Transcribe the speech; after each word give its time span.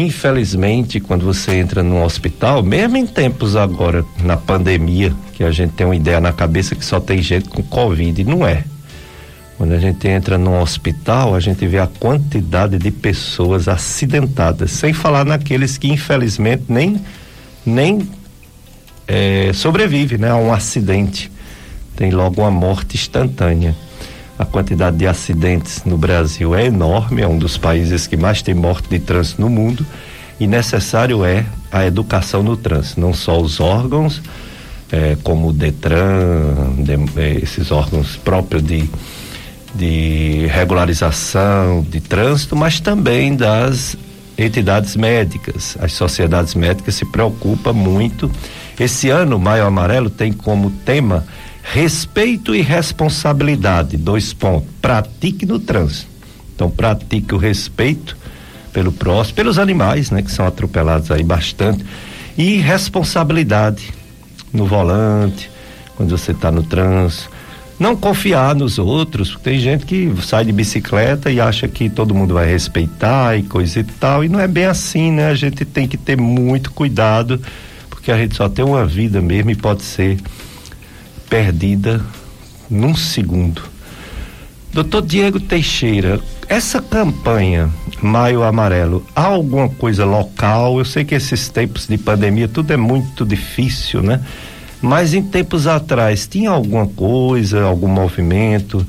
Infelizmente, 0.00 0.98
quando 0.98 1.26
você 1.26 1.56
entra 1.56 1.82
num 1.82 2.02
hospital, 2.02 2.62
mesmo 2.62 2.96
em 2.96 3.06
tempos 3.06 3.54
agora, 3.54 4.02
na 4.24 4.34
pandemia, 4.34 5.12
que 5.34 5.44
a 5.44 5.50
gente 5.50 5.74
tem 5.74 5.86
uma 5.86 5.94
ideia 5.94 6.18
na 6.18 6.32
cabeça 6.32 6.74
que 6.74 6.82
só 6.82 6.98
tem 6.98 7.20
gente 7.20 7.50
com 7.50 7.62
Covid, 7.62 8.24
não 8.24 8.46
é. 8.46 8.64
Quando 9.58 9.72
a 9.72 9.78
gente 9.78 10.08
entra 10.08 10.38
num 10.38 10.58
hospital, 10.58 11.34
a 11.34 11.40
gente 11.40 11.66
vê 11.66 11.78
a 11.78 11.86
quantidade 11.86 12.78
de 12.78 12.90
pessoas 12.90 13.68
acidentadas, 13.68 14.70
sem 14.70 14.94
falar 14.94 15.26
naqueles 15.26 15.76
que 15.76 15.88
infelizmente 15.88 16.64
nem, 16.66 16.98
nem 17.66 18.08
é, 19.06 19.52
sobrevive 19.52 20.16
né, 20.16 20.30
a 20.30 20.36
um 20.36 20.50
acidente. 20.50 21.30
Tem 21.94 22.10
logo 22.10 22.40
uma 22.40 22.50
morte 22.50 22.96
instantânea. 22.96 23.76
A 24.40 24.46
quantidade 24.46 24.96
de 24.96 25.06
acidentes 25.06 25.84
no 25.84 25.98
Brasil 25.98 26.54
é 26.54 26.64
enorme, 26.64 27.20
é 27.20 27.28
um 27.28 27.36
dos 27.36 27.58
países 27.58 28.06
que 28.06 28.16
mais 28.16 28.40
tem 28.40 28.54
morte 28.54 28.88
de 28.88 28.98
trânsito 28.98 29.42
no 29.42 29.50
mundo. 29.50 29.84
E 30.40 30.46
necessário 30.46 31.26
é 31.26 31.44
a 31.70 31.84
educação 31.84 32.42
no 32.42 32.56
trânsito, 32.56 33.02
não 33.02 33.12
só 33.12 33.38
os 33.38 33.60
órgãos, 33.60 34.22
é, 34.90 35.14
como 35.22 35.48
o 35.48 35.52
Detran, 35.52 36.72
de, 36.78 37.20
é, 37.20 37.34
esses 37.34 37.70
órgãos 37.70 38.16
próprios 38.16 38.62
de, 38.62 38.88
de 39.74 40.46
regularização 40.46 41.82
de 41.82 42.00
trânsito, 42.00 42.56
mas 42.56 42.80
também 42.80 43.36
das 43.36 43.94
entidades 44.38 44.96
médicas. 44.96 45.76
As 45.78 45.92
sociedades 45.92 46.54
médicas 46.54 46.94
se 46.94 47.04
preocupam 47.04 47.74
muito. 47.74 48.30
Esse 48.78 49.10
ano, 49.10 49.38
Maio 49.38 49.66
Amarelo 49.66 50.08
tem 50.08 50.32
como 50.32 50.70
tema 50.70 51.26
respeito 51.62 52.54
e 52.54 52.60
responsabilidade. 52.60 53.96
Dois 53.96 54.32
pontos. 54.32 54.68
Pratique 54.80 55.46
no 55.46 55.58
trânsito. 55.58 56.08
Então, 56.54 56.70
pratique 56.70 57.34
o 57.34 57.38
respeito 57.38 58.16
pelo 58.72 58.92
próximo, 58.92 59.34
pelos 59.34 59.58
animais, 59.58 60.10
né, 60.10 60.22
que 60.22 60.30
são 60.30 60.46
atropelados 60.46 61.10
aí 61.10 61.22
bastante, 61.22 61.84
e 62.36 62.56
responsabilidade 62.58 63.92
no 64.52 64.66
volante, 64.66 65.50
quando 65.96 66.16
você 66.16 66.32
está 66.32 66.50
no 66.50 66.62
trânsito. 66.62 67.30
Não 67.78 67.96
confiar 67.96 68.54
nos 68.54 68.78
outros, 68.78 69.30
porque 69.30 69.50
tem 69.50 69.58
gente 69.58 69.86
que 69.86 70.12
sai 70.22 70.44
de 70.44 70.52
bicicleta 70.52 71.30
e 71.30 71.40
acha 71.40 71.66
que 71.66 71.88
todo 71.88 72.14
mundo 72.14 72.34
vai 72.34 72.46
respeitar 72.46 73.38
e 73.38 73.42
coisa 73.42 73.80
e 73.80 73.84
tal, 73.84 74.22
e 74.22 74.28
não 74.28 74.38
é 74.38 74.46
bem 74.46 74.66
assim, 74.66 75.10
né? 75.10 75.30
A 75.30 75.34
gente 75.34 75.64
tem 75.64 75.88
que 75.88 75.96
ter 75.96 76.16
muito 76.16 76.70
cuidado, 76.72 77.40
porque 77.88 78.12
a 78.12 78.18
gente 78.18 78.36
só 78.36 78.50
tem 78.50 78.64
uma 78.64 78.84
vida 78.84 79.22
mesmo 79.22 79.50
e 79.50 79.54
pode 79.54 79.82
ser 79.82 80.18
perdida 81.30 82.04
num 82.68 82.94
segundo. 82.94 83.62
Doutor 84.72 85.02
Diego 85.02 85.40
Teixeira, 85.40 86.20
essa 86.48 86.82
campanha 86.82 87.70
Maio 88.02 88.42
Amarelo, 88.42 89.06
há 89.14 89.26
alguma 89.26 89.68
coisa 89.68 90.04
local? 90.04 90.78
Eu 90.78 90.84
sei 90.84 91.04
que 91.04 91.14
esses 91.14 91.48
tempos 91.48 91.86
de 91.86 91.96
pandemia 91.96 92.48
tudo 92.48 92.72
é 92.72 92.76
muito 92.76 93.24
difícil, 93.24 94.02
né? 94.02 94.20
Mas 94.82 95.14
em 95.14 95.22
tempos 95.22 95.66
atrás, 95.66 96.26
tinha 96.26 96.50
alguma 96.50 96.86
coisa, 96.86 97.62
algum 97.62 97.88
movimento 97.88 98.86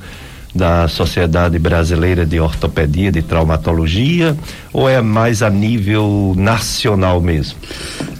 da 0.54 0.86
Sociedade 0.86 1.58
Brasileira 1.58 2.26
de 2.26 2.38
Ortopedia, 2.38 3.10
de 3.10 3.22
Traumatologia, 3.22 4.36
ou 4.72 4.88
é 4.88 5.00
mais 5.00 5.42
a 5.42 5.50
nível 5.50 6.34
nacional 6.36 7.20
mesmo? 7.20 7.58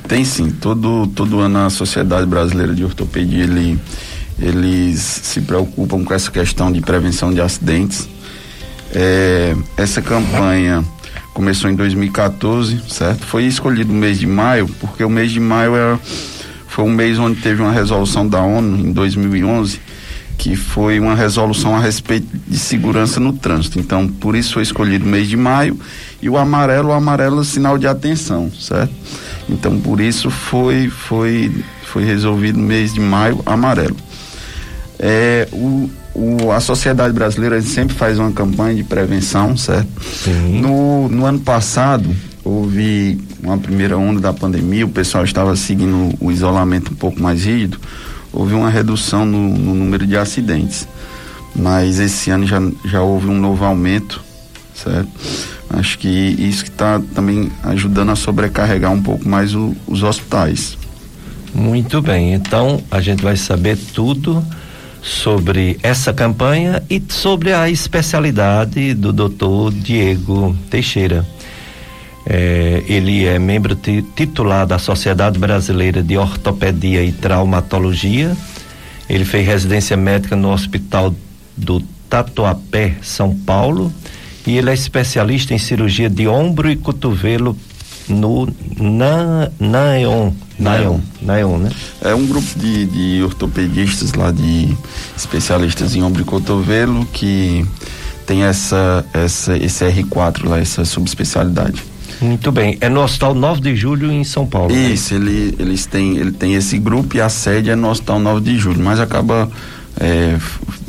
Tem 0.09 0.25
sim, 0.25 0.51
todo, 0.51 1.07
todo 1.09 1.41
ano 1.41 1.67
a 1.67 1.71
Sociedade 1.71 2.27
Brasileira 2.27 2.75
de 2.75 2.85
Ortopedia, 2.85 3.45
ele, 3.45 3.79
eles 4.39 5.01
se 5.01 5.41
preocupam 5.41 6.05
com 6.05 6.15
essa 6.15 6.31
questão 6.31 6.73
de 6.73 6.81
prevenção 6.81 7.33
de 7.33 7.41
acidentes 7.41 8.09
é, 8.95 9.57
essa 9.77 10.03
campanha 10.03 10.85
começou 11.33 11.71
em 11.71 11.75
2014, 11.75 12.83
certo? 12.89 13.25
Foi 13.25 13.45
escolhido 13.45 13.93
o 13.93 13.97
mês 13.97 14.19
de 14.19 14.27
maio, 14.27 14.69
porque 14.81 15.03
o 15.03 15.09
mês 15.09 15.33
de 15.33 15.41
maio 15.41 15.75
era, 15.75 15.99
foi 16.69 16.85
um 16.85 16.91
mês 16.91 17.19
onde 17.19 17.41
teve 17.41 17.63
uma 17.63 17.73
resolução 17.73 18.29
da 18.29 18.43
ONU 18.43 18.79
em 18.79 18.93
2011, 18.93 19.81
que 20.37 20.57
foi 20.57 21.01
uma 21.01 21.15
resolução 21.15 21.75
a 21.75 21.81
respeito 21.81 22.27
de 22.47 22.59
segurança 22.59 23.19
no 23.19 23.33
trânsito. 23.33 23.79
Então, 23.79 24.07
por 24.07 24.37
isso 24.37 24.55
foi 24.55 24.63
escolhido 24.63 25.07
o 25.07 25.09
mês 25.09 25.27
de 25.27 25.37
maio 25.37 25.79
e 26.21 26.29
o 26.29 26.37
amarelo, 26.37 26.91
o 26.91 26.93
amarelo 26.93 27.41
é 27.41 27.45
sinal 27.45 27.79
de 27.79 27.87
atenção, 27.87 28.53
certo? 28.53 28.93
Então, 29.49 29.81
por 29.81 30.01
isso 30.01 30.31
foi 30.31 30.89
foi 30.89 31.51
foi 31.85 32.05
resolvido 32.05 32.57
o 32.57 32.63
mês 32.63 32.93
de 32.93 33.01
maio 33.01 33.41
amarelo. 33.47 33.97
É, 35.05 35.49
o, 35.53 35.91
o, 36.15 36.53
a 36.53 36.61
sociedade 36.61 37.13
brasileira 37.13 37.61
sempre 37.61 37.97
faz 37.97 38.21
uma 38.21 38.31
campanha 38.31 38.77
de 38.77 38.85
prevenção, 38.85 39.57
certo? 39.57 39.89
Sim. 40.01 40.61
No, 40.61 41.09
no 41.09 41.27
ano 41.27 41.41
passado, 41.41 42.09
houve 42.45 43.21
uma 43.43 43.59
primeira 43.59 43.99
onda 43.99 44.21
da 44.21 44.33
pandemia, 44.33 44.87
o 44.87 44.91
pessoal 44.91 45.25
estava 45.25 45.57
seguindo 45.57 46.15
o 46.21 46.31
isolamento 46.31 46.93
um 46.93 46.95
pouco 46.95 47.21
mais 47.21 47.45
rígido, 47.45 47.81
houve 48.33 48.55
uma 48.55 48.71
redução 48.71 49.27
no, 49.27 49.49
no 49.49 49.75
número 49.75 50.07
de 50.07 50.17
acidentes. 50.17 50.87
Mas 51.55 51.99
esse 51.99 52.31
ano 52.31 52.47
já, 52.47 52.63
já 52.85 53.03
houve 53.03 53.27
um 53.27 53.39
novo 53.39 53.65
aumento, 53.65 54.23
certo? 54.75 55.11
Acho 55.69 55.99
que 55.99 56.09
isso 56.09 56.63
que 56.63 56.71
está 56.71 57.01
também 57.13 57.51
ajudando 57.65 58.11
a 58.11 58.17
sobrecarregar 58.17 58.93
um 58.93 59.03
pouco 59.03 59.29
mais 59.29 59.53
o, 59.53 59.75
os 59.87 60.05
hospitais. 60.05 60.79
Muito 61.53 62.01
bem, 62.01 62.33
então 62.35 62.81
a 62.91 63.01
gente 63.01 63.23
vai 63.23 63.37
saber 63.37 63.77
tudo 63.77 64.43
sobre 65.03 65.79
essa 65.83 66.13
campanha 66.13 66.83
e 66.89 67.03
sobre 67.09 67.53
a 67.53 67.69
especialidade 67.69 68.95
do 68.95 69.13
doutor 69.13 69.73
Diego 69.73 70.57
Teixeira. 70.71 71.27
É, 72.25 72.85
ele 72.87 73.27
é 73.27 73.37
membro 73.39 73.77
titular 74.15 74.65
da 74.65 74.79
Sociedade 74.79 75.39
Brasileira 75.41 76.03
de 76.03 76.17
Ortopedia 76.17 77.03
e 77.03 77.11
Traumatologia. 77.11 78.37
Ele 79.09 79.25
fez 79.25 79.45
residência 79.45 79.97
médica 79.97 80.37
no 80.37 80.53
Hospital 80.53 81.13
do 81.57 81.81
Tatuapé, 82.09 82.95
São 83.03 83.35
Paulo. 83.35 83.93
E 84.47 84.57
ele 84.57 84.71
é 84.71 84.75
especialista 84.75 85.53
em 85.53 85.59
cirurgia 85.59 86.09
de 86.09 86.29
ombro 86.29 86.71
e 86.71 86.77
cotovelo 86.77 87.57
no 88.13 88.49
na, 88.79 89.51
Naeon. 89.59 90.33
Naeon, 90.59 91.01
Naeon, 91.21 91.59
né? 91.59 91.71
É 92.01 92.15
um 92.15 92.27
grupo 92.27 92.59
de, 92.59 92.87
de 92.87 93.23
ortopedistas 93.23 94.13
lá, 94.13 94.31
de 94.31 94.77
especialistas 95.17 95.97
em 95.97 96.03
ombro 96.03 96.23
e 96.23 96.25
cotovelo, 96.25 97.05
que 97.07 97.67
tem 98.27 98.45
essa, 98.45 99.05
essa, 99.13 99.57
esse 99.57 99.85
R4 99.85 100.49
lá, 100.49 100.59
essa 100.59 100.85
subespecialidade. 100.85 101.83
Muito 102.21 102.53
bem. 102.53 102.79
É 102.81 102.89
no 102.89 103.03
Hospital 103.03 103.35
9 103.35 103.61
de 103.61 103.75
Julho 103.75 104.13
em 104.13 104.23
São 104.23 104.47
Paulo. 104.47 104.73
Né? 104.73 104.91
Isso, 104.91 105.15
né? 105.15 105.21
ele, 105.21 105.57
eles 105.59 105.87
têm, 105.87 106.17
ele 106.17 106.31
tem 106.31 106.55
esse 106.55 106.79
grupo 106.79 107.17
e 107.17 107.21
a 107.21 107.29
sede 107.29 107.71
é 107.71 107.75
no 107.75 107.91
Hospital 107.91 108.21
9 108.21 108.41
de 108.41 108.59
Julho, 108.59 108.83
mas 108.83 109.01
acaba 109.01 109.51
é, 110.01 110.39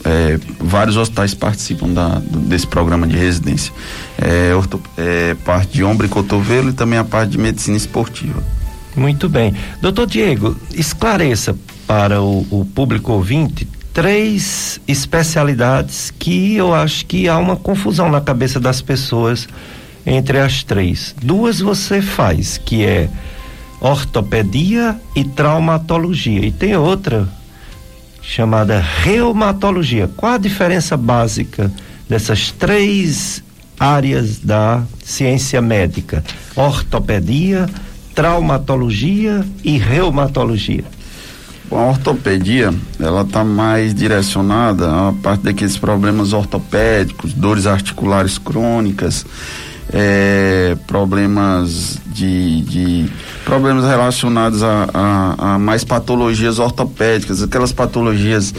é, 0.06 0.40
vários 0.60 0.98
hospitais 0.98 1.34
participam 1.34 1.90
da, 1.90 2.20
desse 2.20 2.68
programa 2.68 3.08
de 3.08 3.16
residência. 3.16 3.74
É, 4.18 4.54
orto, 4.56 4.82
é, 4.98 5.36
parte 5.46 5.74
de 5.74 5.84
ombro 5.84 6.06
e 6.06 6.10
cotovelo 6.10 6.70
e 6.70 6.74
também 6.74 7.00
a 7.00 7.04
parte 7.04 7.32
de 7.32 7.38
medicina 7.38 7.78
esportiva. 7.78 8.44
Muito 8.96 9.28
bem. 9.28 9.54
Doutor 9.82 10.06
Diego, 10.06 10.56
esclareça 10.74 11.56
para 11.88 12.22
o, 12.22 12.46
o 12.52 12.66
público 12.66 13.12
ouvinte 13.12 13.68
três 13.94 14.80
especialidades 14.88 16.12
que 16.18 16.56
eu 16.56 16.74
acho 16.74 17.06
que 17.06 17.30
há 17.30 17.38
uma 17.38 17.56
confusão 17.56 18.10
na 18.10 18.20
cabeça 18.20 18.60
das 18.60 18.82
pessoas 18.82 19.48
entre 20.06 20.40
as 20.40 20.64
três. 20.64 21.16
Duas 21.22 21.60
você 21.60 22.02
faz, 22.02 22.58
que 22.58 22.84
é 22.84 23.10
ortopedia 23.80 25.00
e 25.16 25.24
traumatologia. 25.24 26.46
E 26.46 26.52
tem 26.52 26.76
outra 26.76 27.28
chamada 28.24 28.80
reumatologia. 28.80 30.10
Qual 30.16 30.34
a 30.34 30.38
diferença 30.38 30.96
básica 30.96 31.72
dessas 32.10 32.52
três 32.52 33.44
áreas 33.80 34.40
da 34.40 34.82
ciência 35.04 35.62
médica? 35.62 36.24
Ortopedia, 36.56 37.70
traumatologia 38.16 39.46
e 39.64 39.78
reumatologia. 39.78 40.86
A 41.70 41.76
ortopedia, 41.76 42.74
ela 43.00 43.22
está 43.24 43.44
mais 43.44 43.96
direcionada 43.96 45.10
a 45.10 45.12
parte 45.12 45.42
daqueles 45.42 45.76
problemas 45.76 46.32
ortopédicos, 46.32 47.34
dores 47.34 47.66
articulares 47.66 48.38
crônicas, 48.38 49.26
é, 49.94 50.76
problemas 50.88 52.00
de, 52.08 52.62
de, 52.62 53.10
problemas 53.46 53.86
relacionados 53.86 54.64
a, 54.64 54.90
a, 54.92 55.54
a, 55.54 55.60
mais 55.60 55.84
patologias 55.84 56.58
ortopédicas, 56.58 57.44
aquelas 57.44 57.72
patologias 57.72 58.54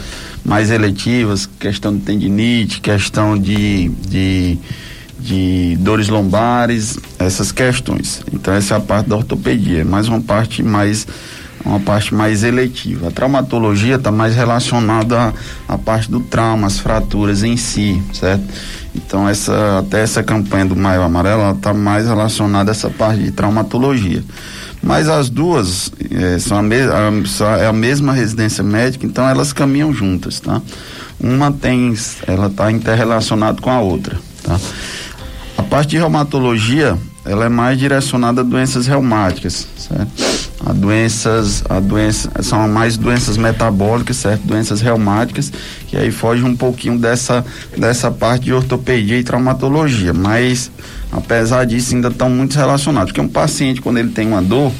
mais 0.45 0.71
eletivas, 0.71 1.45
questão 1.59 1.93
de 1.93 2.03
tendinite, 2.03 2.79
questão 2.79 3.37
de, 3.37 3.89
de, 3.89 4.57
de 5.19 5.77
dores 5.81 6.07
lombares, 6.07 6.97
essas 7.19 7.51
questões. 7.51 8.21
Então 8.31 8.53
essa 8.53 8.75
é 8.75 8.77
a 8.77 8.81
parte 8.81 9.09
da 9.09 9.17
ortopedia, 9.17 9.83
mais 9.83 10.07
uma 10.07 10.21
parte 10.21 10.63
mais 10.63 11.05
uma 11.65 11.79
parte 11.79 12.13
mais 12.13 12.43
eletiva. 12.43 13.07
A 13.07 13.11
traumatologia 13.11 13.95
está 13.95 14.11
mais 14.11 14.35
relacionada 14.35 15.33
à, 15.67 15.73
à 15.73 15.77
parte 15.77 16.09
do 16.11 16.19
trauma, 16.19 16.67
as 16.67 16.79
fraturas 16.79 17.43
em 17.43 17.57
si, 17.57 18.01
certo? 18.13 18.43
Então 18.93 19.27
essa 19.27 19.79
até 19.79 20.01
essa 20.01 20.23
campanha 20.23 20.65
do 20.65 20.75
Maio 20.75 21.01
Amarelo 21.01 21.51
está 21.51 21.73
mais 21.73 22.07
relacionada 22.07 22.71
a 22.71 22.73
essa 22.73 22.89
parte 22.89 23.23
de 23.23 23.31
traumatologia. 23.31 24.23
Mas 24.81 25.09
as 25.09 25.29
duas 25.29 25.91
é, 26.11 26.37
são 26.37 26.59
a, 26.59 26.61
me, 26.61 26.75
a, 26.75 27.57
é 27.57 27.65
a 27.65 27.73
mesma 27.73 28.13
residência 28.13 28.63
médica, 28.63 29.05
então 29.05 29.27
elas 29.27 29.51
caminham 29.51 29.91
juntas, 29.91 30.39
tá? 30.39 30.61
Uma 31.19 31.51
tem, 31.51 31.95
ela 32.27 32.47
está 32.47 32.71
interrelacionada 32.71 33.59
com 33.59 33.71
a 33.71 33.79
outra, 33.79 34.15
tá? 34.43 34.59
A 35.57 35.63
parte 35.63 35.91
de 35.91 35.97
reumatologia, 35.97 36.95
ela 37.25 37.45
é 37.45 37.49
mais 37.49 37.77
direcionada 37.77 38.41
a 38.41 38.43
doenças 38.43 38.85
reumáticas, 38.85 39.67
certo? 39.77 40.45
A 40.63 40.71
doenças, 40.71 41.63
a 41.67 41.79
doença, 41.79 42.31
são 42.41 42.67
mais 42.67 42.97
doenças 42.97 43.35
metabólicas, 43.35 44.17
certo? 44.17 44.43
Doenças 44.43 44.79
reumáticas, 44.81 45.51
que 45.87 45.97
aí 45.97 46.11
foge 46.11 46.43
um 46.43 46.55
pouquinho 46.55 46.97
dessa, 46.97 47.43
dessa 47.75 48.11
parte 48.11 48.45
de 48.45 48.53
ortopedia 48.53 49.17
e 49.17 49.23
traumatologia, 49.23 50.13
mas 50.13 50.71
apesar 51.11 51.65
disso 51.65 51.95
ainda 51.95 52.09
estão 52.09 52.29
muito 52.29 52.55
relacionados, 52.55 53.11
porque 53.11 53.21
um 53.21 53.27
paciente 53.27 53.81
quando 53.81 53.97
ele 53.97 54.09
tem 54.09 54.27
uma 54.27 54.41
dor, 54.41 54.71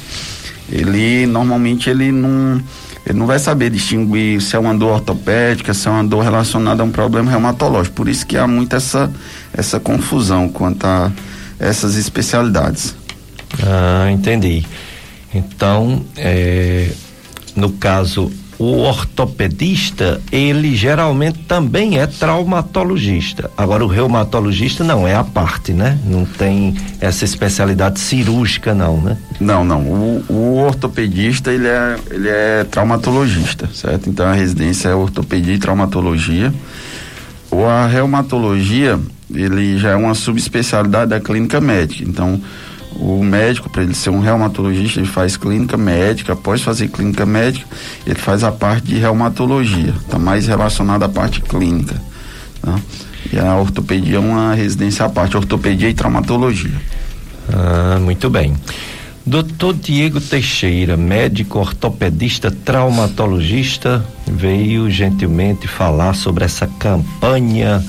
ele 0.70 1.26
normalmente 1.26 1.90
ele 1.90 2.10
não 2.12 2.60
ele 3.06 3.18
não 3.20 3.26
vai 3.26 3.38
saber 3.38 3.70
distinguir 3.70 4.42
se 4.42 4.56
é 4.56 4.58
uma 4.58 4.74
dor 4.74 4.94
ortopédica, 4.94 5.72
se 5.72 5.86
é 5.86 5.90
uma 5.92 6.02
dor 6.02 6.24
relacionada 6.24 6.82
a 6.82 6.84
um 6.84 6.90
problema 6.90 7.30
reumatológico. 7.30 7.94
Por 7.94 8.08
isso 8.08 8.26
que 8.26 8.36
há 8.36 8.48
muita 8.48 8.78
essa, 8.78 9.08
essa 9.52 9.78
confusão 9.78 10.48
quanto 10.48 10.84
a 10.84 11.12
essas 11.58 11.96
especialidades. 11.96 12.94
Ah, 13.62 14.10
entendi. 14.10 14.64
Então, 15.34 16.04
é, 16.16 16.90
no 17.54 17.72
caso, 17.72 18.30
o 18.58 18.78
ortopedista, 18.78 20.20
ele 20.32 20.74
geralmente 20.74 21.40
também 21.40 21.98
é 21.98 22.06
traumatologista. 22.06 23.50
Agora, 23.56 23.84
o 23.84 23.86
reumatologista 23.86 24.82
não, 24.82 25.06
é 25.06 25.14
a 25.14 25.22
parte, 25.22 25.72
né? 25.72 25.98
Não 26.04 26.24
tem 26.24 26.74
essa 27.00 27.24
especialidade 27.24 28.00
cirúrgica, 28.00 28.74
não, 28.74 28.98
né? 29.00 29.18
Não, 29.38 29.64
não. 29.64 29.82
O, 29.82 30.24
o 30.28 30.56
ortopedista, 30.58 31.52
ele 31.52 31.68
é, 31.68 31.98
ele 32.10 32.28
é 32.28 32.64
traumatologista, 32.64 33.68
certo? 33.74 34.08
Então, 34.08 34.26
a 34.26 34.32
residência 34.32 34.88
é 34.88 34.94
ortopedia 34.94 35.54
e 35.54 35.58
traumatologia. 35.58 36.52
Ou 37.50 37.68
a 37.68 37.86
reumatologia, 37.86 38.98
ele 39.32 39.78
já 39.78 39.90
é 39.90 39.96
uma 39.96 40.14
subespecialidade 40.14 41.10
da 41.10 41.20
clínica 41.20 41.60
médica. 41.60 42.08
Então, 42.08 42.40
o 42.98 43.22
médico, 43.22 43.68
para 43.68 43.82
ele 43.82 43.94
ser 43.94 44.10
um 44.10 44.20
reumatologista, 44.20 45.00
ele 45.00 45.08
faz 45.08 45.36
clínica 45.36 45.76
médica. 45.76 46.32
Após 46.32 46.62
fazer 46.62 46.88
clínica 46.88 47.26
médica, 47.26 47.66
ele 48.06 48.18
faz 48.18 48.42
a 48.42 48.50
parte 48.50 48.86
de 48.86 48.98
reumatologia. 48.98 49.94
Está 50.00 50.18
mais 50.18 50.46
relacionado 50.46 51.02
à 51.02 51.08
parte 51.08 51.40
clínica. 51.40 52.00
Tá? 52.62 52.78
E 53.32 53.38
a 53.38 53.56
ortopedia 53.56 54.16
é 54.16 54.20
uma 54.20 54.54
residência 54.54 55.04
à 55.04 55.08
parte, 55.08 55.36
ortopedia 55.36 55.88
e 55.88 55.94
traumatologia. 55.94 56.74
Ah, 57.52 57.98
muito 58.00 58.30
bem. 58.30 58.54
Doutor 59.26 59.74
Diego 59.74 60.20
Teixeira, 60.20 60.96
médico 60.96 61.58
ortopedista 61.58 62.48
traumatologista, 62.50 64.04
veio 64.24 64.88
gentilmente 64.88 65.66
falar 65.66 66.14
sobre 66.14 66.44
essa 66.44 66.66
campanha 66.78 67.84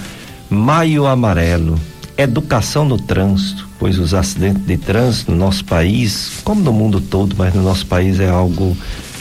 Maio 0.49 1.05
Amarelo, 1.05 1.79
educação 2.17 2.85
no 2.85 2.97
trânsito 2.97 3.67
pois 3.79 3.99
os 3.99 4.13
acidentes 4.13 4.65
de 4.65 4.77
trânsito 4.77 5.31
no 5.31 5.37
nosso 5.37 5.63
país, 5.65 6.41
como 6.43 6.61
no 6.61 6.73
mundo 6.73 6.99
todo, 6.99 7.35
mas 7.37 7.53
no 7.53 7.61
nosso 7.61 7.85
país 7.85 8.19
é 8.19 8.29
algo 8.29 8.75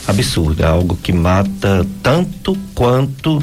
absurdo, 0.07 0.63
é 0.63 0.67
algo 0.67 0.97
que 0.97 1.13
mata 1.13 1.87
tanto 2.03 2.57
quanto 2.75 3.43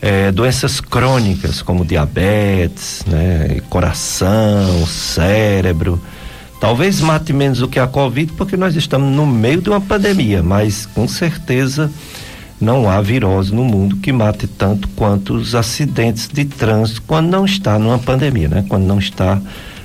é, 0.00 0.32
doenças 0.32 0.80
crônicas 0.80 1.62
como 1.62 1.84
diabetes, 1.84 3.04
né, 3.06 3.60
coração, 3.68 4.86
cérebro. 4.86 6.00
Talvez 6.60 7.00
mate 7.00 7.32
menos 7.32 7.58
do 7.58 7.68
que 7.68 7.78
a 7.78 7.86
Covid, 7.86 8.32
porque 8.32 8.56
nós 8.56 8.74
estamos 8.74 9.14
no 9.14 9.26
meio 9.26 9.60
de 9.60 9.68
uma 9.68 9.80
pandemia, 9.80 10.42
mas 10.42 10.86
com 10.86 11.06
certeza 11.06 11.90
não 12.64 12.88
há 12.88 13.00
virose 13.00 13.54
no 13.54 13.64
mundo 13.64 13.96
que 13.96 14.12
mate 14.12 14.46
tanto 14.46 14.88
quanto 14.88 15.34
os 15.34 15.54
acidentes 15.54 16.28
de 16.32 16.44
trânsito 16.44 17.02
quando 17.02 17.28
não 17.28 17.44
está 17.44 17.78
numa 17.78 17.98
pandemia, 17.98 18.48
né? 18.48 18.64
Quando 18.68 18.84
não 18.84 18.98
está 18.98 19.40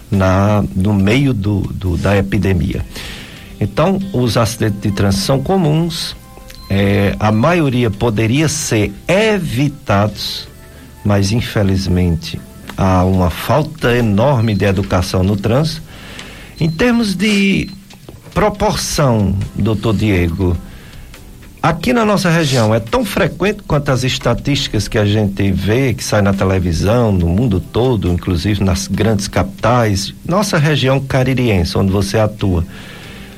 na, 0.09 0.63
no 0.75 0.93
meio 0.93 1.33
do, 1.33 1.61
do, 1.73 1.97
da 1.97 2.17
epidemia. 2.17 2.85
Então, 3.59 3.99
os 4.13 4.37
acidentes 4.37 4.81
de 4.81 4.91
trânsito 4.91 5.25
são 5.25 5.41
comuns, 5.41 6.15
é, 6.69 7.15
a 7.19 7.31
maioria 7.31 7.89
poderia 7.91 8.47
ser 8.47 8.93
evitados, 9.07 10.47
mas 11.03 11.31
infelizmente 11.31 12.39
há 12.77 13.03
uma 13.03 13.29
falta 13.29 13.95
enorme 13.95 14.55
de 14.55 14.65
educação 14.65 15.23
no 15.23 15.35
trânsito. 15.35 15.81
Em 16.59 16.69
termos 16.69 17.15
de 17.15 17.69
proporção, 18.33 19.35
doutor 19.55 19.95
Diego, 19.95 20.55
Aqui 21.61 21.91
na 21.91 22.05
nossa 22.05 22.29
região 22.29 22.73
é 22.73 22.79
tão 22.79 23.03
frequente 23.03 23.59
quanto 23.67 23.89
as 23.91 24.05
estatísticas 24.05 24.87
que 24.87 24.97
a 24.97 25.05
gente 25.05 25.51
vê, 25.51 25.93
que 25.93 26.01
sai 26.01 26.21
na 26.21 26.33
televisão, 26.33 27.11
no 27.11 27.27
mundo 27.27 27.59
todo, 27.59 28.09
inclusive 28.09 28.63
nas 28.63 28.87
grandes 28.87 29.27
capitais. 29.27 30.13
Nossa 30.25 30.57
região 30.57 31.01
caririense, 31.01 31.77
onde 31.77 31.91
você 31.91 32.17
atua. 32.17 32.65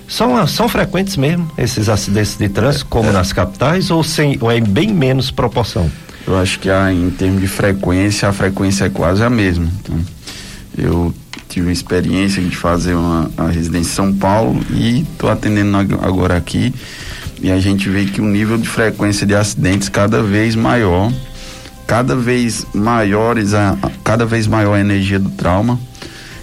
São, 0.08 0.46
são 0.46 0.70
frequentes 0.70 1.18
mesmo 1.18 1.50
esses 1.58 1.90
acidentes 1.90 2.38
de 2.38 2.48
trânsito, 2.48 2.86
como 2.86 3.10
é. 3.10 3.12
nas 3.12 3.34
capitais, 3.34 3.90
ou, 3.90 4.04
sem, 4.04 4.38
ou 4.40 4.52
é 4.52 4.58
em 4.60 4.64
bem 4.64 4.94
menos 4.94 5.32
proporção? 5.32 5.90
Eu 6.28 6.38
acho 6.38 6.60
que 6.60 6.70
há, 6.70 6.94
em 6.94 7.10
termos 7.10 7.42
de 7.42 7.48
frequência, 7.48 8.30
a 8.30 8.34
frequência 8.34 8.86
é 8.86 8.90
quase 8.90 9.24
a 9.24 9.32
mesma. 9.32 9.68
Então, 9.80 10.00
eu 10.78 11.12
tive 11.50 11.70
a 11.70 11.74
experiência 11.74 12.40
de 12.40 12.56
fazer 12.56 12.94
uma, 12.94 13.32
uma 13.36 13.50
residência 13.50 13.90
em 13.90 13.96
São 13.96 14.14
Paulo 14.14 14.64
e 14.70 15.02
estou 15.02 15.32
atendendo 15.32 15.76
agora 16.04 16.38
aqui 16.38 16.72
e 17.42 17.52
a 17.52 17.60
gente 17.60 17.90
vê 17.90 18.06
que 18.06 18.22
o 18.22 18.26
nível 18.26 18.58
de 18.58 18.68
frequência 18.68 19.26
de 19.26 19.36
acidentes 19.36 19.90
cada 19.90 20.22
vez 20.22 20.56
maior, 20.56 21.12
cada 21.88 22.16
vez 22.16 22.66
maiores 22.74 23.54
a, 23.54 23.78
cada 24.04 24.26
vez 24.26 24.48
maior 24.48 24.76
a 24.76 24.80
energia 24.80 25.20
do 25.20 25.30
trauma. 25.30 25.80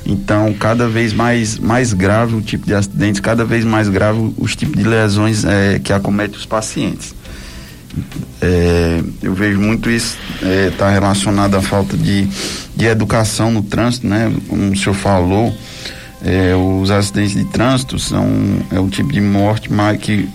Então, 0.05 0.53
cada 0.55 0.89
vez 0.89 1.12
mais, 1.12 1.59
mais 1.59 1.93
grave 1.93 2.35
o 2.35 2.41
tipo 2.41 2.67
de 2.67 2.75
acidentes, 2.75 3.21
cada 3.21 3.45
vez 3.45 3.65
mais 3.65 3.89
grave 3.89 4.33
os 4.39 4.56
tipos 4.56 4.77
de 4.77 4.89
lesões 4.89 5.45
é, 5.45 5.79
que 5.79 5.93
acometem 5.93 6.37
os 6.37 6.47
pacientes. 6.47 7.15
É, 8.41 9.03
eu 9.23 9.35
vejo 9.35 9.59
muito 9.61 9.91
isso 9.91 10.17
está 10.37 10.47
é, 10.49 10.71
tá 10.71 10.91
relacionado 10.91 11.56
à 11.56 11.62
falta 11.62 11.97
de, 11.97 12.29
de 12.77 12.87
educação 12.87 13.51
no 13.51 13.62
trânsito, 13.62 14.06
né? 14.06 14.33
Como 14.49 14.73
o 14.73 14.77
senhor 14.77 14.94
falou, 14.94 15.55
é, 16.25 16.55
os 16.55 16.91
acidentes 16.91 17.35
de 17.35 17.44
trânsito 17.44 17.99
são 17.99 18.27
é 18.73 18.79
o 18.79 18.89
tipo 18.89 19.12
de 19.12 19.20
morte 19.20 19.72
mais, 19.72 19.99
que 20.01 20.29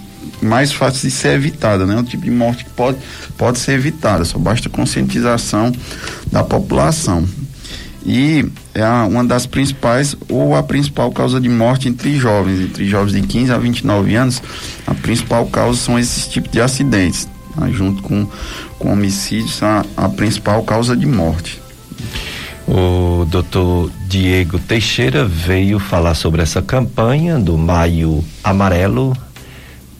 mais 0.43 0.71
fácil 0.71 1.09
de 1.09 1.15
ser 1.15 1.35
evitada, 1.35 1.85
né? 1.85 1.95
Um 1.95 2.03
tipo 2.03 2.23
de 2.23 2.31
morte 2.31 2.65
que 2.65 2.69
pode, 2.71 2.97
pode 3.37 3.59
ser 3.59 3.73
evitada, 3.73 4.25
só 4.25 4.37
basta 4.37 4.69
conscientização 4.69 5.71
da 6.31 6.43
população. 6.43 7.27
E 8.05 8.45
é 8.73 8.85
uma 8.85 9.23
das 9.23 9.45
principais, 9.45 10.15
ou 10.27 10.55
a 10.55 10.61
principal 10.61 11.11
causa 11.11 11.39
de 11.39 11.47
morte 11.47 11.87
entre 11.87 12.17
jovens, 12.17 12.59
entre 12.59 12.85
jovens 12.85 13.13
de 13.13 13.21
15 13.21 13.51
a 13.53 13.57
29 13.57 14.15
anos, 14.15 14.41
a 14.85 14.93
principal 14.93 15.45
causa 15.45 15.79
são 15.79 15.97
esses 15.97 16.27
tipos 16.27 16.51
de 16.51 16.59
acidentes, 16.59 17.29
tá? 17.55 17.69
junto 17.69 18.03
com, 18.03 18.27
com 18.77 18.91
homicídios, 18.91 19.63
a, 19.63 19.85
a 19.95 20.09
principal 20.09 20.63
causa 20.63 20.97
de 20.97 21.05
morte. 21.05 21.61
O 22.67 23.25
doutor 23.25 23.91
Diego 24.07 24.57
Teixeira 24.57 25.25
veio 25.25 25.79
falar 25.79 26.15
sobre 26.15 26.41
essa 26.41 26.61
campanha 26.61 27.37
do 27.37 27.57
Maio 27.57 28.23
Amarelo, 28.43 29.15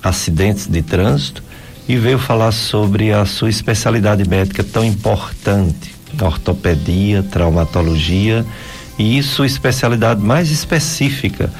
acidentes 0.04 0.68
de 0.68 0.82
trânsito 0.82 1.44
e 1.88 1.96
veio 1.96 2.20
falar 2.20 2.52
sobre 2.52 3.12
a 3.12 3.26
sua 3.26 3.50
especialidade 3.50 4.28
médica 4.28 4.64
tão 4.64 4.84
importante, 4.84 5.94
ortopedia, 6.22 7.24
traumatologia 7.24 8.46
e 8.98 9.22
sua 9.24 9.46
especialidade 9.46 10.22
mais 10.22 10.52
específica. 10.52 11.52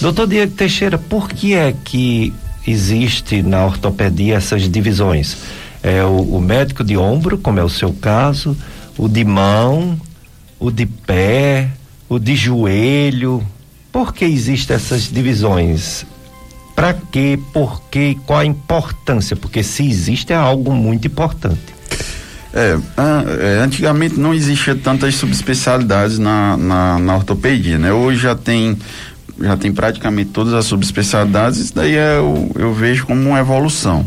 Doutor 0.00 0.26
Diego 0.26 0.52
Teixeira, 0.52 0.98
por 0.98 1.28
que 1.28 1.54
é 1.54 1.74
que 1.84 2.32
existe 2.66 3.42
na 3.42 3.64
ortopedia 3.64 4.36
essas 4.36 4.68
divisões? 4.68 5.36
É 5.82 6.04
o, 6.04 6.36
o 6.36 6.40
médico 6.40 6.82
de 6.84 6.96
ombro, 6.96 7.38
como 7.38 7.60
é 7.60 7.64
o 7.64 7.68
seu 7.68 7.92
caso, 7.92 8.56
o 8.96 9.08
de 9.08 9.24
mão, 9.24 10.00
o 10.58 10.70
de 10.70 10.86
pé, 10.86 11.68
o 12.08 12.18
de 12.18 12.34
joelho. 12.34 13.46
Por 13.92 14.14
que 14.14 14.24
existem 14.24 14.76
essas 14.76 15.10
divisões? 15.10 16.06
Para 16.76 16.94
quê? 17.10 17.38
Por 17.54 17.80
quê? 17.90 18.18
Qual 18.26 18.38
a 18.38 18.44
importância? 18.44 19.34
Porque 19.34 19.62
se 19.62 19.88
existe 19.88 20.34
é 20.34 20.36
algo 20.36 20.72
muito 20.74 21.06
importante. 21.08 21.74
É, 22.52 22.78
é, 23.40 23.58
antigamente 23.60 24.20
não 24.20 24.32
existia 24.32 24.74
tantas 24.74 25.14
subespecialidades 25.14 26.18
na, 26.18 26.56
na, 26.56 26.98
na, 26.98 27.16
ortopedia, 27.16 27.78
né? 27.78 27.92
Hoje 27.92 28.20
já 28.20 28.34
tem 28.34 28.78
já 29.38 29.56
tem 29.56 29.70
praticamente 29.72 30.30
todas 30.30 30.54
as 30.54 30.64
subespecialidades, 30.64 31.58
isso 31.58 31.74
daí 31.74 31.94
é, 31.94 32.16
eu, 32.16 32.50
eu 32.54 32.72
vejo 32.72 33.04
como 33.06 33.20
uma 33.28 33.38
evolução. 33.38 34.06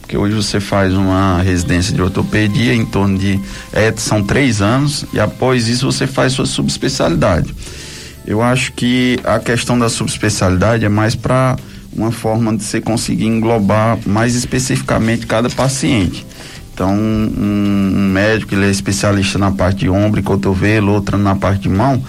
Porque 0.00 0.16
hoje 0.16 0.34
você 0.34 0.60
faz 0.60 0.94
uma 0.94 1.42
residência 1.42 1.94
de 1.94 2.00
ortopedia 2.00 2.74
em 2.74 2.84
torno 2.84 3.18
de. 3.18 3.38
É, 3.72 3.92
são 3.96 4.22
três 4.22 4.62
anos, 4.62 5.04
e 5.12 5.20
após 5.20 5.68
isso 5.68 5.90
você 5.90 6.06
faz 6.06 6.32
sua 6.32 6.46
subespecialidade. 6.46 7.54
Eu 8.26 8.40
acho 8.40 8.72
que 8.72 9.18
a 9.24 9.38
questão 9.38 9.78
da 9.78 9.88
subespecialidade 9.88 10.84
é 10.84 10.88
mais 10.88 11.14
para 11.14 11.56
uma 11.94 12.10
forma 12.10 12.56
de 12.56 12.64
você 12.64 12.80
conseguir 12.80 13.26
englobar 13.26 13.98
mais 14.06 14.34
especificamente 14.34 15.26
cada 15.26 15.50
paciente. 15.50 16.26
Então, 16.72 16.90
um, 16.92 17.32
um 17.38 18.08
médico 18.12 18.54
ele 18.54 18.66
é 18.66 18.70
especialista 18.70 19.38
na 19.38 19.50
parte 19.50 19.80
de 19.80 19.90
ombro 19.90 20.20
e 20.20 20.22
cotovelo, 20.22 20.92
outra 20.92 21.18
na 21.18 21.36
parte 21.36 21.62
de 21.62 21.68
mão, 21.68 22.02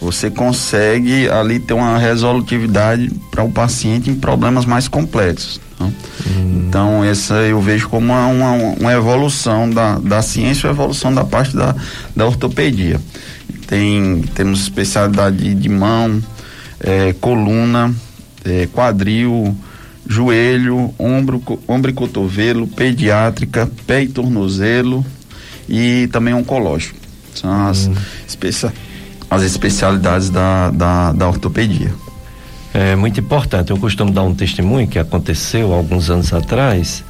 você 0.00 0.30
consegue 0.30 1.28
ali 1.28 1.58
ter 1.58 1.74
uma 1.74 1.98
resolutividade 1.98 3.10
para 3.30 3.42
o 3.42 3.50
paciente 3.50 4.10
em 4.10 4.14
problemas 4.14 4.64
mais 4.64 4.86
complexos. 4.86 5.60
Então, 5.74 5.92
hum. 6.26 6.64
então, 6.68 7.04
essa 7.04 7.34
eu 7.34 7.60
vejo 7.60 7.88
como 7.88 8.12
uma, 8.12 8.26
uma, 8.26 8.52
uma, 8.52 8.92
evolução 8.92 9.68
da, 9.68 9.98
da 9.98 10.22
ciência, 10.22 10.68
uma 10.68 10.74
evolução 10.74 11.12
da 11.12 11.24
parte 11.24 11.56
da, 11.56 11.74
da 12.14 12.26
ortopedia. 12.26 13.00
Tem, 13.66 14.22
temos 14.34 14.60
especialidade 14.60 15.54
de, 15.54 15.68
mão, 15.68 16.22
é, 16.80 17.12
coluna, 17.20 17.92
é, 18.46 18.66
quadril, 18.66 19.56
joelho, 20.08 20.94
ombro, 20.98 21.42
ombro 21.66 21.90
e 21.90 21.94
cotovelo, 21.94 22.66
pediátrica, 22.66 23.68
pé 23.86 24.04
e 24.04 24.08
tornozelo 24.08 25.04
e 25.68 26.08
também 26.12 26.32
oncológico. 26.32 26.98
São 27.34 27.50
as, 27.66 27.88
hum. 27.88 27.94
especia, 28.26 28.72
as 29.30 29.42
especialidades 29.42 30.30
da, 30.30 30.70
da, 30.70 31.12
da 31.12 31.28
ortopedia. 31.28 31.92
É 32.72 32.94
muito 32.94 33.20
importante. 33.20 33.70
Eu 33.70 33.78
costumo 33.78 34.10
dar 34.10 34.22
um 34.22 34.34
testemunho 34.34 34.86
que 34.86 34.98
aconteceu 34.98 35.72
alguns 35.72 36.10
anos 36.10 36.32
atrás. 36.32 37.02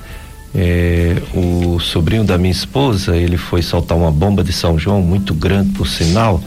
É, 0.54 1.16
o 1.34 1.78
sobrinho 1.80 2.24
da 2.24 2.38
minha 2.38 2.52
esposa, 2.52 3.16
ele 3.16 3.36
foi 3.36 3.62
soltar 3.62 3.98
uma 3.98 4.10
bomba 4.10 4.42
de 4.42 4.52
São 4.52 4.78
João, 4.78 5.02
muito 5.02 5.34
grande 5.34 5.70
por 5.72 5.86
sinal, 5.86 6.40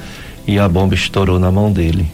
e 0.48 0.58
a 0.58 0.68
bomba 0.68 0.96
estourou 0.96 1.38
na 1.38 1.52
mão 1.52 1.72
dele. 1.72 2.10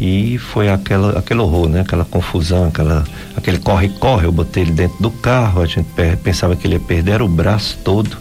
E 0.00 0.36
foi 0.38 0.68
aquela, 0.68 1.18
aquele 1.18 1.40
horror, 1.40 1.68
né? 1.68 1.80
Aquela 1.80 2.04
confusão, 2.04 2.68
aquela, 2.68 3.04
aquele 3.34 3.58
corre-corre. 3.58 4.26
Eu 4.26 4.32
botei 4.32 4.62
ele 4.62 4.72
dentro 4.72 5.00
do 5.00 5.10
carro, 5.10 5.62
a 5.62 5.66
gente 5.66 5.88
pensava 6.22 6.54
que 6.54 6.66
ele 6.66 6.74
ia 6.74 6.80
perder 6.80 7.22
o 7.22 7.28
braço 7.28 7.78
todo, 7.82 8.16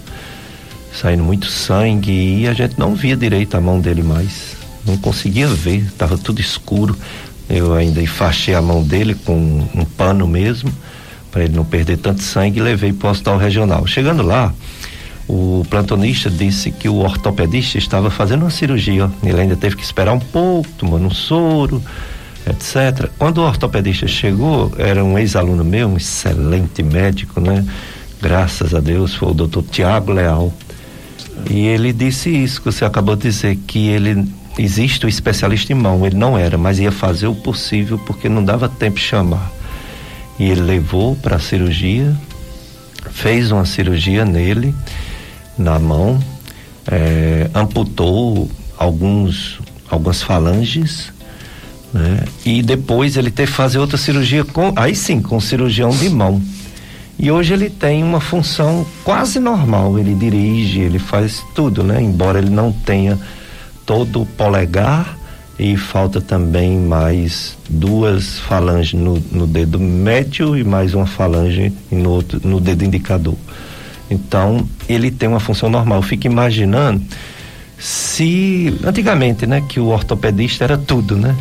saindo 0.93 1.23
muito 1.23 1.47
sangue, 1.47 2.11
e 2.11 2.47
a 2.47 2.53
gente 2.53 2.79
não 2.79 2.95
via 2.95 3.15
direito 3.15 3.55
a 3.55 3.61
mão 3.61 3.79
dele 3.79 4.03
mais. 4.03 4.55
Não 4.85 4.97
conseguia 4.97 5.47
ver, 5.47 5.79
estava 5.79 6.17
tudo 6.17 6.39
escuro. 6.39 6.95
Eu 7.49 7.73
ainda 7.73 8.01
enfaixei 8.01 8.55
a 8.55 8.61
mão 8.61 8.81
dele 8.81 9.13
com 9.13 9.33
um 9.75 9.85
pano 9.97 10.27
mesmo, 10.27 10.71
para 11.31 11.43
ele 11.43 11.55
não 11.55 11.65
perder 11.65 11.97
tanto 11.97 12.21
sangue, 12.23 12.59
e 12.59 12.63
levei 12.63 12.93
para 12.93 13.09
o 13.09 13.11
hospital 13.11 13.37
regional. 13.37 13.85
Chegando 13.85 14.23
lá, 14.23 14.53
o 15.27 15.65
plantonista 15.69 16.29
disse 16.29 16.71
que 16.71 16.87
o 16.87 16.97
ortopedista 16.97 17.77
estava 17.77 18.11
fazendo 18.11 18.43
uma 18.43 18.51
cirurgia. 18.51 19.09
Ele 19.23 19.41
ainda 19.41 19.55
teve 19.55 19.75
que 19.75 19.83
esperar 19.83 20.13
um 20.13 20.19
pouco, 20.19 20.69
tomando 20.77 21.05
um 21.05 21.11
soro, 21.11 21.81
etc. 22.47 23.09
Quando 23.17 23.39
o 23.39 23.43
ortopedista 23.43 24.07
chegou, 24.07 24.71
era 24.77 25.03
um 25.03 25.17
ex-aluno 25.17 25.63
meu, 25.63 25.89
um 25.89 25.97
excelente 25.97 26.83
médico, 26.83 27.41
né? 27.41 27.65
Graças 28.21 28.73
a 28.73 28.79
Deus, 28.79 29.15
foi 29.15 29.29
o 29.29 29.33
doutor 29.33 29.63
Tiago 29.63 30.11
Leal. 30.11 30.53
E 31.49 31.65
ele 31.67 31.91
disse 31.91 32.29
isso 32.29 32.61
que 32.61 32.71
você 32.71 32.85
acabou 32.85 33.15
de 33.15 33.23
dizer, 33.23 33.55
que 33.67 33.87
ele 33.87 34.25
existe 34.57 35.05
o 35.05 35.09
especialista 35.09 35.73
em 35.73 35.75
mão, 35.75 36.05
ele 36.05 36.15
não 36.15 36.37
era, 36.37 36.57
mas 36.57 36.79
ia 36.79 36.91
fazer 36.91 37.27
o 37.27 37.35
possível 37.35 37.97
porque 38.05 38.29
não 38.29 38.43
dava 38.43 38.69
tempo 38.69 38.97
de 38.97 39.03
chamar. 39.03 39.51
E 40.39 40.49
ele 40.49 40.61
levou 40.61 41.15
para 41.15 41.37
a 41.37 41.39
cirurgia, 41.39 42.15
fez 43.11 43.51
uma 43.51 43.65
cirurgia 43.65 44.23
nele 44.23 44.73
na 45.57 45.79
mão, 45.79 46.19
é, 46.87 47.49
amputou 47.53 48.49
alguns, 48.77 49.59
algumas 49.89 50.21
falanges, 50.21 51.11
né? 51.93 52.25
E 52.45 52.61
depois 52.61 53.15
ele 53.15 53.31
teve 53.31 53.51
que 53.51 53.57
fazer 53.57 53.79
outra 53.79 53.97
cirurgia 53.97 54.43
com, 54.43 54.73
aí 54.75 54.93
sim, 54.95 55.21
com 55.21 55.39
cirurgião 55.39 55.89
de 55.91 56.09
mão. 56.09 56.41
E 57.17 57.31
hoje 57.31 57.53
ele 57.53 57.69
tem 57.69 58.03
uma 58.03 58.19
função 58.19 58.85
quase 59.03 59.39
normal, 59.39 59.97
ele 59.97 60.13
dirige, 60.13 60.81
ele 60.81 60.99
faz 60.99 61.41
tudo, 61.55 61.81
né? 61.81 62.01
Embora 62.01 62.39
ele 62.39 62.49
não 62.49 62.71
tenha 62.71 63.17
todo 63.85 64.23
o 64.23 64.25
polegar 64.25 65.17
e 65.57 65.77
falta 65.77 66.19
também 66.19 66.77
mais 66.77 67.57
duas 67.69 68.39
falanges 68.39 68.99
no, 68.99 69.23
no 69.31 69.47
dedo 69.47 69.79
médio 69.79 70.57
e 70.57 70.63
mais 70.65 70.93
uma 70.93 71.05
falange 71.05 71.71
no, 71.89 72.09
outro, 72.09 72.41
no 72.43 72.59
dedo 72.59 72.83
indicador. 72.83 73.35
Então, 74.09 74.67
ele 74.87 75.11
tem 75.11 75.27
uma 75.27 75.39
função 75.39 75.69
normal. 75.69 75.99
Eu 75.99 76.03
fico 76.03 76.27
imaginando 76.27 77.01
se 77.77 78.73
antigamente, 78.83 79.45
né, 79.45 79.61
que 79.67 79.79
o 79.79 79.87
ortopedista 79.87 80.63
era 80.63 80.77
tudo, 80.77 81.15
né? 81.15 81.35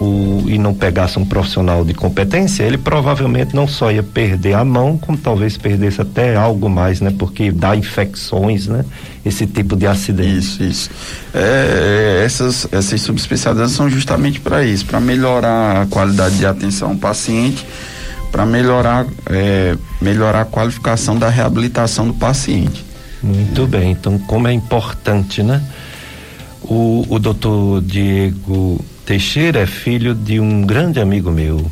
O, 0.00 0.42
e 0.48 0.58
não 0.58 0.74
pegasse 0.74 1.20
um 1.20 1.24
profissional 1.24 1.84
de 1.84 1.94
competência, 1.94 2.64
ele 2.64 2.76
provavelmente 2.76 3.54
não 3.54 3.68
só 3.68 3.92
ia 3.92 4.02
perder 4.02 4.54
a 4.54 4.64
mão, 4.64 4.98
como 4.98 5.16
talvez 5.16 5.56
perdesse 5.56 6.00
até 6.00 6.34
algo 6.34 6.68
mais, 6.68 7.00
né? 7.00 7.14
Porque 7.16 7.52
dá 7.52 7.76
infecções, 7.76 8.66
né? 8.66 8.84
Esse 9.24 9.46
tipo 9.46 9.76
de 9.76 9.86
acidente. 9.86 10.36
Isso, 10.36 10.62
isso. 10.64 10.90
É, 11.32 12.22
essas, 12.26 12.66
essas 12.72 13.00
subespecialidades 13.02 13.72
são 13.72 13.88
justamente 13.88 14.40
para 14.40 14.64
isso, 14.64 14.84
para 14.84 14.98
melhorar 14.98 15.82
a 15.82 15.86
qualidade 15.86 16.38
de 16.38 16.46
atenção 16.46 16.90
ao 16.90 16.96
paciente 16.96 17.64
para 18.34 18.44
melhorar, 18.44 19.06
é, 19.26 19.76
melhorar 20.00 20.40
a 20.40 20.44
qualificação 20.44 21.16
da 21.16 21.28
reabilitação 21.28 22.08
do 22.08 22.14
paciente. 22.14 22.84
Muito 23.22 23.64
bem, 23.64 23.92
então 23.92 24.18
como 24.18 24.48
é 24.48 24.52
importante, 24.52 25.40
né? 25.40 25.62
O, 26.60 27.06
o 27.08 27.20
doutor 27.20 27.80
Diego 27.80 28.84
Teixeira 29.06 29.60
é 29.60 29.66
filho 29.66 30.16
de 30.16 30.40
um 30.40 30.62
grande 30.62 30.98
amigo 30.98 31.30
meu, 31.30 31.64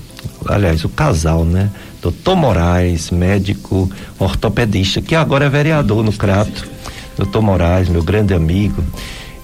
aliás, 0.46 0.84
o 0.84 0.88
casal, 0.88 1.44
né? 1.44 1.68
Doutor 2.00 2.36
Moraes, 2.36 3.10
médico 3.10 3.90
ortopedista, 4.16 5.02
que 5.02 5.16
agora 5.16 5.46
é 5.46 5.48
vereador 5.48 6.04
no 6.04 6.12
Crato. 6.12 6.64
Doutor 7.16 7.42
Moraes, 7.42 7.88
meu 7.88 8.04
grande 8.04 8.34
amigo. 8.34 8.84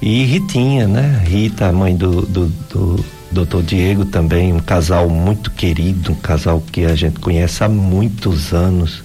E 0.00 0.22
Ritinha, 0.22 0.86
né? 0.86 1.20
Rita, 1.26 1.72
mãe 1.72 1.96
do, 1.96 2.22
do, 2.22 2.46
do 2.70 3.04
doutor 3.30 3.62
Diego 3.62 4.04
também, 4.04 4.52
um 4.52 4.60
casal 4.60 5.08
muito 5.08 5.50
querido, 5.50 6.12
um 6.12 6.16
casal 6.16 6.62
que 6.72 6.84
a 6.84 6.94
gente 6.94 7.20
conhece 7.20 7.62
há 7.62 7.68
muitos 7.68 8.52
anos. 8.52 9.02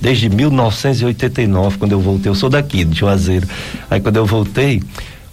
Desde 0.00 0.28
1989, 0.28 1.78
quando 1.78 1.92
eu 1.92 2.00
voltei, 2.00 2.30
eu 2.30 2.34
sou 2.34 2.48
daqui, 2.48 2.84
de 2.84 2.98
Juazeiro. 2.98 3.46
Aí 3.90 4.00
quando 4.00 4.16
eu 4.16 4.24
voltei, 4.24 4.82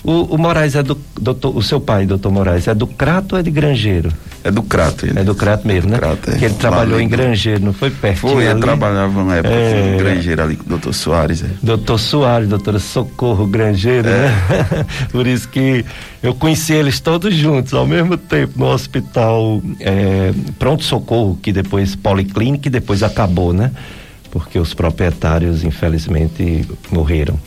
o, 0.03 0.35
o 0.35 0.37
Moraes 0.37 0.75
é 0.75 0.83
do, 0.83 0.99
doutor, 1.19 1.55
o 1.55 1.61
seu 1.61 1.79
pai, 1.79 2.05
doutor 2.05 2.31
Moraes, 2.31 2.67
é 2.67 2.75
do 2.75 2.85
Crato 2.85 3.35
ou 3.35 3.39
é 3.39 3.43
de 3.43 3.51
Grangeiro? 3.51 4.11
É 4.47 4.51
do 4.51 4.63
Crato. 4.63 5.05
Ele. 5.05 5.19
É 5.19 5.23
do 5.25 5.35
Crato 5.35 5.67
mesmo, 5.67 5.89
né? 5.91 5.97
Crato, 5.97 6.31
é. 6.31 6.37
Que 6.37 6.45
ele 6.45 6.53
trabalhou 6.53 7.01
em 7.01 7.07
Grangeiro, 7.09 7.65
não 7.65 7.73
foi 7.73 7.91
perto? 7.91 8.19
Foi, 8.19 8.45
ele 8.45 8.61
trabalhava 8.61 9.23
na 9.25 9.35
época 9.35 9.53
é... 9.53 9.93
em 9.93 9.97
Grangeiro 9.97 10.41
ali 10.41 10.55
com 10.55 10.63
o 10.63 10.69
doutor 10.69 10.93
Soares. 10.93 11.43
É. 11.43 11.47
Doutor 11.61 11.97
Soares, 11.97 12.47
doutora 12.47 12.79
Socorro 12.79 13.45
Grangeiro, 13.45 14.07
é. 14.07 14.11
né? 14.11 14.85
Por 15.11 15.27
isso 15.27 15.49
que 15.49 15.83
eu 16.23 16.33
conheci 16.33 16.71
eles 16.71 17.01
todos 17.01 17.35
juntos, 17.35 17.73
ao 17.73 17.85
mesmo 17.85 18.15
tempo, 18.15 18.53
no 18.55 18.67
hospital 18.67 19.61
é, 19.81 20.31
Pronto 20.57 20.85
Socorro, 20.85 21.37
que 21.41 21.51
depois 21.51 21.93
Policlínica 21.93 22.69
e 22.69 22.71
depois 22.71 23.03
acabou, 23.03 23.51
né? 23.51 23.69
Porque 24.31 24.57
os 24.57 24.73
proprietários, 24.73 25.65
infelizmente, 25.65 26.65
morreram 26.89 27.37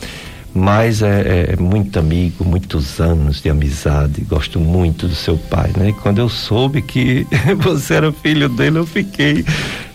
mas 0.53 1.01
é, 1.01 1.21
é, 1.21 1.53
é, 1.53 1.55
muito 1.55 1.97
amigo, 1.97 2.43
muitos 2.43 2.99
anos 2.99 3.41
de 3.41 3.49
amizade, 3.49 4.21
gosto 4.21 4.59
muito 4.59 5.07
do 5.07 5.15
seu 5.15 5.37
pai, 5.37 5.71
né? 5.77 5.89
E 5.89 5.93
quando 5.93 6.19
eu 6.19 6.27
soube 6.27 6.81
que 6.81 7.25
você 7.59 7.95
era 7.95 8.11
filho 8.11 8.49
dele, 8.49 8.79
eu 8.79 8.85
fiquei 8.85 9.45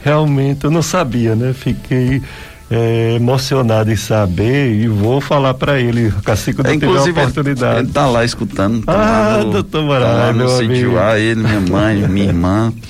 realmente, 0.02 0.64
eu 0.64 0.70
não 0.70 0.82
sabia, 0.82 1.34
né? 1.36 1.52
Fiquei 1.52 2.22
é, 2.70 3.14
emocionado 3.16 3.92
em 3.92 3.96
saber 3.96 4.72
e 4.72 4.88
vou 4.88 5.20
falar 5.20 5.54
para 5.54 5.78
ele, 5.78 6.12
assim 6.26 6.52
quando 6.54 6.68
é, 6.68 6.72
tiver 6.72 6.98
a 6.98 7.02
oportunidade. 7.02 7.80
Ele 7.80 7.92
tá 7.92 8.06
lá 8.06 8.24
escutando. 8.24 8.82
Tá 8.84 8.94
ah, 8.94 9.44
no, 9.44 9.52
doutor 9.52 9.82
Moraes, 9.82 10.26
tá 10.26 10.32
meu 10.32 10.56
amigo. 10.56 10.98
ele, 11.18 11.42
minha 11.42 11.60
mãe, 11.60 12.08
minha 12.08 12.26
irmã. 12.26 12.72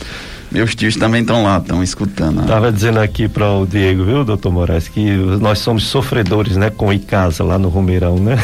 Meus 0.56 0.74
tios 0.74 0.96
também 0.96 1.20
estão 1.20 1.42
lá, 1.42 1.58
estão 1.58 1.82
escutando. 1.82 2.40
Né? 2.40 2.46
Tava 2.46 2.72
dizendo 2.72 2.98
aqui 2.98 3.28
para 3.28 3.50
o 3.52 3.66
Diego, 3.66 4.04
viu, 4.04 4.24
doutor 4.24 4.50
Moraes, 4.50 4.88
que 4.88 5.12
nós 5.38 5.58
somos 5.58 5.84
sofredores, 5.84 6.56
né, 6.56 6.70
com 6.70 6.90
Icasa 6.90 7.44
lá 7.44 7.58
no 7.58 7.68
Romeirão, 7.68 8.16
né? 8.16 8.38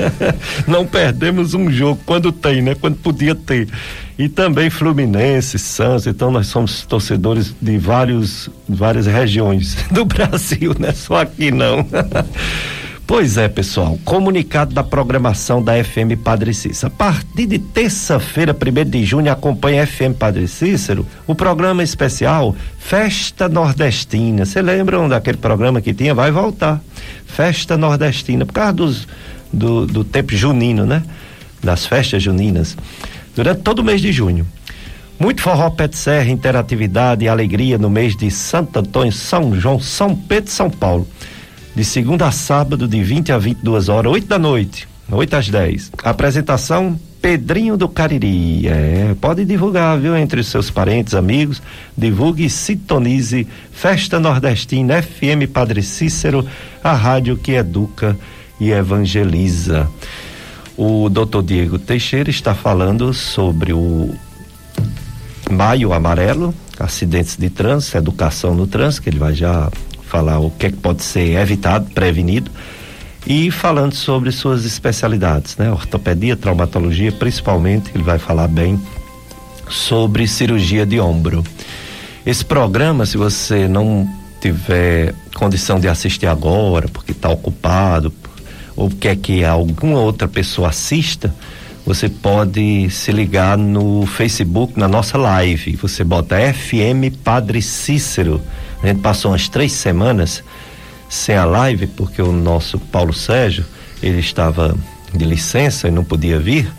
Não 0.66 0.86
perdemos 0.86 1.52
um 1.52 1.70
jogo 1.70 2.00
quando 2.06 2.32
tem, 2.32 2.62
né? 2.62 2.74
Quando 2.74 2.96
podia 2.96 3.34
ter. 3.34 3.68
E 4.18 4.30
também 4.30 4.70
Fluminense, 4.70 5.58
Santos, 5.58 6.06
então 6.06 6.30
nós 6.30 6.46
somos 6.46 6.86
torcedores 6.86 7.54
de 7.60 7.76
vários, 7.76 8.48
várias 8.66 9.06
regiões 9.06 9.76
do 9.92 10.06
Brasil, 10.06 10.74
né? 10.78 10.92
Só 10.92 11.20
aqui 11.20 11.50
não. 11.50 11.86
Pois 13.14 13.36
é, 13.36 13.46
pessoal. 13.46 13.98
Comunicado 14.06 14.72
da 14.74 14.82
programação 14.82 15.62
da 15.62 15.74
FM 15.84 16.16
Padre 16.24 16.54
Cícero. 16.54 16.90
A 16.94 16.96
partir 16.96 17.44
de 17.44 17.58
terça-feira, 17.58 18.56
1 18.56 18.88
de 18.88 19.04
junho, 19.04 19.30
acompanha 19.30 19.82
a 19.82 19.86
FM 19.86 20.16
Padre 20.18 20.48
Cícero 20.48 21.06
o 21.26 21.34
programa 21.34 21.82
especial 21.82 22.56
Festa 22.78 23.50
Nordestina. 23.50 24.46
Você 24.46 24.62
lembram 24.62 25.10
daquele 25.10 25.36
programa 25.36 25.82
que 25.82 25.92
tinha? 25.92 26.14
Vai 26.14 26.30
voltar. 26.30 26.80
Festa 27.26 27.76
Nordestina, 27.76 28.46
por 28.46 28.54
causa 28.54 28.72
dos, 28.72 29.08
do, 29.52 29.86
do 29.86 30.04
tempo 30.04 30.34
junino, 30.34 30.86
né? 30.86 31.02
Das 31.62 31.84
festas 31.84 32.22
juninas. 32.22 32.78
Durante 33.36 33.60
todo 33.60 33.80
o 33.80 33.84
mês 33.84 34.00
de 34.00 34.10
junho. 34.10 34.46
Muito 35.20 35.42
forró 35.42 35.68
de 35.68 35.98
serra, 35.98 36.30
interatividade 36.30 37.26
e 37.26 37.28
alegria 37.28 37.76
no 37.76 37.90
mês 37.90 38.16
de 38.16 38.30
Santo 38.30 38.78
Antônio, 38.78 39.12
São 39.12 39.54
João, 39.54 39.78
São 39.78 40.16
Pedro 40.16 40.48
e 40.48 40.54
São 40.54 40.70
Paulo 40.70 41.06
de 41.74 41.84
segunda 41.84 42.28
a 42.28 42.32
sábado, 42.32 42.86
de 42.86 43.02
20 43.02 43.32
a 43.32 43.38
22 43.38 43.88
horas, 43.88 44.12
8 44.12 44.26
da 44.26 44.38
noite, 44.38 44.88
8 45.10 45.36
às 45.36 45.48
10. 45.48 45.92
Apresentação 46.02 46.98
Pedrinho 47.22 47.76
do 47.76 47.88
Cariri. 47.88 48.66
É, 48.66 49.14
pode 49.20 49.44
divulgar, 49.44 49.96
viu, 49.96 50.16
entre 50.16 50.40
os 50.40 50.48
seus 50.48 50.70
parentes, 50.70 51.14
amigos. 51.14 51.62
Divulgue 51.96 52.44
e 52.44 52.50
sintonize 52.50 53.46
Festa 53.70 54.18
Nordestina 54.18 55.00
FM 55.00 55.48
Padre 55.52 55.82
Cícero, 55.82 56.44
a 56.82 56.92
rádio 56.92 57.36
que 57.36 57.52
educa 57.52 58.16
e 58.60 58.72
evangeliza. 58.72 59.88
O 60.76 61.08
doutor 61.08 61.44
Diego 61.44 61.78
Teixeira 61.78 62.28
está 62.28 62.54
falando 62.54 63.14
sobre 63.14 63.72
o 63.72 64.12
Maio 65.48 65.92
Amarelo, 65.92 66.52
acidentes 66.78 67.36
de 67.36 67.48
trânsito, 67.50 67.98
educação 67.98 68.54
no 68.54 68.66
trânsito, 68.66 69.02
que 69.02 69.10
ele 69.10 69.18
vai 69.18 69.34
já 69.34 69.70
falar 70.12 70.40
o 70.40 70.50
que, 70.50 70.66
é 70.66 70.70
que 70.70 70.76
pode 70.76 71.02
ser 71.02 71.38
evitado, 71.38 71.90
prevenido, 71.92 72.50
e 73.26 73.50
falando 73.50 73.94
sobre 73.94 74.30
suas 74.30 74.66
especialidades, 74.66 75.56
né? 75.56 75.70
Ortopedia, 75.70 76.36
traumatologia, 76.36 77.10
principalmente, 77.10 77.90
ele 77.94 78.04
vai 78.04 78.18
falar 78.18 78.46
bem 78.46 78.78
sobre 79.70 80.28
cirurgia 80.28 80.84
de 80.84 81.00
ombro. 81.00 81.42
Esse 82.26 82.44
programa, 82.44 83.06
se 83.06 83.16
você 83.16 83.66
não 83.66 84.06
tiver 84.38 85.14
condição 85.34 85.80
de 85.80 85.88
assistir 85.88 86.26
agora, 86.26 86.88
porque 86.88 87.12
está 87.12 87.30
ocupado, 87.30 88.12
ou 88.76 88.90
quer 88.90 89.16
que 89.16 89.44
alguma 89.44 89.98
outra 89.98 90.28
pessoa 90.28 90.68
assista, 90.68 91.34
você 91.86 92.08
pode 92.08 92.90
se 92.90 93.10
ligar 93.12 93.56
no 93.56 94.04
Facebook, 94.06 94.78
na 94.78 94.88
nossa 94.88 95.16
live. 95.16 95.76
Você 95.76 96.04
bota 96.04 96.36
FM 96.36 97.16
Padre 97.24 97.62
Cícero 97.62 98.42
a 98.82 98.86
gente 98.86 99.00
passou 99.00 99.30
umas 99.30 99.48
três 99.48 99.72
semanas 99.72 100.42
sem 101.08 101.36
a 101.36 101.44
live, 101.44 101.86
porque 101.86 102.22
o 102.22 102.32
nosso 102.32 102.78
Paulo 102.78 103.12
Sérgio, 103.12 103.64
ele 104.02 104.20
estava 104.20 104.74
de 105.14 105.24
licença 105.24 105.88
e 105.88 105.90
não 105.90 106.02
podia 106.02 106.38
vir, 106.38 106.70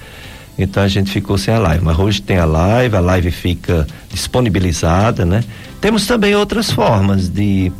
então 0.57 0.83
a 0.83 0.87
gente 0.87 1.11
ficou 1.11 1.37
sem 1.37 1.53
a 1.53 1.59
live. 1.59 1.83
Mas 1.83 1.97
hoje 1.97 2.21
tem 2.21 2.37
a 2.37 2.45
live, 2.45 2.95
a 2.95 2.99
live 2.99 3.31
fica 3.31 3.87
disponibilizada, 4.11 5.25
né? 5.25 5.43
Temos 5.79 6.05
também 6.05 6.35
outras 6.35 6.71
formas 6.71 7.29
de, 7.29 7.71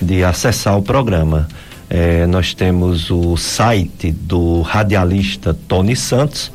de 0.00 0.24
acessar 0.24 0.76
o 0.76 0.82
programa. 0.82 1.48
É, 1.90 2.26
nós 2.26 2.52
temos 2.52 3.10
o 3.10 3.36
site 3.36 4.12
do 4.12 4.60
radialista 4.62 5.56
Tony 5.66 5.96
Santos, 5.96 6.52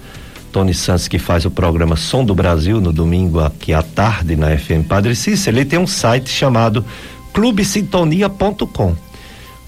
Tony 0.51 0.74
Santos 0.74 1.08
que 1.08 1.18
faz 1.18 1.44
o 1.46 1.51
programa 1.51 1.96
Som 1.96 2.24
do 2.24 2.36
Brasil 2.36 2.80
no 2.80 2.94
domingo 2.94 3.39
aqui 3.39 3.74
à 3.74 3.82
tarde 3.82 4.36
na 4.36 4.56
FM 4.56 4.88
Padre 4.88 5.15
Cícero, 5.15 5.58
ele 5.58 5.65
tem 5.65 5.80
um 5.80 5.88
site 5.88 6.30
chamado 6.30 6.86
clubesintonia.com. 7.33 8.95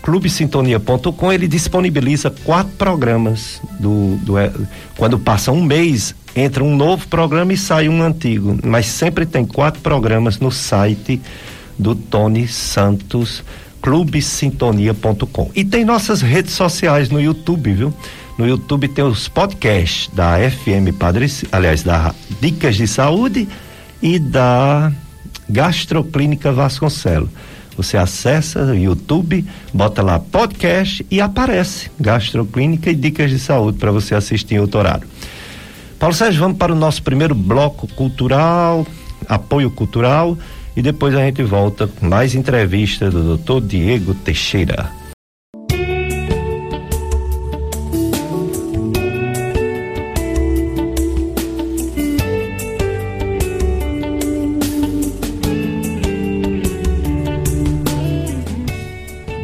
Clubesintonia.com 0.01 1.33
ele 1.33 1.47
disponibiliza 1.47 2.29
quatro 2.29 2.73
programas 2.77 3.59
do, 3.79 4.17
do 4.17 4.37
é, 4.37 4.51
quando 4.97 5.17
passa 5.17 5.51
um 5.51 5.63
mês 5.63 6.13
entra 6.35 6.63
um 6.63 6.75
novo 6.75 7.07
programa 7.07 7.53
e 7.53 7.57
sai 7.57 7.87
um 7.87 8.03
antigo, 8.03 8.59
mas 8.63 8.87
sempre 8.87 9.25
tem 9.25 9.45
quatro 9.45 9.81
programas 9.81 10.37
no 10.37 10.51
site 10.51 11.21
do 11.79 11.95
Tony 11.95 12.47
Santos 12.47 13.43
clubesintonia.com. 13.81 15.51
E 15.55 15.63
tem 15.63 15.85
nossas 15.85 16.21
redes 16.21 16.53
sociais 16.53 17.09
no 17.09 17.21
YouTube, 17.21 17.71
viu? 17.71 17.93
No 18.37 18.47
YouTube 18.47 18.87
tem 18.87 19.05
os 19.05 19.27
podcasts 19.29 20.09
da 20.13 20.37
FM 20.37 20.97
Padre, 20.97 21.31
aliás, 21.51 21.83
da 21.83 22.13
Dicas 22.41 22.75
de 22.75 22.87
Saúde 22.87 23.47
e 24.01 24.19
da 24.19 24.91
Gastroclínica 25.47 26.51
Vasconcelos. 26.51 27.29
Você 27.77 27.97
acessa 27.97 28.63
o 28.63 28.75
YouTube, 28.75 29.45
bota 29.73 30.01
lá 30.01 30.19
podcast 30.19 31.05
e 31.11 31.19
aparece 31.19 31.91
Gastroclínica 31.99 32.89
e 32.89 32.95
Dicas 32.95 33.29
de 33.29 33.39
Saúde 33.39 33.77
para 33.77 33.91
você 33.91 34.15
assistir 34.15 34.55
em 34.55 34.59
outro 34.59 34.79
horário. 34.79 35.07
Paulo 35.99 36.15
Sérgio, 36.15 36.41
vamos 36.41 36.57
para 36.57 36.73
o 36.73 36.75
nosso 36.75 37.01
primeiro 37.03 37.35
bloco 37.35 37.87
cultural, 37.87 38.85
apoio 39.27 39.71
cultural, 39.71 40.37
e 40.75 40.81
depois 40.81 41.15
a 41.15 41.19
gente 41.19 41.41
volta 41.43 41.87
com 41.87 42.05
mais 42.05 42.35
entrevista 42.35 43.09
do 43.09 43.37
Dr. 43.37 43.65
Diego 43.65 44.13
Teixeira. 44.13 44.89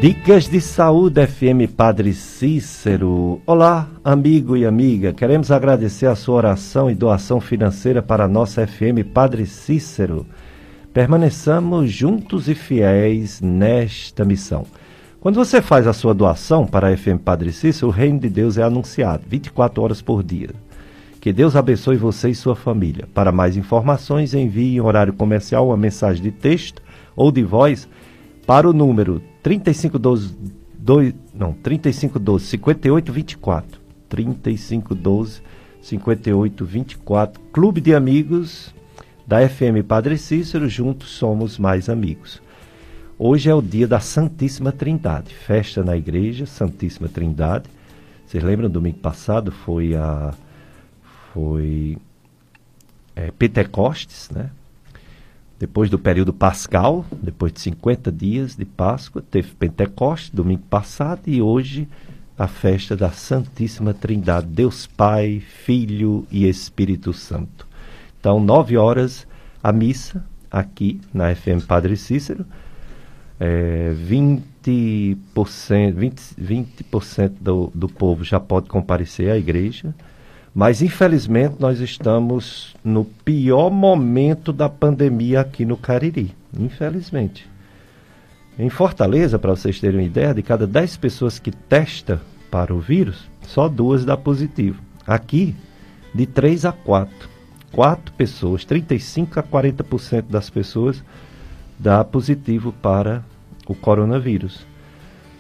Dicas 0.02 0.48
de 0.48 0.60
Saúde 0.60 1.28
FM 1.28 1.72
Padre 1.78 2.12
Cícero. 2.12 3.40
Olá, 3.46 3.88
amigo 4.04 4.58
e 4.58 4.66
amiga. 4.66 5.14
Queremos 5.14 5.52
agradecer 5.52 6.08
a 6.08 6.16
sua 6.16 6.38
oração 6.38 6.90
e 6.90 6.96
doação 6.96 7.40
financeira 7.40 8.02
para 8.02 8.24
a 8.24 8.28
nossa 8.28 8.66
FM 8.66 9.06
Padre 9.14 9.46
Cícero. 9.46 10.26
Permaneçamos 10.92 11.92
juntos 11.92 12.50
e 12.50 12.56
fiéis 12.56 13.42
nesta 13.42 14.26
missão. 14.26 14.66
Quando 15.20 15.36
você 15.36 15.62
faz 15.62 15.86
a 15.86 15.94
sua 15.94 16.16
doação 16.16 16.66
para 16.66 16.88
a 16.88 16.98
FM 16.98 17.22
Padre 17.24 17.52
Cícero, 17.52 17.90
o 17.90 17.92
reino 17.92 18.18
de 18.18 18.28
Deus 18.28 18.58
é 18.58 18.64
anunciado 18.64 19.22
24 19.30 19.84
horas 19.84 20.02
por 20.02 20.24
dia. 20.24 20.50
Que 21.20 21.32
Deus 21.32 21.56
abençoe 21.56 21.96
você 21.96 22.32
e 22.32 22.34
sua 22.34 22.56
família. 22.56 23.08
Para 23.14 23.32
mais 23.32 23.56
informações, 23.56 24.34
envie 24.34 24.78
em 24.78 24.82
horário 24.82 25.14
comercial 25.14 25.68
uma 25.68 25.78
mensagem 25.78 26.24
de 26.24 26.32
texto 26.32 26.82
ou 27.16 27.32
de 27.32 27.44
voz 27.44 27.88
para 28.48 28.68
o 28.68 28.74
número 28.74 29.22
3512 29.42 30.62
2, 30.82 31.14
não, 31.34 31.54
3512 31.54 32.46
5824. 32.46 33.80
3512 34.10 35.42
5824. 35.82 37.42
Clube 37.54 37.80
de 37.80 37.94
Amigos 37.94 38.74
da 39.26 39.48
FM 39.48 39.86
Padre 39.88 40.18
Cícero, 40.18 40.68
juntos 40.68 41.12
somos 41.12 41.58
mais 41.58 41.88
amigos. 41.88 42.42
Hoje 43.18 43.50
é 43.50 43.54
o 43.54 43.62
dia 43.62 43.88
da 43.88 44.00
Santíssima 44.00 44.72
Trindade, 44.72 45.34
festa 45.36 45.84
na 45.84 45.96
igreja 45.96 46.48
Santíssima 46.48 47.08
Trindade. 47.08 47.70
Vocês 48.26 48.44
lembram 48.44 48.70
domingo 48.70 48.98
passado 48.98 49.52
foi 49.52 49.96
a 49.96 50.34
foi 51.32 51.98
é, 53.16 53.32
Pentecostes, 53.32 54.30
né? 54.32 54.50
Depois 55.62 55.92
do 55.92 56.00
período 56.00 56.34
pascal, 56.34 57.06
depois 57.22 57.54
de 57.54 57.62
50 57.62 58.12
dias 58.12 58.56
de 58.56 58.66
Páscoa, 58.66 59.22
teve 59.22 59.50
Pentecostes, 59.54 60.32
domingo 60.32 60.64
passado, 60.64 61.22
e 61.28 61.40
hoje 61.40 61.88
a 62.36 62.48
festa 62.48 62.98
da 62.98 63.12
Santíssima 63.12 63.94
Trindade, 63.94 64.48
Deus 64.48 64.88
Pai, 64.88 65.40
Filho 65.40 66.26
e 66.32 66.50
Espírito 66.50 67.14
Santo. 67.14 67.68
Então, 68.20 68.40
nove 68.40 68.76
horas 68.76 69.28
a 69.62 69.72
missa 69.72 70.26
aqui 70.50 71.00
na 71.14 71.36
FM 71.36 71.64
Padre 71.68 71.96
Cícero. 71.96 72.44
É, 73.40 73.94
20%, 73.94 75.16
20, 75.94 76.22
20 76.40 76.86
do, 77.40 77.72
do 77.76 77.88
povo 77.88 78.24
já 78.24 78.40
pode 78.40 78.68
comparecer 78.68 79.30
à 79.30 79.38
igreja. 79.38 79.94
Mas 80.54 80.82
infelizmente 80.82 81.56
nós 81.60 81.80
estamos 81.80 82.76
no 82.84 83.06
pior 83.06 83.70
momento 83.70 84.52
da 84.52 84.68
pandemia 84.68 85.42
aqui 85.42 85.66
no 85.66 85.78
Cariri. 85.78 86.36
Infelizmente. 86.60 87.50
Em 88.60 88.70
Fortaleza, 88.70 89.40
para 89.40 89.52
vocês 89.52 89.80
terem 89.80 90.02
uma 90.02 90.06
ideia, 90.06 90.34
de 90.34 90.44
cada 90.44 90.68
10 90.68 90.98
pessoas 90.98 91.40
que 91.40 91.52
testa 91.52 92.22
para 92.50 92.76
o 92.76 92.80
vírus, 92.80 93.30
só 93.44 93.70
duas 93.70 94.04
dá 94.04 94.18
positivo. 94.18 94.82
Aqui, 95.08 95.56
de 96.14 96.26
3 96.26 96.66
a 96.66 96.72
4. 96.74 97.30
4 97.72 98.14
pessoas, 98.14 98.66
35 98.66 99.40
a 99.40 99.44
40% 99.44 100.26
das 100.30 100.50
pessoas 100.50 101.02
dá 101.80 102.04
positivo 102.04 102.74
para 102.74 103.24
o 103.66 103.74
coronavírus. 103.74 104.66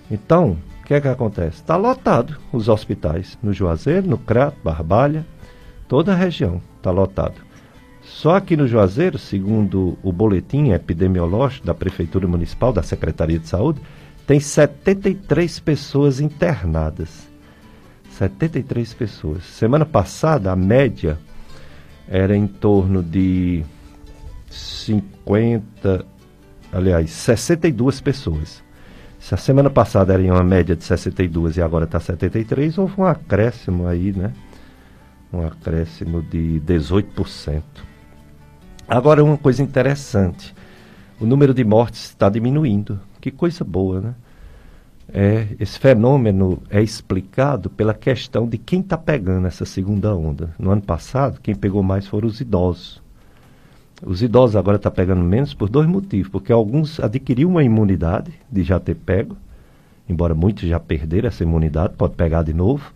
Então, 0.09 0.57
que 0.91 0.95
é 0.95 0.99
que 0.99 1.07
acontece? 1.07 1.61
Está 1.61 1.77
lotado 1.77 2.35
os 2.51 2.67
hospitais 2.67 3.39
no 3.41 3.53
Juazeiro, 3.53 4.05
no 4.09 4.17
Crato, 4.17 4.57
Barbalha, 4.61 5.25
toda 5.87 6.11
a 6.11 6.15
região 6.17 6.61
está 6.75 6.91
lotado. 6.91 7.35
Só 8.01 8.35
aqui 8.35 8.57
no 8.57 8.67
Juazeiro, 8.67 9.17
segundo 9.17 9.97
o 10.03 10.11
boletim 10.11 10.71
epidemiológico 10.71 11.65
da 11.65 11.73
Prefeitura 11.73 12.27
Municipal, 12.27 12.73
da 12.73 12.83
Secretaria 12.83 13.39
de 13.39 13.47
Saúde, 13.47 13.79
tem 14.27 14.41
73 14.41 15.61
pessoas 15.61 16.19
internadas. 16.19 17.25
73 18.09 18.93
pessoas. 18.93 19.45
Semana 19.45 19.85
passada, 19.85 20.51
a 20.51 20.57
média 20.57 21.17
era 22.05 22.35
em 22.35 22.47
torno 22.47 23.01
de 23.01 23.63
50, 24.49 26.05
aliás, 26.73 27.11
62 27.11 28.01
pessoas. 28.01 28.61
Se 29.21 29.35
a 29.35 29.37
semana 29.37 29.69
passada 29.69 30.13
era 30.13 30.21
em 30.21 30.31
uma 30.31 30.43
média 30.43 30.75
de 30.75 30.83
62 30.83 31.55
e 31.55 31.61
agora 31.61 31.85
está 31.85 31.99
73, 31.99 32.75
houve 32.79 32.99
um 32.99 33.05
acréscimo 33.05 33.87
aí, 33.87 34.11
né? 34.11 34.33
Um 35.31 35.45
acréscimo 35.45 36.23
de 36.23 36.59
18%. 36.65 37.61
Agora, 38.87 39.23
uma 39.23 39.37
coisa 39.37 39.61
interessante: 39.61 40.55
o 41.19 41.25
número 41.25 41.53
de 41.53 41.63
mortes 41.63 42.05
está 42.05 42.29
diminuindo. 42.29 42.99
Que 43.21 43.29
coisa 43.29 43.63
boa, 43.63 44.01
né? 44.01 44.15
É, 45.13 45.49
esse 45.59 45.77
fenômeno 45.77 46.61
é 46.67 46.81
explicado 46.81 47.69
pela 47.69 47.93
questão 47.93 48.47
de 48.47 48.57
quem 48.57 48.81
está 48.81 48.97
pegando 48.97 49.45
essa 49.45 49.65
segunda 49.65 50.15
onda. 50.15 50.49
No 50.57 50.71
ano 50.71 50.81
passado, 50.81 51.39
quem 51.39 51.53
pegou 51.53 51.83
mais 51.83 52.07
foram 52.07 52.27
os 52.27 52.41
idosos. 52.41 53.00
Os 54.03 54.21
idosos 54.21 54.55
agora 54.55 54.77
estão 54.77 54.91
tá 54.91 54.95
pegando 54.95 55.21
menos 55.21 55.53
por 55.53 55.69
dois 55.69 55.87
motivos. 55.87 56.27
Porque 56.27 56.51
alguns 56.51 56.99
adquiriram 56.99 57.51
uma 57.51 57.63
imunidade 57.63 58.31
de 58.51 58.63
já 58.63 58.79
ter 58.79 58.95
pego, 58.95 59.37
embora 60.09 60.33
muitos 60.33 60.67
já 60.67 60.79
perderam 60.79 61.27
essa 61.27 61.43
imunidade, 61.43 61.93
pode 61.97 62.15
pegar 62.15 62.43
de 62.43 62.53
novo. 62.53 62.91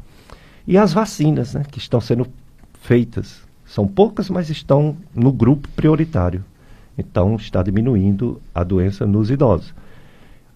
E 0.67 0.77
as 0.77 0.93
vacinas, 0.93 1.53
né, 1.53 1.63
que 1.69 1.77
estão 1.77 2.01
sendo 2.01 2.27
feitas. 2.81 3.43
São 3.65 3.87
poucas, 3.87 4.29
mas 4.29 4.49
estão 4.49 4.95
no 5.13 5.31
grupo 5.31 5.67
prioritário. 5.75 6.43
Então 6.97 7.35
está 7.35 7.61
diminuindo 7.61 8.41
a 8.53 8.63
doença 8.63 9.05
nos 9.05 9.29
idosos. 9.29 9.73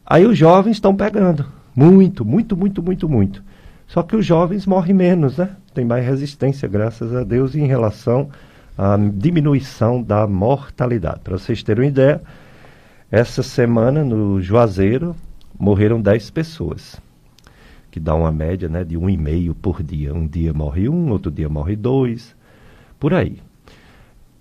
Aí 0.05 0.25
os 0.25 0.37
jovens 0.37 0.73
estão 0.73 0.95
pegando. 0.95 1.45
Muito, 1.75 2.25
muito, 2.25 2.57
muito, 2.57 2.81
muito, 2.81 3.07
muito. 3.09 3.43
Só 3.87 4.03
que 4.03 4.15
os 4.15 4.25
jovens 4.25 4.65
morrem 4.65 4.93
menos, 4.93 5.37
né? 5.37 5.49
Tem 5.73 5.85
mais 5.85 6.05
resistência, 6.05 6.67
graças 6.67 7.13
a 7.13 7.23
Deus, 7.23 7.55
em 7.55 7.65
relação 7.65 8.29
à 8.79 8.95
diminuição 8.95 10.01
da 10.01 10.25
mortalidade. 10.25 11.19
Para 11.19 11.37
vocês 11.37 11.61
terem 11.61 11.83
uma 11.83 11.89
ideia, 11.89 12.21
essa 13.11 13.43
semana 13.43 14.05
no 14.05 14.41
Juazeiro 14.41 15.13
morreram 15.59 16.01
10 16.01 16.29
pessoas, 16.29 16.95
que 17.91 17.99
dá 17.99 18.15
uma 18.15 18.31
média 18.31 18.69
né, 18.69 18.85
de 18.85 18.95
um 18.95 19.09
e 19.09 19.17
meio 19.17 19.53
por 19.53 19.83
dia. 19.83 20.13
Um 20.13 20.25
dia 20.25 20.53
morre 20.53 20.87
um, 20.87 21.11
outro 21.11 21.29
dia 21.29 21.49
morre 21.49 21.75
dois, 21.75 22.33
por 22.97 23.13
aí. 23.13 23.41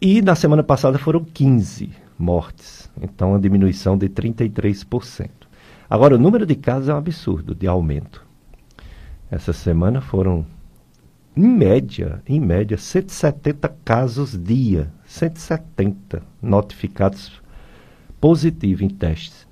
E 0.01 0.23
na 0.23 0.37
semana 0.37 0.63
passada 0.63 0.99
foram 0.99 1.25
15 1.25 1.91
mortes, 2.17 2.89
então 3.03 3.31
uma 3.31 3.41
diminuição 3.41 3.99
de 3.99 4.09
33%. 4.09 5.31
Agora, 5.91 6.15
o 6.15 6.19
número 6.19 6.47
de 6.47 6.55
casos 6.55 6.89
é 6.89 6.95
um 6.95 6.99
absurdo 6.99 7.57
de 7.57 7.67
aumento. 7.67 8.25
Essa 9.29 9.53
semana 9.53 10.01
foram, 10.01 10.47
em 11.39 11.47
média, 11.47 12.21
em 12.27 12.41
média, 12.41 12.77
170 12.77 13.69
casos 13.85 14.37
dia. 14.37 14.91
170 15.07 16.21
notificados 16.43 17.41
positivos 18.21 18.83
em 18.83 18.89
testes. 18.89 19.47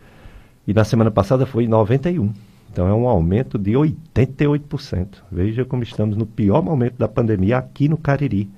E 0.67 0.75
na 0.75 0.83
semana 0.83 1.13
passada 1.13 1.47
foi 1.47 1.69
91. 1.69 2.35
Então 2.73 2.89
é 2.89 2.93
um 2.93 3.07
aumento 3.07 3.57
de 3.57 3.75
88%. 3.75 5.23
Veja 5.31 5.65
como 5.65 5.85
estamos 5.85 6.17
no 6.17 6.27
pior 6.27 6.61
momento 6.61 6.97
da 6.99 7.07
pandemia 7.07 7.59
aqui 7.59 7.89
no 7.89 7.97
Cariri. 7.97 8.51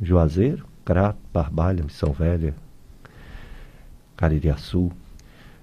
Juazeiro, 0.00 0.64
Crato, 0.84 1.18
Barbalha, 1.32 1.82
Missão 1.82 2.12
Velha, 2.12 2.54
Caririaçu. 4.16 4.92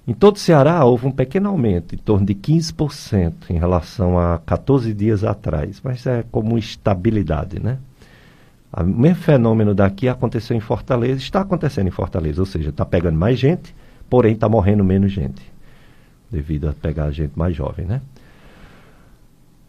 Em 0.07 0.13
todo 0.13 0.35
o 0.35 0.39
Ceará 0.39 0.83
houve 0.83 1.05
um 1.05 1.11
pequeno 1.11 1.49
aumento, 1.49 1.93
em 1.93 1.97
torno 1.97 2.25
de 2.25 2.33
15% 2.33 3.49
em 3.49 3.57
relação 3.59 4.17
a 4.17 4.39
14 4.39 4.93
dias 4.93 5.23
atrás, 5.23 5.79
mas 5.83 6.05
é 6.07 6.23
como 6.31 6.57
estabilidade, 6.57 7.61
né? 7.61 7.77
O 8.75 8.83
mesmo 8.83 9.21
fenômeno 9.21 9.75
daqui 9.75 10.07
aconteceu 10.07 10.55
em 10.55 10.61
Fortaleza, 10.61 11.19
está 11.19 11.41
acontecendo 11.41 11.87
em 11.87 11.91
Fortaleza, 11.91 12.41
ou 12.41 12.45
seja, 12.45 12.69
está 12.69 12.85
pegando 12.85 13.17
mais 13.17 13.37
gente, 13.37 13.75
porém 14.09 14.33
está 14.33 14.49
morrendo 14.49 14.83
menos 14.83 15.11
gente, 15.11 15.41
devido 16.31 16.69
a 16.69 16.73
pegar 16.73 17.11
gente 17.11 17.37
mais 17.37 17.55
jovem, 17.55 17.85
né? 17.85 18.01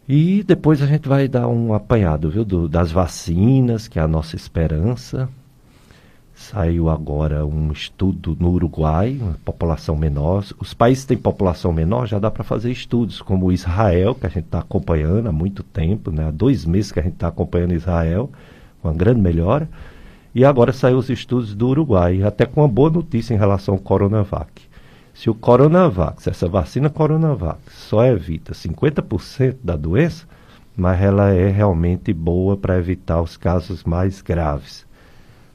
E 0.07 0.43
depois 0.43 0.81
a 0.81 0.85
gente 0.85 1.07
vai 1.07 1.27
dar 1.27 1.47
um 1.47 1.73
apanhado, 1.73 2.29
viu, 2.29 2.43
do, 2.43 2.67
das 2.67 2.91
vacinas, 2.91 3.87
que 3.87 3.99
é 3.99 4.01
a 4.01 4.07
nossa 4.07 4.35
esperança, 4.35 5.29
Saiu 6.43 6.89
agora 6.89 7.45
um 7.45 7.71
estudo 7.71 8.35
no 8.37 8.51
Uruguai, 8.51 9.17
população 9.45 9.95
menor. 9.95 10.43
Os 10.59 10.73
países 10.73 11.05
que 11.05 11.07
têm 11.07 11.17
população 11.17 11.71
menor 11.71 12.05
já 12.05 12.19
dá 12.19 12.29
para 12.29 12.43
fazer 12.43 12.69
estudos, 12.69 13.21
como 13.21 13.49
Israel, 13.49 14.13
que 14.13 14.25
a 14.25 14.29
gente 14.29 14.43
está 14.45 14.59
acompanhando 14.59 15.27
há 15.27 15.31
muito 15.31 15.63
tempo, 15.63 16.11
né? 16.11 16.27
há 16.27 16.31
dois 16.31 16.65
meses 16.65 16.91
que 16.91 16.99
a 16.99 17.01
gente 17.01 17.13
está 17.13 17.29
acompanhando 17.29 17.73
Israel, 17.73 18.29
com 18.81 18.89
uma 18.89 18.93
grande 18.93 19.21
melhora. 19.21 19.69
E 20.35 20.43
agora 20.43 20.73
saiu 20.73 20.97
os 20.97 21.09
estudos 21.09 21.55
do 21.55 21.69
Uruguai, 21.69 22.21
até 22.23 22.45
com 22.45 22.59
uma 22.59 22.67
boa 22.67 22.89
notícia 22.89 23.33
em 23.33 23.37
relação 23.37 23.75
ao 23.75 23.79
Coronavac. 23.79 24.63
Se 25.13 25.29
o 25.29 25.33
Coronavac, 25.33 26.21
se 26.21 26.29
essa 26.29 26.49
vacina 26.49 26.89
Coronavac 26.89 27.59
só 27.69 28.05
evita 28.05 28.51
50% 28.51 29.59
da 29.63 29.77
doença, 29.77 30.27
mas 30.75 31.01
ela 31.01 31.29
é 31.29 31.49
realmente 31.49 32.11
boa 32.11 32.57
para 32.57 32.77
evitar 32.77 33.21
os 33.21 33.37
casos 33.37 33.85
mais 33.85 34.21
graves. 34.21 34.85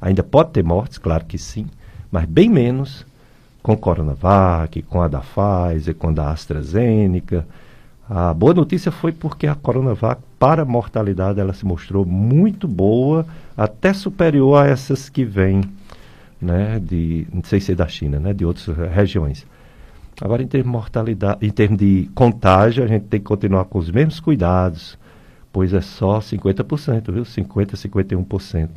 Ainda 0.00 0.22
pode 0.22 0.50
ter 0.50 0.62
mortes, 0.62 0.98
claro 0.98 1.24
que 1.24 1.38
sim, 1.38 1.66
mas 2.10 2.24
bem 2.24 2.48
menos 2.48 3.04
com 3.62 3.76
Coronavac, 3.76 4.80
com 4.82 5.02
a 5.02 5.08
da 5.08 5.20
Pfizer, 5.20 5.94
com 5.94 6.08
a 6.08 6.12
da 6.12 6.30
AstraZeneca. 6.30 7.46
A 8.08 8.32
boa 8.32 8.54
notícia 8.54 8.90
foi 8.90 9.12
porque 9.12 9.46
a 9.46 9.54
Coronavac, 9.54 10.22
para 10.38 10.62
a 10.62 10.64
mortalidade, 10.64 11.40
ela 11.40 11.52
se 11.52 11.66
mostrou 11.66 12.06
muito 12.06 12.66
boa, 12.66 13.26
até 13.56 13.92
superior 13.92 14.62
a 14.62 14.68
essas 14.68 15.08
que 15.08 15.24
vêm, 15.24 15.60
né, 16.40 16.78
de, 16.80 17.26
não 17.32 17.42
sei 17.44 17.60
se 17.60 17.72
é 17.72 17.74
da 17.74 17.88
China, 17.88 18.18
né, 18.18 18.32
de 18.32 18.44
outras 18.44 18.74
regiões. 18.94 19.44
Agora, 20.20 20.42
em 20.42 20.46
termos 20.46 20.66
de 20.66 20.72
mortalidade, 20.72 21.46
em 21.46 21.50
termos 21.50 21.78
de 21.78 22.08
contágio, 22.14 22.82
a 22.82 22.86
gente 22.86 23.06
tem 23.06 23.20
que 23.20 23.26
continuar 23.26 23.64
com 23.66 23.78
os 23.78 23.90
mesmos 23.90 24.20
cuidados, 24.20 24.96
pois 25.52 25.74
é 25.74 25.80
só 25.80 26.20
50%, 26.20 27.12
viu? 27.12 27.24
50%, 27.24 27.76
51% 27.76 28.68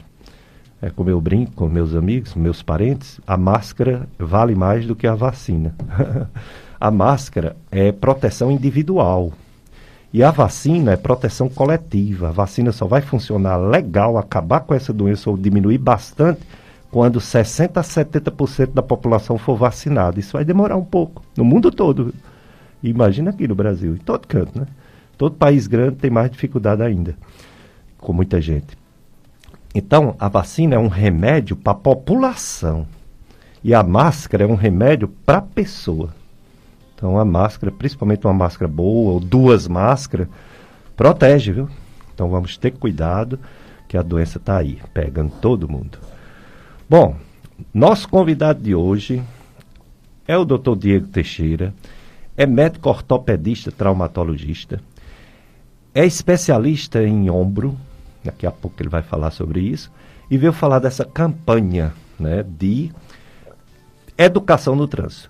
é, 0.81 0.89
como 0.89 1.09
eu 1.09 1.21
brinco 1.21 1.51
com 1.51 1.67
meus 1.67 1.93
amigos, 1.93 2.33
meus 2.33 2.63
parentes, 2.63 3.19
a 3.27 3.37
máscara 3.37 4.07
vale 4.17 4.55
mais 4.55 4.85
do 4.85 4.95
que 4.95 5.05
a 5.05 5.13
vacina. 5.13 5.75
a 6.79 6.89
máscara 6.89 7.55
é 7.69 7.91
proteção 7.91 8.51
individual. 8.51 9.31
E 10.11 10.23
a 10.23 10.31
vacina 10.31 10.91
é 10.91 10.97
proteção 10.97 11.47
coletiva. 11.47 12.29
A 12.29 12.31
vacina 12.31 12.71
só 12.71 12.85
vai 12.85 13.01
funcionar 13.01 13.57
legal, 13.57 14.17
acabar 14.17 14.61
com 14.61 14.73
essa 14.73 14.91
doença 14.91 15.29
ou 15.29 15.37
diminuir 15.37 15.77
bastante 15.77 16.41
quando 16.89 17.19
60% 17.19 17.77
a 17.77 17.81
70% 17.81 18.73
da 18.73 18.81
população 18.81 19.37
for 19.37 19.55
vacinada. 19.55 20.19
Isso 20.19 20.33
vai 20.33 20.43
demorar 20.43 20.75
um 20.75 20.83
pouco, 20.83 21.23
no 21.37 21.45
mundo 21.45 21.71
todo. 21.71 22.13
Imagina 22.83 23.29
aqui 23.29 23.47
no 23.47 23.55
Brasil, 23.55 23.93
em 23.93 23.99
todo 23.99 24.27
canto, 24.27 24.59
né? 24.59 24.65
Todo 25.17 25.35
país 25.35 25.67
grande 25.67 25.97
tem 25.97 26.09
mais 26.09 26.31
dificuldade 26.31 26.81
ainda, 26.81 27.15
com 27.99 28.11
muita 28.11 28.41
gente. 28.41 28.80
Então, 29.73 30.15
a 30.19 30.27
vacina 30.27 30.75
é 30.75 30.79
um 30.79 30.87
remédio 30.87 31.55
para 31.55 31.71
a 31.71 31.75
população. 31.75 32.85
E 33.63 33.73
a 33.73 33.83
máscara 33.83 34.43
é 34.43 34.47
um 34.47 34.55
remédio 34.55 35.07
para 35.07 35.37
a 35.37 35.41
pessoa. 35.41 36.13
Então, 36.95 37.17
a 37.17 37.25
máscara, 37.25 37.71
principalmente 37.71 38.25
uma 38.25 38.33
máscara 38.33 38.67
boa 38.67 39.13
ou 39.13 39.19
duas 39.19 39.67
máscaras, 39.67 40.27
protege, 40.95 41.51
viu? 41.51 41.69
Então, 42.13 42.29
vamos 42.29 42.57
ter 42.57 42.71
cuidado 42.71 43.39
que 43.87 43.97
a 43.97 44.01
doença 44.01 44.37
está 44.37 44.57
aí, 44.57 44.79
pegando 44.93 45.31
todo 45.41 45.69
mundo. 45.69 45.97
Bom, 46.89 47.15
nosso 47.73 48.07
convidado 48.07 48.61
de 48.61 48.75
hoje 48.75 49.21
é 50.27 50.37
o 50.37 50.45
Dr. 50.45 50.75
Diego 50.77 51.07
Teixeira, 51.07 51.73
é 52.35 52.45
médico 52.45 52.89
ortopedista 52.89 53.71
traumatologista, 53.71 54.81
é 55.93 56.05
especialista 56.05 57.03
em 57.03 57.29
ombro, 57.29 57.77
daqui 58.23 58.45
a 58.45 58.51
pouco 58.51 58.81
ele 58.81 58.89
vai 58.89 59.01
falar 59.01 59.31
sobre 59.31 59.59
isso, 59.61 59.91
e 60.29 60.37
veio 60.37 60.53
falar 60.53 60.79
dessa 60.79 61.03
campanha 61.03 61.93
né, 62.19 62.43
de 62.43 62.91
educação 64.17 64.75
no 64.75 64.87
trânsito. 64.87 65.29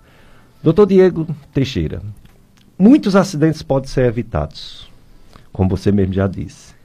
Doutor 0.62 0.86
Diego 0.86 1.28
Teixeira, 1.54 2.02
muitos 2.78 3.16
acidentes 3.16 3.64
podem 3.64 3.90
ser 3.90 4.06
evitados, 4.06 4.90
como 5.52 5.70
você 5.70 5.92
mesmo 5.92 6.14
já 6.14 6.28
disse. 6.28 6.76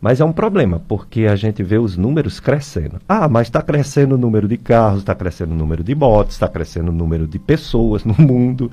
Mas 0.00 0.20
é 0.20 0.24
um 0.24 0.32
problema, 0.32 0.80
porque 0.86 1.26
a 1.26 1.34
gente 1.34 1.62
vê 1.62 1.76
os 1.76 1.96
números 1.96 2.38
crescendo. 2.38 3.00
Ah, 3.08 3.28
mas 3.28 3.48
está 3.48 3.60
crescendo 3.60 4.14
o 4.14 4.18
número 4.18 4.46
de 4.46 4.56
carros, 4.56 5.00
está 5.00 5.14
crescendo 5.14 5.52
o 5.52 5.56
número 5.56 5.82
de 5.82 5.94
motos, 5.94 6.34
está 6.34 6.46
crescendo 6.46 6.90
o 6.90 6.94
número 6.94 7.26
de 7.26 7.38
pessoas 7.38 8.04
no 8.04 8.14
mundo. 8.14 8.70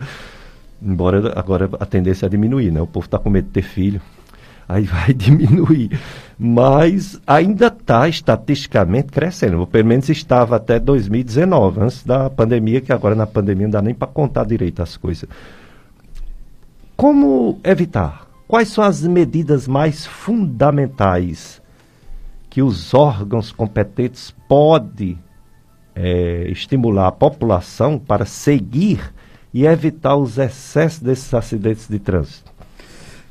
Embora 0.80 1.34
agora 1.38 1.68
a 1.80 1.86
tendência 1.86 2.28
é 2.28 2.30
diminuir, 2.30 2.72
né? 2.72 2.80
O 2.80 2.86
povo 2.86 3.08
está 3.08 3.18
com 3.18 3.30
medo 3.30 3.48
de 3.48 3.54
ter 3.54 3.64
filho 3.64 4.00
aí 4.68 4.84
vai 4.84 5.14
diminuir. 5.16 6.00
Mas 6.38 7.20
ainda 7.26 7.68
está 7.68 8.08
estatisticamente 8.08 9.08
crescendo. 9.08 9.66
Pelo 9.66 9.88
menos 9.88 10.10
estava 10.10 10.58
até 10.58 10.80
2019, 10.80 11.82
antes 11.82 12.04
da 12.04 12.30
pandemia, 12.30 12.82
que 12.82 12.92
agora 12.92 13.16
na 13.16 13.28
pandemia 13.28 13.68
não 13.68 13.72
dá 13.72 13.82
nem 13.82 13.94
para 13.94 14.08
contar 14.08 14.46
direito 14.46 14.82
as 14.82 14.98
coisas. 14.98 15.30
Como 16.96 17.60
evitar? 17.64 18.28
Quais 18.48 18.70
são 18.70 18.84
as 18.84 19.02
medidas 19.02 19.68
mais 19.68 20.06
fundamentais 20.06 21.62
que 22.50 22.62
os 22.62 22.94
órgãos 22.94 23.52
competentes 23.52 24.34
podem 24.48 25.18
é, 25.96 26.48
estimular 26.50 27.08
a 27.08 27.12
população 27.12 27.98
para 27.98 28.26
seguir 28.26 29.14
e 29.54 29.66
evitar 29.66 30.16
os 30.16 30.38
excessos 30.38 31.00
desses 31.00 31.34
acidentes 31.34 31.88
de 31.88 31.98
trânsito? 31.98 32.55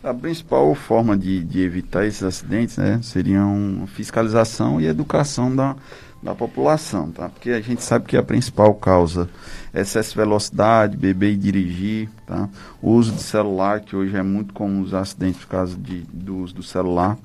A 0.05 0.13
principal 0.13 0.75
forma 0.75 1.17
de, 1.17 1.43
de 1.43 1.63
evitar 1.63 2.05
esses 2.05 2.23
acidentes 2.23 2.77
né, 2.77 3.01
seriam 3.03 3.85
fiscalização 3.87 4.79
e 4.79 4.87
educação 4.87 5.57
da, 5.57 5.75
da 6.23 6.35
população, 6.35 7.11
tá? 7.11 7.31
Porque 7.31 7.49
a 7.49 7.61
gente 7.63 7.83
sabe 7.83 8.05
que 8.05 8.15
a 8.15 8.23
principal 8.23 8.75
causa 8.75 9.31
é 9.73 9.81
excesso 9.81 10.11
de 10.11 10.17
velocidade, 10.17 10.95
beber 10.95 11.33
e 11.33 11.37
dirigir, 11.37 12.11
tá? 12.27 12.51
O 12.83 12.91
uso 12.91 13.13
de 13.13 13.23
celular, 13.23 13.81
que 13.81 13.97
hoje 13.97 14.15
é 14.15 14.23
muito 14.23 14.53
comum 14.53 14.83
os 14.83 14.93
acidentes 14.93 15.41
por 15.41 15.49
causa 15.49 15.75
de, 15.75 16.03
do 16.13 16.37
uso 16.37 16.55
do 16.57 16.63
celular. 16.63 17.17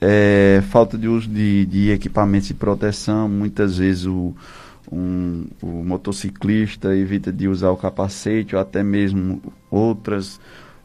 É, 0.00 0.60
falta 0.70 0.98
de 0.98 1.06
uso 1.06 1.28
de, 1.28 1.64
de 1.66 1.92
equipamentos 1.92 2.48
de 2.48 2.54
proteção, 2.54 3.28
muitas 3.28 3.78
vezes 3.78 4.06
o, 4.06 4.34
um, 4.90 5.46
o 5.62 5.84
motociclista 5.84 6.96
evita 6.96 7.32
de 7.32 7.46
usar 7.46 7.70
o 7.70 7.76
capacete 7.76 8.56
ou 8.56 8.60
até 8.60 8.82
mesmo 8.82 9.40
outras 9.70 10.40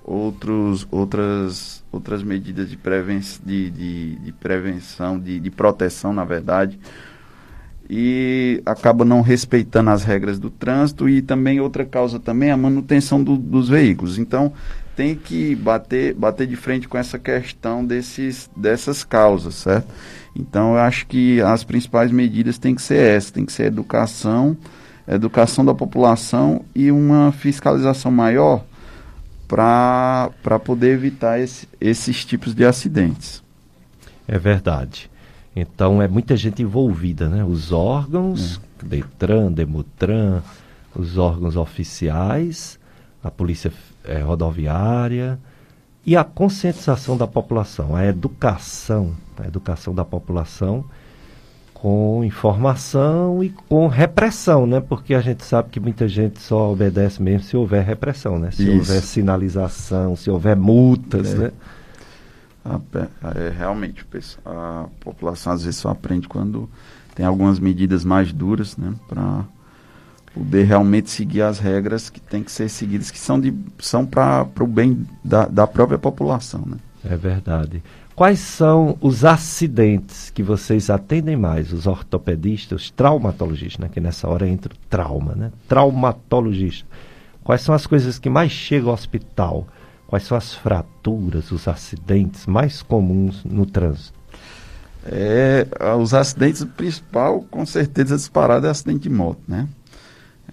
outros, 0.07 0.87
outras, 0.89 1.83
outras 1.91 2.23
medidas 2.23 2.69
de, 2.69 2.77
preven 2.77 3.19
de, 3.45 3.69
de, 3.69 4.15
de 4.15 4.31
prevenção, 4.31 5.19
de, 5.19 5.37
de 5.37 5.51
proteção, 5.51 6.13
na 6.13 6.23
verdade, 6.23 6.79
e 7.89 8.61
acaba 8.65 9.03
não 9.03 9.21
respeitando 9.21 9.89
as 9.89 10.03
regras 10.03 10.39
do 10.39 10.49
trânsito 10.49 11.09
e 11.09 11.21
também 11.21 11.59
outra 11.59 11.85
causa 11.85 12.19
também 12.19 12.49
é 12.49 12.53
a 12.53 12.57
manutenção 12.57 13.21
do, 13.21 13.35
dos 13.37 13.67
veículos. 13.67 14.17
Então 14.17 14.53
tem 14.95 15.13
que 15.13 15.53
bater, 15.55 16.13
bater 16.13 16.47
de 16.47 16.55
frente 16.55 16.87
com 16.87 16.97
essa 16.97 17.19
questão 17.19 17.85
desses, 17.85 18.49
dessas 18.55 19.03
causas, 19.03 19.55
certo? 19.55 19.87
Então 20.35 20.73
eu 20.73 20.79
acho 20.79 21.05
que 21.05 21.41
as 21.41 21.63
principais 21.63 22.11
medidas 22.11 22.57
têm 22.57 22.73
que 22.73 22.81
ser 22.81 22.99
essas, 22.99 23.31
tem 23.31 23.45
que 23.45 23.51
ser 23.51 23.65
educação, 23.65 24.57
educação 25.07 25.63
da 25.63 25.73
população 25.73 26.63
e 26.73 26.91
uma 26.91 27.31
fiscalização 27.31 28.11
maior 28.11 28.63
para 29.47 30.59
poder 30.63 30.93
evitar 30.93 31.39
esse, 31.39 31.67
esses 31.79 32.25
tipos 32.25 32.53
de 32.53 32.65
acidentes. 32.65 33.43
É 34.27 34.37
verdade. 34.37 35.09
Então 35.55 36.01
é 36.01 36.07
muita 36.07 36.35
gente 36.35 36.61
envolvida, 36.61 37.29
né? 37.29 37.43
Os 37.43 37.71
órgãos, 37.71 38.61
é. 38.83 38.85
Detran, 38.85 39.51
Demutran, 39.51 40.41
os 40.95 41.17
órgãos 41.17 41.55
oficiais, 41.55 42.77
a 43.23 43.31
polícia 43.31 43.71
é, 44.03 44.19
rodoviária 44.19 45.39
e 46.05 46.15
a 46.15 46.23
conscientização 46.23 47.17
da 47.17 47.27
população, 47.27 47.95
a 47.95 48.05
educação, 48.05 49.15
a 49.37 49.47
educação 49.47 49.93
da 49.95 50.05
população 50.05 50.85
com 51.79 52.23
informação 52.23 53.43
e 53.43 53.49
com 53.49 53.87
repressão, 53.87 54.65
né? 54.65 54.81
Porque 54.81 55.13
a 55.13 55.21
gente 55.21 55.43
sabe 55.43 55.69
que 55.69 55.79
muita 55.79 56.07
gente 56.07 56.39
só 56.39 56.71
obedece 56.71 57.21
mesmo 57.21 57.43
se 57.43 57.55
houver 57.55 57.85
repressão, 57.85 58.39
né? 58.39 58.49
Se 58.49 58.63
Isso. 58.63 58.77
houver 58.91 59.01
sinalização, 59.01 60.15
se 60.15 60.27
houver 60.29 60.55
multas, 60.55 61.35
é. 61.35 61.37
né? 61.37 61.51
é, 63.35 63.53
realmente, 63.55 64.03
a 64.43 64.87
população 64.99 65.53
às 65.53 65.63
vezes 65.63 65.79
só 65.79 65.89
aprende 65.89 66.27
quando 66.27 66.67
tem 67.13 67.25
algumas 67.25 67.59
medidas 67.59 68.03
mais 68.03 68.33
duras, 68.33 68.75
né, 68.75 68.93
para 69.07 69.45
poder 70.33 70.63
realmente 70.63 71.11
seguir 71.11 71.43
as 71.43 71.59
regras 71.59 72.09
que 72.09 72.19
têm 72.19 72.43
que 72.43 72.51
ser 72.51 72.69
seguidas, 72.69 73.11
que 73.11 73.19
são, 73.19 73.39
de, 73.39 73.53
são 73.79 74.05
para 74.05 74.47
o 74.59 74.67
bem 74.67 75.07
da, 75.23 75.45
da 75.45 75.67
própria 75.67 75.97
população. 75.97 76.63
Né? 76.65 76.77
É 77.05 77.15
verdade. 77.15 77.83
Quais 78.17 78.39
são 78.39 78.97
os 78.99 79.23
acidentes 79.23 80.31
que 80.31 80.41
vocês 80.41 80.89
atendem 80.89 81.35
mais, 81.35 81.71
os 81.71 81.85
ortopedistas, 81.85 82.81
os 82.81 82.89
traumatologistas, 82.89 83.77
né? 83.77 83.89
que 83.93 83.99
nessa 83.99 84.27
hora 84.27 84.49
entra 84.49 84.73
o 84.73 84.77
trauma, 84.89 85.35
né? 85.35 85.51
Traumatologista. 85.67 86.87
Quais 87.43 87.61
são 87.61 87.75
as 87.75 87.85
coisas 87.85 88.17
que 88.17 88.27
mais 88.27 88.51
chegam 88.51 88.89
ao 88.89 88.95
hospital? 88.95 89.67
Quais 90.07 90.23
são 90.23 90.35
as 90.35 90.55
fraturas, 90.55 91.51
os 91.51 91.67
acidentes 91.67 92.47
mais 92.47 92.81
comuns 92.81 93.43
no 93.45 93.67
trânsito? 93.67 94.17
É, 95.05 95.67
os 96.01 96.11
acidentes, 96.15 96.61
o 96.61 96.67
principal, 96.67 97.41
com 97.51 97.67
certeza, 97.67 98.15
disparado 98.15 98.65
é 98.65 98.71
acidente 98.71 99.01
de 99.01 99.11
moto, 99.11 99.41
né? 99.47 99.67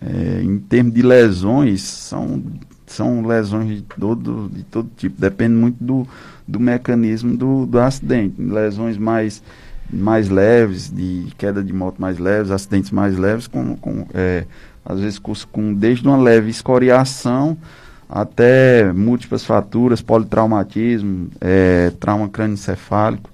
É, 0.03 0.42
em 0.42 0.59
termos 0.59 0.92
de 0.92 1.00
lesões, 1.00 1.81
são, 1.81 2.42
são 2.85 3.27
lesões 3.27 3.77
de 3.77 3.83
todo, 3.98 4.50
de 4.53 4.64
todo 4.64 4.90
tipo, 4.98 5.18
depende 5.18 5.55
muito 5.55 5.83
do, 5.83 6.07
do 6.46 6.61
mecanismo 6.61 7.37
do, 7.37 7.66
do 7.66 7.78
acidente. 7.78 8.40
Lesões 8.40 8.96
mais, 8.96 9.42
mais 9.90 10.28
leves, 10.28 10.90
de 10.90 11.28
queda 11.38 11.62
de 11.62 11.72
moto 11.72 12.00
mais 12.00 12.18
leves, 12.18 12.50
acidentes 12.50 12.90
mais 12.90 13.16
leves, 13.16 13.46
com, 13.46 13.76
com 13.76 14.07
é, 14.14 14.44
às 14.85 15.00
vezes 15.00 15.18
com, 15.18 15.33
com 15.50 15.72
desde 15.72 16.07
uma 16.07 16.16
leve 16.16 16.50
escoriação 16.50 17.57
até 18.09 18.92
múltiplas 18.92 19.44
fraturas, 19.44 20.02
politraumatismo, 20.02 21.28
é, 21.40 21.90
trauma 21.98 22.28
crânioencefálico. 22.28 23.30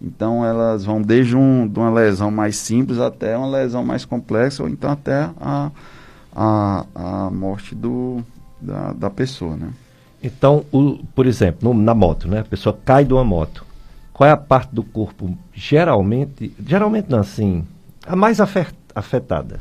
Então 0.00 0.44
elas 0.44 0.84
vão 0.84 1.02
desde 1.02 1.36
um, 1.36 1.66
de 1.66 1.78
uma 1.78 1.90
lesão 1.90 2.30
mais 2.30 2.56
simples 2.56 2.98
até 2.98 3.36
uma 3.36 3.48
lesão 3.48 3.84
mais 3.84 4.04
complexa, 4.04 4.62
ou 4.62 4.68
então 4.68 4.90
até 4.90 5.28
a, 5.38 5.70
a, 6.34 6.86
a 6.94 7.30
morte 7.30 7.74
do, 7.74 8.22
da, 8.60 8.92
da 8.92 9.10
pessoa, 9.10 9.56
né? 9.56 9.68
Então, 10.22 10.64
o, 10.70 10.98
por 11.14 11.26
exemplo, 11.26 11.72
no, 11.72 11.82
na 11.82 11.94
moto, 11.94 12.28
né? 12.28 12.40
A 12.40 12.44
pessoa 12.44 12.78
cai 12.84 13.04
de 13.04 13.12
uma 13.12 13.24
moto. 13.24 13.64
Qual 14.12 14.28
é 14.28 14.32
a 14.32 14.36
parte 14.36 14.74
do 14.74 14.82
corpo 14.82 15.36
geralmente, 15.54 16.54
geralmente 16.64 17.08
não 17.08 17.20
assim, 17.20 17.64
a 18.06 18.14
mais 18.14 18.38
afetada? 18.38 19.60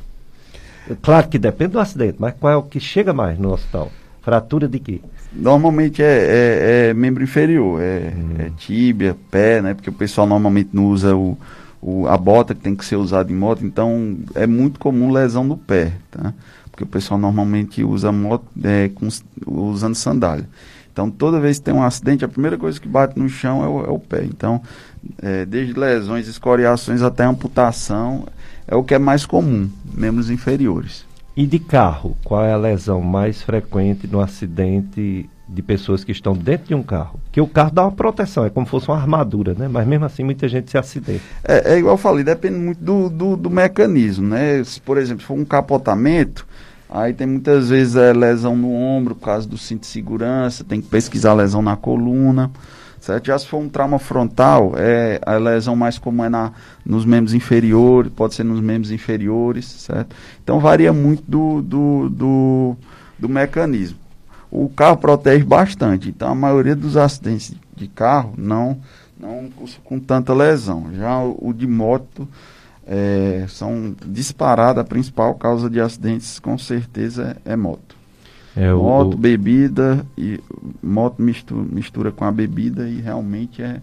Claro 1.02 1.28
que 1.30 1.38
depende 1.38 1.74
do 1.74 1.80
acidente, 1.80 2.18
mas 2.20 2.34
qual 2.38 2.52
é 2.52 2.56
o 2.58 2.64
que 2.64 2.80
chega 2.80 3.14
mais 3.14 3.38
no 3.40 3.54
hospital? 3.54 3.92
Fratura 4.22 4.68
de 4.68 4.80
quê? 4.80 5.02
Normalmente 5.32 6.02
é, 6.02 6.08
é, 6.08 6.90
é 6.90 6.94
membro 6.94 7.24
inferior, 7.24 7.82
é, 7.82 8.14
hum. 8.16 8.36
é, 8.40 8.52
tíbia, 8.58 9.16
pé, 9.30 9.62
né? 9.62 9.74
Porque 9.74 9.90
o 9.90 9.94
pessoal 9.94 10.28
normalmente 10.28 10.72
não 10.74 10.88
usa 10.88 11.16
o, 11.16 11.38
o, 11.82 12.08
a 12.08 12.18
bota 12.18 12.54
que 12.54 12.62
tem 12.62 12.76
que 12.76 12.84
ser 12.84 12.96
usada 12.96 13.32
em 13.32 13.36
moto, 13.36 13.64
então 13.64 14.18
é 14.36 14.46
muito 14.46 14.80
comum 14.80 15.12
lesão 15.12 15.44
no 15.44 15.56
pé, 15.56 15.94
tá? 16.12 16.34
Porque 16.80 16.86
o 16.86 16.88
pessoal 16.88 17.20
normalmente 17.20 17.84
usa 17.84 18.10
moto 18.10 18.46
é, 18.64 18.90
com, 18.96 19.10
usando 19.46 19.96
sandália. 19.96 20.48
Então 20.94 21.12
toda 21.12 21.38
vez 21.38 21.60
que 21.60 21.66
tem 21.66 21.74
um 21.74 21.84
acidente, 21.84 22.24
a 22.24 22.28
primeira 22.30 22.58
coisa 22.58 22.80
que 22.80 22.88
bate 22.88 23.20
no 23.20 23.28
chão 23.28 23.62
é 23.62 23.68
o, 23.68 23.86
é 23.86 23.90
o 23.90 24.00
pé. 24.00 24.24
Então, 24.24 24.62
é, 25.22 25.46
desde 25.46 25.78
lesões, 25.78 26.30
escoriações 26.30 27.02
até 27.02 27.26
amputação, 27.26 28.26
é 28.66 28.78
o 28.78 28.84
que 28.84 28.94
é 28.94 28.98
mais 28.98 29.26
comum, 29.26 29.70
membros 29.94 30.30
inferiores. 30.30 31.06
E 31.36 31.46
de 31.46 31.60
carro, 31.60 32.16
qual 32.24 32.46
é 32.46 32.54
a 32.54 32.58
lesão 32.58 33.02
mais 33.02 33.42
frequente 33.42 34.08
no 34.08 34.22
acidente 34.22 35.30
de 35.50 35.62
pessoas 35.62 36.04
que 36.04 36.14
estão 36.14 36.34
dentro 36.34 36.68
de 36.68 36.76
um 36.76 36.84
carro? 36.84 37.20
Que 37.30 37.42
o 37.42 37.48
carro 37.48 37.72
dá 37.72 37.84
uma 37.84 37.92
proteção, 37.92 38.46
é 38.46 38.50
como 38.50 38.66
se 38.66 38.72
fosse 38.72 38.88
uma 38.88 38.98
armadura, 38.98 39.54
né? 39.54 39.68
Mas 39.68 39.86
mesmo 39.86 40.06
assim 40.06 40.24
muita 40.24 40.48
gente 40.48 40.72
se 40.72 40.78
acidenta. 40.78 41.24
É, 41.44 41.74
é 41.74 41.78
igual 41.78 41.96
eu 41.96 41.98
falei, 41.98 42.24
depende 42.24 42.58
muito 42.58 42.82
do, 42.82 43.10
do, 43.10 43.36
do, 43.36 43.50
mecanismo, 43.50 44.30
né? 44.30 44.64
Se, 44.64 44.80
por 44.80 44.98
exemplo, 44.98 45.22
se 45.22 45.28
for 45.28 45.36
um 45.36 45.46
capotamento, 45.46 46.48
aí 46.90 47.14
tem 47.14 47.28
muitas 47.28 47.70
vezes 47.70 47.96
é, 47.96 48.12
lesão 48.14 48.56
no 48.56 48.74
ombro 48.74 49.16
por 49.16 49.26
causa 49.26 49.48
do 49.48 49.58
cinto 49.58 49.82
de 49.82 49.88
segurança, 49.88 50.64
tem 50.64 50.82
que 50.82 50.88
pesquisar 50.88 51.34
lesão 51.34 51.62
na 51.62 51.76
coluna 51.76 52.52
certo? 53.00 53.28
Já 53.28 53.40
se 53.40 53.48
for 53.48 53.58
um 53.58 53.70
trauma 53.70 54.00
frontal, 54.00 54.74
é, 54.76 55.20
a 55.26 55.38
lesão 55.38 55.76
mais 55.76 55.98
comum 55.98 56.26
é 56.26 56.30
na, 56.30 56.52
nos 56.86 57.06
membros 57.06 57.34
inferiores, 57.34 58.12
pode 58.12 58.36
ser 58.36 58.44
nos 58.44 58.60
membros 58.60 58.92
inferiores, 58.92 59.66
certo? 59.66 60.16
Então 60.44 60.60
varia 60.60 60.94
muito 60.94 61.24
do, 61.28 61.62
do, 61.62 62.10
do, 62.10 62.78
do 63.18 63.30
mecanismo. 63.30 63.98
O 64.52 64.68
carro 64.70 64.98
protege 64.98 65.44
bastante, 65.44 66.10
então 66.10 66.32
a 66.32 66.36
maioria 66.36 66.76
dos 66.76 66.98
acidentes 66.98 67.54
de 67.76 67.88
carro 67.88 68.34
não, 68.38 68.80
não 69.20 69.50
com 69.84 70.00
tanta 70.00 70.34
lesão. 70.34 70.88
Já 70.94 71.20
o, 71.20 71.38
o 71.50 71.54
de 71.54 71.68
moto 71.68 72.28
é, 72.92 73.46
são 73.48 73.96
disparada, 74.04 74.82
a 74.82 74.84
principal 74.84 75.36
causa 75.36 75.70
de 75.70 75.80
acidentes 75.80 76.40
com 76.40 76.58
certeza 76.58 77.38
é, 77.46 77.56
moto. 77.56 77.96
É, 78.58 78.74
moto, 78.74 79.14
o, 79.14 79.18
bebida 79.18 80.04
e 80.18 80.40
moto 80.82 81.22
mistura, 81.22 81.62
mistura 81.72 82.12
com 82.12 82.26
a 82.26 82.32
bebida 82.32 82.90
e 82.90 83.00
realmente 83.00 83.62
é, 83.62 83.80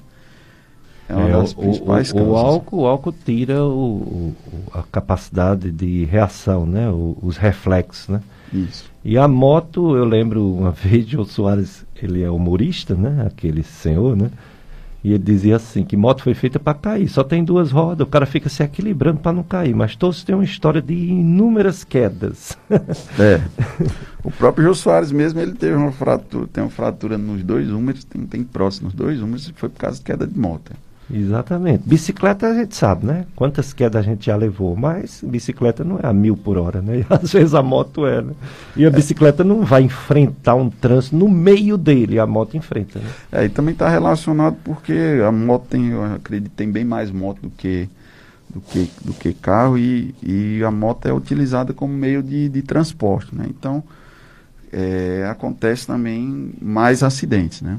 é 1.08 1.14
uma 1.14 1.28
é, 1.28 1.32
das 1.32 1.54
principais 1.54 2.10
o, 2.10 2.14
causas. 2.14 2.32
O 2.32 2.36
álcool, 2.36 2.80
o 2.80 2.86
álcool 2.86 3.14
tira 3.24 3.64
o, 3.64 4.34
a 4.72 4.82
capacidade 4.82 5.70
de 5.70 6.04
reação, 6.04 6.66
né? 6.66 6.90
os 6.90 7.36
reflexos, 7.36 8.08
né? 8.08 8.20
Isso. 8.52 8.90
E 9.04 9.16
a 9.16 9.28
moto, 9.28 9.96
eu 9.96 10.04
lembro 10.04 10.52
uma 10.52 10.72
vez, 10.74 11.14
o 11.14 11.24
Soares, 11.24 11.86
ele 12.02 12.24
é 12.24 12.30
humorista, 12.30 12.96
né? 12.96 13.24
Aquele 13.24 13.62
senhor, 13.62 14.16
né? 14.16 14.32
E 15.06 15.10
ele 15.10 15.22
dizia 15.22 15.54
assim, 15.54 15.84
que 15.84 15.96
moto 15.96 16.24
foi 16.24 16.34
feita 16.34 16.58
para 16.58 16.74
cair, 16.74 17.08
só 17.08 17.22
tem 17.22 17.44
duas 17.44 17.70
rodas, 17.70 18.04
o 18.04 18.10
cara 18.10 18.26
fica 18.26 18.48
se 18.48 18.60
equilibrando 18.64 19.20
para 19.20 19.32
não 19.32 19.44
cair, 19.44 19.72
mas 19.72 19.94
todos 19.94 20.24
têm 20.24 20.34
uma 20.34 20.42
história 20.42 20.82
de 20.82 20.94
inúmeras 20.94 21.84
quedas. 21.84 22.58
É. 23.18 23.40
O 24.24 24.30
próprio 24.32 24.64
Jô 24.64 24.74
Soares 24.74 25.12
mesmo, 25.12 25.38
ele 25.38 25.52
teve 25.52 25.74
uma 25.76 25.92
fratura, 25.92 26.48
tem 26.52 26.64
uma 26.64 26.70
fratura 26.70 27.16
nos 27.16 27.42
dois 27.44 27.70
húmeros, 27.70 28.02
tem, 28.02 28.26
tem 28.26 28.42
próximo 28.42 28.86
nos 28.86 28.94
dois 28.94 29.22
húmeros, 29.22 29.48
e 29.48 29.52
foi 29.52 29.68
por 29.68 29.78
causa 29.78 29.98
de 29.98 30.02
queda 30.02 30.26
de 30.26 30.36
moto. 30.36 30.72
Exatamente. 31.12 31.84
Bicicleta 31.86 32.48
a 32.48 32.54
gente 32.54 32.74
sabe, 32.74 33.06
né? 33.06 33.26
Quantas 33.36 33.72
quedas 33.72 34.00
a 34.00 34.02
gente 34.02 34.26
já 34.26 34.34
levou, 34.34 34.74
mas 34.74 35.22
bicicleta 35.22 35.84
não 35.84 35.98
é 36.02 36.06
a 36.06 36.12
mil 36.12 36.36
por 36.36 36.58
hora, 36.58 36.82
né? 36.82 37.04
Às 37.10 37.32
vezes 37.32 37.54
a 37.54 37.62
moto 37.62 38.06
é, 38.06 38.20
né? 38.20 38.32
E 38.76 38.84
a 38.84 38.90
bicicleta 38.90 39.44
não 39.44 39.62
vai 39.62 39.82
enfrentar 39.82 40.56
um 40.56 40.68
trânsito 40.68 41.16
no 41.16 41.28
meio 41.28 41.78
dele, 41.78 42.18
a 42.18 42.26
moto 42.26 42.56
enfrenta, 42.56 42.98
né? 42.98 43.10
É, 43.30 43.44
e 43.44 43.48
também 43.48 43.72
está 43.72 43.88
relacionado 43.88 44.56
porque 44.64 45.20
a 45.24 45.30
moto 45.30 45.66
tem, 45.68 45.90
eu 45.90 46.04
acredito, 46.04 46.52
tem 46.52 46.70
bem 46.70 46.84
mais 46.84 47.10
moto 47.10 47.40
do 47.40 47.50
que 47.50 47.88
do 48.48 48.60
que, 48.60 48.90
do 49.04 49.12
que 49.12 49.34
carro 49.34 49.76
e, 49.76 50.14
e 50.22 50.64
a 50.64 50.70
moto 50.70 51.06
é 51.06 51.12
utilizada 51.12 51.74
como 51.74 51.92
meio 51.92 52.22
de, 52.22 52.48
de 52.48 52.62
transporte, 52.62 53.34
né? 53.34 53.46
Então, 53.48 53.82
é, 54.72 55.26
acontece 55.30 55.86
também 55.86 56.52
mais 56.60 57.02
acidentes, 57.02 57.60
né? 57.60 57.78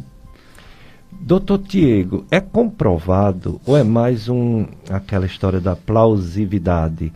Doutor 1.19 1.57
Diego, 1.57 2.25
é 2.31 2.39
comprovado 2.39 3.59
ou 3.65 3.77
é 3.77 3.83
mais 3.83 4.29
um 4.29 4.65
aquela 4.89 5.25
história 5.25 5.59
da 5.59 5.75
plausibilidade? 5.75 7.11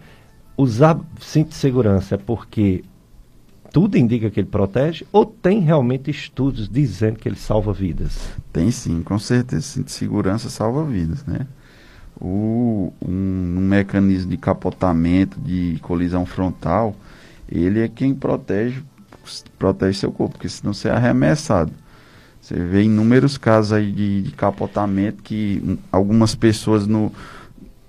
Usar 0.57 0.99
cinto 1.19 1.49
de 1.49 1.55
segurança 1.55 2.15
é 2.15 2.17
porque 2.17 2.83
tudo 3.71 3.97
indica 3.97 4.29
que 4.29 4.39
ele 4.39 4.49
protege 4.49 5.05
ou 5.11 5.25
tem 5.25 5.61
realmente 5.61 6.11
estudos 6.11 6.67
dizendo 6.67 7.17
que 7.17 7.29
ele 7.29 7.37
salva 7.37 7.71
vidas? 7.71 8.29
Tem 8.51 8.69
sim, 8.69 9.01
com 9.01 9.17
certeza 9.17 9.61
cinto 9.61 9.85
de 9.85 9.93
segurança 9.93 10.49
salva 10.49 10.83
vidas, 10.83 11.25
né? 11.25 11.47
O, 12.19 12.93
um, 13.01 13.55
um 13.57 13.61
mecanismo 13.61 14.29
de 14.29 14.37
capotamento, 14.37 15.39
de 15.39 15.79
colisão 15.81 16.25
frontal, 16.25 16.95
ele 17.49 17.79
é 17.79 17.87
quem 17.87 18.13
protege 18.13 18.83
protege 19.57 19.99
seu 19.99 20.11
corpo, 20.11 20.33
porque 20.33 20.49
senão 20.49 20.73
você 20.73 20.89
é 20.89 20.91
arremessado. 20.91 21.71
Você 22.41 22.55
vê 22.55 22.83
inúmeros 22.83 23.37
casos 23.37 23.71
aí 23.71 23.91
de, 23.91 24.23
de 24.23 24.31
capotamento 24.31 25.21
que 25.21 25.61
um, 25.65 25.77
algumas 25.91 26.33
pessoas 26.33 26.87
no, 26.87 27.11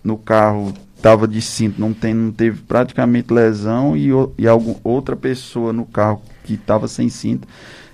no 0.04 0.18
carro 0.18 0.74
estava 0.94 1.26
de 1.26 1.40
cinto, 1.40 1.80
não, 1.80 1.92
tem, 1.92 2.14
não 2.14 2.30
teve 2.30 2.60
praticamente 2.62 3.32
lesão 3.32 3.96
e, 3.96 4.10
e 4.38 4.46
algum, 4.46 4.76
outra 4.84 5.16
pessoa 5.16 5.72
no 5.72 5.84
carro 5.84 6.22
que 6.44 6.54
estava 6.54 6.86
sem 6.86 7.08
cinto 7.08 7.48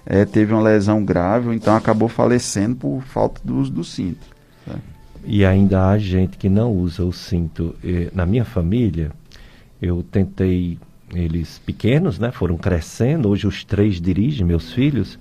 é, 0.04 0.24
teve 0.24 0.52
uma 0.52 0.62
lesão 0.62 1.04
grave, 1.04 1.54
então 1.54 1.74
acabou 1.74 2.08
falecendo 2.08 2.76
por 2.76 3.02
falta 3.02 3.40
do 3.44 3.56
uso 3.56 3.70
do 3.70 3.84
cinto. 3.84 4.26
E 5.24 5.44
ainda 5.44 5.88
há 5.88 5.98
gente 5.98 6.38
que 6.38 6.48
não 6.48 6.72
usa 6.72 7.04
o 7.04 7.12
cinto. 7.12 7.74
Na 8.14 8.24
minha 8.24 8.46
família, 8.46 9.10
eu 9.80 10.02
tentei 10.02 10.78
eles 11.14 11.58
pequenos, 11.58 12.18
né, 12.18 12.30
foram 12.30 12.56
crescendo, 12.56 13.28
hoje 13.28 13.46
os 13.46 13.64
três 13.64 14.00
dirigem, 14.00 14.46
meus 14.46 14.72
filhos, 14.72 15.18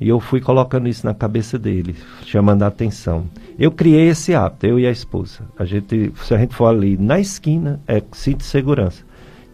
e 0.00 0.08
eu 0.08 0.18
fui 0.18 0.40
colocando 0.40 0.88
isso 0.88 1.04
na 1.04 1.12
cabeça 1.12 1.58
deles, 1.58 1.96
chamando 2.24 2.62
a 2.62 2.68
atenção. 2.68 3.26
Eu 3.58 3.70
criei 3.70 4.08
esse 4.08 4.34
hábito, 4.34 4.66
eu 4.66 4.80
e 4.80 4.86
a 4.86 4.90
esposa. 4.90 5.42
A 5.58 5.64
gente, 5.66 6.10
se 6.24 6.34
a 6.34 6.38
gente 6.38 6.54
for 6.54 6.66
ali 6.66 6.96
na 6.96 7.20
esquina, 7.20 7.78
é 7.86 8.02
cinto 8.12 8.38
de 8.38 8.44
segurança. 8.44 9.04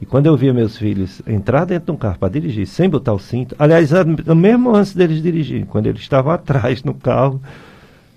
E 0.00 0.06
quando 0.06 0.26
eu 0.26 0.36
via 0.36 0.52
meus 0.52 0.76
filhos 0.76 1.20
entrar 1.26 1.64
dentro 1.64 1.86
de 1.86 1.92
um 1.92 1.96
carro 1.96 2.18
para 2.18 2.28
dirigir, 2.28 2.66
sem 2.66 2.88
botar 2.88 3.14
o 3.14 3.18
cinto, 3.18 3.56
aliás, 3.58 3.90
mesmo 4.36 4.74
antes 4.74 4.94
deles 4.94 5.20
dirigirem, 5.22 5.64
quando 5.64 5.86
eles 5.86 6.02
estavam 6.02 6.30
atrás 6.32 6.84
no 6.84 6.94
carro, 6.94 7.40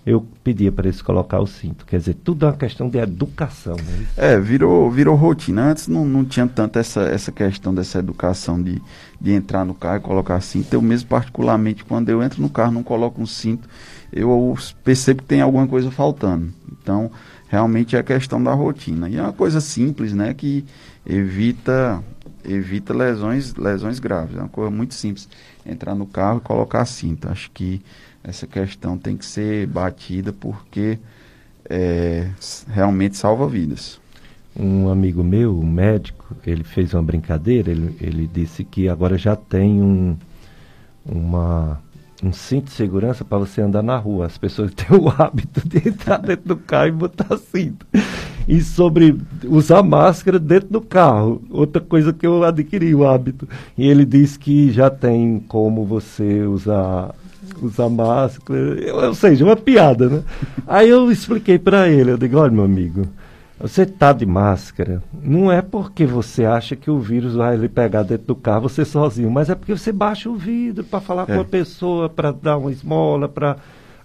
eu 0.10 0.26
pedia 0.43 0.72
para 0.72 0.88
eles 0.88 1.04
colocar 1.04 1.39
o 1.39 1.45
cinto. 1.45 1.86
Quer 1.86 2.00
dizer, 2.00 2.15
tudo 2.15 2.43
é 2.43 2.50
uma 2.50 2.58
questão 2.58 2.89
de 2.89 2.98
educação. 2.98 3.76
Né? 3.76 4.08
É, 4.17 4.39
virou, 4.39 4.89
virou 4.89 5.15
rotina. 5.15 5.69
Antes 5.69 5.88
não, 5.88 6.04
não 6.04 6.26
tinha 6.26 6.48
tanto 6.48 6.80
essa, 6.80 7.02
essa 7.02 7.32
questão 7.32 7.72
dessa 7.72 8.00
educação 8.00 8.60
de, 8.60 8.82
de 9.22 9.32
entrar 9.32 9.63
no 9.63 9.76
carro 9.76 9.98
e 9.98 10.00
colocar 10.00 10.41
cinto. 10.41 10.74
Eu 10.74 10.82
mesmo, 10.82 11.08
particularmente, 11.08 11.86
quando 11.86 12.10
eu 12.10 12.24
entro 12.24 12.41
no 12.41 12.50
carro 12.50 12.72
não 12.72 12.82
coloco 12.82 13.22
um 13.22 13.28
cinto, 13.28 13.69
eu 14.12 14.58
percebo 14.84 15.22
que 15.22 15.28
tem 15.28 15.41
alguma 15.41 15.67
coisa 15.67 15.91
faltando. 15.91 16.52
Então, 16.72 17.12
realmente 17.48 17.95
é 17.95 18.00
a 18.00 18.04
questão 18.04 18.43
da 18.43 18.52
rotina. 18.52 19.08
E 19.08 19.17
é 19.17 19.22
uma 19.22 19.34
coisa 19.34 19.62
simples, 19.62 20.12
né, 20.12 20.34
que 20.34 20.65
evita 21.06 22.04
evita 22.43 22.95
lesões 22.95 23.54
lesões 23.54 24.00
graves. 24.00 24.36
É 24.36 24.39
uma 24.39 24.50
coisa 24.50 24.72
muito 24.72 24.95
simples. 24.95 25.30
Entrar 25.63 25.93
no 25.93 26.08
carro 26.08 26.39
e 26.39 26.48
colocar 26.48 26.84
cinto. 26.86 27.30
Acho 27.30 27.52
que 27.52 27.80
essa 28.29 28.45
questão 28.45 28.97
tem 28.97 29.17
que 29.17 29.25
ser 29.25 29.65
batida 29.65 30.31
porque 30.31 30.99
é, 31.67 32.29
realmente 32.67 33.17
salva 33.17 33.47
vidas. 33.47 33.99
Um 34.55 34.89
amigo 34.89 35.23
meu, 35.23 35.57
um 35.57 35.65
médico, 35.65 36.35
ele 36.45 36.63
fez 36.63 36.93
uma 36.93 37.03
brincadeira, 37.03 37.71
ele, 37.71 37.95
ele 37.99 38.29
disse 38.31 38.63
que 38.63 38.87
agora 38.87 39.17
já 39.17 39.35
tem 39.35 39.81
um, 39.81 40.15
uma, 41.05 41.81
um 42.23 42.31
cinto 42.31 42.65
de 42.65 42.71
segurança 42.71 43.25
para 43.25 43.39
você 43.39 43.61
andar 43.61 43.81
na 43.81 43.97
rua. 43.97 44.27
As 44.27 44.37
pessoas 44.37 44.73
têm 44.75 44.95
o 44.95 45.09
hábito 45.09 45.67
de 45.67 45.89
entrar 45.89 46.17
dentro 46.17 46.49
do 46.49 46.57
carro 46.57 46.87
e 46.87 46.91
botar 46.91 47.37
cinto. 47.37 47.85
E 48.47 48.61
sobre 48.61 49.15
usar 49.45 49.83
máscara 49.83 50.39
dentro 50.39 50.69
do 50.69 50.81
carro, 50.81 51.41
outra 51.49 51.81
coisa 51.81 52.11
que 52.11 52.25
eu 52.25 52.43
adquiri 52.43 52.93
o 52.93 53.07
hábito. 53.07 53.47
E 53.77 53.87
ele 53.87 54.05
disse 54.05 54.37
que 54.37 54.71
já 54.71 54.89
tem 54.89 55.39
como 55.47 55.85
você 55.85 56.41
usar 56.41 57.13
usar 57.62 57.89
máscara, 57.89 58.77
ou 58.93 59.13
seja, 59.13 59.45
uma 59.45 59.55
piada, 59.55 60.09
né? 60.09 60.23
Aí 60.67 60.89
eu 60.89 61.12
expliquei 61.12 61.57
para 61.59 61.88
ele, 61.88 62.12
eu 62.12 62.17
digo, 62.17 62.38
olha 62.38 62.51
meu 62.51 62.63
amigo, 62.63 63.07
você 63.59 63.85
tá 63.85 64.13
de 64.13 64.25
máscara, 64.25 65.03
não 65.21 65.51
é 65.51 65.62
porque 65.62 66.05
você 66.05 66.45
acha 66.45 66.75
que 66.75 66.89
o 66.89 66.99
vírus 66.99 67.35
vai 67.35 67.57
lhe 67.57 67.67
pegar 67.67 68.03
dentro 68.03 68.27
do 68.27 68.35
carro 68.35 68.69
você 68.69 68.85
sozinho, 68.85 69.29
mas 69.29 69.49
é 69.49 69.55
porque 69.55 69.75
você 69.75 69.91
baixa 69.91 70.29
o 70.29 70.35
vidro 70.35 70.83
para 70.83 70.99
falar 70.99 71.23
é. 71.27 71.35
com 71.35 71.41
a 71.41 71.45
pessoa, 71.45 72.07
para 72.07 72.31
dar 72.31 72.57
uma 72.57 72.71
esmola, 72.71 73.27
para 73.27 73.57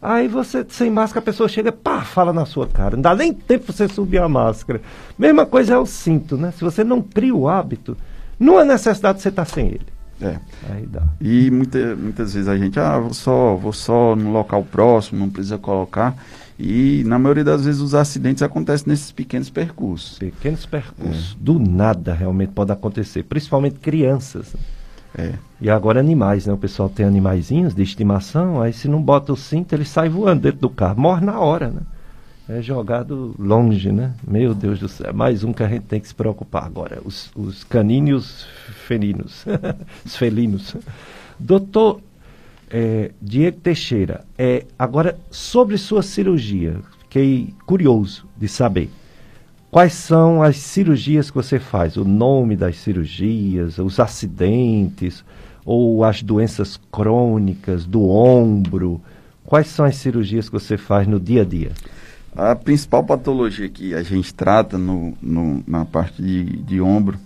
Aí 0.05 0.29
você, 0.29 0.67
sem 0.69 0.91
máscara, 0.91 1.21
a 1.21 1.25
pessoa 1.25 1.49
chega, 1.49 1.73
pá, 1.73 2.03
fala 2.03 2.31
na 2.31 2.45
sua 2.45 2.67
cara. 2.67 2.95
Não 2.95 3.01
dá 3.01 3.15
nem 3.15 3.33
tempo 3.33 3.73
você 3.73 3.89
subir 3.89 4.19
a 4.19 4.29
máscara. 4.29 4.83
Mesma 5.19 5.47
coisa 5.47 5.73
é 5.73 5.79
o 5.79 5.87
cinto, 5.87 6.37
né? 6.37 6.53
Se 6.53 6.63
você 6.63 6.85
não 6.85 7.01
cria 7.01 7.35
o 7.35 7.49
hábito, 7.49 7.97
não 8.39 8.59
há 8.59 8.67
necessidade 8.67 9.17
de 9.17 9.23
você 9.23 9.31
estar 9.31 9.47
sem 9.47 9.69
ele. 9.69 9.94
É. 10.25 10.41
Aí 10.71 10.87
dá. 10.87 11.03
E 11.21 11.51
muita, 11.51 11.97
muitas 11.97 12.35
vezes 12.35 12.49
a 12.49 12.57
gente, 12.57 12.79
ah, 12.79 12.99
vou 12.99 13.15
só, 13.15 13.55
vou 13.57 13.73
só 13.73 14.17
no 14.17 14.33
local 14.33 14.65
próximo, 14.65 15.21
não 15.21 15.31
precisa 15.31 15.59
colocar. 15.59 16.17
E 16.59 17.03
na 17.05 17.19
maioria 17.19 17.45
das 17.45 17.65
vezes 17.65 17.81
os 17.81 17.95
acidentes 17.95 18.43
acontecem 18.43 18.89
nesses 18.89 19.11
pequenos 19.11 19.51
percursos. 19.51 20.19
Pequenos 20.19 20.65
percursos. 20.65 21.33
É. 21.33 21.43
Do 21.43 21.59
nada 21.59 22.15
realmente 22.15 22.53
pode 22.53 22.71
acontecer, 22.71 23.25
principalmente 23.25 23.81
crianças. 23.81 24.55
É. 25.17 25.35
E 25.61 25.71
agora 25.71 26.01
animais, 26.01 26.47
né? 26.47 26.53
O 26.53 26.59
pessoal 26.59 26.89
tem 26.89 27.07
animaizinhos 27.07 27.75
de 27.75 27.83
estimação, 27.83 28.61
aí 28.61 28.73
se 28.73 28.89
não 28.89 29.01
bota 29.01 29.33
o 29.33 29.37
cinto, 29.37 29.73
ele 29.73 29.85
sai 29.85 30.09
voando 30.09 30.43
dentro 30.43 30.61
do 30.61 30.69
carro, 30.69 31.01
morre 31.01 31.25
na 31.25 31.39
hora, 31.39 31.69
né? 31.69 31.81
É 32.49 32.61
jogado 32.61 33.35
longe, 33.39 33.91
né? 33.91 34.13
Meu 34.27 34.55
Deus 34.55 34.79
do 34.79 34.89
céu, 34.89 35.13
mais 35.15 35.43
um 35.43 35.53
que 35.53 35.63
a 35.63 35.69
gente 35.69 35.85
tem 35.85 36.01
que 36.01 36.09
se 36.09 36.15
preocupar 36.15 36.65
agora, 36.65 37.01
os, 37.05 37.31
os 37.35 37.65
caninos 37.65 38.47
felinos, 38.87 39.47
os 40.05 40.15
felinos. 40.15 40.77
Doutor 41.39 42.01
é, 42.71 43.13
Diego 43.21 43.59
Teixeira, 43.61 44.25
é, 44.37 44.67
agora 44.79 45.19
sobre 45.31 45.79
sua 45.79 46.03
cirurgia, 46.03 46.77
fiquei 47.01 47.55
curioso 47.67 48.27
de 48.37 48.47
saber. 48.47 48.91
Quais 49.71 49.95
são 49.95 50.43
as 50.43 50.57
cirurgias 50.59 51.31
que 51.31 51.37
você 51.37 51.59
faz? 51.59 51.97
O 51.97 52.05
nome 52.05 52.57
das 52.57 52.77
cirurgias, 52.77 53.79
os 53.79 53.99
acidentes 53.99 55.25
ou 55.65 56.05
as 56.05 56.23
doenças 56.23 56.79
crônicas 56.93 57.85
do 57.85 58.09
ombro? 58.09 59.01
Quais 59.45 59.67
são 59.67 59.85
as 59.85 59.97
cirurgias 59.97 60.49
que 60.49 60.53
você 60.53 60.77
faz 60.77 61.09
no 61.09 61.19
dia 61.19 61.43
a 61.43 61.45
dia? 61.45 61.73
A 62.37 62.57
principal 62.57 63.05
patologia 63.05 63.69
que 63.69 63.95
a 63.95 64.03
gente 64.03 64.35
trata 64.35 64.77
no, 64.77 65.17
no 65.23 65.63
na 65.67 65.85
parte 65.85 66.21
de, 66.21 66.45
de 66.45 66.81
ombro 66.81 67.17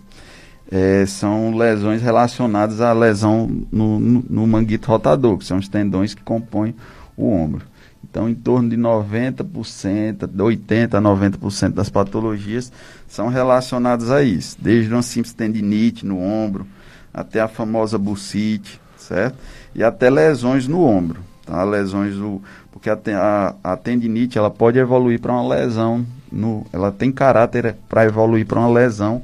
é, 0.70 1.06
são 1.06 1.56
lesões 1.56 2.02
relacionadas 2.02 2.82
à 2.82 2.92
lesão 2.92 3.48
no, 3.72 3.98
no, 3.98 4.24
no, 4.28 4.46
manguito 4.46 4.88
rotador, 4.88 5.38
que 5.38 5.46
são 5.46 5.56
os 5.56 5.66
tendões 5.66 6.14
que 6.14 6.22
compõem 6.22 6.74
o 7.16 7.32
ombro. 7.32 7.64
Então, 8.04 8.28
em 8.28 8.34
torno 8.34 8.68
de 8.68 8.76
90%, 8.76 10.28
80% 10.28 10.94
a 10.94 11.00
90% 11.00 11.72
das 11.72 11.88
patologias 11.88 12.70
são 13.06 13.28
relacionadas 13.28 14.10
a 14.10 14.22
isso, 14.22 14.58
desde 14.60 14.92
uma 14.92 15.02
simples 15.02 15.32
tendinite 15.32 16.04
no 16.04 16.20
ombro, 16.20 16.66
até 17.12 17.40
a 17.40 17.48
famosa 17.48 17.96
bursite, 17.98 18.78
certo? 18.96 19.38
E 19.74 19.82
até 19.82 20.10
lesões 20.10 20.68
no 20.68 20.82
ombro, 20.82 21.20
tá? 21.44 21.64
Lesões 21.64 22.14
do, 22.14 22.42
porque 22.78 22.88
a, 22.88 23.54
a, 23.64 23.72
a 23.72 23.76
tendinite 23.76 24.38
ela 24.38 24.50
pode 24.50 24.78
evoluir 24.78 25.20
para 25.20 25.32
uma 25.32 25.48
lesão, 25.48 26.06
no, 26.30 26.64
ela 26.72 26.92
tem 26.92 27.10
caráter 27.10 27.76
para 27.88 28.04
evoluir 28.04 28.46
para 28.46 28.60
uma 28.60 28.68
lesão, 28.68 29.20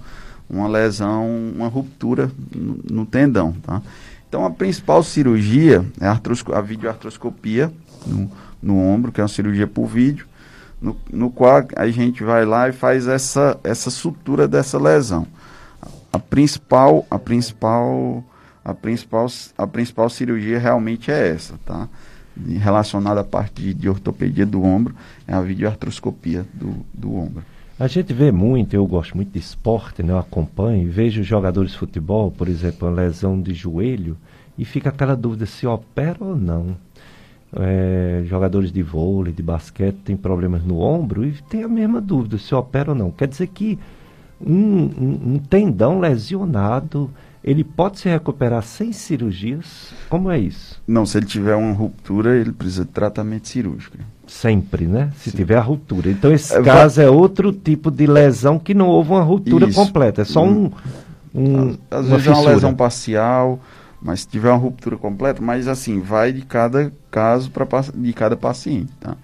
uma 0.51 0.67
lesão, 0.67 1.53
uma 1.55 1.69
ruptura 1.69 2.31
no, 2.53 2.81
no, 2.91 3.07
tendão, 3.07 3.53
tá? 3.63 3.81
Então 4.29 4.45
a 4.45 4.51
principal 4.51 5.05
cirurgia 5.05 5.85
é 6.01 6.07
a, 6.09 6.21
a 6.53 6.61
videoartroscopia 6.61 7.73
no, 8.05 8.29
no 8.61 8.77
ombro, 8.77 9.13
que 9.13 9.21
é 9.21 9.25
uma 9.25 9.29
cirurgia 9.29 9.69
por 9.69 9.87
vídeo, 9.87 10.27
no, 10.83 10.97
no 11.09 11.31
qual 11.31 11.65
a 11.77 11.87
gente 11.87 12.25
vai 12.25 12.45
lá 12.45 12.69
e 12.69 12.73
faz 12.73 13.07
essa, 13.07 13.57
essa 13.63 13.89
sutura 13.89 14.49
dessa 14.49 14.79
lesão. 14.79 15.29
A 16.13 16.19
principal, 16.19 17.07
a 17.09 17.21
principal, 17.21 18.25
a 18.65 18.75
principal, 18.75 19.27
a 19.57 19.67
principal 19.67 20.11
cirurgia 20.11 20.59
realmente 20.59 21.13
é 21.13 21.29
essa, 21.29 21.55
tá? 21.65 21.89
Relacionada 22.37 23.20
à 23.20 23.24
parte 23.24 23.62
de, 23.62 23.74
de 23.74 23.89
ortopedia 23.89 24.45
do 24.45 24.62
ombro, 24.62 24.95
é 25.26 25.35
a 25.35 25.41
videoartroscopia 25.41 26.45
do, 26.53 26.74
do 26.93 27.14
ombro. 27.14 27.43
A 27.78 27.87
gente 27.87 28.12
vê 28.12 28.30
muito, 28.30 28.74
eu 28.74 28.87
gosto 28.87 29.16
muito 29.16 29.32
de 29.32 29.39
esporte, 29.39 30.03
né? 30.03 30.12
eu 30.12 30.18
acompanho, 30.18 30.91
vejo 30.91 31.22
jogadores 31.22 31.72
de 31.72 31.78
futebol, 31.78 32.30
por 32.30 32.49
exemplo, 32.49 32.89
uma 32.89 32.95
lesão 32.95 33.41
de 33.41 33.53
joelho, 33.53 34.16
e 34.57 34.64
fica 34.64 34.89
aquela 34.89 35.16
dúvida 35.16 35.47
se 35.47 35.66
opera 35.66 36.18
ou 36.20 36.37
não 36.37 36.76
é, 37.57 38.22
jogadores 38.26 38.72
de 38.72 38.82
vôlei, 38.82 39.32
de 39.32 39.43
basquete 39.43 39.97
têm 40.05 40.16
problemas 40.16 40.64
no 40.64 40.80
ombro 40.80 41.24
e 41.24 41.32
tem 41.49 41.62
a 41.62 41.68
mesma 41.68 42.01
dúvida 42.01 42.37
se 42.39 42.55
opera 42.55 42.91
ou 42.91 42.97
não. 42.97 43.11
Quer 43.11 43.28
dizer 43.28 43.47
que 43.49 43.78
um, 44.41 44.55
um, 44.55 45.20
um, 45.35 45.39
tendão 45.39 46.01
lesionado, 46.01 47.11
ele 47.45 47.63
pode 47.63 47.99
se 47.99 48.09
recuperar 48.09 48.63
sem 48.63 48.93
cirurgias? 48.93 49.93
Como 50.09 50.31
é 50.31 50.39
isso? 50.39 50.81
Não, 50.87 51.05
se 51.05 51.19
ele 51.19 51.27
tiver 51.27 51.55
uma 51.55 51.73
ruptura, 51.73 52.37
ele 52.37 52.53
precisa 52.53 52.85
de 52.85 52.91
tratamento 52.91 53.49
cirúrgico. 53.49 53.99
Sempre, 54.27 54.87
né? 54.87 55.13
Se 55.19 55.31
Sim. 55.31 55.37
tiver 55.37 55.57
a 55.57 55.61
ruptura. 55.61 56.11
Então 56.11 56.33
esse 56.33 56.57
é, 56.57 56.63
caso 56.63 56.97
vai... 56.97 57.05
é 57.05 57.11
outro 57.11 57.53
tipo 57.53 57.91
de 57.91 58.07
lesão 58.07 58.59
que 58.59 58.73
não 58.73 58.89
houve 58.89 59.11
uma 59.11 59.23
ruptura 59.23 59.69
isso. 59.69 59.79
completa, 59.79 60.23
é 60.23 60.25
só 60.25 60.43
um... 60.43 60.71
um 61.35 61.77
Às 61.91 62.07
vezes 62.07 62.25
fissura. 62.25 62.37
é 62.37 62.41
uma 62.41 62.51
lesão 62.51 62.75
parcial 62.75 63.61
mas 64.05 64.21
se 64.21 64.29
tiver 64.29 64.51
uma 64.51 64.59
ruptura 64.59 64.99
completa, 64.99 65.41
mas 65.41 65.67
assim, 65.67 65.99
vai 65.99 66.31
de 66.31 66.43
cada 66.43 66.93
caso 67.11 67.51
para 67.51 67.67
de 67.95 68.13
cada 68.13 68.37
paciente, 68.37 68.93
tá? 69.01 69.17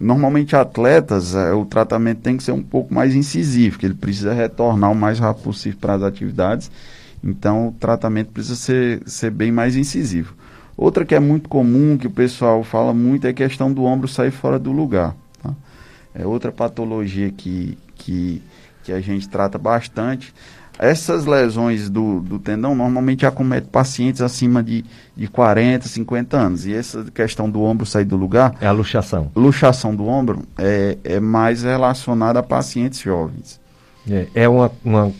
Normalmente 0.00 0.56
atletas, 0.56 1.34
é, 1.34 1.52
o 1.52 1.66
tratamento 1.66 2.20
tem 2.20 2.38
que 2.38 2.42
ser 2.42 2.52
um 2.52 2.62
pouco 2.62 2.94
mais 2.94 3.14
incisivo, 3.14 3.78
que 3.78 3.84
ele 3.84 3.94
precisa 3.94 4.32
retornar 4.32 4.90
o 4.90 4.94
mais 4.94 5.18
rápido 5.18 5.44
possível 5.44 5.78
para 5.78 5.94
as 5.94 6.02
atividades, 6.02 6.70
então 7.22 7.68
o 7.68 7.72
tratamento 7.72 8.32
precisa 8.32 8.56
ser, 8.56 9.02
ser 9.06 9.30
bem 9.30 9.50
mais 9.50 9.76
incisivo. 9.76 10.34
Outra 10.76 11.04
que 11.04 11.14
é 11.14 11.20
muito 11.20 11.48
comum, 11.48 11.96
que 11.96 12.06
o 12.06 12.10
pessoal 12.10 12.62
fala 12.62 12.92
muito, 12.92 13.26
é 13.26 13.30
a 13.30 13.34
questão 13.34 13.72
do 13.72 13.84
ombro 13.84 14.06
sair 14.06 14.30
fora 14.30 14.58
do 14.58 14.70
lugar. 14.72 15.16
Tá? 15.42 15.54
É 16.14 16.26
outra 16.26 16.52
patologia 16.52 17.30
que, 17.30 17.78
que, 17.94 18.42
que 18.84 18.92
a 18.92 19.00
gente 19.00 19.28
trata 19.28 19.56
bastante. 19.56 20.34
Essas 20.78 21.24
lesões 21.24 21.88
do, 21.88 22.20
do 22.20 22.38
tendão 22.38 22.74
normalmente 22.74 23.24
acometem 23.24 23.70
pacientes 23.70 24.20
acima 24.20 24.62
de, 24.62 24.84
de 25.16 25.26
40, 25.26 25.88
50 25.88 26.36
anos. 26.36 26.66
E 26.66 26.74
essa 26.74 27.04
questão 27.04 27.48
do 27.48 27.62
ombro 27.62 27.86
sair 27.86 28.04
do 28.04 28.16
lugar. 28.16 28.54
É 28.60 28.66
a 28.66 28.72
luxação. 28.72 29.30
Luxação 29.34 29.96
do 29.96 30.06
ombro 30.06 30.42
é, 30.58 30.98
é 31.02 31.18
mais 31.18 31.62
relacionada 31.62 32.40
a 32.40 32.42
pacientes 32.42 33.00
jovens. 33.00 33.58
É, 34.08 34.26
é 34.34 34.48
uma, 34.48 34.70
uma 34.84 35.12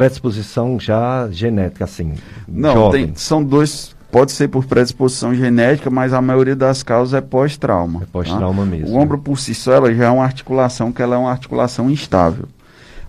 predisposição 0.00 0.80
já 0.80 1.28
genética, 1.30 1.84
assim. 1.84 2.14
Não, 2.48 2.90
tem, 2.90 3.12
são 3.14 3.42
dois. 3.42 3.94
Pode 4.10 4.32
ser 4.32 4.48
por 4.48 4.64
predisposição 4.64 5.32
genética, 5.32 5.88
mas 5.88 6.12
a 6.12 6.20
maioria 6.20 6.56
das 6.56 6.82
causas 6.82 7.14
é 7.14 7.20
pós-trauma. 7.20 8.02
É 8.02 8.06
pós-trauma 8.06 8.64
tá? 8.64 8.70
mesmo. 8.70 8.88
O 8.88 8.98
ombro 8.98 9.18
por 9.18 9.38
si 9.38 9.54
só 9.54 9.72
ela 9.72 9.94
já 9.94 10.06
é 10.06 10.10
uma 10.10 10.24
articulação 10.24 10.90
que 10.90 11.00
ela 11.00 11.14
é 11.14 11.18
uma 11.18 11.30
articulação 11.30 11.88
instável. 11.88 12.48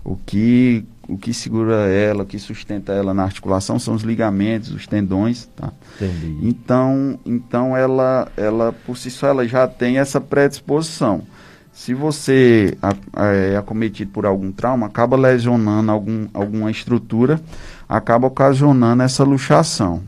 O 0.04 0.16
que 0.16 0.84
o 1.08 1.18
que 1.18 1.34
segura 1.34 1.88
ela, 1.88 2.22
o 2.22 2.26
que 2.26 2.38
sustenta 2.38 2.92
ela 2.92 3.12
na 3.12 3.24
articulação 3.24 3.78
são 3.78 3.94
os 3.94 4.02
ligamentos, 4.02 4.70
os 4.70 4.86
tendões, 4.86 5.48
tá? 5.56 5.72
Entendi. 5.96 6.38
Então, 6.40 7.18
então 7.26 7.76
ela, 7.76 8.28
ela 8.36 8.72
por 8.86 8.96
si 8.96 9.10
só 9.10 9.26
ela 9.26 9.46
já 9.46 9.66
tem 9.66 9.98
essa 9.98 10.20
predisposição. 10.20 11.22
Se 11.72 11.94
você 11.94 12.76
é 13.16 13.56
acometido 13.56 14.10
por 14.12 14.26
algum 14.26 14.52
trauma, 14.52 14.86
acaba 14.86 15.16
lesionando 15.16 15.90
algum, 15.90 16.28
alguma 16.34 16.70
estrutura, 16.70 17.40
acaba 17.88 18.26
ocasionando 18.26 19.02
essa 19.02 19.24
luxação. 19.24 20.02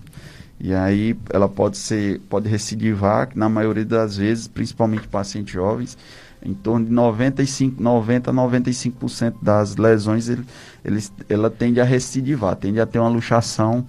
E 0.60 0.74
aí 0.74 1.16
ela 1.30 1.48
pode 1.48 1.78
ser, 1.78 2.20
pode 2.28 2.48
recidivar, 2.48 3.30
na 3.34 3.48
maioria 3.48 3.84
das 3.84 4.16
vezes, 4.16 4.46
principalmente 4.46 5.08
pacientes 5.08 5.52
jovens, 5.52 5.96
em 6.44 6.52
torno 6.52 6.84
de 6.84 6.92
95, 6.92 7.82
90 7.82 8.30
a 8.30 8.34
95% 8.34 9.34
das 9.40 9.76
lesões 9.76 10.28
ele, 10.28 10.44
ele, 10.84 11.02
ela 11.28 11.50
tende 11.50 11.80
a 11.80 11.84
recidivar, 11.84 12.54
tende 12.56 12.78
a 12.78 12.86
ter 12.86 12.98
uma 12.98 13.08
luxação, 13.08 13.86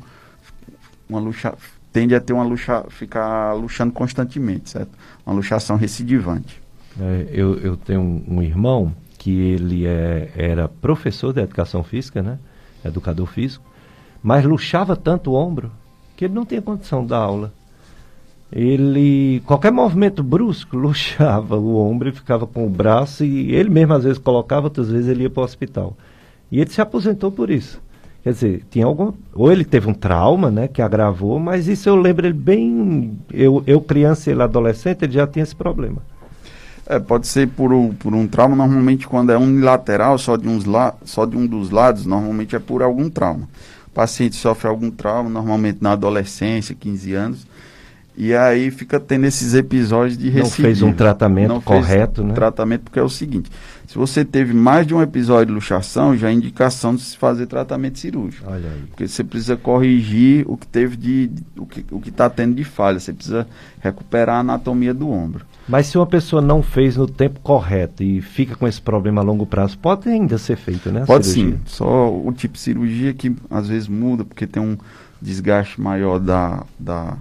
uma 1.08 1.20
luxa, 1.20 1.54
tende 1.92 2.16
a 2.16 2.22
ter 2.22 2.32
uma 2.32 2.44
luxa, 2.44 2.86
ficar 2.90 3.54
luxando 3.54 3.92
constantemente, 3.92 4.70
certo? 4.70 4.92
Uma 5.26 5.36
luxação 5.36 5.76
recidivante. 5.76 6.65
É, 7.00 7.28
eu, 7.32 7.58
eu 7.60 7.78
tenho 7.78 8.02
um, 8.02 8.42
irmão 8.42 8.94
que 9.18 9.32
ele 9.32 9.86
é, 9.86 10.32
era 10.36 10.68
professor 10.68 11.34
de 11.34 11.42
educação 11.42 11.84
física, 11.84 12.22
né? 12.22 12.40
Educador 12.84 13.26
físico, 13.28 13.66
mas 14.22 14.46
luxava 14.46 14.96
tanto 14.96 15.32
o 15.32 15.36
ombro 15.36 15.72
que 16.16 16.26
ele 16.26 16.34
não 16.34 16.46
tinha 16.46 16.62
condição 16.62 17.06
dar 17.06 17.18
aula 17.18 17.52
ele 18.52 19.42
qualquer 19.46 19.72
movimento 19.72 20.24
brusco 20.24 20.78
luxava 20.78 21.58
o 21.58 21.78
ombro 21.78 22.10
e 22.10 22.14
ficava 22.14 22.46
com 22.48 22.66
o 22.66 22.70
braço 22.70 23.26
e 23.26 23.54
ele 23.54 23.70
mesmo 23.70 23.94
às 23.94 24.04
vezes 24.04 24.18
colocava, 24.18 24.68
outras 24.68 24.90
vezes 24.90 25.10
ele 25.10 25.24
ia 25.24 25.30
para 25.30 25.42
o 25.42 25.44
hospital. 25.44 25.96
E 26.52 26.62
ele 26.62 26.70
se 26.70 26.80
aposentou 26.80 27.32
por 27.32 27.50
isso. 27.50 27.82
Quer 28.24 28.32
dizer, 28.32 28.64
tinha 28.72 28.86
algum 28.86 29.12
ou 29.34 29.52
ele 29.52 29.64
teve 29.64 29.88
um 29.90 29.94
trauma, 29.94 30.50
né, 30.50 30.68
que 30.68 30.82
agravou, 30.82 31.38
mas 31.40 31.68
isso 31.68 31.88
eu 31.90 31.96
lembro 31.96 32.26
ele 32.26 32.34
bem, 32.34 33.20
eu, 33.32 33.64
eu 33.68 33.80
criança 33.82 34.32
ele 34.32 34.42
adolescente, 34.42 35.04
ele 35.04 35.14
já 35.14 35.28
tinha 35.28 35.44
esse 35.44 35.56
problema. 35.56 36.02
É, 36.88 37.00
pode 37.00 37.28
ser 37.28 37.48
por, 37.48 37.72
por 37.96 38.14
um 38.14 38.28
trauma, 38.28 38.56
normalmente 38.56 39.08
quando 39.08 39.32
é 39.32 39.38
unilateral, 39.38 40.18
só 40.20 40.38
de, 40.38 40.48
uns 40.48 40.66
la, 40.66 40.94
só 41.04 41.26
de 41.26 41.36
um 41.36 41.48
dos 41.48 41.72
lados, 41.72 42.06
normalmente 42.06 42.56
é 42.56 42.60
por 42.60 42.84
algum 42.84 43.10
trauma. 43.10 43.50
O 43.88 43.92
paciente 43.92 44.36
sofre 44.36 44.68
algum 44.68 44.92
trauma, 44.92 45.30
normalmente 45.30 45.80
na 45.82 45.94
adolescência, 45.94 46.76
15 46.76 47.14
anos, 47.14 47.48
e 48.16 48.36
aí 48.36 48.70
fica 48.70 49.00
tendo 49.00 49.26
esses 49.26 49.54
episódios 49.54 50.18
de 50.18 50.30
recidiva. 50.30 50.44
Não 50.46 50.52
fez 50.52 50.82
um 50.82 50.94
tratamento 50.94 51.50
Não 51.50 51.62
correto, 51.62 52.22
fez 52.22 52.28
né? 52.28 52.34
tratamento 52.34 52.84
porque 52.84 53.00
é 53.00 53.04
o 53.04 53.10
seguinte, 53.10 53.50
se 53.88 53.96
você 53.96 54.26
teve 54.26 54.54
mais 54.54 54.86
de 54.88 54.94
um 54.94 55.02
episódio 55.02 55.48
de 55.48 55.52
luxação, 55.54 56.18
já 56.18 56.30
é 56.30 56.34
indicação 56.34 56.96
de 56.96 57.02
se 57.02 57.18
fazer 57.18 57.46
tratamento 57.46 58.00
cirúrgico. 58.00 58.50
Olha 58.50 58.70
aí. 58.70 58.84
Porque 58.90 59.08
você 59.08 59.24
precisa 59.24 59.56
corrigir 59.56 60.46
o 60.48 60.58
que 60.58 60.68
teve 60.68 60.96
de, 60.96 61.28
de 61.28 61.44
o 61.58 61.66
que 61.66 61.86
o 61.92 62.02
está 62.06 62.30
tendo 62.30 62.56
de 62.56 62.64
falha, 62.64 63.00
você 63.00 63.14
precisa 63.14 63.48
recuperar 63.80 64.38
a 64.38 64.40
anatomia 64.40 64.94
do 64.94 65.10
ombro. 65.10 65.46
Mas 65.68 65.88
se 65.88 65.98
uma 65.98 66.06
pessoa 66.06 66.42
não 66.42 66.62
fez 66.62 66.96
no 66.96 67.08
tempo 67.08 67.40
correto 67.40 68.04
e 68.04 68.22
fica 68.22 68.56
com 68.56 68.68
esse 68.68 68.82
problema 68.82 69.22
a 69.22 69.24
longo 69.24 69.46
prazo, 69.46 69.78
pode 69.78 70.08
ainda 70.10 70.38
ser 70.38 70.56
feito, 70.56 70.92
né? 70.92 71.06
Pode 71.06 71.26
cirurgia? 71.26 71.58
sim. 71.58 71.62
Só 71.66 72.12
o 72.12 72.32
tipo 72.32 72.54
de 72.54 72.60
cirurgia 72.60 73.14
que 73.14 73.36
às 73.50 73.68
vezes 73.68 73.88
muda 73.88 74.24
porque 74.24 74.46
tem 74.46 74.62
um 74.62 74.78
desgaste 75.22 75.82
maior 75.82 76.20
da, 76.20 76.64
da 76.80 77.18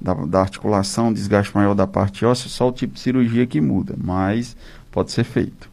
da, 0.00 0.14
da 0.14 0.40
articulação, 0.40 1.12
desgaste 1.12 1.54
maior 1.54 1.74
da 1.74 1.86
parte 1.86 2.24
óssea, 2.24 2.48
só 2.48 2.68
o 2.68 2.72
tipo 2.72 2.94
de 2.94 3.00
cirurgia 3.00 3.46
que 3.46 3.60
muda, 3.60 3.94
mas 3.96 4.56
pode 4.90 5.10
ser 5.10 5.24
feito. 5.24 5.65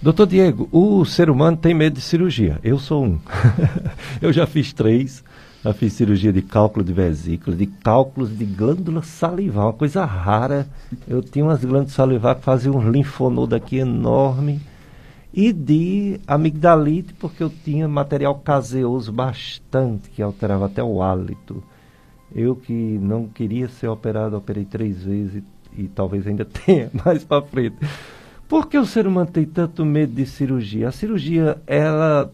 Doutor 0.00 0.26
Diego, 0.26 0.68
o 0.70 1.04
ser 1.06 1.30
humano 1.30 1.56
tem 1.56 1.72
medo 1.72 1.94
de 1.94 2.00
cirurgia. 2.02 2.60
Eu 2.62 2.78
sou 2.78 3.04
um. 3.04 3.18
eu 4.20 4.32
já 4.32 4.46
fiz 4.46 4.72
três. 4.72 5.24
Já 5.64 5.72
fiz 5.72 5.94
cirurgia 5.94 6.32
de 6.32 6.42
cálculo 6.42 6.84
de 6.84 6.92
vesícula, 6.92 7.56
de 7.56 7.66
cálculos 7.66 8.36
de 8.36 8.44
glândula 8.44 9.02
salivar, 9.02 9.66
uma 9.66 9.72
coisa 9.72 10.04
rara. 10.04 10.68
Eu 11.08 11.22
tinha 11.22 11.44
umas 11.44 11.64
glândulas 11.64 11.92
salivar 11.92 12.36
que 12.36 12.42
faziam 12.42 12.76
um 12.76 12.90
linfonodo 12.90 13.56
aqui 13.56 13.78
enorme. 13.78 14.60
E 15.34 15.52
de 15.52 16.20
amigdalite, 16.26 17.12
porque 17.14 17.42
eu 17.42 17.50
tinha 17.50 17.88
material 17.88 18.36
caseoso 18.36 19.10
bastante, 19.10 20.08
que 20.10 20.22
alterava 20.22 20.66
até 20.66 20.84
o 20.84 21.02
hálito. 21.02 21.64
Eu 22.34 22.54
que 22.54 22.72
não 22.72 23.26
queria 23.26 23.68
ser 23.68 23.88
operado, 23.88 24.36
operei 24.36 24.64
três 24.64 25.02
vezes 25.02 25.42
e, 25.76 25.82
e 25.82 25.88
talvez 25.88 26.26
ainda 26.26 26.44
tenha 26.46 26.90
mais 27.04 27.24
para 27.24 27.42
frente. 27.42 27.76
Por 28.48 28.68
que 28.68 28.78
o 28.78 28.86
ser 28.86 29.06
humano 29.06 29.30
tem 29.30 29.44
tanto 29.44 29.84
medo 29.84 30.12
de 30.12 30.24
cirurgia? 30.24 30.88
A 30.88 30.92
cirurgia, 30.92 31.58
ela, 31.66 32.32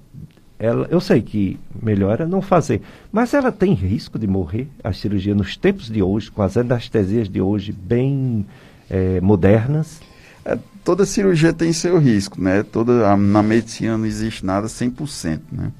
ela, 0.59 0.87
eu 0.91 1.01
sei 1.01 1.23
que 1.23 1.59
melhor 1.83 2.21
é 2.21 2.27
não 2.27 2.43
fazer, 2.43 2.83
mas 3.11 3.33
ela 3.33 3.51
tem 3.51 3.73
risco 3.73 4.19
de 4.19 4.27
morrer, 4.27 4.69
a 4.85 4.93
cirurgia 4.93 5.35
nos 5.35 5.57
tempos 5.57 5.89
de 5.89 6.03
hoje, 6.03 6.31
com 6.31 6.43
as 6.43 6.57
anestesias 6.57 7.29
de 7.29 7.41
hoje 7.41 7.73
bem 7.73 8.47
é, 8.91 9.21
modernas? 9.23 10.01
É, 10.45 10.59
toda 10.85 11.07
cirurgia 11.07 11.53
tem 11.53 11.73
seu 11.73 11.99
risco, 11.99 12.41
né? 12.41 12.63
Toda, 12.63 13.17
na 13.17 13.43
medicina 13.43 13.97
não 13.97 14.05
existe 14.05 14.45
nada 14.45 14.67
100%, 14.67 15.41
né? 15.51 15.73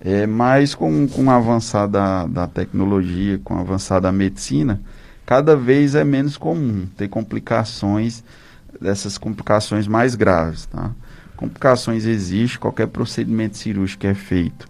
É, 0.00 0.26
mas 0.26 0.74
com, 0.74 1.08
com 1.08 1.24
o 1.24 1.30
avançar 1.30 1.86
da, 1.86 2.26
da 2.26 2.46
tecnologia, 2.46 3.40
com 3.42 3.54
o 3.54 3.60
avançar 3.60 4.00
da 4.00 4.12
medicina, 4.12 4.78
cada 5.24 5.56
vez 5.56 5.94
é 5.94 6.04
menos 6.04 6.36
comum 6.36 6.86
ter 6.94 7.08
complicações, 7.08 8.22
dessas 8.80 9.18
complicações 9.18 9.86
mais 9.86 10.14
graves. 10.14 10.66
Tá? 10.66 10.90
Complicações 11.36 12.04
existem, 12.04 12.58
qualquer 12.60 12.86
procedimento 12.88 13.56
cirúrgico 13.56 14.06
é 14.06 14.14
feito. 14.14 14.66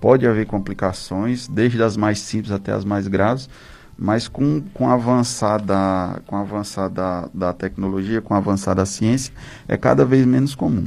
Pode 0.00 0.26
haver 0.26 0.46
complicações, 0.46 1.46
desde 1.46 1.82
as 1.82 1.96
mais 1.96 2.18
simples 2.18 2.50
até 2.50 2.72
as 2.72 2.84
mais 2.84 3.06
graves, 3.06 3.48
Mas 3.96 4.26
com, 4.26 4.62
com 4.74 4.88
a 4.88 4.94
avançada, 4.94 6.20
com 6.26 6.34
avançada 6.36 7.28
da 7.32 7.52
tecnologia, 7.52 8.20
com 8.20 8.34
a 8.34 8.38
avançada 8.38 8.84
ciência, 8.84 9.32
é 9.68 9.76
cada 9.76 10.04
vez 10.04 10.26
menos 10.26 10.54
comum. 10.54 10.86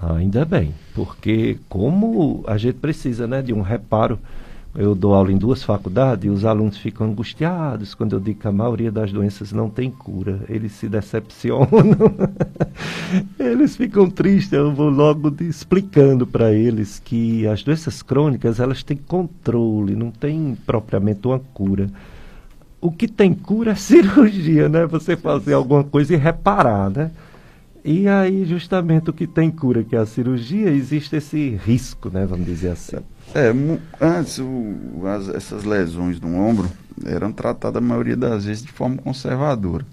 Ainda 0.00 0.44
bem, 0.44 0.74
porque 0.94 1.58
como 1.68 2.44
a 2.46 2.56
gente 2.56 2.76
precisa 2.78 3.26
né, 3.26 3.42
de 3.42 3.52
um 3.52 3.62
reparo 3.62 4.18
eu 4.76 4.94
dou 4.94 5.14
aula 5.14 5.32
em 5.32 5.38
duas 5.38 5.62
faculdades 5.62 6.26
e 6.26 6.28
os 6.28 6.44
alunos 6.44 6.76
ficam 6.76 7.06
angustiados 7.06 7.94
quando 7.94 8.14
eu 8.14 8.20
digo 8.20 8.40
que 8.40 8.46
a 8.46 8.52
maioria 8.52 8.92
das 8.92 9.10
doenças 9.10 9.50
não 9.50 9.70
tem 9.70 9.90
cura. 9.90 10.40
Eles 10.48 10.72
se 10.72 10.86
decepcionam, 10.86 11.68
eles 13.38 13.74
ficam 13.74 14.10
tristes. 14.10 14.52
Eu 14.52 14.74
vou 14.74 14.90
logo 14.90 15.34
explicando 15.40 16.26
para 16.26 16.52
eles 16.52 17.00
que 17.02 17.46
as 17.46 17.62
doenças 17.62 18.02
crônicas 18.02 18.60
elas 18.60 18.82
têm 18.82 18.98
controle, 18.98 19.96
não 19.96 20.10
tem 20.10 20.56
propriamente 20.66 21.26
uma 21.26 21.38
cura. 21.38 21.88
O 22.78 22.90
que 22.90 23.08
tem 23.08 23.32
cura 23.32 23.72
é 23.72 23.74
cirurgia, 23.76 24.68
né? 24.68 24.84
Você 24.86 25.16
fazer 25.16 25.54
alguma 25.54 25.84
coisa 25.84 26.12
e 26.12 26.16
reparar, 26.16 26.90
né? 26.90 27.10
E 27.82 28.06
aí, 28.08 28.44
justamente 28.44 29.08
o 29.08 29.12
que 29.12 29.26
tem 29.26 29.50
cura, 29.50 29.84
que 29.84 29.96
é 29.96 29.98
a 30.00 30.06
cirurgia, 30.06 30.68
existe 30.70 31.16
esse 31.16 31.58
risco, 31.64 32.10
né? 32.10 32.26
Vamos 32.26 32.44
dizer 32.44 32.70
assim. 32.70 32.96
É, 33.36 33.52
antes 34.00 34.38
o, 34.38 35.06
as, 35.06 35.28
essas 35.28 35.64
lesões 35.64 36.18
no 36.18 36.34
ombro 36.40 36.70
eram 37.04 37.30
tratadas 37.30 37.82
a 37.82 37.86
maioria 37.86 38.16
das 38.16 38.46
vezes 38.46 38.62
de 38.62 38.72
forma 38.72 38.96
conservadora. 38.96 39.84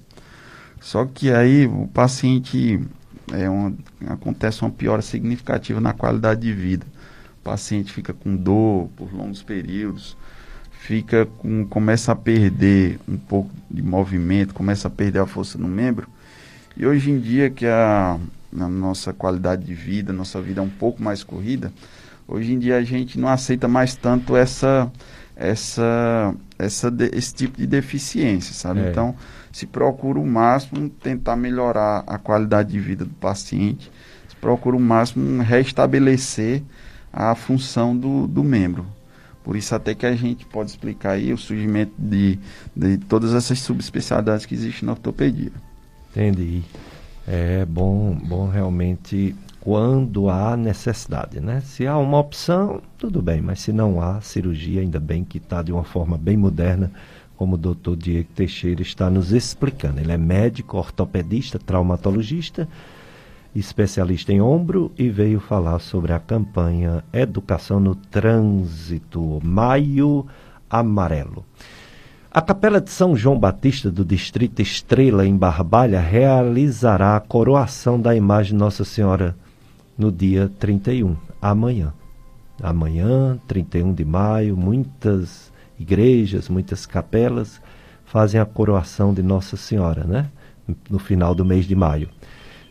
Só 0.80 1.04
que 1.04 1.30
aí 1.30 1.68
o 1.68 1.86
paciente 1.88 2.80
é 3.34 3.50
uma, 3.50 3.74
acontece 4.08 4.62
uma 4.62 4.72
piora 4.72 5.02
significativa 5.02 5.82
na 5.82 5.92
qualidade 5.92 6.40
de 6.40 6.54
vida. 6.54 6.86
O 7.42 7.44
paciente 7.44 7.92
fica 7.92 8.14
com 8.14 8.34
dor 8.34 8.88
por 8.96 9.14
longos 9.14 9.44
períodos, 9.44 10.16
fica 10.72 11.26
com, 11.26 11.66
começa 11.66 12.14
a 12.14 12.16
perder 12.16 12.98
um 13.06 13.18
pouco 13.18 13.52
de 13.70 13.84
movimento, 13.84 14.54
começa 14.54 14.88
a 14.88 14.92
perder 14.92 15.20
a 15.20 15.26
força 15.26 15.58
no 15.58 15.68
membro. 15.68 16.08
E 16.78 16.86
hoje 16.86 17.12
em 17.12 17.20
dia 17.20 17.50
que 17.50 17.66
a, 17.66 18.18
a 18.58 18.68
nossa 18.70 19.12
qualidade 19.12 19.66
de 19.66 19.74
vida, 19.74 20.14
nossa 20.14 20.40
vida 20.42 20.62
é 20.62 20.64
um 20.64 20.70
pouco 20.70 21.04
mais 21.04 21.26
corrida, 21.26 21.74
Hoje 22.28 22.54
em 22.54 22.60
dia 22.60 22.78
a 22.78 22.84
gente 22.84 23.20
não 23.20 23.28
aceita 23.28 23.68
mais 23.68 23.96
tanto 23.96 24.36
essa, 24.36 24.92
essa, 25.36 26.34
essa 26.58 26.94
esse 27.12 27.34
tipo 27.34 27.58
de 27.58 27.68
deficiência, 27.68 28.54
sabe? 28.54 28.82
É. 28.82 28.90
Então, 28.90 29.16
se 29.52 29.66
procura 29.66 30.20
o 30.20 30.26
máximo 30.26 30.90
tentar 30.90 31.36
melhorar 31.36 32.04
a 32.08 32.18
qualidade 32.18 32.72
de 32.72 32.80
vida 32.80 33.06
do 33.06 33.14
paciente, 33.14 33.92
se 34.28 34.36
procura 34.38 34.76
o 34.76 34.80
máximo 34.80 35.42
restabelecer 35.44 36.64
a 37.12 37.36
função 37.36 37.96
do, 37.96 38.26
do 38.26 38.44
membro. 38.44 38.86
Por 39.44 39.58
isso 39.58 39.76
até 39.76 39.94
que 39.94 40.06
a 40.06 40.16
gente 40.16 40.46
pode 40.46 40.72
explicar 40.72 41.12
aí 41.12 41.34
o 41.34 41.38
surgimento 41.38 41.94
de, 42.00 42.40
de 42.76 42.98
todas 42.98 43.34
essas 43.34 43.60
subespecialidades 43.60 44.46
que 44.46 44.56
existem 44.56 44.86
na 44.88 44.94
ortopedia. 44.94 45.52
Entendi. 46.12 46.64
É 47.28 47.66
bom, 47.66 48.16
bom 48.16 48.50
realmente 48.50 49.36
quando 49.64 50.30
há 50.30 50.58
necessidade, 50.58 51.40
né? 51.40 51.62
Se 51.62 51.88
há 51.88 51.98
uma 51.98 52.20
opção, 52.20 52.82
tudo 52.98 53.22
bem, 53.22 53.42
mas 53.42 53.62
se 53.62 53.72
não 53.72 54.02
há 54.02 54.20
cirurgia, 54.20 54.82
ainda 54.82 55.00
bem 55.00 55.24
que 55.24 55.38
está 55.38 55.62
de 55.62 55.72
uma 55.72 55.86
forma 55.86 56.18
bem 56.18 56.36
moderna, 56.36 56.92
como 57.38 57.56
o 57.56 57.58
doutor 57.58 57.96
Diego 57.96 58.28
Teixeira 58.36 58.82
está 58.82 59.10
nos 59.10 59.32
explicando. 59.32 60.02
Ele 60.02 60.12
é 60.12 60.18
médico, 60.18 60.76
ortopedista, 60.76 61.58
traumatologista, 61.58 62.68
especialista 63.56 64.34
em 64.34 64.42
ombro 64.42 64.92
e 64.98 65.10
veio 65.10 65.40
falar 65.40 65.80
sobre 65.80 66.12
a 66.12 66.20
campanha 66.20 67.02
Educação 67.14 67.80
no 67.80 67.96
Trânsito, 67.96 69.40
Maio 69.42 70.26
Amarelo. 70.70 71.46
A 72.30 72.42
Capela 72.42 72.82
de 72.82 72.92
São 72.92 73.16
João 73.16 73.40
Batista 73.40 73.90
do 73.90 74.04
Distrito 74.04 74.62
Estrela, 74.62 75.26
em 75.26 75.38
Barbalha, 75.38 76.02
realizará 76.02 77.16
a 77.16 77.22
coroação 77.22 77.98
da 77.98 78.14
imagem 78.14 78.58
Nossa 78.58 78.84
Senhora 78.84 79.34
no 79.98 80.12
dia 80.12 80.52
31, 80.60 81.16
amanhã. 81.42 81.94
Amanhã, 82.62 83.40
31 83.48 83.94
de 83.94 84.06
maio, 84.06 84.56
muitas 84.56 85.52
igrejas, 85.80 86.50
muitas 86.50 86.86
capelas 86.86 87.62
fazem 88.06 88.40
a 88.40 88.46
coroação 88.46 89.14
de 89.14 89.24
Nossa 89.24 89.58
Senhora, 89.58 90.04
né? 90.04 90.30
No 90.90 91.00
final 91.00 91.34
do 91.34 91.44
mês 91.44 91.66
de 91.66 91.76
maio. 91.76 92.10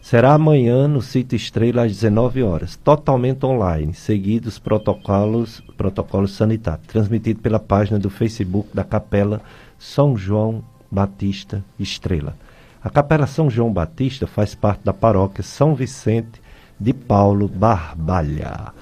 Será 0.01 0.35
amanhã 0.35 0.89
no 0.89 1.01
sítio 1.01 1.37
Estrela 1.37 1.85
às 1.85 1.93
19 1.93 2.43
horas, 2.43 2.75
totalmente 2.75 3.47
online, 3.47 3.95
seguidos 3.95 4.59
protocolos, 4.59 5.61
protocolos 5.77 6.33
sanitários, 6.33 6.89
transmitido 6.89 7.41
pela 7.41 7.61
página 7.61 8.01
do 8.01 8.11
Facebook 8.11 8.69
da 8.75 8.83
Capela 8.83 9.41
São 9.79 10.17
João 10.17 10.65
Batista 10.91 11.65
Estrela. 11.79 12.37
A 12.83 12.91
Capela 12.91 13.29
São 13.29 13.49
João 13.49 13.73
Batista 13.73 14.27
faz 14.27 14.57
parte 14.57 14.85
da 14.85 14.93
paróquia 14.93 15.45
São 15.45 15.73
Vicente 15.73 16.42
de 16.83 16.93
Paulo 16.93 17.47
Barbalha. 17.47 18.73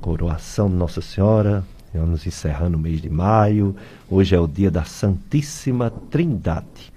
Coroação 0.00 0.68
de 0.68 0.74
Nossa 0.74 1.00
Senhora, 1.00 1.64
estamos 1.86 2.26
encerrando 2.26 2.76
o 2.76 2.80
mês 2.80 3.00
de 3.00 3.08
maio. 3.08 3.76
Hoje 4.10 4.34
é 4.34 4.40
o 4.40 4.48
dia 4.48 4.68
da 4.68 4.82
Santíssima 4.82 5.90
Trindade. 6.10 6.92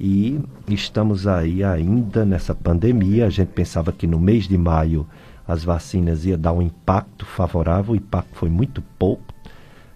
E 0.00 0.40
estamos 0.66 1.28
aí 1.28 1.62
ainda 1.62 2.24
nessa 2.24 2.56
pandemia. 2.56 3.26
A 3.26 3.30
gente 3.30 3.50
pensava 3.50 3.92
que 3.92 4.04
no 4.04 4.18
mês 4.18 4.48
de 4.48 4.58
maio 4.58 5.06
as 5.46 5.62
vacinas 5.62 6.24
ia 6.24 6.36
dar 6.36 6.54
um 6.54 6.62
impacto 6.62 7.24
favorável. 7.24 7.92
O 7.92 7.96
impacto 7.96 8.34
foi 8.34 8.48
muito 8.48 8.82
pouco. 8.98 9.32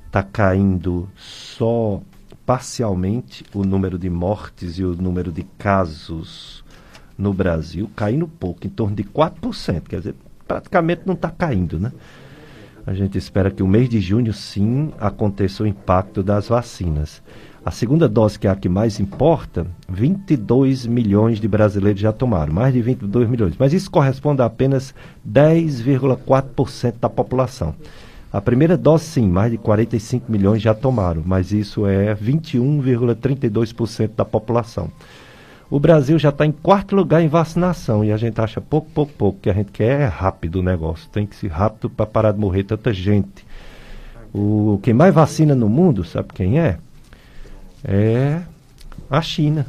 Está 0.07 0.23
caindo 0.23 1.09
só 1.17 2.01
parcialmente 2.47 3.45
o 3.53 3.65
número 3.65 3.99
de 3.99 4.09
mortes 4.09 4.79
e 4.79 4.85
o 4.85 4.95
número 4.95 5.33
de 5.33 5.43
casos 5.59 6.62
no 7.17 7.33
Brasil 7.33 7.91
caindo 7.95 8.27
pouco, 8.27 8.67
em 8.67 8.71
torno 8.71 8.97
de 8.97 9.05
4%, 9.05 9.83
quer 9.89 9.99
dizer, 9.99 10.15
praticamente 10.47 11.03
não 11.07 11.15
está 11.15 11.31
caindo, 11.31 11.79
né? 11.79 11.93
A 12.85 12.93
gente 12.95 13.17
espera 13.17 13.51
que 13.51 13.63
o 13.63 13.67
mês 13.67 13.89
de 13.89 14.01
junho 14.01 14.33
sim 14.33 14.93
aconteça 14.99 15.63
o 15.63 15.67
impacto 15.67 16.23
das 16.23 16.49
vacinas. 16.49 17.23
A 17.65 17.71
segunda 17.71 18.09
dose, 18.09 18.37
que 18.37 18.49
é 18.49 18.51
a 18.51 18.57
que 18.57 18.69
mais 18.69 18.99
importa, 18.99 19.65
22 19.89 20.85
milhões 20.85 21.39
de 21.39 21.47
brasileiros 21.47 22.01
já 22.01 22.13
tomaram, 22.13 22.53
mais 22.53 22.75
de 22.75 22.83
22 22.83 23.29
milhões. 23.29 23.55
Mas 23.57 23.73
isso 23.73 23.89
corresponde 23.89 24.43
a 24.43 24.47
apenas 24.47 24.93
10,4% 25.25 26.95
da 27.01 27.09
população. 27.09 27.73
A 28.33 28.41
primeira 28.41 28.77
dose, 28.77 29.05
sim, 29.05 29.29
mais 29.29 29.53
de 29.53 29.59
45 29.59 30.33
milhões 30.33 30.61
já 30.61 30.75
tomaram, 30.75 31.23
mas 31.25 31.53
isso 31.53 31.87
é 31.87 32.13
21,32% 32.17 34.11
da 34.17 34.25
população. 34.25 34.91
O 35.73 35.81
Brasil 35.81 36.19
já 36.19 36.29
está 36.29 36.45
em 36.45 36.53
quarto 36.53 36.95
lugar 36.95 37.23
em 37.23 37.29
vacinação 37.29 38.05
e 38.05 38.13
a 38.13 38.17
gente 38.19 38.39
acha 38.39 38.61
pouco, 38.61 38.91
pouco, 38.91 39.13
pouco. 39.15 39.41
que 39.41 39.49
a 39.49 39.55
gente 39.55 39.73
quer 39.73 40.03
é 40.03 40.05
rápido 40.05 40.57
o 40.57 40.63
negócio. 40.63 41.09
Tem 41.09 41.27
que 41.27 41.35
ser 41.35 41.49
rápido 41.49 41.89
para 41.89 42.05
parar 42.05 42.33
de 42.33 42.39
morrer 42.39 42.65
tanta 42.65 42.93
gente. 42.93 43.43
O 44.35 44.79
quem 44.83 44.93
mais 44.93 45.15
vacina 45.15 45.55
no 45.55 45.71
mundo, 45.71 46.05
sabe 46.05 46.29
quem 46.35 46.61
é? 46.61 46.77
É 47.83 48.43
a 49.09 49.23
China. 49.23 49.65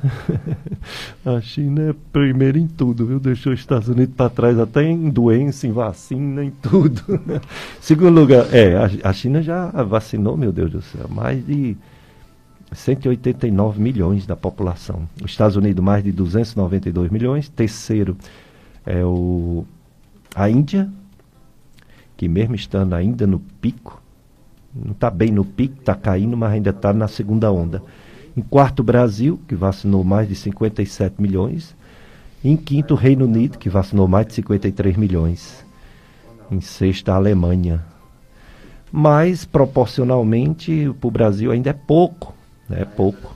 a 1.25 1.39
China 1.39 1.91
é 1.91 1.95
primeiro 2.11 2.57
em 2.57 2.67
tudo, 2.67 3.05
viu? 3.05 3.17
Deixou 3.17 3.53
os 3.53 3.61
Estados 3.61 3.87
Unidos 3.87 4.13
para 4.13 4.29
trás 4.29 4.59
até 4.59 4.83
em 4.83 5.09
doença, 5.09 5.65
em 5.67 5.71
vacina, 5.71 6.43
em 6.43 6.51
tudo. 6.51 7.01
Segundo 7.79 8.19
lugar, 8.19 8.53
é, 8.53 8.75
a, 8.75 9.09
a 9.09 9.13
China 9.13 9.41
já 9.41 9.67
vacinou, 9.67 10.35
meu 10.35 10.51
Deus 10.51 10.69
do 10.69 10.81
céu, 10.81 11.07
mais 11.09 11.47
de 11.47 11.77
189 12.73 13.81
milhões 13.81 14.25
da 14.25 14.35
população. 14.35 15.07
Os 15.23 15.31
Estados 15.31 15.55
Unidos, 15.55 15.83
mais 15.83 16.03
de 16.03 16.11
292 16.11 17.11
milhões. 17.11 17.49
Terceiro 17.49 18.17
é 18.85 19.03
o, 19.03 19.65
a 20.35 20.49
Índia, 20.49 20.89
que 22.15 22.27
mesmo 22.27 22.55
estando 22.55 22.93
ainda 22.93 23.27
no 23.27 23.39
pico, 23.39 24.01
não 24.73 24.91
está 24.91 25.09
bem 25.09 25.31
no 25.31 25.45
pico, 25.45 25.79
está 25.79 25.93
caindo, 25.95 26.35
mas 26.35 26.53
ainda 26.53 26.71
está 26.71 26.91
na 26.93 27.07
segunda 27.07 27.51
onda. 27.51 27.83
Em 28.35 28.41
quarto, 28.41 28.81
Brasil, 28.81 29.39
que 29.47 29.55
vacinou 29.55 30.03
mais 30.03 30.27
de 30.27 30.35
57 30.35 31.21
milhões. 31.21 31.75
Em 32.43 32.57
quinto, 32.57 32.95
Reino 32.95 33.25
Unido, 33.25 33.57
que 33.57 33.69
vacinou 33.69 34.07
mais 34.07 34.27
de 34.27 34.33
53 34.33 34.97
milhões. 34.97 35.63
Em 36.51 36.59
sexto, 36.59 37.09
a 37.09 37.15
Alemanha. 37.15 37.83
Mas, 38.91 39.45
proporcionalmente, 39.45 40.91
para 40.99 41.07
o 41.07 41.11
Brasil 41.11 41.51
ainda 41.51 41.69
é 41.69 41.73
pouco 41.73 42.33
é 42.77 42.85
pouco, 42.85 43.35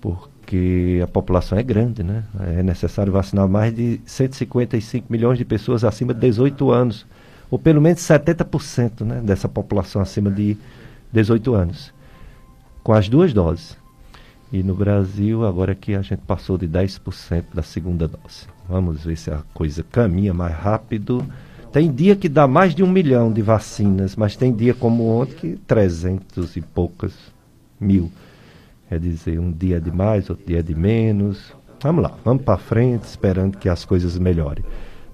porque 0.00 1.00
a 1.02 1.06
população 1.06 1.58
é 1.58 1.62
grande, 1.62 2.02
né? 2.02 2.24
É 2.56 2.62
necessário 2.62 3.12
vacinar 3.12 3.48
mais 3.48 3.74
de 3.74 4.00
155 4.04 5.06
milhões 5.10 5.38
de 5.38 5.44
pessoas 5.44 5.84
acima 5.84 6.14
de 6.14 6.20
18 6.20 6.70
anos, 6.70 7.06
ou 7.50 7.58
pelo 7.58 7.80
menos 7.80 8.00
70% 8.00 9.04
né, 9.04 9.20
dessa 9.22 9.48
população 9.48 10.02
acima 10.02 10.30
de 10.30 10.56
18 11.12 11.54
anos, 11.54 11.92
com 12.82 12.92
as 12.92 13.08
duas 13.08 13.32
doses. 13.32 13.76
E 14.52 14.62
no 14.62 14.74
Brasil, 14.74 15.44
agora 15.44 15.74
que 15.74 15.94
a 15.94 16.02
gente 16.02 16.20
passou 16.20 16.56
de 16.56 16.68
10% 16.68 17.44
da 17.52 17.62
segunda 17.62 18.06
dose. 18.06 18.46
Vamos 18.68 19.04
ver 19.04 19.16
se 19.16 19.30
a 19.30 19.42
coisa 19.52 19.84
caminha 19.90 20.32
mais 20.32 20.54
rápido. 20.54 21.24
Tem 21.72 21.92
dia 21.92 22.14
que 22.14 22.28
dá 22.28 22.46
mais 22.46 22.74
de 22.74 22.82
um 22.82 22.90
milhão 22.90 23.32
de 23.32 23.42
vacinas, 23.42 24.14
mas 24.14 24.36
tem 24.36 24.52
dia 24.54 24.72
como 24.72 25.08
ontem 25.08 25.34
que 25.34 25.56
300 25.66 26.56
e 26.56 26.60
poucas 26.60 27.12
mil. 27.78 28.10
É 28.90 28.98
dizer, 28.98 29.38
um 29.40 29.50
dia 29.50 29.80
de 29.80 29.90
mais, 29.90 30.30
outro 30.30 30.46
dia 30.46 30.62
de 30.62 30.74
menos. 30.74 31.52
Vamos 31.82 32.02
lá, 32.02 32.12
vamos 32.24 32.42
para 32.42 32.56
frente, 32.56 33.04
esperando 33.04 33.58
que 33.58 33.68
as 33.68 33.84
coisas 33.84 34.18
melhorem. 34.18 34.64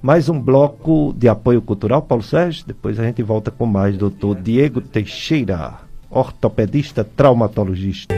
Mais 0.00 0.28
um 0.28 0.38
bloco 0.38 1.14
de 1.16 1.28
apoio 1.28 1.62
cultural, 1.62 2.02
Paulo 2.02 2.22
Sérgio. 2.22 2.64
Depois 2.66 2.98
a 2.98 3.04
gente 3.04 3.22
volta 3.22 3.50
com 3.50 3.66
mais, 3.66 3.96
doutor 3.96 4.34
Diego 4.34 4.80
Teixeira, 4.80 5.74
ortopedista 6.10 7.04
traumatologista. 7.04 8.14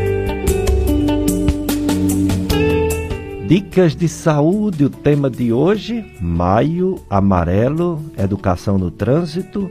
Dicas 3.46 3.94
de 3.94 4.08
saúde, 4.08 4.86
o 4.86 4.90
tema 4.90 5.28
de 5.28 5.52
hoje, 5.52 6.04
maio 6.20 6.98
amarelo, 7.10 8.02
educação 8.16 8.78
no 8.78 8.90
trânsito. 8.90 9.70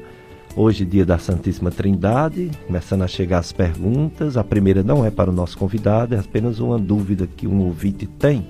Hoje, 0.55 0.85
dia 0.85 1.05
da 1.05 1.17
Santíssima 1.17 1.71
Trindade, 1.71 2.51
começando 2.67 3.01
a 3.01 3.07
chegar 3.07 3.39
as 3.39 3.51
perguntas. 3.51 4.37
A 4.37 4.43
primeira 4.43 4.83
não 4.83 5.05
é 5.05 5.09
para 5.09 5.29
o 5.29 5.33
nosso 5.33 5.57
convidado, 5.57 6.13
é 6.13 6.19
apenas 6.19 6.59
uma 6.59 6.77
dúvida 6.77 7.27
que 7.27 7.47
um 7.47 7.61
ouvinte 7.61 8.05
tem. 8.05 8.47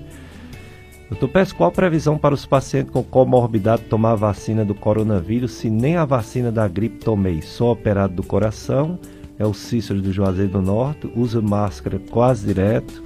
Doutor 1.08 1.28
Pérez, 1.28 1.52
qual 1.52 1.70
a 1.70 1.72
previsão 1.72 2.18
para 2.18 2.34
os 2.34 2.44
pacientes 2.44 2.92
com 2.92 3.02
comorbidade 3.02 3.84
tomar 3.84 4.12
a 4.12 4.16
vacina 4.16 4.64
do 4.64 4.74
coronavírus 4.74 5.52
se 5.52 5.70
nem 5.70 5.96
a 5.96 6.04
vacina 6.04 6.52
da 6.52 6.68
gripe 6.68 6.98
tomei? 6.98 7.40
Sou 7.40 7.72
operado 7.72 8.14
do 8.14 8.22
coração, 8.22 8.98
é 9.38 9.46
o 9.46 9.54
Cícero 9.54 10.02
do 10.02 10.12
Juazeiro 10.12 10.52
do 10.52 10.62
Norte, 10.62 11.10
uso 11.16 11.42
máscara 11.42 11.98
quase 12.10 12.46
direto 12.46 13.02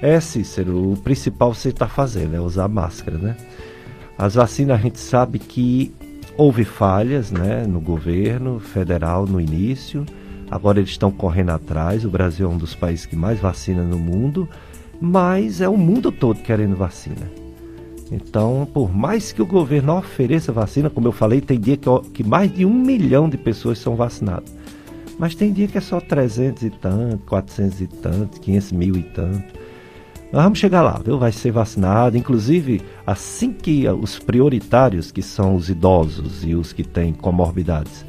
é, 0.00 0.20
Cícero, 0.20 0.92
o 0.92 0.96
principal 0.96 1.52
você 1.52 1.70
está 1.70 1.88
fazendo 1.88 2.36
é 2.36 2.40
usar 2.40 2.68
máscara, 2.68 3.18
né? 3.18 3.36
As 4.16 4.34
vacinas 4.34 4.78
a 4.78 4.82
gente 4.82 4.98
sabe 4.98 5.38
que 5.38 5.92
houve 6.38 6.64
falhas 6.64 7.32
né, 7.32 7.66
no 7.66 7.80
governo 7.80 8.60
federal 8.60 9.26
no 9.26 9.40
início, 9.40 10.06
agora 10.48 10.78
eles 10.78 10.90
estão 10.90 11.10
correndo 11.10 11.50
atrás. 11.50 12.04
O 12.04 12.10
Brasil 12.10 12.48
é 12.48 12.50
um 12.50 12.56
dos 12.56 12.76
países 12.76 13.04
que 13.04 13.16
mais 13.16 13.40
vacina 13.40 13.82
no 13.82 13.98
mundo, 13.98 14.48
mas 15.00 15.60
é 15.60 15.68
o 15.68 15.76
mundo 15.76 16.12
todo 16.12 16.40
querendo 16.40 16.76
vacina. 16.76 17.28
Então, 18.12 18.66
por 18.72 18.94
mais 18.94 19.32
que 19.32 19.42
o 19.42 19.46
governo 19.46 19.98
ofereça 19.98 20.52
vacina, 20.52 20.88
como 20.88 21.08
eu 21.08 21.12
falei, 21.12 21.40
tem 21.40 21.60
dia 21.60 21.76
que, 21.76 21.90
que 22.14 22.24
mais 22.24 22.54
de 22.54 22.64
um 22.64 22.72
milhão 22.72 23.28
de 23.28 23.36
pessoas 23.36 23.78
são 23.78 23.96
vacinadas. 23.96 24.56
Mas 25.18 25.34
tem 25.34 25.52
dia 25.52 25.66
que 25.66 25.76
é 25.76 25.80
só 25.80 26.00
300 26.00 26.62
e 26.62 26.70
tanto, 26.70 27.18
400 27.26 27.80
e 27.80 27.86
tanto, 27.88 28.40
500 28.40 28.72
mil 28.72 28.96
e 28.96 29.02
tanto. 29.02 29.58
Nós 30.30 30.42
vamos 30.42 30.58
chegar 30.58 30.82
lá, 30.82 31.00
viu? 31.02 31.18
Vai 31.18 31.32
ser 31.32 31.50
vacinado. 31.50 32.16
Inclusive, 32.16 32.82
assim 33.06 33.50
que 33.52 33.88
os 33.88 34.18
prioritários, 34.18 35.10
que 35.10 35.22
são 35.22 35.54
os 35.54 35.70
idosos 35.70 36.44
e 36.44 36.54
os 36.54 36.72
que 36.72 36.84
têm 36.84 37.14
comorbidades, 37.14 38.04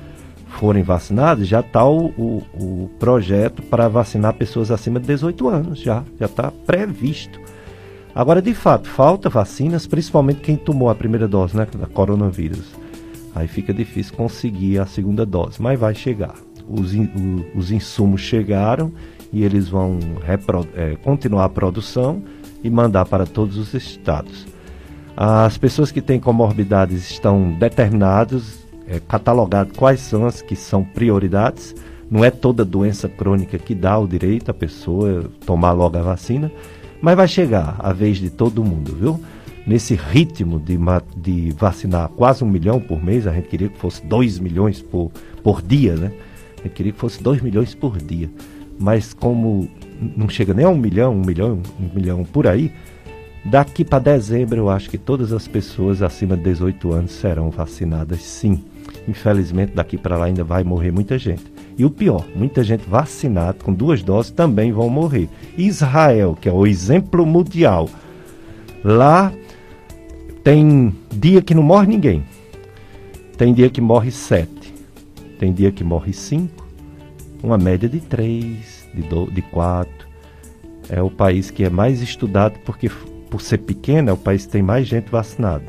forem 0.47 0.83
vacinados, 0.83 1.47
já 1.47 1.61
está 1.61 1.85
o, 1.85 2.07
o, 2.17 2.43
o, 2.53 2.89
projeto 2.99 3.61
para 3.61 3.87
vacinar 3.87 4.33
pessoas 4.33 4.69
acima 4.69 4.99
de 4.99 5.07
18 5.07 5.47
anos. 5.47 5.79
Já 5.79 6.03
já 6.19 6.25
está 6.25 6.51
previsto. 6.51 7.39
Agora, 8.13 8.41
de 8.41 8.53
fato, 8.53 8.89
falta 8.89 9.29
vacinas, 9.29 9.87
principalmente 9.87 10.41
quem 10.41 10.57
tomou 10.57 10.89
a 10.89 10.95
primeira 10.95 11.27
dose, 11.27 11.55
né, 11.55 11.65
da 11.77 11.87
coronavírus. 11.87 12.75
Aí 13.33 13.47
fica 13.47 13.73
difícil 13.73 14.15
conseguir 14.15 14.79
a 14.79 14.85
segunda 14.85 15.25
dose, 15.25 15.61
mas 15.61 15.79
vai 15.79 15.95
chegar. 15.95 16.35
Os, 16.67 16.91
os 17.55 17.71
insumos 17.71 18.19
chegaram 18.19 18.91
e 19.31 19.43
eles 19.43 19.69
vão 19.69 19.99
é, 20.75 20.95
continuar 20.97 21.45
a 21.45 21.49
produção 21.49 22.21
e 22.63 22.69
mandar 22.69 23.05
para 23.05 23.25
todos 23.25 23.57
os 23.57 23.73
estados. 23.73 24.47
As 25.15 25.57
pessoas 25.57 25.91
que 25.91 26.01
têm 26.01 26.19
comorbidades 26.19 27.11
estão 27.11 27.51
determinadas, 27.51 28.65
é, 28.87 28.99
catalogadas 28.99 29.75
quais 29.75 29.99
são 29.99 30.25
as 30.25 30.41
que 30.41 30.55
são 30.55 30.83
prioridades. 30.83 31.75
Não 32.09 32.25
é 32.25 32.31
toda 32.31 32.65
doença 32.65 33.07
crônica 33.07 33.57
que 33.57 33.75
dá 33.75 33.97
o 33.97 34.07
direito 34.07 34.49
à 34.49 34.53
pessoa 34.53 35.29
tomar 35.45 35.73
logo 35.73 35.97
a 35.97 36.01
vacina, 36.01 36.51
mas 37.01 37.15
vai 37.15 37.27
chegar 37.27 37.75
a 37.79 37.93
vez 37.93 38.17
de 38.17 38.29
todo 38.29 38.63
mundo, 38.63 38.95
viu? 38.95 39.19
Nesse 39.67 39.93
ritmo 39.93 40.59
de, 40.59 40.79
de 41.17 41.51
vacinar 41.51 42.09
quase 42.09 42.43
um 42.43 42.49
milhão 42.49 42.79
por 42.79 43.03
mês, 43.03 43.27
a 43.27 43.33
gente 43.33 43.47
queria 43.47 43.69
que 43.69 43.77
fosse 43.77 44.03
dois 44.03 44.39
milhões 44.39 44.81
por, 44.81 45.11
por 45.43 45.61
dia, 45.61 45.95
né? 45.95 46.11
A 46.57 46.63
gente 46.63 46.73
queria 46.73 46.91
que 46.91 46.97
fosse 46.97 47.21
dois 47.21 47.41
milhões 47.41 47.75
por 47.75 47.97
dia 47.97 48.29
mas 48.79 49.13
como 49.13 49.69
não 50.15 50.29
chega 50.29 50.53
nem 50.53 50.65
a 50.65 50.69
um 50.69 50.77
milhão, 50.77 51.13
um 51.13 51.25
milhão, 51.25 51.59
um 51.79 51.93
milhão 51.93 52.23
por 52.23 52.47
aí, 52.47 52.71
daqui 53.43 53.83
para 53.83 53.99
dezembro 53.99 54.57
eu 54.57 54.69
acho 54.69 54.89
que 54.89 54.97
todas 54.97 55.33
as 55.33 55.47
pessoas 55.47 56.01
acima 56.01 56.37
de 56.37 56.43
18 56.43 56.93
anos 56.93 57.11
serão 57.11 57.49
vacinadas 57.49 58.21
sim. 58.21 58.63
Infelizmente 59.07 59.73
daqui 59.73 59.97
para 59.97 60.17
lá 60.17 60.25
ainda 60.25 60.43
vai 60.43 60.63
morrer 60.63 60.91
muita 60.91 61.17
gente. 61.17 61.43
E 61.77 61.83
o 61.83 61.89
pior, 61.89 62.25
muita 62.35 62.63
gente 62.63 62.87
vacinada 62.87 63.57
com 63.61 63.73
duas 63.73 64.01
doses 64.01 64.31
também 64.31 64.71
vão 64.71 64.89
morrer. 64.89 65.29
Israel, 65.57 66.37
que 66.39 66.47
é 66.47 66.51
o 66.51 66.65
exemplo 66.65 67.25
mundial, 67.25 67.89
lá 68.83 69.33
tem 70.43 70.95
dia 71.11 71.41
que 71.41 71.53
não 71.53 71.63
morre 71.63 71.87
ninguém. 71.87 72.23
Tem 73.37 73.53
dia 73.53 73.69
que 73.69 73.79
morre 73.79 74.11
sete. 74.11 74.73
Tem 75.37 75.53
dia 75.53 75.71
que 75.71 75.83
morre 75.83 76.11
cinco 76.11 76.58
uma 77.41 77.57
média 77.57 77.87
de 77.87 77.99
3, 77.99 78.89
de, 78.93 79.01
do, 79.03 79.29
de 79.31 79.41
4. 79.41 80.07
É 80.89 81.01
o 81.01 81.09
país 81.09 81.51
que 81.51 81.63
é 81.63 81.69
mais 81.69 82.01
estudado 82.01 82.59
porque, 82.65 82.89
por 83.29 83.41
ser 83.41 83.59
pequeno, 83.59 84.09
é 84.09 84.13
o 84.13 84.17
país 84.17 84.45
que 84.45 84.51
tem 84.51 84.61
mais 84.63 84.87
gente 84.87 85.09
vacinada. 85.09 85.65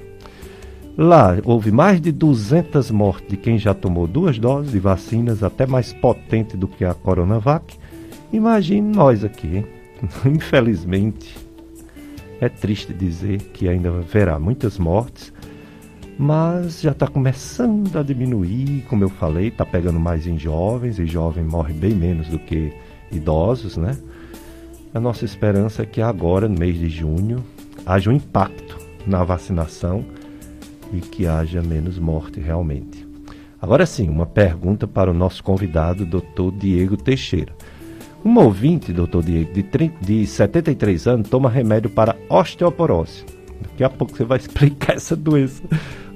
Lá 0.96 1.36
houve 1.44 1.70
mais 1.70 2.00
de 2.00 2.12
200 2.12 2.90
mortes 2.90 3.28
de 3.28 3.36
quem 3.36 3.58
já 3.58 3.72
tomou 3.72 4.06
duas 4.06 4.38
doses 4.38 4.72
de 4.72 4.78
vacinas, 4.78 5.42
até 5.42 5.66
mais 5.66 5.92
potente 5.92 6.56
do 6.56 6.68
que 6.68 6.84
a 6.84 6.92
Coronavac. 6.92 7.76
Imagine 8.32 8.94
nós 8.94 9.24
aqui, 9.24 9.58
hein? 9.58 9.66
Infelizmente, 10.26 11.36
é 12.40 12.48
triste 12.48 12.92
dizer 12.92 13.38
que 13.52 13.68
ainda 13.68 13.90
haverá 13.90 14.38
muitas 14.38 14.78
mortes, 14.78 15.32
mas 16.20 16.82
já 16.82 16.90
está 16.90 17.06
começando 17.06 17.98
a 17.98 18.02
diminuir, 18.02 18.84
como 18.90 19.02
eu 19.02 19.08
falei, 19.08 19.48
está 19.48 19.64
pegando 19.64 19.98
mais 19.98 20.26
em 20.26 20.38
jovens, 20.38 20.98
e 20.98 21.06
jovem 21.06 21.42
morre 21.42 21.72
bem 21.72 21.94
menos 21.94 22.28
do 22.28 22.38
que 22.38 22.74
idosos, 23.10 23.78
né? 23.78 23.96
A 24.92 25.00
nossa 25.00 25.24
esperança 25.24 25.80
é 25.80 25.86
que 25.86 26.02
agora, 26.02 26.46
no 26.46 26.58
mês 26.58 26.78
de 26.78 26.90
junho, 26.90 27.42
haja 27.86 28.10
um 28.10 28.12
impacto 28.12 28.76
na 29.06 29.24
vacinação 29.24 30.04
e 30.92 31.00
que 31.00 31.26
haja 31.26 31.62
menos 31.62 31.98
morte 31.98 32.38
realmente. 32.38 33.08
Agora 33.58 33.86
sim, 33.86 34.10
uma 34.10 34.26
pergunta 34.26 34.86
para 34.86 35.10
o 35.10 35.14
nosso 35.14 35.42
convidado, 35.42 36.04
doutor 36.04 36.52
Diego 36.52 36.98
Teixeira. 36.98 37.54
Um 38.22 38.36
ouvinte, 38.36 38.92
doutor 38.92 39.22
Diego, 39.22 39.54
de, 39.54 39.62
30, 39.62 40.04
de 40.04 40.26
73 40.26 41.06
anos, 41.06 41.30
toma 41.30 41.48
remédio 41.48 41.88
para 41.88 42.14
osteoporose. 42.28 43.39
Daqui 43.62 43.84
a 43.84 43.90
pouco 43.90 44.16
você 44.16 44.24
vai 44.24 44.38
explicar 44.38 44.94
essa 44.96 45.16
doença 45.16 45.62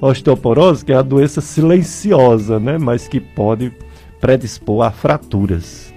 osteoporose, 0.00 0.84
que 0.84 0.92
é 0.92 0.96
a 0.96 1.02
doença 1.02 1.40
silenciosa, 1.40 2.58
né? 2.60 2.78
Mas 2.78 3.08
que 3.08 3.20
pode 3.20 3.72
predispor 4.20 4.82
a 4.82 4.90
fraturas. 4.90 5.92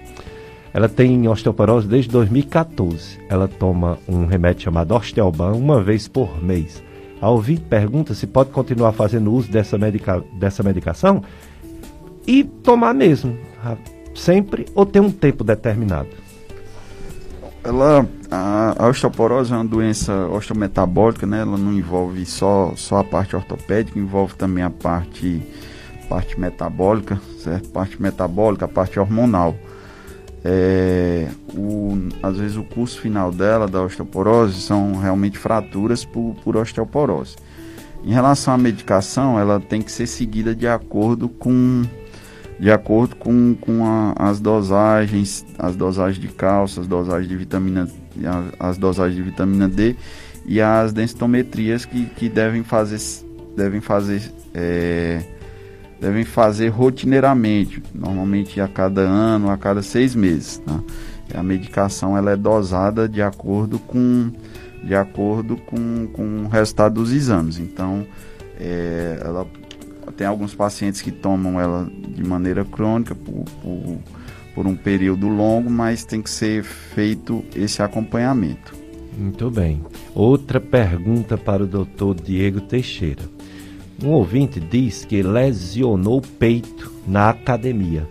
Ela 0.74 0.88
tem 0.88 1.28
osteoporose 1.28 1.88
desde 1.88 2.12
2014. 2.12 3.20
Ela 3.30 3.48
toma 3.48 3.98
um 4.08 4.26
remédio 4.26 4.64
chamado 4.64 4.94
Osteoban 4.94 5.54
uma 5.54 5.82
vez 5.82 6.08
por 6.08 6.44
mês. 6.44 6.84
A 7.20 7.30
ouvinte 7.30 7.62
pergunta 7.62 8.14
se 8.14 8.28
pode 8.28 8.52
continuar 8.52 8.92
fazendo 8.92 9.34
uso 9.34 9.52
dessa, 9.52 9.78
medica 9.78 10.24
dessa 10.34 10.62
medicação 10.62 11.24
e 12.28 12.44
tomar 12.44 12.94
mesmo, 12.94 13.36
sempre 14.14 14.66
ou 14.76 14.86
ter 14.86 15.00
um 15.00 15.10
tempo 15.10 15.44
determinado. 15.44 16.10
Ela 17.68 18.08
a, 18.32 18.76
a, 18.82 18.88
osteoporose 18.88 19.52
é 19.52 19.56
uma 19.58 19.66
doença 19.66 20.14
osteometabólica, 20.28 21.28
né? 21.28 21.42
Ela 21.42 21.58
não 21.58 21.74
envolve 21.74 22.26
só, 22.26 22.72
só 22.78 23.00
a 23.00 23.04
parte 23.04 23.36
ortopédica, 23.36 24.00
envolve 24.00 24.36
também 24.36 24.64
a 24.64 24.70
parte, 24.70 25.44
parte 26.08 26.40
metabólica, 26.40 27.20
certo? 27.44 27.68
Parte 27.68 28.02
metabólica, 28.02 28.64
a 28.64 28.68
parte 28.70 28.98
hormonal. 28.98 29.54
É, 30.46 31.28
o, 31.54 32.08
às 32.24 32.38
vezes 32.38 32.56
o 32.56 32.64
curso 32.64 33.02
final 33.02 33.34
dela, 33.34 33.68
da 33.68 33.82
osteoporose, 33.82 34.62
são 34.62 34.96
realmente 34.96 35.38
fraturas 35.38 36.06
por, 36.06 36.38
por 36.46 36.56
osteoporose. 36.56 37.36
Em 38.02 38.14
relação 38.14 38.54
à 38.54 38.58
medicação, 38.58 39.38
ela 39.38 39.60
tem 39.60 39.82
que 39.82 39.92
ser 39.92 40.08
seguida 40.08 40.56
de 40.56 40.70
acordo 40.70 41.28
com 41.28 41.84
de 42.60 42.72
acordo 42.72 43.16
com, 43.16 43.56
com 43.60 43.86
a, 43.86 44.14
as 44.18 44.40
dosagens, 44.40 45.46
as 45.60 45.76
dosagens 45.76 46.20
de 46.20 46.28
cálcio, 46.28 46.82
as 46.82 46.88
dosagens 46.88 47.28
de 47.28 47.36
vitamina 47.36 47.88
as 48.60 48.78
dosagens 48.78 49.16
de 49.16 49.22
vitamina 49.22 49.68
D 49.68 49.96
e 50.46 50.60
as 50.60 50.92
densitometrias 50.92 51.86
que, 51.86 52.06
que 52.06 52.28
devem 52.30 52.64
fazer 52.64 53.00
devem 53.56 53.82
fazer 53.82 54.32
é, 54.54 55.22
devem 56.00 56.24
fazer 56.24 56.70
rotineiramente, 56.70 57.82
normalmente 57.94 58.62
a 58.62 58.68
cada 58.68 59.02
ano, 59.02 59.50
a 59.50 59.58
cada 59.58 59.82
seis 59.82 60.16
meses. 60.16 60.58
Tá? 60.60 60.80
A 61.36 61.44
medicação 61.44 62.18
ela 62.18 62.32
é 62.32 62.36
dosada 62.36 63.08
de 63.10 63.22
acordo 63.22 63.80
com 63.80 64.32
de 64.84 64.96
acordo 64.96 65.58
com, 65.58 66.08
com 66.14 66.46
o 66.46 66.48
resultado 66.48 66.96
dos 66.96 67.12
exames. 67.12 67.58
Então, 67.58 68.06
é, 68.60 69.20
ela 69.24 69.46
tem 70.16 70.28
alguns 70.28 70.56
pacientes 70.56 71.02
que 71.02 71.12
tomam 71.12 71.60
ela 71.60 71.90
de 72.10 72.24
maneira 72.24 72.64
crônica 72.64 73.14
por, 73.14 73.44
por 73.62 74.00
por 74.58 74.66
um 74.66 74.76
período 74.76 75.28
longo, 75.28 75.70
mas 75.70 76.04
tem 76.04 76.20
que 76.20 76.32
ser 76.32 76.64
feito 76.64 77.46
esse 77.56 77.84
acompanhamento. 77.84 78.74
Muito 79.16 79.52
bem. 79.52 79.84
Outra 80.16 80.60
pergunta 80.60 81.38
para 81.38 81.62
o 81.62 81.68
doutor 81.68 82.16
Diego 82.16 82.60
Teixeira. 82.62 83.22
Um 84.04 84.10
ouvinte 84.10 84.60
diz 84.60 85.06
que 85.06 85.22
lesionou 85.22 86.18
o 86.18 86.22
peito 86.28 86.92
na 87.08 87.30
academia 87.30 88.10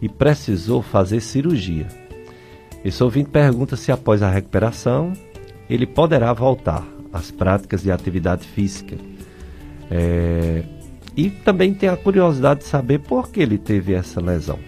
e 0.00 0.08
precisou 0.08 0.80
fazer 0.80 1.20
cirurgia. 1.20 1.88
Esse 2.82 3.04
ouvinte 3.04 3.28
pergunta 3.28 3.76
se 3.76 3.92
após 3.92 4.22
a 4.22 4.30
recuperação 4.30 5.12
ele 5.68 5.86
poderá 5.86 6.32
voltar 6.32 6.88
às 7.12 7.30
práticas 7.30 7.82
de 7.82 7.92
atividade 7.92 8.48
física. 8.48 8.96
É... 9.90 10.64
E 11.20 11.28
também 11.28 11.74
tem 11.74 11.86
a 11.86 11.98
curiosidade 11.98 12.60
de 12.60 12.66
saber 12.66 13.00
por 13.00 13.28
que 13.28 13.40
ele 13.40 13.58
teve 13.58 13.92
essa 13.92 14.22
lesão. 14.22 14.58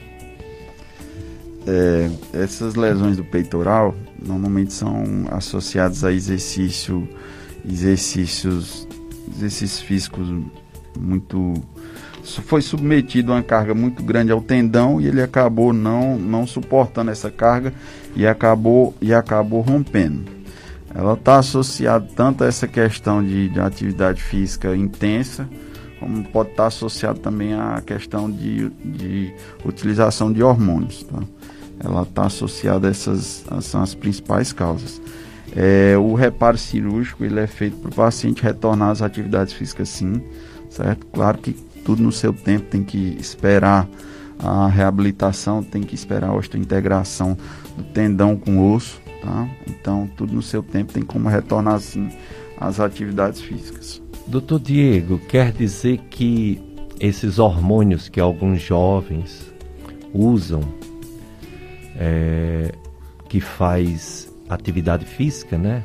É, 1.66 2.10
essas 2.34 2.74
lesões 2.74 3.16
do 3.16 3.24
peitoral 3.24 3.94
normalmente 4.22 4.74
são 4.74 5.02
associadas 5.30 6.04
a 6.04 6.12
exercício, 6.12 7.08
exercícios, 7.66 8.86
exercícios 9.34 9.80
físicos 9.80 10.28
muito 11.00 11.54
foi 12.22 12.60
submetido 12.60 13.32
a 13.32 13.36
uma 13.36 13.42
carga 13.42 13.74
muito 13.74 14.02
grande 14.02 14.30
ao 14.30 14.42
tendão 14.42 15.00
e 15.00 15.06
ele 15.06 15.22
acabou 15.22 15.72
não, 15.72 16.18
não 16.18 16.46
suportando 16.46 17.10
essa 17.10 17.30
carga 17.30 17.72
e 18.14 18.26
acabou, 18.26 18.94
e 19.00 19.14
acabou 19.14 19.62
rompendo. 19.62 20.24
Ela 20.94 21.14
está 21.14 21.38
associada 21.38 22.06
tanto 22.14 22.44
a 22.44 22.46
essa 22.46 22.68
questão 22.68 23.24
de, 23.24 23.48
de, 23.48 23.58
atividade 23.58 24.22
física 24.22 24.76
intensa, 24.76 25.48
como 26.02 26.24
pode 26.24 26.50
estar 26.50 26.66
associada 26.66 27.18
também 27.20 27.54
à 27.54 27.80
questão 27.80 28.28
de, 28.28 28.68
de 28.84 29.32
utilização 29.64 30.32
de 30.32 30.42
hormônios. 30.42 31.04
Tá? 31.04 31.22
Ela 31.78 32.02
está 32.02 32.26
associada 32.26 32.88
a 32.88 32.90
essas 32.90 33.44
são 33.60 33.80
as 33.80 33.94
principais 33.94 34.52
causas. 34.52 35.00
É, 35.54 35.96
o 35.96 36.14
reparo 36.14 36.58
cirúrgico 36.58 37.24
ele 37.24 37.38
é 37.38 37.46
feito 37.46 37.76
para 37.76 37.90
o 37.90 37.94
paciente 37.94 38.42
retornar 38.42 38.90
às 38.90 39.00
atividades 39.00 39.52
físicas 39.52 39.88
sim, 39.88 40.20
certo? 40.68 41.06
Claro 41.06 41.38
que 41.38 41.52
tudo 41.84 42.02
no 42.02 42.10
seu 42.10 42.32
tempo, 42.32 42.66
tem 42.66 42.82
que 42.82 43.16
esperar 43.20 43.88
a 44.38 44.66
reabilitação, 44.66 45.62
tem 45.62 45.82
que 45.82 45.94
esperar 45.94 46.30
a 46.30 46.34
osteointegração 46.34 47.36
do 47.76 47.84
tendão 47.84 48.36
com 48.36 48.58
o 48.58 48.74
osso, 48.74 49.00
tá? 49.22 49.48
Então, 49.68 50.10
tudo 50.16 50.32
no 50.32 50.42
seu 50.42 50.62
tempo 50.62 50.92
tem 50.92 51.02
como 51.02 51.28
retornar 51.28 51.74
assim 51.74 52.08
às 52.58 52.80
atividades 52.80 53.40
físicas. 53.40 54.02
Doutor 54.26 54.60
Diego, 54.60 55.18
quer 55.18 55.52
dizer 55.52 55.98
que 56.10 56.60
esses 56.98 57.38
hormônios 57.38 58.08
que 58.08 58.20
alguns 58.20 58.62
jovens 58.62 59.52
usam, 60.14 60.62
é, 61.96 62.72
que 63.28 63.40
faz 63.40 64.32
atividade 64.48 65.04
física, 65.04 65.58
né? 65.58 65.82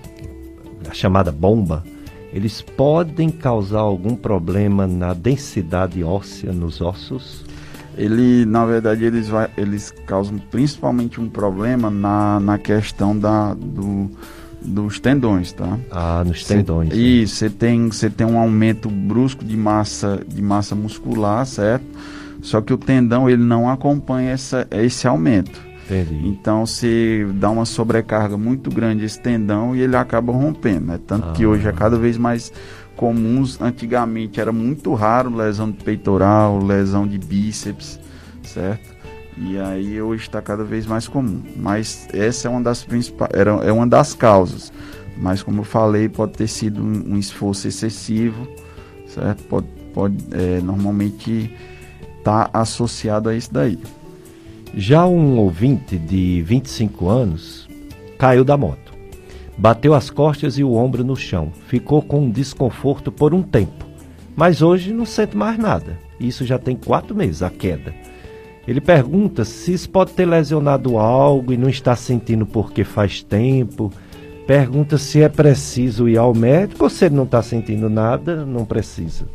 A 0.90 0.94
chamada 0.94 1.32
bomba, 1.32 1.84
eles 2.32 2.62
podem 2.62 3.30
causar 3.30 3.80
algum 3.80 4.16
problema 4.16 4.86
na 4.86 5.14
densidade 5.14 6.04
óssea 6.04 6.54
nos 6.54 6.82
ossos? 6.82 7.46
Ele, 7.98 8.46
na 8.46 8.64
verdade, 8.64 9.04
eles, 9.06 9.28
vai, 9.28 9.50
eles 9.58 9.92
causam 10.06 10.38
principalmente 10.38 11.20
um 11.20 11.28
problema 11.28 11.90
na, 11.90 12.40
na 12.40 12.58
questão 12.60 13.18
da, 13.18 13.56
do, 13.56 14.12
dos 14.68 15.00
tendões, 15.00 15.54
tá? 15.54 15.80
Ah, 15.90 16.24
nos 16.26 16.44
tendões. 16.44 16.90
Cê, 16.90 16.96
né? 16.96 17.02
Isso, 17.02 17.36
você 17.36 17.50
tem, 17.50 17.88
você 17.88 18.10
tem 18.10 18.28
um 18.28 18.38
aumento 18.38 18.90
brusco 18.90 19.44
de 19.46 19.56
massa, 19.56 20.22
de 20.28 20.42
massa 20.42 20.76
muscular, 20.76 21.46
certo? 21.46 21.86
Só 22.42 22.62
que 22.62 22.74
o 22.74 22.78
tendão 22.78 23.30
ele 23.30 23.44
não 23.44 23.70
acompanha 23.70 24.32
essa, 24.32 24.68
esse 24.72 25.08
aumento. 25.08 25.68
Entendi. 25.86 26.28
Então 26.28 26.66
se 26.66 27.26
dá 27.36 27.50
uma 27.50 27.66
sobrecarga 27.66 28.38
muito 28.38 28.70
grande 28.70 29.06
esse 29.06 29.20
tendão 29.20 29.76
e 29.76 29.82
ele 29.82 29.96
acaba 29.96 30.34
rompendo. 30.34 30.88
Né? 30.88 31.00
Tanto 31.08 31.30
ah. 31.30 31.32
que 31.32 31.46
hoje 31.46 31.68
é 31.68 31.72
cada 31.72 31.98
vez 31.98 32.18
mais 32.18 32.52
comuns. 32.96 33.60
Antigamente 33.62 34.42
era 34.42 34.52
muito 34.52 34.94
raro 34.94 35.34
lesão 35.34 35.72
de 35.72 35.84
peitoral, 35.84 36.62
lesão 36.62 37.08
de 37.08 37.18
bíceps, 37.18 38.00
certo? 38.44 38.97
E 39.40 39.58
aí 39.60 40.02
hoje 40.02 40.24
está 40.24 40.42
cada 40.42 40.64
vez 40.64 40.86
mais 40.86 41.08
comum. 41.08 41.44
Mas 41.56 42.08
essa 42.14 42.48
é 42.48 42.52
uma 42.52 42.62
das 42.62 42.84
principais, 42.84 43.32
era, 43.34 43.52
é 43.64 43.72
uma 43.72 43.88
das 43.88 44.14
causas. 44.14 44.72
Mas 45.16 45.44
como 45.44 45.62
eu 45.62 45.64
falei, 45.64 46.10
pode 46.10 46.34
ter 46.34 46.48
sido 46.48 46.82
um, 46.82 47.14
um 47.14 47.18
esforço 47.18 47.68
excessivo, 47.68 48.48
certo? 49.08 49.44
Pode, 49.44 49.68
pode 49.94 50.18
é, 50.32 50.60
normalmente 50.62 51.52
estar 52.20 52.50
tá 52.50 52.60
associado 52.60 53.30
a 53.30 53.36
isso 53.36 53.54
daí. 53.54 53.80
Já 54.76 55.08
um 55.08 55.38
ouvinte 55.38 55.98
de 55.98 56.42
25 56.44 57.08
anos 57.08 57.68
caiu 58.18 58.44
da 58.44 58.58
moto, 58.58 58.94
bateu 59.58 59.94
as 59.94 60.10
costas 60.10 60.58
e 60.58 60.64
o 60.64 60.74
ombro 60.74 61.04
no 61.04 61.16
chão, 61.16 61.52
ficou 61.68 62.02
com 62.02 62.26
um 62.26 62.30
desconforto 62.30 63.12
por 63.12 63.34
um 63.34 63.42
tempo, 63.42 63.86
mas 64.36 64.62
hoje 64.62 64.94
não 64.94 65.06
sente 65.06 65.36
mais 65.36 65.58
nada. 65.58 65.98
Isso 66.20 66.46
já 66.46 66.60
tem 66.60 66.76
quatro 66.76 67.16
meses 67.16 67.42
a 67.42 67.50
queda. 67.50 67.94
Ele 68.68 68.82
pergunta 68.82 69.46
se 69.46 69.74
isso 69.74 69.90
pode 69.90 70.12
ter 70.12 70.26
lesionado 70.26 70.98
algo 70.98 71.54
e 71.54 71.58
não 71.58 71.70
está 71.70 71.96
sentindo 71.96 72.46
porque 72.46 72.84
faz 72.84 73.24
tempo. 73.24 73.92
Pergunta 74.46 74.98
se 74.98 75.22
é 75.22 75.30
preciso 75.30 76.10
ir 76.10 76.18
ao 76.18 76.34
médico 76.34 76.84
ou 76.84 76.90
se 76.90 77.06
ele 77.06 77.16
não 77.16 77.24
está 77.24 77.42
sentindo 77.42 77.90
nada, 77.90 78.46
não 78.46 78.66
precisa. 78.66 79.26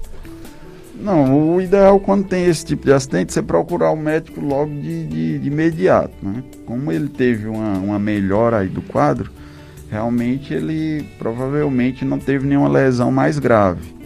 Não, 1.00 1.54
o 1.54 1.60
ideal 1.60 1.98
quando 1.98 2.28
tem 2.28 2.44
esse 2.44 2.64
tipo 2.64 2.84
de 2.84 2.92
acidente, 2.92 3.32
você 3.32 3.42
procurar 3.42 3.90
o 3.90 3.96
médico 3.96 4.40
logo 4.40 4.70
de, 4.70 5.06
de, 5.06 5.38
de 5.38 5.48
imediato, 5.48 6.14
né? 6.22 6.44
Como 6.64 6.92
ele 6.92 7.08
teve 7.08 7.48
uma, 7.48 7.78
uma 7.78 7.98
melhora 7.98 8.58
aí 8.58 8.68
do 8.68 8.82
quadro, 8.82 9.30
realmente 9.90 10.54
ele 10.54 11.04
provavelmente 11.18 12.04
não 12.04 12.18
teve 12.18 12.46
nenhuma 12.46 12.68
lesão 12.68 13.10
mais 13.10 13.38
grave. 13.38 14.01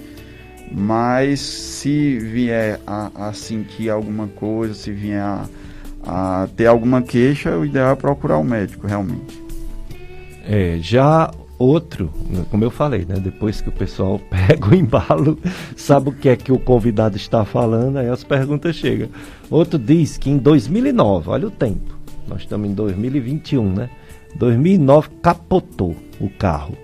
Mas 0.70 1.40
se 1.40 2.18
vier 2.18 2.80
a, 2.86 3.28
a 3.28 3.32
sentir 3.32 3.90
alguma 3.90 4.26
coisa, 4.26 4.74
se 4.74 4.90
vier 4.92 5.22
a, 5.22 5.46
a 6.04 6.48
ter 6.56 6.66
alguma 6.66 7.02
queixa, 7.02 7.56
o 7.56 7.64
ideal 7.64 7.92
é 7.92 7.94
procurar 7.94 8.38
o 8.38 8.44
médico, 8.44 8.86
realmente. 8.86 9.42
É, 10.44 10.78
já 10.80 11.30
Outro, 11.58 12.10
como 12.50 12.64
eu 12.64 12.70
falei, 12.70 13.06
né? 13.08 13.18
Depois 13.18 13.62
que 13.62 13.70
o 13.70 13.72
pessoal 13.72 14.20
pega 14.28 14.68
o 14.68 14.74
embalo, 14.74 15.38
sabe 15.74 16.10
o 16.10 16.12
que 16.12 16.28
é 16.28 16.36
que 16.36 16.52
o 16.52 16.58
convidado 16.58 17.16
está 17.16 17.44
falando, 17.44 17.96
aí 17.96 18.08
as 18.08 18.22
perguntas 18.22 18.76
chegam. 18.76 19.08
Outro 19.50 19.78
diz 19.78 20.18
que 20.18 20.28
em 20.28 20.36
2009, 20.36 21.30
olha 21.30 21.48
o 21.48 21.50
tempo, 21.50 21.96
nós 22.28 22.42
estamos 22.42 22.68
em 22.68 22.74
2021, 22.74 23.72
né? 23.72 23.90
2009 24.34 25.08
capotou 25.22 25.96
o 26.20 26.28
carro. 26.28 26.76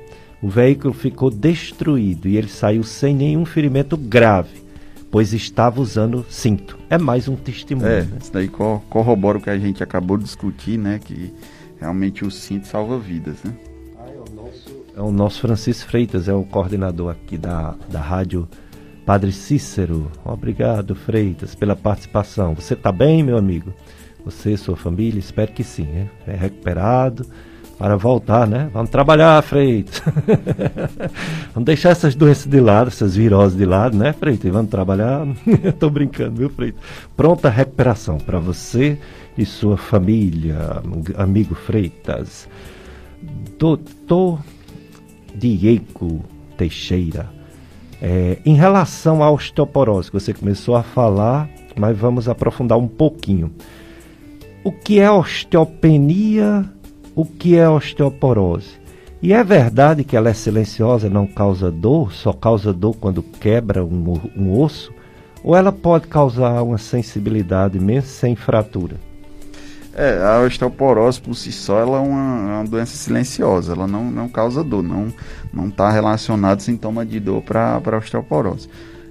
O 0.43 0.49
veículo 0.49 0.93
ficou 0.93 1.31
destruído 1.31 2.29
e 2.29 2.37
ele 2.37 2.49
saiu 2.49 2.83
sem 2.83 3.15
nenhum 3.15 3.45
ferimento 3.45 3.97
grave, 3.97 4.61
pois 5.09 5.33
estava 5.33 5.81
usando 5.81 6.27
cinto. 6.29 6.77
É 6.91 6.99
mais 6.99 7.29
um 7.29 7.37
testemunho. 7.37 7.89
É, 7.89 8.03
né? 8.03 8.19
isso 8.21 8.33
daí 8.33 8.49
corrobora 8.49 9.39
o 9.39 9.41
que 9.41 9.51
a 9.51 9.59
gente 9.59 9.85
acabou 9.85 10.19
de 10.19 10.25
discutir, 10.25 10.77
né? 10.77 10.99
Que 11.03 11.33
realmente 11.79 12.25
o 12.25 12.31
cinto 12.31 12.67
salva 12.67 12.99
vidas, 12.99 13.37
né? 13.45 13.55
é 14.97 15.01
o 15.01 15.11
nosso 15.11 15.41
Francisco 15.41 15.89
Freitas, 15.89 16.29
é 16.29 16.35
o 16.35 16.45
coordenador 16.45 17.11
aqui 17.11 17.39
da, 17.39 17.75
da 17.89 18.01
rádio 18.01 18.49
Padre 19.07 19.33
Cícero. 19.33 20.11
Obrigado, 20.25 20.95
Freitas, 20.95 21.55
pela 21.55 21.75
participação. 21.77 22.55
Você 22.55 22.75
está 22.75 22.93
bem, 22.93 23.23
meu 23.23 23.37
amigo? 23.37 23.73
Você, 24.25 24.57
sua 24.57 24.77
família? 24.77 25.19
Espero 25.19 25.53
que 25.53 25.65
sim, 25.65 25.85
né? 25.85 26.11
É 26.27 26.35
recuperado 26.35 27.27
para 27.83 27.97
voltar, 27.97 28.47
né? 28.47 28.71
Vamos 28.73 28.91
trabalhar, 28.91 29.43
Freitas. 29.43 30.01
vamos 31.53 31.67
deixar 31.67 31.91
essas 31.91 32.15
doenças 32.15 32.47
de 32.47 32.61
lado, 32.61 32.87
essas 32.87 33.17
viroses 33.17 33.59
de 33.59 33.67
lado, 33.67 33.97
né, 33.97 34.13
Freitas? 34.13 34.53
Vamos 34.53 34.71
trabalhar. 34.71 35.27
Estou 35.65 35.91
brincando, 35.91 36.37
viu, 36.37 36.49
Freitas? 36.49 36.81
Pronta 37.17 37.49
recuperação 37.49 38.19
para 38.19 38.39
você 38.39 38.97
e 39.37 39.45
sua 39.45 39.77
família, 39.77 40.81
amigo 41.17 41.57
Freitas. 41.57 42.49
Doutor 43.59 44.39
Diego 45.35 46.25
Teixeira. 46.57 47.29
É, 48.01 48.39
em 48.47 48.55
relação 48.55 49.25
à 49.25 49.31
osteoporose, 49.33 50.09
que 50.09 50.21
você 50.21 50.33
começou 50.33 50.77
a 50.77 50.85
falar, 50.85 51.49
mas 51.77 51.99
vamos 51.99 52.29
aprofundar 52.29 52.79
um 52.79 52.87
pouquinho. 52.87 53.53
O 54.63 54.71
que 54.71 55.01
é 55.01 55.11
osteopenia? 55.11 56.65
O 57.15 57.25
que 57.25 57.57
é 57.57 57.69
osteoporose? 57.69 58.81
E 59.21 59.33
é 59.33 59.45
verdade 59.45 60.03
que 60.03 60.17
ela 60.17 60.31
é 60.31 60.35
silenciosa, 60.35 61.09
não 61.09 61.27
causa 61.27 61.71
dor, 61.71 62.13
só 62.13 62.33
causa 62.33 62.73
dor 62.73 62.97
quando 62.97 63.23
quebra 63.23 63.85
um, 63.85 64.21
um 64.37 64.59
osso? 64.59 64.93
Ou 65.45 65.57
ela 65.57 65.71
pode 65.71 66.07
causar 66.09 66.63
uma 66.63 66.79
sensibilidade 66.79 67.79
mesmo 67.79 68.09
sem 68.09 68.35
fratura? 68.35 68.97
É, 69.95 70.23
a 70.25 70.41
osteoporose 70.41 71.21
por 71.21 71.35
si 71.35 71.53
só 71.53 71.79
ela 71.79 71.99
é 71.99 72.01
uma, 72.01 72.51
é 72.51 72.55
uma 72.55 72.65
doença 72.65 72.97
silenciosa, 72.97 73.75
ela 73.75 73.87
não, 73.87 74.11
não 74.11 74.27
causa 74.27 74.65
dor, 74.65 74.83
não 74.83 75.13
não 75.53 75.69
está 75.69 75.91
relacionado 75.91 76.61
sintoma 76.61 77.05
de 77.05 77.21
dor 77.21 77.43
para 77.43 77.99
osteoporose. 77.99 78.69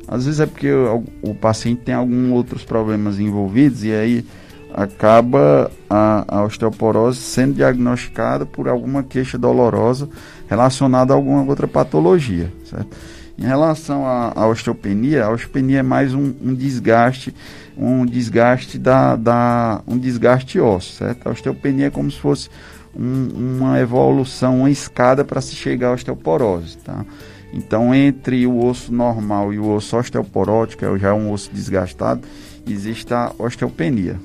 Às 0.08 0.26
vezes 0.26 0.40
é 0.40 0.46
porque 0.46 0.72
o, 0.72 1.04
o, 1.22 1.36
paciente 1.36 1.84
tem 1.84 1.94
alguns 1.94 2.32
outros 2.32 2.64
problemas 2.64 3.20
envolvidos 3.20 3.84
e 3.84 3.94
aí 3.94 4.26
acaba 4.74 5.72
a, 5.90 6.26
a 6.28 6.44
osteoporose 6.44 7.20
sendo 7.20 7.56
diagnosticada 7.56 8.46
por 8.46 8.68
alguma 8.68 9.04
queixa 9.04 9.38
dolorosa 9.38 10.10
relacionada 10.48 11.14
a 11.14 11.16
alguma 11.16 11.44
outra 11.44 11.68
patologia, 11.68 12.52
certo? 12.66 12.96
Em 13.38 13.46
relação 13.46 14.06
à, 14.06 14.46
osteopenia, 14.48 15.26
a 15.26 15.32
osteopenia 15.32 15.80
é 15.80 15.84
mais 15.84 16.14
um, 16.14 16.34
um 16.44 16.54
desgaste, 16.54 17.34
um 17.76 18.06
desgaste 18.06 18.78
da, 18.78 19.16
da, 19.16 19.82
um 19.88 19.98
desgaste 19.98 20.60
ósseo, 20.60 20.94
certo? 20.94 21.28
A 21.28 21.32
osteopenia 21.32 21.88
é 21.88 21.90
como 21.90 22.12
se 22.12 22.20
fosse 22.20 22.50
um, 22.96 23.58
uma 23.60 23.80
evolução, 23.80 24.60
uma 24.60 24.70
escada 24.70 25.26
para 25.26 25.42
se 25.42 25.56
chegar 25.56 25.88
à 25.88 25.94
osteoporose, 25.94 26.78
tá? 26.78 27.04
Então, 27.52 27.96
entre 27.96 28.46
o 28.46 28.64
osso 28.64 28.94
normal 28.94 29.52
e 29.54 29.60
o 29.60 29.70
osso 29.74 29.98
osteoporótico, 29.98 30.86
que 30.86 31.00
já 31.00 31.10
é 31.10 31.14
um 31.14 31.32
osso 31.32 31.50
desgastado, 31.52 32.22
existe 32.68 33.14
a 33.14 33.32
osteopenia. 33.40 34.20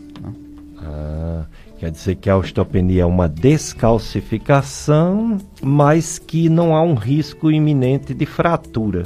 Ah, 0.79 1.45
quer 1.79 1.91
dizer 1.91 2.17
que 2.17 2.29
a 2.29 2.37
osteopenia 2.37 3.03
é 3.03 3.07
uma 3.07 3.29
descalcificação, 3.29 5.39
mas 5.63 6.19
que 6.19 6.49
não 6.49 6.75
há 6.75 6.83
um 6.83 6.95
risco 6.95 7.51
iminente 7.51 8.15
de 8.15 8.27
fratura. 8.27 9.05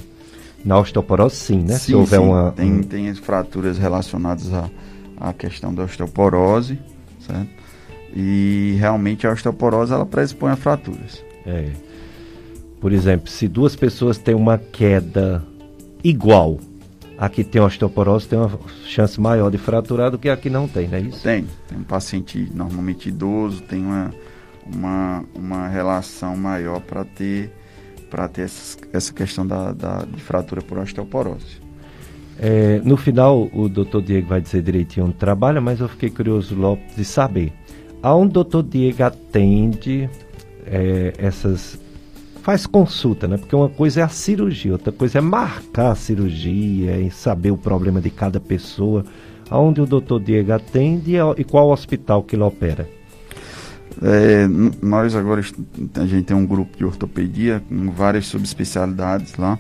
Na 0.65 0.79
osteoporose, 0.79 1.37
sim, 1.37 1.61
né? 1.61 1.75
Sim, 1.75 1.79
Se 1.79 1.95
houver 1.95 2.21
sim. 2.21 2.27
uma. 2.27 2.53
Tem, 2.53 2.83
tem 2.83 3.09
as 3.09 3.19
fraturas 3.19 3.79
relacionadas 3.79 4.53
à, 4.53 4.69
à 5.19 5.33
questão 5.33 5.75
da 5.75 5.85
osteoporose, 5.85 6.79
certo? 7.27 7.49
E 8.15 8.77
realmente 8.79 9.27
a 9.27 9.33
osteoporose 9.33 9.91
ela 9.93 10.05
predispõe 10.05 10.51
a 10.51 10.57
fraturas. 10.57 11.25
É. 11.47 11.71
Por 12.81 12.93
exemplo, 12.93 13.31
se 13.31 13.49
duas 13.49 13.77
pessoas 13.77 14.19
têm 14.19 14.35
uma 14.35 14.59
queda 14.59 15.43
igual, 16.03 16.59
a 17.21 17.29
que 17.29 17.45
tem 17.45 17.61
osteoporose 17.61 18.27
tem 18.27 18.39
uma 18.39 18.59
chance 18.87 19.21
maior 19.21 19.51
de 19.51 19.59
fraturar 19.59 20.11
do 20.11 20.19
que 20.19 20.31
a 20.31 20.37
que 20.39 20.49
não 20.49 20.67
tem, 20.67 20.89
não 20.89 20.97
é 20.97 21.03
isso? 21.03 21.23
Tem. 21.23 21.47
Tem 21.69 21.77
um 21.77 21.85
paciente 21.85 22.51
normalmente 22.55 23.11
idoso, 23.11 23.61
tem 23.61 23.85
uma, 23.85 24.11
uma, 24.67 25.25
uma 25.35 25.69
relação 25.69 26.35
maior 26.35 26.81
para 26.81 27.05
ter, 27.05 27.53
pra 28.09 28.27
ter 28.27 28.43
essa, 28.43 28.79
essa 28.91 29.13
questão 29.13 29.47
da, 29.47 29.71
da, 29.73 29.99
de 29.99 30.19
fratura 30.19 30.63
por 30.63 30.79
osteoporose. 30.79 31.61
É, 32.39 32.81
no 32.83 32.97
final, 32.97 33.51
o 33.53 33.69
doutor 33.69 34.01
Diego 34.01 34.29
vai 34.29 34.41
dizer 34.41 34.63
direitinho 34.63 35.05
onde 35.05 35.17
trabalha, 35.17 35.61
mas 35.61 35.79
eu 35.79 35.91
fiquei 35.91 36.09
curioso, 36.09 36.55
Lopes, 36.55 36.97
de 36.97 37.05
saber 37.05 37.53
aonde 38.03 38.31
o 38.31 38.33
doutor 38.33 38.63
Diego 38.63 39.03
atende 39.03 40.09
é, 40.65 41.13
essas 41.19 41.79
faz 42.51 42.67
consulta, 42.67 43.29
né? 43.29 43.37
Porque 43.37 43.55
uma 43.55 43.69
coisa 43.69 44.01
é 44.01 44.03
a 44.03 44.09
cirurgia, 44.09 44.73
outra 44.73 44.91
coisa 44.91 45.19
é 45.19 45.21
marcar 45.21 45.93
a 45.93 45.95
cirurgia 45.95 46.99
e 46.99 47.09
saber 47.09 47.53
o 47.53 47.57
problema 47.57 48.01
de 48.01 48.11
cada 48.11 48.41
pessoa. 48.41 49.05
Aonde 49.49 49.81
o 49.81 49.87
doutor 49.87 50.19
Diego 50.19 50.53
atende 50.53 51.15
e 51.37 51.45
qual 51.45 51.71
hospital 51.71 52.25
que 52.25 52.35
ele 52.35 52.43
opera? 52.43 52.89
É, 54.03 54.49
nós 54.83 55.15
agora 55.15 55.45
a 55.95 56.07
gente 56.07 56.25
tem 56.25 56.37
um 56.37 56.45
grupo 56.45 56.77
de 56.77 56.85
ortopedia 56.85 57.63
com 57.69 57.93
várias 57.93 58.27
subespecialidades 58.27 59.37
lá. 59.37 59.57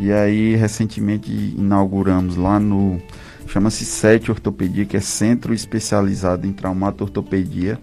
E 0.00 0.10
aí 0.10 0.56
recentemente 0.56 1.30
inauguramos 1.30 2.36
lá 2.36 2.58
no 2.58 3.00
chama-se 3.46 3.84
SET 3.84 4.32
Ortopedia, 4.32 4.84
que 4.84 4.96
é 4.96 5.00
Centro 5.00 5.54
Especializado 5.54 6.44
em 6.44 6.52
Traumato-Ortopedia 6.52 7.78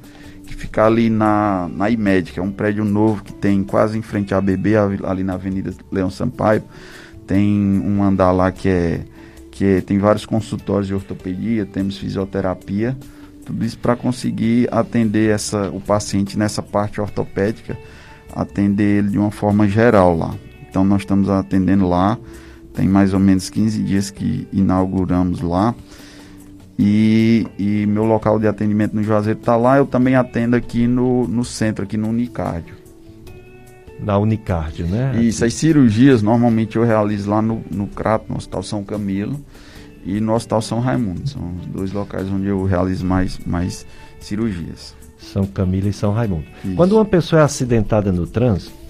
que 0.46 0.56
fica 0.56 0.86
ali 0.86 1.10
na, 1.10 1.70
na 1.74 1.90
IMED, 1.90 2.32
que 2.32 2.40
é 2.40 2.44
um 2.44 2.52
prédio 2.52 2.84
novo 2.84 3.24
que 3.24 3.34
tem 3.34 3.64
quase 3.64 3.98
em 3.98 4.02
frente 4.02 4.34
à 4.34 4.38
ABB, 4.38 4.76
ali 5.06 5.24
na 5.24 5.34
Avenida 5.34 5.74
Leão 5.92 6.10
Sampaio. 6.10 6.64
Tem 7.26 7.48
um 7.48 8.04
andar 8.04 8.32
lá 8.32 8.52
que 8.52 8.68
é 8.68 9.06
que 9.54 9.66
é, 9.66 9.82
tem 9.82 10.00
vários 10.00 10.26
consultórios 10.26 10.88
de 10.88 10.96
ortopedia, 10.96 11.64
temos 11.64 11.98
fisioterapia, 11.98 12.98
tudo 13.46 13.64
isso 13.64 13.78
para 13.78 13.96
conseguir 13.96 14.68
atender 14.72 15.30
essa, 15.30 15.70
o 15.70 15.80
paciente 15.80 16.40
nessa 16.40 16.62
parte 16.62 17.00
ortopédica, 17.00 17.78
atender 18.36 18.98
ele 18.98 19.10
de 19.10 19.20
uma 19.20 19.30
forma 19.30 19.68
geral 19.68 20.18
lá. 20.18 20.34
Então 20.68 20.84
nós 20.84 21.02
estamos 21.02 21.30
atendendo 21.30 21.88
lá, 21.88 22.18
tem 22.74 22.88
mais 22.88 23.14
ou 23.14 23.20
menos 23.20 23.50
15 23.52 23.84
dias 23.84 24.10
que 24.10 24.48
inauguramos 24.52 25.42
lá. 25.42 25.76
E, 26.78 27.46
e 27.58 27.86
meu 27.86 28.04
local 28.04 28.40
de 28.40 28.48
atendimento 28.48 28.96
no 28.96 29.04
Juazeiro 29.04 29.40
está 29.40 29.56
lá. 29.56 29.78
Eu 29.78 29.86
também 29.86 30.16
atendo 30.16 30.56
aqui 30.56 30.88
no, 30.88 31.28
no 31.28 31.46
centro, 31.46 31.84
aqui 31.84 31.98
no 31.98 32.10
Unicárdio. 32.10 32.76
Na 34.00 34.18
Unicárdio, 34.18 34.86
né? 34.88 35.22
Isso, 35.22 35.46
as 35.46 35.54
cirurgias 35.54 36.22
normalmente 36.22 36.76
eu 36.76 36.84
realizo 36.84 37.30
lá 37.30 37.42
no, 37.42 37.64
no 37.72 37.88
Crato, 37.88 38.26
no 38.30 38.38
Hospital 38.38 38.64
São 38.64 38.84
Camilo 38.84 39.40
e 40.06 40.20
no 40.20 40.34
Hospital 40.34 40.62
São 40.62 40.80
Raimundo. 40.80 41.30
São 41.30 41.54
os 41.60 41.66
dois 41.68 41.94
locais 41.94 42.28
onde 42.30 42.48
eu 42.48 42.66
realizo 42.66 43.06
mais, 43.06 43.40
mais 43.46 43.86
cirurgias. 44.20 44.96
São 45.18 45.46
Camilo 45.46 45.88
e 45.88 45.94
São 45.94 46.12
Raimundo. 46.12 46.46
Isso. 46.66 46.76
Quando 46.76 46.94
uma 46.94 47.06
pessoa 47.06 47.42
é 47.42 47.46
acidentada 47.46 48.12
no 48.12 48.28
trânsito, 48.28 48.83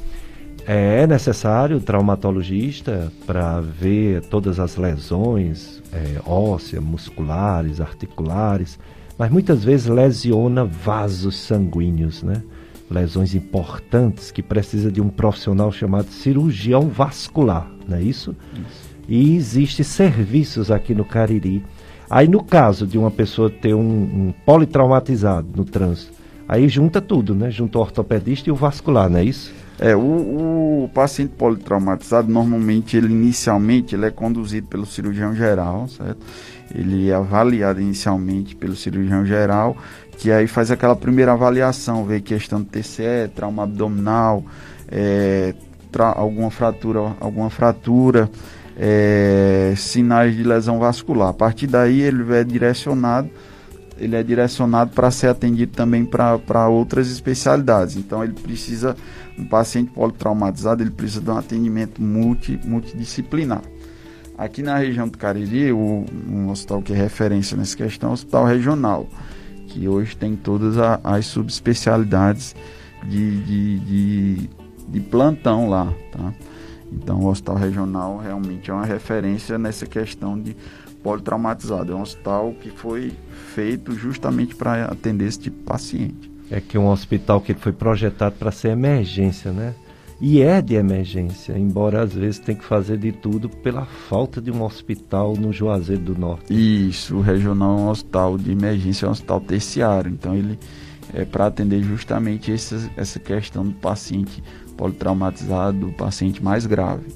é 0.65 1.05
necessário 1.05 1.77
o 1.77 1.81
traumatologista 1.81 3.11
para 3.25 3.59
ver 3.59 4.21
todas 4.25 4.59
as 4.59 4.77
lesões 4.77 5.81
é, 5.91 6.21
ósseas, 6.25 6.83
musculares, 6.83 7.81
articulares, 7.81 8.79
mas 9.17 9.29
muitas 9.29 9.63
vezes 9.63 9.87
lesiona 9.87 10.63
vasos 10.63 11.37
sanguíneos, 11.37 12.23
né? 12.23 12.41
Lesões 12.89 13.33
importantes 13.35 14.31
que 14.31 14.41
precisa 14.41 14.91
de 14.91 15.01
um 15.01 15.09
profissional 15.09 15.71
chamado 15.71 16.07
cirurgião 16.07 16.87
vascular, 16.87 17.69
não 17.87 17.97
é 17.97 18.01
isso? 18.01 18.35
isso. 18.53 18.93
E 19.07 19.35
existe 19.35 19.83
serviços 19.83 20.71
aqui 20.71 20.95
no 20.95 21.03
Cariri. 21.03 21.63
Aí 22.09 22.27
no 22.27 22.43
caso 22.43 22.85
de 22.87 22.97
uma 22.97 23.11
pessoa 23.11 23.49
ter 23.49 23.73
um, 23.73 23.81
um 23.81 24.33
politraumatizado 24.45 25.47
no 25.55 25.65
trânsito, 25.65 26.13
aí 26.47 26.69
junta 26.69 27.01
tudo, 27.01 27.35
né? 27.35 27.51
Junta 27.51 27.77
o 27.77 27.81
ortopedista 27.81 28.49
e 28.49 28.51
o 28.51 28.55
vascular, 28.55 29.09
não 29.09 29.19
é 29.19 29.23
isso? 29.23 29.51
É, 29.79 29.95
o, 29.95 30.83
o, 30.83 30.89
paciente 30.93 31.33
politraumatizado, 31.37 32.31
normalmente, 32.31 32.95
ele 32.95 33.11
inicialmente, 33.11 33.95
ele 33.95 34.05
é 34.05 34.11
conduzido 34.11 34.67
pelo 34.67 34.85
cirurgião 34.85 35.35
geral, 35.35 35.87
certo? 35.87 36.25
Ele 36.73 37.09
é 37.09 37.15
avaliado 37.15 37.81
inicialmente 37.81 38.55
pelo 38.55 38.75
cirurgião 38.75 39.25
geral, 39.25 39.75
que 40.17 40.31
aí 40.31 40.47
faz 40.47 40.71
aquela 40.71 40.95
primeira 40.95 41.33
avaliação, 41.33 42.05
vê 42.05 42.21
questão 42.21 42.61
de 42.61 42.67
TCE, 42.67 43.29
trauma 43.35 43.63
abdominal, 43.63 44.43
é, 44.89 45.53
tra 45.91 46.07
alguma 46.07 46.51
fratura, 46.51 47.15
alguma 47.19 47.49
fratura, 47.49 48.29
é, 48.77 49.73
sinais 49.75 50.35
de 50.35 50.43
lesão 50.43 50.79
vascular. 50.79 51.29
A 51.29 51.33
partir 51.33 51.67
daí 51.67 52.01
ele 52.01 52.23
é 52.35 52.43
direcionado 52.43 53.29
ele 53.97 54.15
é 54.15 54.23
direcionado 54.23 54.91
para 54.91 55.11
ser 55.11 55.27
atendido 55.27 55.71
também 55.73 56.03
para 56.05 56.67
outras 56.67 57.09
especialidades. 57.09 57.95
Então 57.95 58.23
ele 58.23 58.33
precisa 58.33 58.95
um 59.37 59.45
paciente 59.45 59.91
politraumatizado 59.91 60.83
ele 60.83 60.91
precisa 60.91 61.21
de 61.21 61.29
um 61.29 61.37
atendimento 61.37 62.01
multi, 62.01 62.59
multidisciplinar. 62.63 63.61
Aqui 64.37 64.63
na 64.63 64.77
região 64.77 65.07
do 65.07 65.17
Cariri, 65.17 65.71
o, 65.71 66.05
um 66.27 66.49
hospital 66.49 66.81
que 66.81 66.91
é 66.91 66.95
referência 66.95 67.55
nessa 67.55 67.77
questão 67.77 68.09
é 68.09 68.11
o 68.11 68.13
Hospital 68.13 68.45
Regional, 68.45 69.07
que 69.67 69.87
hoje 69.87 70.17
tem 70.17 70.35
todas 70.35 70.77
a, 70.77 70.99
as 71.03 71.27
subespecialidades 71.27 72.55
de, 73.07 73.41
de, 73.41 73.79
de, 73.79 74.49
de, 74.89 74.99
plantão 75.01 75.69
lá. 75.69 75.93
Tá? 76.11 76.33
Então, 76.91 77.19
o 77.19 77.27
Hospital 77.27 77.55
Regional 77.55 78.17
realmente 78.17 78.71
é 78.71 78.73
uma 78.73 78.85
referência 78.85 79.57
nessa 79.57 79.85
questão 79.85 80.39
de 80.39 80.55
politraumatizado. 81.03 81.91
É 81.91 81.95
um 81.95 82.01
hospital 82.01 82.53
que 82.59 82.69
foi 82.71 83.11
feito 83.53 83.93
justamente 83.93 84.55
para 84.55 84.85
atender 84.85 85.27
esse 85.27 85.39
tipo 85.39 85.57
de 85.57 85.63
paciente. 85.63 86.32
É 86.51 86.61
que 86.61 86.77
é 86.77 86.79
um 86.79 86.89
hospital 86.89 87.41
que 87.41 87.53
foi 87.53 87.71
projetado 87.71 88.35
para 88.35 88.51
ser 88.51 88.69
emergência, 88.69 89.51
né? 89.51 89.73
E 90.21 90.41
é 90.41 90.61
de 90.61 90.75
emergência, 90.75 91.57
embora 91.57 92.01
às 92.01 92.13
vezes 92.13 92.39
tenha 92.39 92.57
que 92.57 92.63
fazer 92.63 92.97
de 92.97 93.11
tudo 93.11 93.49
pela 93.49 93.85
falta 93.85 94.41
de 94.41 94.51
um 94.51 94.63
hospital 94.63 95.35
no 95.35 95.51
Juazeiro 95.51 96.01
do 96.01 96.17
Norte. 96.17 96.53
Isso, 96.53 97.17
o 97.17 97.21
regional 97.21 97.77
é 97.77 97.81
um 97.81 97.89
hospital 97.89 98.37
de 98.37 98.51
emergência, 98.51 99.05
é 99.05 99.09
um 99.09 99.11
hospital 99.11 99.41
terciário, 99.41 100.09
então 100.09 100.33
ele 100.33 100.57
é 101.13 101.25
para 101.25 101.47
atender 101.47 101.81
justamente 101.83 102.51
essa, 102.51 102.89
essa 102.95 103.19
questão 103.19 103.65
do 103.65 103.73
paciente 103.73 104.41
politraumatizado, 104.77 105.87
do 105.87 105.91
paciente 105.91 106.43
mais 106.43 106.65
grave. 106.65 107.07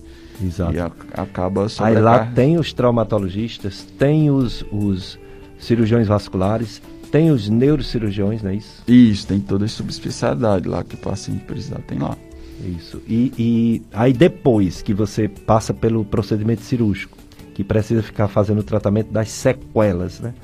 Exato. 0.43 0.73
E 0.73 0.79
a, 0.79 0.91
acaba 1.13 1.65
Aí 1.79 1.95
lá 1.99 2.25
tem 2.25 2.57
os 2.57 2.73
traumatologistas, 2.73 3.83
tem 3.97 4.29
os, 4.29 4.65
os 4.71 5.17
cirurgiões 5.57 6.07
vasculares, 6.07 6.81
tem 7.17 7.31
os 7.31 7.49
neurocirurgiões, 7.49 8.43
não 8.43 8.51
é 8.51 8.55
isso? 8.57 8.83
Isso, 8.87 9.25
tem 9.25 9.39
toda 9.39 9.65
a 9.65 9.67
subespecialidade 9.67 10.67
lá 10.67 10.83
que 10.83 10.93
o 10.93 10.97
paciente 10.99 11.43
precisa, 11.45 11.79
tem 11.87 11.97
lá. 11.97 12.15
Isso. 12.63 13.01
E, 13.07 13.33
e 13.35 13.81
aí 13.91 14.13
depois 14.13 14.83
que 14.83 14.93
você 14.93 15.27
passa 15.27 15.73
pelo 15.73 16.05
procedimento 16.05 16.61
cirúrgico, 16.61 17.17
que 17.55 17.63
precisa 17.63 18.03
ficar 18.03 18.27
fazendo 18.27 18.59
o 18.59 18.63
tratamento 18.63 19.11
das 19.11 19.29
sequelas, 19.29 20.19
né? 20.19 20.35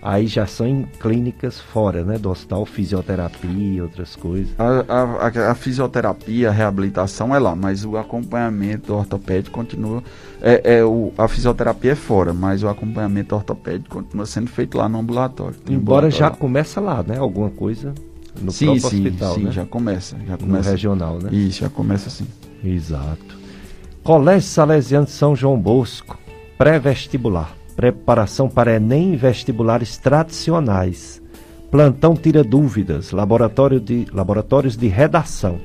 Aí 0.00 0.26
já 0.26 0.46
são 0.46 0.66
em 0.66 0.84
clínicas 1.00 1.60
fora, 1.60 2.04
né? 2.04 2.18
Do 2.18 2.30
hospital, 2.30 2.64
fisioterapia 2.64 3.50
e 3.50 3.80
outras 3.80 4.14
coisas. 4.14 4.54
A, 4.58 4.84
a, 4.88 5.50
a, 5.50 5.54
fisioterapia, 5.54 6.48
a 6.48 6.52
reabilitação 6.52 7.34
é 7.34 7.38
lá, 7.38 7.56
mas 7.56 7.84
o 7.84 7.96
acompanhamento 7.96 8.94
ortopédico 8.94 9.56
continua. 9.56 10.02
É, 10.40 10.76
é, 10.76 10.84
o, 10.84 11.12
a 11.18 11.26
fisioterapia 11.26 11.92
é 11.92 11.96
fora, 11.96 12.32
mas 12.32 12.62
o 12.62 12.68
acompanhamento 12.68 13.34
ortopédico 13.34 13.96
continua 14.02 14.26
sendo 14.26 14.48
feito 14.48 14.78
lá 14.78 14.88
no 14.88 15.00
ambulatório. 15.00 15.56
Embora 15.68 16.06
ambulatório 16.06 16.10
já 16.10 16.30
começa 16.30 16.80
lá, 16.80 17.02
né? 17.02 17.18
Alguma 17.18 17.50
coisa 17.50 17.92
no 18.40 18.50
sim, 18.50 18.66
próprio 18.66 18.90
sim, 18.90 19.06
hospital, 19.06 19.34
sim, 19.34 19.44
né? 19.44 19.52
já 19.52 19.64
começa, 19.64 20.16
já 20.26 20.36
começa. 20.36 20.68
No 20.68 20.70
regional, 20.70 21.18
né? 21.18 21.30
Isso, 21.32 21.60
já 21.60 21.68
começa 21.68 22.08
assim. 22.08 22.26
Exato. 22.62 23.36
Colégio 24.02 24.48
Salesiano 24.48 25.06
de 25.06 25.12
São 25.12 25.34
João 25.34 25.58
Bosco, 25.58 26.18
pré-vestibular, 26.56 27.52
preparação 27.76 28.48
para 28.48 28.74
Enem 28.74 29.12
e 29.12 29.16
vestibulares 29.16 29.98
tradicionais. 29.98 31.22
Plantão 31.70 32.16
tira 32.16 32.42
dúvidas, 32.42 33.12
laboratório 33.12 33.78
de, 33.78 34.06
laboratórios 34.12 34.76
de 34.76 34.88
redação. 34.88 35.60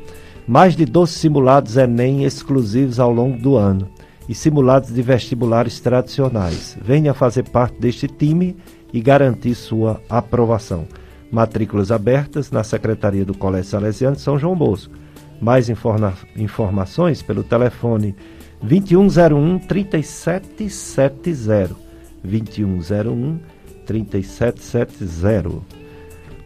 Mais 0.46 0.76
de 0.76 0.86
12 0.86 1.14
simulados 1.14 1.78
Enem 1.78 2.26
exclusivos 2.26 3.00
ao 3.00 3.12
longo 3.12 3.38
do 3.38 3.56
ano 3.56 3.88
e 4.28 4.36
simulados 4.36 4.94
de 4.94 5.02
vestibulares 5.02 5.80
tradicionais. 5.80 6.78
Venha 6.82 7.14
fazer 7.14 7.48
parte 7.50 7.80
deste 7.80 8.08
time 8.08 8.58
e 8.92 9.00
garantir 9.00 9.56
sua 9.56 10.02
aprovação. 10.10 10.86
Matrículas 11.32 11.92
abertas 11.92 12.52
na 12.52 12.64
Secretaria 12.64 13.24
do 13.24 13.38
Colégio 13.38 13.72
Salesiano 13.72 14.18
de 14.18 14.22
São 14.22 14.38
João 14.38 14.56
Bosco. 14.56 14.94
Mais 15.40 15.70
informa 15.70 16.14
informações 16.36 17.22
pelo 17.22 17.44
telefone 17.44 18.16
2101 18.62 19.60
3770. 19.60 21.91
2101 22.24 23.40
3770. 23.86 25.62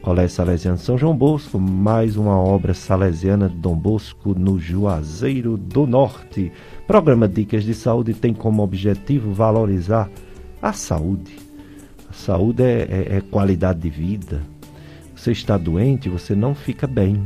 Colégio 0.02 0.36
Salesiano 0.36 0.78
São 0.78 0.98
João 0.98 1.18
Bosco, 1.18 1.60
mais 1.60 2.16
uma 2.16 2.38
obra 2.38 2.76
salesiana 2.76 3.50
de 3.50 3.56
Dom 3.56 3.76
Bosco 3.76 4.38
no 4.38 4.60
Juazeiro 4.60 5.58
do 5.58 5.88
Norte. 5.88 6.52
Programa 6.86 7.28
Dicas 7.28 7.64
de 7.64 7.74
Saúde 7.74 8.14
tem 8.14 8.34
como 8.34 8.62
objetivo 8.62 9.34
valorizar 9.34 10.10
a 10.62 10.72
saúde. 10.74 11.36
A 12.08 12.14
saúde 12.14 12.62
é, 12.62 12.88
é, 12.90 13.18
é 13.18 13.22
qualidade 13.22 13.80
de 13.80 13.90
vida, 13.90 14.42
você 15.16 15.32
está 15.32 15.58
doente, 15.58 16.08
você 16.08 16.36
não 16.36 16.54
fica 16.54 16.86
bem. 16.86 17.24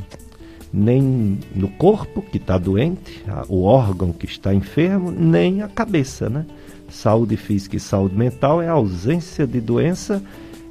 Nem 0.71 1.37
no 1.53 1.67
corpo 1.67 2.21
que 2.21 2.37
está 2.37 2.57
doente, 2.57 3.25
o 3.49 3.63
órgão 3.63 4.13
que 4.13 4.25
está 4.25 4.53
enfermo, 4.53 5.11
nem 5.11 5.61
a 5.61 5.67
cabeça, 5.67 6.29
né? 6.29 6.45
Saúde 6.89 7.37
física 7.37 7.75
e 7.75 7.79
saúde 7.79 8.15
mental 8.15 8.61
é 8.61 8.67
a 8.67 8.73
ausência 8.73 9.45
de 9.45 9.61
doença 9.61 10.21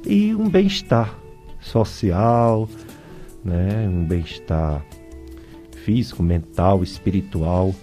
e 0.05 0.33
um 0.35 0.49
bem-estar 0.49 1.17
social, 1.59 2.67
né? 3.43 3.87
um 3.87 4.05
bem-estar 4.05 4.85
físico, 5.83 6.21
mental, 6.21 6.83
espiritual. 6.83 7.73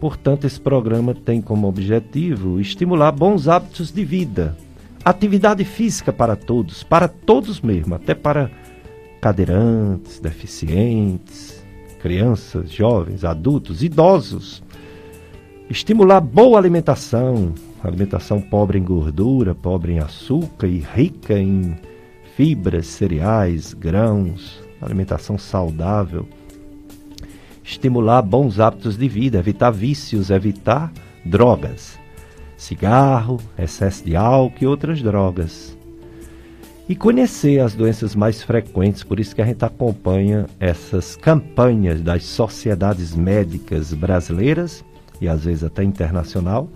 Portanto, 0.00 0.46
esse 0.46 0.60
programa 0.60 1.14
tem 1.14 1.40
como 1.40 1.68
objetivo 1.68 2.60
estimular 2.60 3.12
bons 3.12 3.48
hábitos 3.48 3.92
de 3.92 4.04
vida, 4.04 4.56
atividade 5.04 5.64
física 5.64 6.12
para 6.12 6.36
todos, 6.36 6.82
para 6.82 7.08
todos 7.08 7.60
mesmo, 7.60 7.94
até 7.94 8.14
para 8.14 8.50
cadeirantes, 9.20 10.20
deficientes, 10.20 11.64
crianças, 12.00 12.70
jovens, 12.70 13.24
adultos, 13.24 13.82
idosos. 13.82 14.62
Estimular 15.68 16.20
boa 16.20 16.58
alimentação, 16.58 17.52
alimentação 17.82 18.40
pobre 18.40 18.78
em 18.78 18.84
gordura, 18.84 19.52
pobre 19.52 19.94
em 19.94 19.98
açúcar 19.98 20.68
e 20.68 20.78
rica 20.78 21.36
em 21.36 21.76
fibras, 22.36 22.86
cereais, 22.86 23.74
grãos, 23.74 24.62
alimentação 24.80 25.36
saudável. 25.36 26.28
Estimular 27.64 28.22
bons 28.22 28.60
hábitos 28.60 28.96
de 28.96 29.08
vida, 29.08 29.38
evitar 29.38 29.72
vícios, 29.72 30.30
evitar 30.30 30.92
drogas, 31.24 31.98
cigarro, 32.56 33.40
excesso 33.58 34.04
de 34.04 34.14
álcool 34.14 34.58
e 34.62 34.66
outras 34.68 35.02
drogas 35.02 35.76
e 36.88 36.94
conhecer 36.94 37.58
as 37.58 37.74
doenças 37.74 38.14
mais 38.14 38.40
frequentes. 38.40 39.02
Por 39.02 39.18
isso 39.18 39.34
que 39.34 39.42
a 39.42 39.46
gente 39.46 39.64
acompanha 39.64 40.46
essas 40.60 41.16
campanhas 41.16 42.00
das 42.00 42.22
sociedades 42.22 43.16
médicas 43.16 43.92
brasileiras 43.92 44.84
e 45.20 45.28
às 45.28 45.44
vezes 45.44 45.64
até 45.64 45.82
internacional 45.82 46.68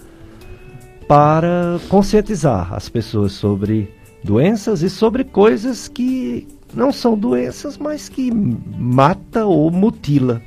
para 1.11 1.81
conscientizar 1.89 2.73
as 2.73 2.89
pessoas 2.89 3.33
sobre 3.33 3.93
doenças 4.23 4.83
e 4.83 4.89
sobre 4.89 5.25
coisas 5.25 5.89
que 5.89 6.47
não 6.73 6.93
são 6.93 7.19
doenças, 7.19 7.77
mas 7.77 8.09
que 8.09 8.31
mata 8.31 9.45
ou 9.45 9.71
mutila, 9.73 10.41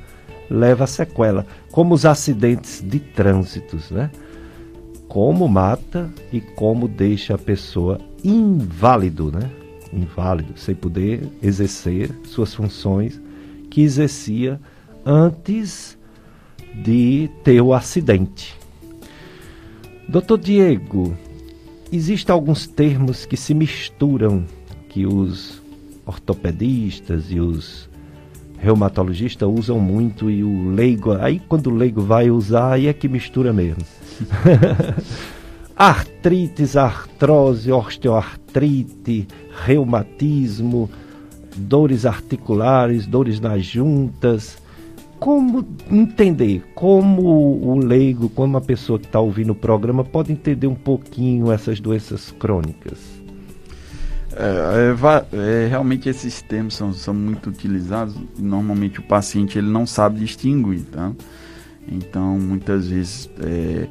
leva 0.48 0.84
a 0.84 0.86
sequela, 0.86 1.46
como 1.70 1.94
os 1.94 2.06
acidentes 2.06 2.82
de 2.82 2.98
trânsitos, 2.98 3.90
né? 3.90 4.10
Como 5.06 5.46
mata 5.46 6.10
e 6.32 6.40
como 6.40 6.88
deixa 6.88 7.34
a 7.34 7.38
pessoa 7.38 8.00
inválido, 8.24 9.30
né? 9.30 9.50
Inválido, 9.92 10.58
sem 10.58 10.74
poder 10.74 11.28
exercer 11.42 12.10
suas 12.24 12.54
funções 12.54 13.20
que 13.70 13.82
exercia 13.82 14.58
antes 15.04 15.98
de 16.74 17.30
ter 17.42 17.60
o 17.60 17.72
acidente. 17.72 18.54
Doutor 20.08 20.38
Diego, 20.38 21.16
existem 21.92 22.32
alguns 22.32 22.66
termos 22.66 23.24
que 23.24 23.36
se 23.36 23.54
misturam, 23.54 24.44
que 24.88 25.06
os 25.06 25.62
ortopedistas 26.06 27.30
e 27.30 27.40
os 27.40 27.88
reumatologistas 28.58 29.48
usam 29.48 29.78
muito 29.78 30.30
e 30.30 30.42
o 30.42 30.70
leigo, 30.70 31.12
aí 31.12 31.40
quando 31.48 31.68
o 31.68 31.74
leigo 31.74 32.00
vai 32.00 32.30
usar, 32.30 32.72
aí 32.72 32.86
é 32.86 32.92
que 32.92 33.08
mistura 33.08 33.52
mesmo. 33.52 33.84
artrites, 35.76 36.76
artrose, 36.76 37.70
osteoartrite, 37.72 39.26
reumatismo, 39.64 40.88
dores 41.56 42.06
articulares, 42.06 43.06
dores 43.06 43.40
nas 43.40 43.64
juntas. 43.64 44.56
Como 45.24 45.66
entender? 45.90 46.62
Como 46.74 47.22
o 47.22 47.78
leigo, 47.78 48.28
como 48.28 48.58
a 48.58 48.60
pessoa 48.60 48.98
que 48.98 49.06
está 49.06 49.18
ouvindo 49.18 49.52
o 49.52 49.54
programa 49.54 50.04
pode 50.04 50.30
entender 50.30 50.66
um 50.66 50.74
pouquinho 50.74 51.50
essas 51.50 51.80
doenças 51.80 52.30
crônicas? 52.38 52.98
É, 54.36 54.92
é, 54.92 55.64
é, 55.64 55.66
realmente 55.66 56.10
esses 56.10 56.42
termos 56.42 56.74
são, 56.74 56.92
são 56.92 57.14
muito 57.14 57.48
utilizados 57.48 58.14
e 58.38 58.42
normalmente 58.42 59.00
o 59.00 59.02
paciente 59.02 59.56
ele 59.56 59.70
não 59.70 59.86
sabe 59.86 60.18
distinguir, 60.18 60.82
tá? 60.92 61.10
Então 61.88 62.38
muitas 62.38 62.88
vezes 62.88 63.30
é, 63.40 63.88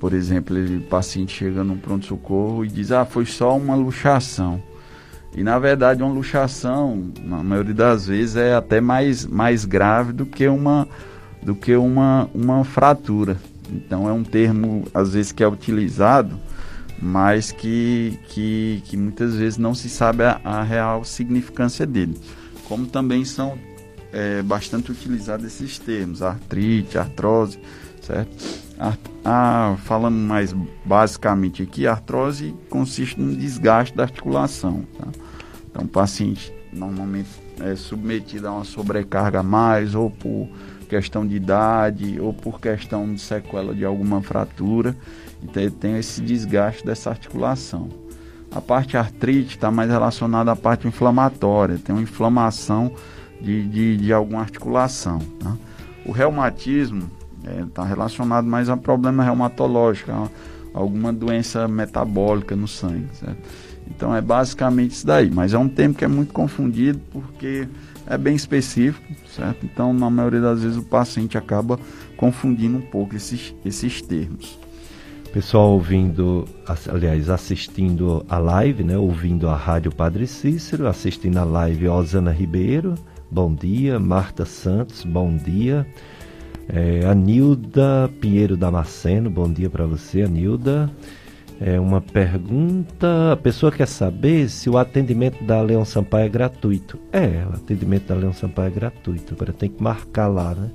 por 0.00 0.12
exemplo, 0.12 0.58
ele, 0.58 0.78
o 0.78 0.88
paciente 0.88 1.32
chega 1.32 1.62
num 1.62 1.76
pronto-socorro 1.76 2.64
e 2.64 2.68
diz, 2.68 2.90
ah, 2.90 3.04
foi 3.04 3.24
só 3.24 3.56
uma 3.56 3.76
luxação. 3.76 4.60
E 5.36 5.42
na 5.42 5.58
verdade 5.58 6.02
uma 6.02 6.12
luxação, 6.12 7.12
na 7.22 7.42
maioria 7.42 7.74
das 7.74 8.06
vezes, 8.06 8.36
é 8.36 8.54
até 8.54 8.80
mais, 8.80 9.26
mais 9.26 9.66
grave 9.66 10.12
do 10.12 10.24
que 10.24 10.48
uma, 10.48 10.88
do 11.42 11.54
que 11.54 11.76
uma, 11.76 12.28
uma 12.34 12.64
fratura. 12.64 13.36
Então 13.70 14.08
é 14.08 14.12
um 14.12 14.24
termo, 14.24 14.84
às 14.94 15.12
vezes, 15.12 15.32
que 15.32 15.44
é 15.44 15.48
utilizado, 15.48 16.40
mas 17.00 17.52
que, 17.52 18.18
que, 18.28 18.82
que 18.86 18.96
muitas 18.96 19.34
vezes 19.34 19.58
não 19.58 19.74
se 19.74 19.90
sabe 19.90 20.24
a, 20.24 20.40
a 20.42 20.62
real 20.62 21.04
significância 21.04 21.86
dele. 21.86 22.18
Como 22.66 22.86
também 22.86 23.24
são 23.24 23.58
é, 24.12 24.40
bastante 24.40 24.90
utilizados 24.90 25.44
esses 25.44 25.78
termos, 25.78 26.22
artrite, 26.22 26.96
artrose, 26.96 27.58
certo? 28.00 28.66
A, 29.24 29.76
falando 29.84 30.16
mais 30.16 30.54
basicamente 30.84 31.62
aqui, 31.62 31.86
artrose 31.86 32.54
consiste 32.68 33.20
no 33.20 33.34
desgaste 33.34 33.96
da 33.96 34.04
articulação. 34.04 34.84
Tá? 34.98 35.25
Então, 35.76 35.84
o 35.84 35.88
paciente 35.88 36.50
normalmente 36.72 37.28
é 37.60 37.76
submetido 37.76 38.48
a 38.48 38.52
uma 38.52 38.64
sobrecarga 38.64 39.40
a 39.40 39.42
mais, 39.42 39.94
ou 39.94 40.10
por 40.10 40.48
questão 40.88 41.26
de 41.26 41.36
idade, 41.36 42.18
ou 42.18 42.32
por 42.32 42.58
questão 42.58 43.12
de 43.12 43.20
sequela 43.20 43.74
de 43.74 43.84
alguma 43.84 44.22
fratura. 44.22 44.96
Então, 45.42 45.62
ele 45.62 45.72
tem 45.72 45.98
esse 45.98 46.22
desgaste 46.22 46.82
dessa 46.82 47.10
articulação. 47.10 47.90
A 48.50 48.58
parte 48.58 48.96
artrite 48.96 49.56
está 49.56 49.70
mais 49.70 49.90
relacionada 49.90 50.50
à 50.50 50.56
parte 50.56 50.88
inflamatória, 50.88 51.78
tem 51.78 51.94
uma 51.94 52.02
inflamação 52.02 52.90
de, 53.38 53.68
de, 53.68 53.96
de 53.98 54.12
alguma 54.14 54.40
articulação. 54.40 55.18
Tá? 55.38 55.54
O 56.06 56.12
reumatismo 56.12 57.10
Está 57.46 57.52
é, 57.52 57.66
tá 57.72 57.84
relacionado 57.84 58.46
mais 58.46 58.68
a 58.68 58.76
problema 58.76 59.22
reumatológico, 59.22 60.10
a 60.10 60.28
alguma 60.74 61.12
doença 61.12 61.68
metabólica 61.68 62.56
no 62.56 62.66
sangue. 62.66 63.06
Certo? 63.12 63.38
Então 63.88 64.14
é 64.14 64.20
basicamente 64.20 64.92
isso 64.92 65.06
daí. 65.06 65.30
Mas 65.30 65.54
é 65.54 65.58
um 65.58 65.68
termo 65.68 65.94
que 65.94 66.04
é 66.04 66.08
muito 66.08 66.32
confundido 66.32 67.00
porque 67.12 67.68
é 68.06 68.16
bem 68.16 68.36
específico, 68.36 69.04
certo? 69.28 69.66
Então, 69.66 69.92
na 69.92 70.08
maioria 70.08 70.40
das 70.40 70.62
vezes, 70.62 70.76
o 70.78 70.82
paciente 70.82 71.36
acaba 71.36 71.78
confundindo 72.16 72.78
um 72.78 72.82
pouco 72.82 73.16
esses, 73.16 73.54
esses 73.64 74.00
termos. 74.00 74.58
Pessoal 75.32 75.72
ouvindo, 75.72 76.46
aliás, 76.88 77.28
assistindo 77.28 78.24
a 78.28 78.38
live, 78.38 78.84
né? 78.84 78.96
Ouvindo 78.96 79.48
a 79.48 79.56
Rádio 79.56 79.92
Padre 79.94 80.26
Cícero, 80.26 80.86
assistindo 80.86 81.36
a 81.36 81.44
live 81.44 81.88
Osana 81.88 82.30
Ribeiro, 82.30 82.94
bom 83.30 83.52
dia. 83.54 83.98
Marta 83.98 84.46
Santos, 84.46 85.04
bom 85.04 85.36
dia. 85.36 85.86
É, 86.68 87.04
Anilda 87.06 88.10
Pinheiro 88.20 88.56
Damasceno, 88.56 89.28
bom 89.28 89.52
dia 89.52 89.68
para 89.68 89.84
você, 89.84 90.22
Anilda. 90.22 90.90
É 91.60 91.80
uma 91.80 92.00
pergunta. 92.00 93.32
A 93.32 93.36
pessoa 93.36 93.72
quer 93.72 93.86
saber 93.86 94.48
se 94.50 94.68
o 94.68 94.76
atendimento 94.76 95.42
da 95.42 95.60
Leão 95.62 95.84
Sampaio 95.84 96.26
é 96.26 96.28
gratuito. 96.28 96.98
É, 97.10 97.44
o 97.50 97.54
atendimento 97.54 98.08
da 98.08 98.14
Leão 98.14 98.32
Sampaio 98.32 98.68
é 98.68 98.70
gratuito. 98.70 99.34
Agora 99.34 99.52
tem 99.52 99.70
que 99.70 99.82
marcar 99.82 100.26
lá, 100.26 100.54
né? 100.54 100.70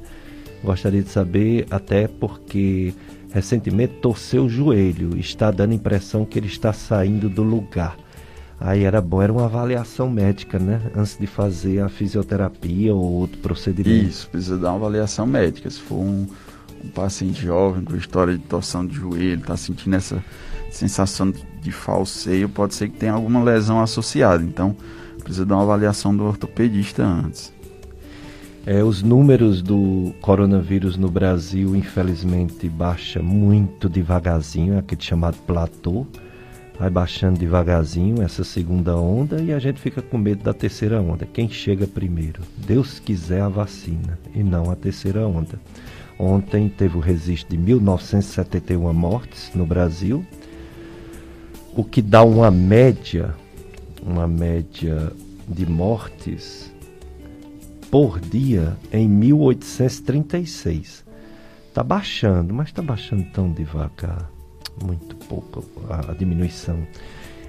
Gostaria 0.63 1.01
de 1.01 1.09
saber, 1.09 1.65
até 1.69 2.07
porque 2.07 2.93
recentemente 3.32 3.93
torceu 4.01 4.45
o 4.45 4.49
joelho, 4.49 5.17
está 5.17 5.49
dando 5.51 5.71
a 5.71 5.75
impressão 5.75 6.25
que 6.25 6.38
ele 6.38 6.47
está 6.47 6.73
saindo 6.73 7.29
do 7.29 7.43
lugar. 7.43 7.97
Aí 8.59 8.84
era 8.84 9.01
bom, 9.01 9.21
era 9.21 9.34
uma 9.34 9.45
avaliação 9.45 10.09
médica, 10.09 10.59
né? 10.59 10.82
Antes 10.95 11.17
de 11.17 11.25
fazer 11.25 11.79
a 11.79 11.89
fisioterapia 11.89 12.93
ou 12.93 13.01
outro 13.01 13.39
procedimento. 13.39 14.09
Isso, 14.09 14.29
precisa 14.29 14.57
dar 14.57 14.69
uma 14.69 14.75
avaliação 14.75 15.25
médica. 15.25 15.69
Se 15.69 15.79
for 15.79 15.95
um, 15.95 16.27
um 16.84 16.89
paciente 16.89 17.41
jovem 17.43 17.84
com 17.84 17.95
história 17.95 18.38
de 18.38 18.43
torção 18.43 18.86
de 18.86 18.95
joelho, 18.95 19.41
está 19.41 19.57
sentindo 19.57 19.95
essa 19.95 20.23
sensação 20.72 21.32
de 21.61 21.72
falseio, 21.72 22.49
pode 22.49 22.74
ser 22.74 22.89
que 22.89 22.97
tenha 22.97 23.13
alguma 23.13 23.43
lesão 23.43 23.82
associada. 23.82 24.43
Então, 24.43 24.76
precisa 25.24 25.45
dar 25.45 25.55
uma 25.55 25.63
avaliação 25.63 26.15
do 26.15 26.24
ortopedista 26.24 27.03
antes. 27.03 27.53
É, 28.65 28.84
os 28.84 29.01
números 29.01 29.61
do 29.61 30.13
coronavírus 30.22 30.95
no 30.95 31.09
Brasil, 31.09 31.76
infelizmente, 31.76 32.69
baixa 32.69 33.22
muito 33.22 33.89
devagarzinho, 33.89 34.78
aquele 34.78 35.01
chamado 35.01 35.38
platô. 35.47 36.05
Vai 36.80 36.89
baixando 36.89 37.39
devagarzinho 37.39 38.22
essa 38.24 38.43
segunda 38.43 38.95
onda 38.97 39.41
e 39.41 39.51
a 39.51 39.59
gente 39.59 39.80
fica 39.80 40.01
com 40.01 40.17
medo 40.17 40.43
da 40.43 40.53
terceira 40.53 41.01
onda. 41.01 41.28
Quem 41.28 41.49
chega 41.49 41.86
primeiro? 41.86 42.41
Deus 42.57 42.99
quiser 42.99 43.41
a 43.41 43.49
vacina 43.49 44.17
e 44.34 44.43
não 44.43 44.72
a 44.72 44.76
terceira 44.76 45.28
onda. 45.28 45.59
Ontem 46.17 46.69
teve 46.69 46.97
o 46.97 46.99
registro 46.99 47.55
de 47.55 47.57
1971 47.57 48.93
mortes 48.93 49.51
no 49.55 49.65
Brasil, 49.65 50.26
o 51.76 51.84
que 51.84 52.01
dá 52.01 52.24
uma 52.24 52.51
média, 52.51 53.34
uma 54.03 54.28
média 54.28 55.11
de 55.47 55.65
mortes 55.65 56.72
por 57.89 58.19
dia 58.19 58.76
em 58.91 59.07
1836. 59.07 61.05
Está 61.67 61.84
baixando, 61.84 62.53
mas 62.53 62.67
está 62.67 62.82
baixando 62.82 63.24
tão 63.32 63.51
devagar, 63.51 64.30
muito 64.84 65.15
pouco 65.28 65.63
a, 65.89 66.11
a 66.11 66.13
diminuição. 66.13 66.86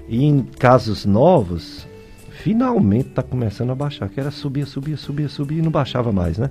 E 0.07 0.23
em 0.23 0.43
casos 0.43 1.05
novos, 1.05 1.85
finalmente 2.29 3.09
está 3.09 3.23
começando 3.23 3.71
a 3.71 3.75
baixar, 3.75 4.09
que 4.09 4.19
era 4.19 4.31
subir, 4.31 4.65
subir, 4.65 4.97
subir, 4.97 5.29
subir 5.29 5.57
e 5.59 5.61
não 5.61 5.71
baixava 5.71 6.11
mais, 6.11 6.37
né? 6.37 6.49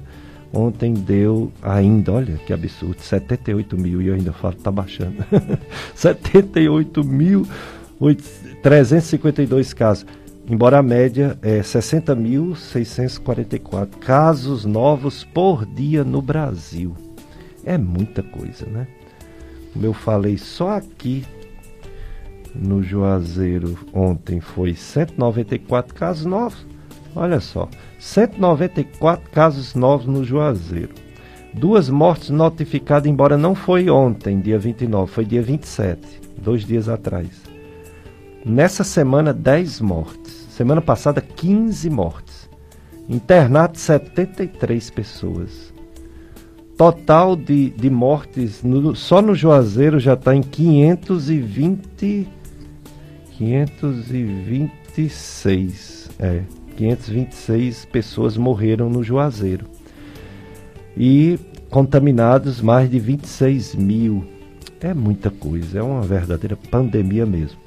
Ontem 0.53 0.93
deu 0.93 1.51
ainda, 1.63 2.13
olha 2.13 2.37
que 2.47 2.53
absurdo, 2.53 3.01
78 3.01 3.79
mil 3.79 4.03
e 4.03 4.09
eu 4.09 4.15
ainda 4.15 4.33
falo, 4.33 4.55
está 4.55 4.71
baixando. 4.71 5.25
78 5.95 7.03
mil 7.03 7.47
352 8.63 9.73
casos 9.73 10.05
embora 10.49 10.79
a 10.79 10.83
média 10.83 11.39
é 11.43 11.61
60.644 11.61 13.99
casos 13.99 14.65
novos 14.65 15.25
por 15.25 15.65
dia 15.65 16.03
no 16.05 16.21
Brasil. 16.21 16.97
É 17.65 17.79
muita 17.79 18.23
coisa, 18.23 18.67
né? 18.67 18.89
Como 19.73 19.87
eu 19.87 19.95
falei, 19.95 20.37
só 20.37 20.71
aqui 20.71 21.25
no 22.55 22.83
Juazeiro 22.83 23.79
ontem 23.93 24.41
foi 24.41 24.75
194 24.75 25.95
casos 25.95 26.27
novos. 26.27 26.67
Olha 27.15 27.39
só, 27.41 27.69
194 28.03 29.31
casos 29.31 29.77
novos 29.77 30.07
no 30.07 30.25
Juazeiro. 30.25 30.93
Duas 31.55 31.89
mortes 31.89 32.31
notificadas, 32.31 33.09
embora 33.09 33.39
não 33.39 33.55
foi 33.55 33.89
ontem, 33.89 34.41
dia 34.41 34.59
29, 34.59 35.09
foi 35.11 35.25
dia 35.25 35.41
27, 35.41 36.01
dois 36.37 36.65
dias 36.65 36.89
atrás. 36.89 37.29
Nessa 38.45 38.83
semana, 38.83 39.33
10 39.33 39.81
mortes. 39.81 40.49
Semana 40.51 40.81
passada, 40.81 41.21
15 41.21 41.89
mortes. 41.89 42.51
Internato, 43.09 43.79
73 43.79 44.91
pessoas. 44.91 45.73
Total 46.77 47.37
de, 47.37 47.71
de 47.71 47.89
mortes, 47.89 48.65
no, 48.65 48.97
só 48.97 49.23
no 49.23 49.33
Juazeiro 49.33 50.01
já 50.01 50.15
está 50.15 50.35
em 50.35 50.43
520. 50.43 52.29
526. 53.39 56.11
É, 56.19 56.43
526 56.83 57.85
pessoas 57.85 58.37
morreram 58.37 58.91
no 58.91 59.05
Juazeiro. 59.05 59.67
E 60.97 61.39
contaminados 61.71 62.61
mais 62.61 62.91
de 62.91 62.99
26 62.99 63.77
mil. 63.77 64.25
É 64.81 64.93
muita 64.93 65.31
coisa, 65.31 65.79
é 65.79 65.83
uma 65.83 66.03
verdadeira 66.03 66.57
pandemia 66.57 67.25
mesmo. 67.25 67.61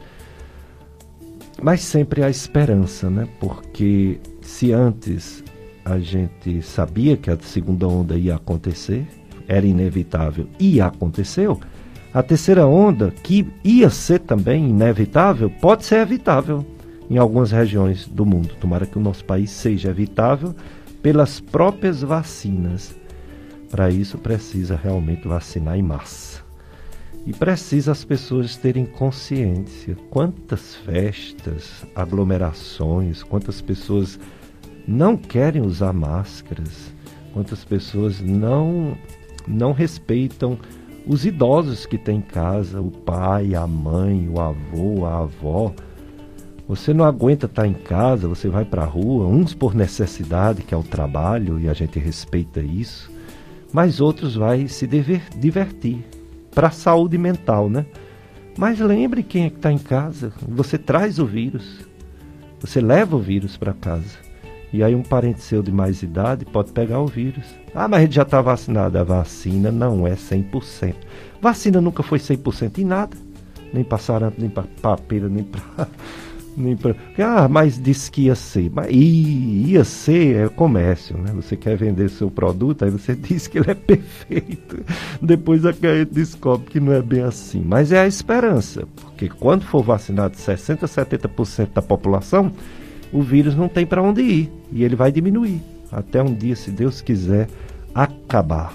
Mas 1.62 1.80
sempre 1.82 2.22
há 2.22 2.30
esperança, 2.30 3.10
né? 3.10 3.26
Porque 3.40 4.20
se 4.42 4.74
antes 4.74 5.42
a 5.86 5.98
gente 5.98 6.62
sabia 6.62 7.16
que 7.16 7.32
a 7.32 7.38
segunda 7.40 7.88
onda 7.88 8.18
ia 8.18 8.36
acontecer, 8.36 9.08
era 9.48 9.66
inevitável 9.66 10.48
e 10.60 10.82
aconteceu, 10.82 11.58
a 12.14 12.22
terceira 12.22 12.68
onda, 12.68 13.12
que 13.24 13.48
ia 13.64 13.90
ser 13.90 14.20
também 14.20 14.70
inevitável, 14.70 15.50
pode 15.50 15.86
ser 15.86 16.00
evitável 16.00 16.66
em 17.10 17.18
algumas 17.18 17.52
regiões 17.52 18.08
do 18.08 18.26
mundo. 18.26 18.56
Tomara 18.60 18.86
que 18.86 18.98
o 18.98 19.02
nosso 19.02 19.24
país 19.26 19.52
seja 19.52 19.90
evitável 19.90 20.56
pelas 21.02 21.40
próprias 21.40 22.02
vacinas. 22.02 22.96
Para 23.70 23.90
isso, 23.90 24.18
precisa 24.18 24.76
realmente 24.76 25.28
vacinar 25.28 25.78
em 25.78 25.84
massa. 25.84 26.44
E 27.26 27.34
precisa 27.34 27.92
as 27.92 28.06
pessoas 28.06 28.56
terem 28.56 28.86
consciência 28.86 29.96
quantas 30.10 30.76
festas, 30.76 31.86
aglomerações, 31.96 33.24
quantas 33.24 33.62
pessoas 33.62 34.20
não 34.88 35.18
querem 35.18 35.62
usar 35.62 35.92
máscaras, 35.92 36.94
quantas 37.34 37.66
pessoas 37.66 38.22
não 38.22 38.96
não 39.48 39.72
respeitam 39.74 40.58
os 41.08 41.26
idosos 41.26 41.86
que 41.86 41.98
têm 41.98 42.18
em 42.18 42.22
casa, 42.22 42.82
o 42.82 42.90
pai, 42.90 43.54
a 43.54 43.68
mãe, 43.68 44.28
o 44.28 44.40
avô, 44.40 45.06
a 45.06 45.20
avó. 45.20 45.74
Você 46.68 46.94
não 46.94 47.06
aguenta 47.06 47.46
estar 47.46 47.68
em 47.68 47.74
casa, 47.74 48.28
você 48.28 48.50
vai 48.50 48.66
para 48.66 48.82
a 48.82 48.88
rua, 48.88 49.28
uns 49.28 49.54
por 49.54 49.76
necessidade, 49.76 50.64
que 50.64 50.74
é 50.74 50.78
o 50.78 50.84
trabalho, 50.84 51.60
e 51.60 51.70
a 51.70 51.74
gente 51.74 52.00
respeita 52.00 52.60
isso, 52.60 53.12
mas 53.72 54.02
outros 54.02 54.36
vai 54.36 54.68
se 54.68 54.88
divertir, 54.88 56.04
para 56.52 56.70
a 56.70 56.72
saúde 56.72 57.18
mental, 57.18 57.70
né? 57.70 57.86
Mas 58.58 58.80
lembre 58.80 59.22
quem 59.22 59.46
é 59.46 59.50
que 59.50 59.58
está 59.58 59.72
em 59.72 59.78
casa. 59.78 60.32
Você 60.48 60.78
traz 60.78 61.20
o 61.20 61.26
vírus. 61.26 61.82
Você 62.62 62.80
leva 62.80 63.18
o 63.18 63.20
vírus 63.20 63.58
para 63.58 63.74
casa. 63.74 64.18
E 64.72 64.82
aí 64.82 64.96
um 64.96 65.04
parente 65.04 65.42
seu 65.42 65.62
de 65.62 65.72
mais 65.72 66.02
idade 66.02 66.46
pode 66.46 66.72
pegar 66.72 67.02
o 67.02 67.08
vírus. 67.08 67.44
Ah, 67.74 67.88
mas 67.88 68.04
ele 68.04 68.14
já 68.14 68.22
está 68.22 68.42
vacinado. 68.42 68.98
A 68.98 69.04
vacina 69.04 69.72
não 69.72 70.08
é 70.08 70.16
100%. 70.16 70.96
Vacina 71.42 71.82
nunca 71.82 72.02
foi 72.02 72.18
100% 72.18 72.78
em 72.78 72.86
nada. 72.86 73.18
Nem 73.74 73.84
para 73.84 73.98
sarampo, 73.98 74.40
nem 74.40 74.50
para 74.50 74.64
papeira, 74.82 75.28
nem 75.28 75.44
para 75.44 75.90
nem 76.56 76.76
pra... 76.76 76.96
Ah, 77.18 77.48
mas 77.48 77.82
disse 77.82 78.10
que 78.10 78.24
ia 78.24 78.36
ser. 78.36 78.72
Mas 78.74 78.88
ia 78.92 79.84
ser 79.84 80.46
é 80.46 80.50
comércio, 80.50 81.18
né? 81.18 81.32
Você 81.36 81.56
quer 81.56 81.76
vender 81.76 82.10
seu 82.10 82.30
produto, 82.30 82.86
aí 82.86 82.92
você 82.92 83.14
diz 83.16 83.48
que 83.48 83.58
ele 83.58 83.72
é 83.72 83.76
perfeito. 83.76 84.84
Depois 85.22 85.66
a 85.66 85.72
gente 85.72 86.06
descobre 86.12 86.70
que 86.70 86.80
não 86.80 86.94
é 86.94 87.02
bem 87.02 87.22
assim. 87.22 87.64
Mas 87.66 87.92
é 87.92 88.00
a 88.00 88.08
esperança, 88.08 88.88
porque 89.02 89.30
quando 89.30 89.64
for 89.64 89.84
vacinado 89.84 90.38
60, 90.38 90.86
70% 90.86 91.74
da 91.74 91.82
população, 91.82 92.52
o 93.12 93.22
vírus 93.22 93.56
não 93.56 93.68
tem 93.68 93.86
para 93.86 94.02
onde 94.02 94.22
ir 94.22 94.52
e 94.72 94.84
ele 94.84 94.96
vai 94.96 95.12
diminuir 95.12 95.62
até 95.92 96.22
um 96.22 96.34
dia, 96.34 96.56
se 96.56 96.72
Deus 96.72 97.02
quiser, 97.02 97.48
acabar. 97.94 98.74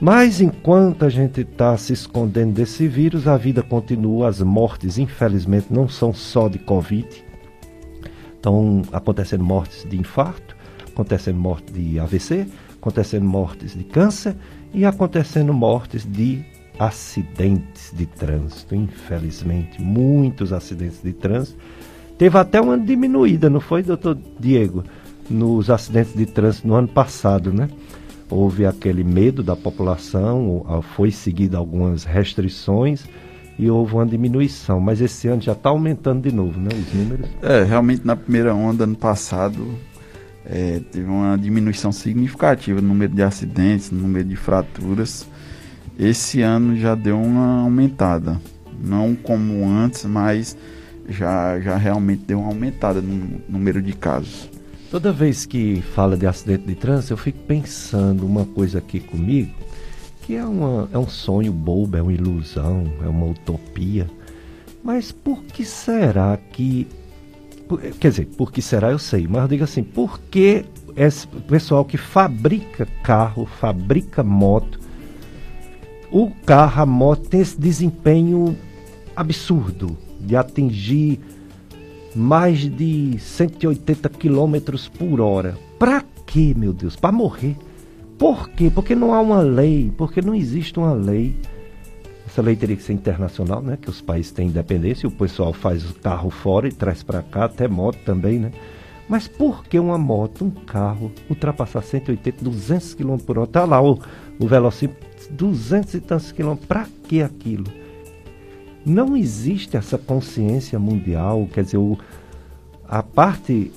Mas 0.00 0.40
enquanto 0.42 1.04
a 1.04 1.08
gente 1.08 1.40
está 1.40 1.76
se 1.76 1.92
escondendo 1.92 2.52
desse 2.52 2.86
vírus, 2.86 3.26
a 3.26 3.36
vida 3.36 3.62
continua, 3.62 4.28
as 4.28 4.42
mortes, 4.42 4.98
infelizmente, 4.98 5.68
não 5.70 5.88
são 5.88 6.12
só 6.12 6.48
de 6.48 6.58
Covid. 6.58 7.24
Estão 8.34 8.82
acontecendo 8.92 9.42
mortes 9.42 9.88
de 9.88 9.98
infarto, 9.98 10.54
acontecendo 10.86 11.38
mortes 11.38 11.72
de 11.72 11.98
AVC, 11.98 12.46
acontecendo 12.78 13.24
mortes 13.24 13.74
de 13.74 13.84
câncer 13.84 14.36
e 14.72 14.84
acontecendo 14.84 15.52
mortes 15.54 16.04
de 16.04 16.44
acidentes 16.78 17.90
de 17.94 18.04
trânsito. 18.04 18.74
Infelizmente, 18.74 19.80
muitos 19.80 20.52
acidentes 20.52 21.00
de 21.02 21.14
trânsito. 21.14 21.58
Teve 22.18 22.38
até 22.38 22.60
uma 22.60 22.78
diminuída, 22.78 23.48
não 23.48 23.60
foi, 23.60 23.82
doutor 23.82 24.18
Diego? 24.38 24.84
Nos 25.28 25.70
acidentes 25.70 26.14
de 26.14 26.26
trânsito 26.26 26.68
no 26.68 26.74
ano 26.74 26.88
passado, 26.88 27.52
né? 27.52 27.68
Houve 28.30 28.66
aquele 28.66 29.04
medo 29.04 29.42
da 29.42 29.56
população, 29.56 30.64
foi 30.94 31.10
seguido 31.10 31.56
algumas 31.56 32.04
restrições, 32.04 33.04
e 33.58 33.70
houve 33.70 33.94
uma 33.94 34.06
diminuição, 34.06 34.78
mas 34.80 35.00
esse 35.00 35.28
ano 35.28 35.40
já 35.40 35.52
está 35.52 35.70
aumentando 35.70 36.28
de 36.28 36.34
novo, 36.34 36.60
né, 36.60 36.68
os 36.72 36.92
números? 36.92 37.26
É, 37.42 37.64
realmente 37.64 38.06
na 38.06 38.14
primeira 38.14 38.54
onda, 38.54 38.84
ano 38.84 38.96
passado, 38.96 39.66
é, 40.44 40.80
teve 40.92 41.08
uma 41.08 41.36
diminuição 41.36 41.90
significativa 41.90 42.80
no 42.80 42.88
número 42.88 43.14
de 43.14 43.22
acidentes, 43.22 43.90
no 43.90 44.00
número 44.00 44.28
de 44.28 44.36
fraturas. 44.36 45.26
Esse 45.98 46.42
ano 46.42 46.76
já 46.76 46.94
deu 46.94 47.18
uma 47.18 47.62
aumentada, 47.62 48.38
não 48.78 49.14
como 49.14 49.66
antes, 49.66 50.04
mas 50.04 50.56
já, 51.08 51.58
já 51.60 51.76
realmente 51.76 52.24
deu 52.26 52.40
uma 52.40 52.48
aumentada 52.48 53.00
no 53.00 53.40
número 53.48 53.80
de 53.80 53.94
casos. 53.94 54.50
Toda 54.90 55.12
vez 55.12 55.44
que 55.44 55.80
fala 55.80 56.16
de 56.16 56.26
acidente 56.26 56.64
de 56.64 56.74
trânsito, 56.76 57.12
eu 57.12 57.16
fico 57.16 57.40
pensando 57.40 58.24
uma 58.24 58.44
coisa 58.44 58.78
aqui 58.78 59.00
comigo, 59.00 59.52
que 60.22 60.36
é, 60.36 60.44
uma, 60.44 60.88
é 60.92 60.98
um 60.98 61.08
sonho 61.08 61.52
bobo, 61.52 61.96
é 61.96 62.02
uma 62.02 62.12
ilusão, 62.12 62.84
é 63.02 63.08
uma 63.08 63.26
utopia. 63.26 64.08
Mas 64.84 65.10
por 65.10 65.42
que 65.42 65.64
será 65.64 66.38
que. 66.52 66.86
Quer 67.98 68.10
dizer, 68.10 68.26
por 68.36 68.52
que 68.52 68.62
será 68.62 68.92
eu 68.92 68.98
sei, 68.98 69.26
mas 69.26 69.42
eu 69.42 69.48
digo 69.48 69.64
assim, 69.64 69.82
por 69.82 70.20
que 70.30 70.64
esse 70.96 71.26
pessoal 71.26 71.84
que 71.84 71.96
fabrica 71.96 72.86
carro, 73.02 73.44
fabrica 73.44 74.22
moto, 74.22 74.78
o 76.12 76.30
carro, 76.46 76.82
a 76.82 76.86
moto 76.86 77.28
tem 77.28 77.40
esse 77.40 77.60
desempenho 77.60 78.56
absurdo 79.16 79.98
de 80.20 80.36
atingir 80.36 81.18
mais 82.16 82.60
de 82.60 83.18
180 83.18 84.08
quilômetros 84.08 84.88
por 84.88 85.20
hora. 85.20 85.56
Para 85.78 86.02
quê, 86.24 86.54
meu 86.56 86.72
Deus? 86.72 86.96
Para 86.96 87.12
morrer. 87.12 87.56
Por 88.18 88.48
quê? 88.48 88.72
Porque 88.74 88.94
não 88.94 89.12
há 89.12 89.20
uma 89.20 89.40
lei, 89.40 89.92
porque 89.96 90.22
não 90.22 90.34
existe 90.34 90.78
uma 90.78 90.94
lei. 90.94 91.36
Essa 92.26 92.40
lei 92.40 92.56
teria 92.56 92.74
que 92.74 92.82
ser 92.82 92.94
internacional, 92.94 93.60
né? 93.60 93.76
Que 93.80 93.90
os 93.90 94.00
países 94.00 94.32
têm 94.32 94.48
independência, 94.48 95.06
o 95.06 95.12
pessoal 95.12 95.52
faz 95.52 95.88
o 95.88 95.94
carro 95.94 96.30
fora 96.30 96.66
e 96.66 96.72
traz 96.72 97.02
para 97.02 97.22
cá, 97.22 97.44
até 97.44 97.68
moto 97.68 97.98
também, 98.04 98.38
né? 98.38 98.50
Mas 99.08 99.28
por 99.28 99.64
que 99.64 99.78
uma 99.78 99.98
moto, 99.98 100.44
um 100.44 100.50
carro, 100.50 101.12
ultrapassar 101.30 101.82
180, 101.82 102.42
200 102.42 102.94
km 102.94 103.18
por 103.18 103.38
hora? 103.38 103.46
Tá 103.46 103.64
lá 103.64 103.80
o, 103.80 104.00
o 104.38 104.48
velocímetro, 104.48 105.06
200 105.30 105.94
e 105.94 106.00
tantos 106.00 106.32
quilômetros. 106.32 106.66
Para 106.66 106.86
que 107.06 107.22
aquilo? 107.22 107.85
Não 108.86 109.16
existe 109.16 109.76
essa 109.76 109.98
consciência 109.98 110.78
mundial, 110.78 111.48
quer 111.52 111.64
dizer, 111.64 111.76
o, 111.76 111.98
a 112.88 113.02
parte 113.02 113.72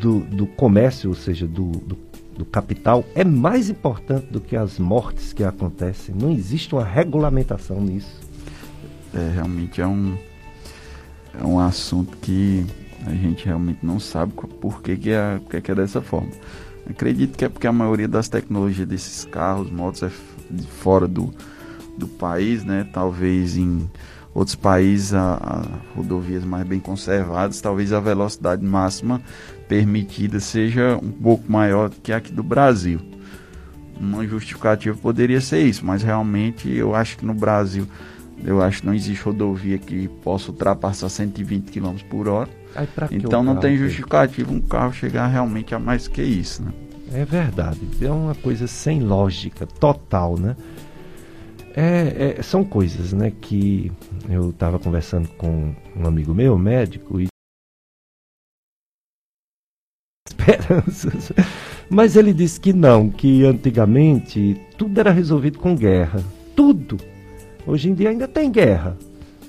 do, 0.00 0.18
do 0.18 0.48
comércio, 0.48 1.10
ou 1.10 1.14
seja, 1.14 1.46
do, 1.46 1.70
do, 1.70 1.96
do 2.38 2.44
capital, 2.44 3.04
é 3.14 3.22
mais 3.22 3.70
importante 3.70 4.26
do 4.32 4.40
que 4.40 4.56
as 4.56 4.80
mortes 4.80 5.32
que 5.32 5.44
acontecem. 5.44 6.12
Não 6.12 6.32
existe 6.32 6.74
uma 6.74 6.84
regulamentação 6.84 7.80
nisso. 7.80 8.20
É, 9.14 9.30
realmente 9.32 9.80
é 9.80 9.86
um, 9.86 10.18
é 11.40 11.44
um 11.44 11.60
assunto 11.60 12.16
que 12.16 12.66
a 13.06 13.14
gente 13.14 13.46
realmente 13.46 13.86
não 13.86 14.00
sabe 14.00 14.32
por 14.32 14.82
que, 14.82 14.96
que, 14.96 15.10
é, 15.10 15.40
que 15.62 15.70
é 15.70 15.74
dessa 15.74 16.02
forma. 16.02 16.30
Acredito 16.90 17.38
que 17.38 17.44
é 17.44 17.48
porque 17.48 17.68
a 17.68 17.72
maioria 17.72 18.08
das 18.08 18.28
tecnologias 18.28 18.88
desses 18.88 19.24
carros, 19.24 19.70
motos, 19.70 20.02
é 20.02 20.10
fora 20.80 21.06
do, 21.06 21.32
do 21.96 22.08
país, 22.08 22.64
né? 22.64 22.88
Talvez 22.92 23.56
em 23.56 23.88
outros 24.34 24.54
países, 24.54 25.12
a, 25.14 25.34
a, 25.34 25.96
rodovias 25.96 26.44
mais 26.44 26.66
bem 26.66 26.80
conservadas, 26.80 27.60
talvez 27.60 27.92
a 27.92 28.00
velocidade 28.00 28.64
máxima 28.64 29.20
permitida 29.68 30.40
seja 30.40 30.98
um 31.02 31.10
pouco 31.10 31.50
maior 31.50 31.90
que 32.02 32.12
a 32.12 32.16
aqui 32.16 32.32
do 32.32 32.42
Brasil. 32.42 33.00
Uma 33.98 34.26
justificativa 34.26 34.96
poderia 34.96 35.40
ser 35.40 35.62
isso, 35.62 35.84
mas 35.84 36.02
realmente 36.02 36.68
eu 36.70 36.94
acho 36.94 37.18
que 37.18 37.24
no 37.24 37.34
Brasil, 37.34 37.86
eu 38.44 38.60
acho 38.60 38.80
que 38.80 38.86
não 38.86 38.94
existe 38.94 39.22
rodovia 39.22 39.78
que 39.78 40.08
possa 40.24 40.50
ultrapassar 40.50 41.08
120 41.08 41.70
km 41.70 41.96
por 42.08 42.26
hora. 42.26 42.50
então 43.10 43.42
não 43.42 43.56
tem 43.56 43.76
justificativa 43.76 44.52
um 44.52 44.60
carro 44.60 44.92
chegar 44.92 45.26
realmente 45.26 45.74
a 45.74 45.78
mais 45.78 46.08
que 46.08 46.22
isso, 46.22 46.62
né? 46.62 46.72
É 47.14 47.26
verdade, 47.26 47.80
é 48.00 48.10
uma 48.10 48.34
coisa 48.34 48.66
sem 48.66 49.02
lógica, 49.02 49.66
total, 49.66 50.38
né? 50.38 50.56
É, 51.74 52.36
é, 52.38 52.42
são 52.42 52.62
coisas, 52.64 53.12
né, 53.12 53.32
que 53.40 53.90
eu 54.28 54.50
estava 54.50 54.78
conversando 54.78 55.28
com 55.30 55.74
um 55.96 56.06
amigo 56.06 56.34
meu, 56.34 56.58
médico, 56.58 57.20
e 57.20 57.28
esperanças. 60.28 61.32
Mas 61.88 62.16
ele 62.16 62.32
disse 62.32 62.60
que 62.60 62.72
não, 62.72 63.08
que 63.08 63.44
antigamente 63.44 64.60
tudo 64.76 64.98
era 64.98 65.10
resolvido 65.10 65.58
com 65.58 65.74
guerra. 65.74 66.22
Tudo. 66.54 66.98
Hoje 67.66 67.90
em 67.90 67.94
dia 67.94 68.10
ainda 68.10 68.28
tem 68.28 68.50
guerra. 68.50 68.96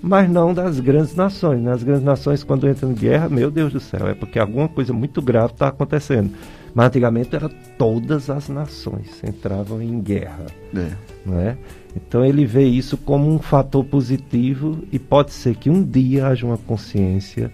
Mas 0.01 0.29
não 0.29 0.53
das 0.53 0.79
grandes 0.79 1.15
nações. 1.15 1.61
Né? 1.61 1.71
As 1.71 1.83
grandes 1.83 2.03
nações, 2.03 2.43
quando 2.43 2.69
entram 2.69 2.91
em 2.91 2.95
guerra, 2.95 3.29
meu 3.29 3.49
Deus 3.49 3.71
do 3.71 3.79
céu, 3.79 4.07
é 4.07 4.13
porque 4.13 4.37
alguma 4.37 4.67
coisa 4.67 4.91
muito 4.91 5.21
grave 5.21 5.53
está 5.53 5.69
acontecendo. 5.69 6.31
Mas 6.73 6.87
antigamente 6.87 7.35
era 7.35 7.49
todas 7.77 8.29
as 8.29 8.49
nações 8.49 9.23
entravam 9.23 9.81
em 9.81 9.99
guerra. 9.99 10.47
É. 10.75 10.91
Não 11.25 11.39
é? 11.39 11.57
Então 11.95 12.25
ele 12.25 12.45
vê 12.45 12.65
isso 12.65 12.97
como 12.97 13.29
um 13.29 13.39
fator 13.39 13.85
positivo 13.85 14.79
e 14.91 14.97
pode 14.97 15.31
ser 15.31 15.55
que 15.55 15.69
um 15.69 15.83
dia 15.83 16.27
haja 16.27 16.45
uma 16.45 16.57
consciência 16.57 17.51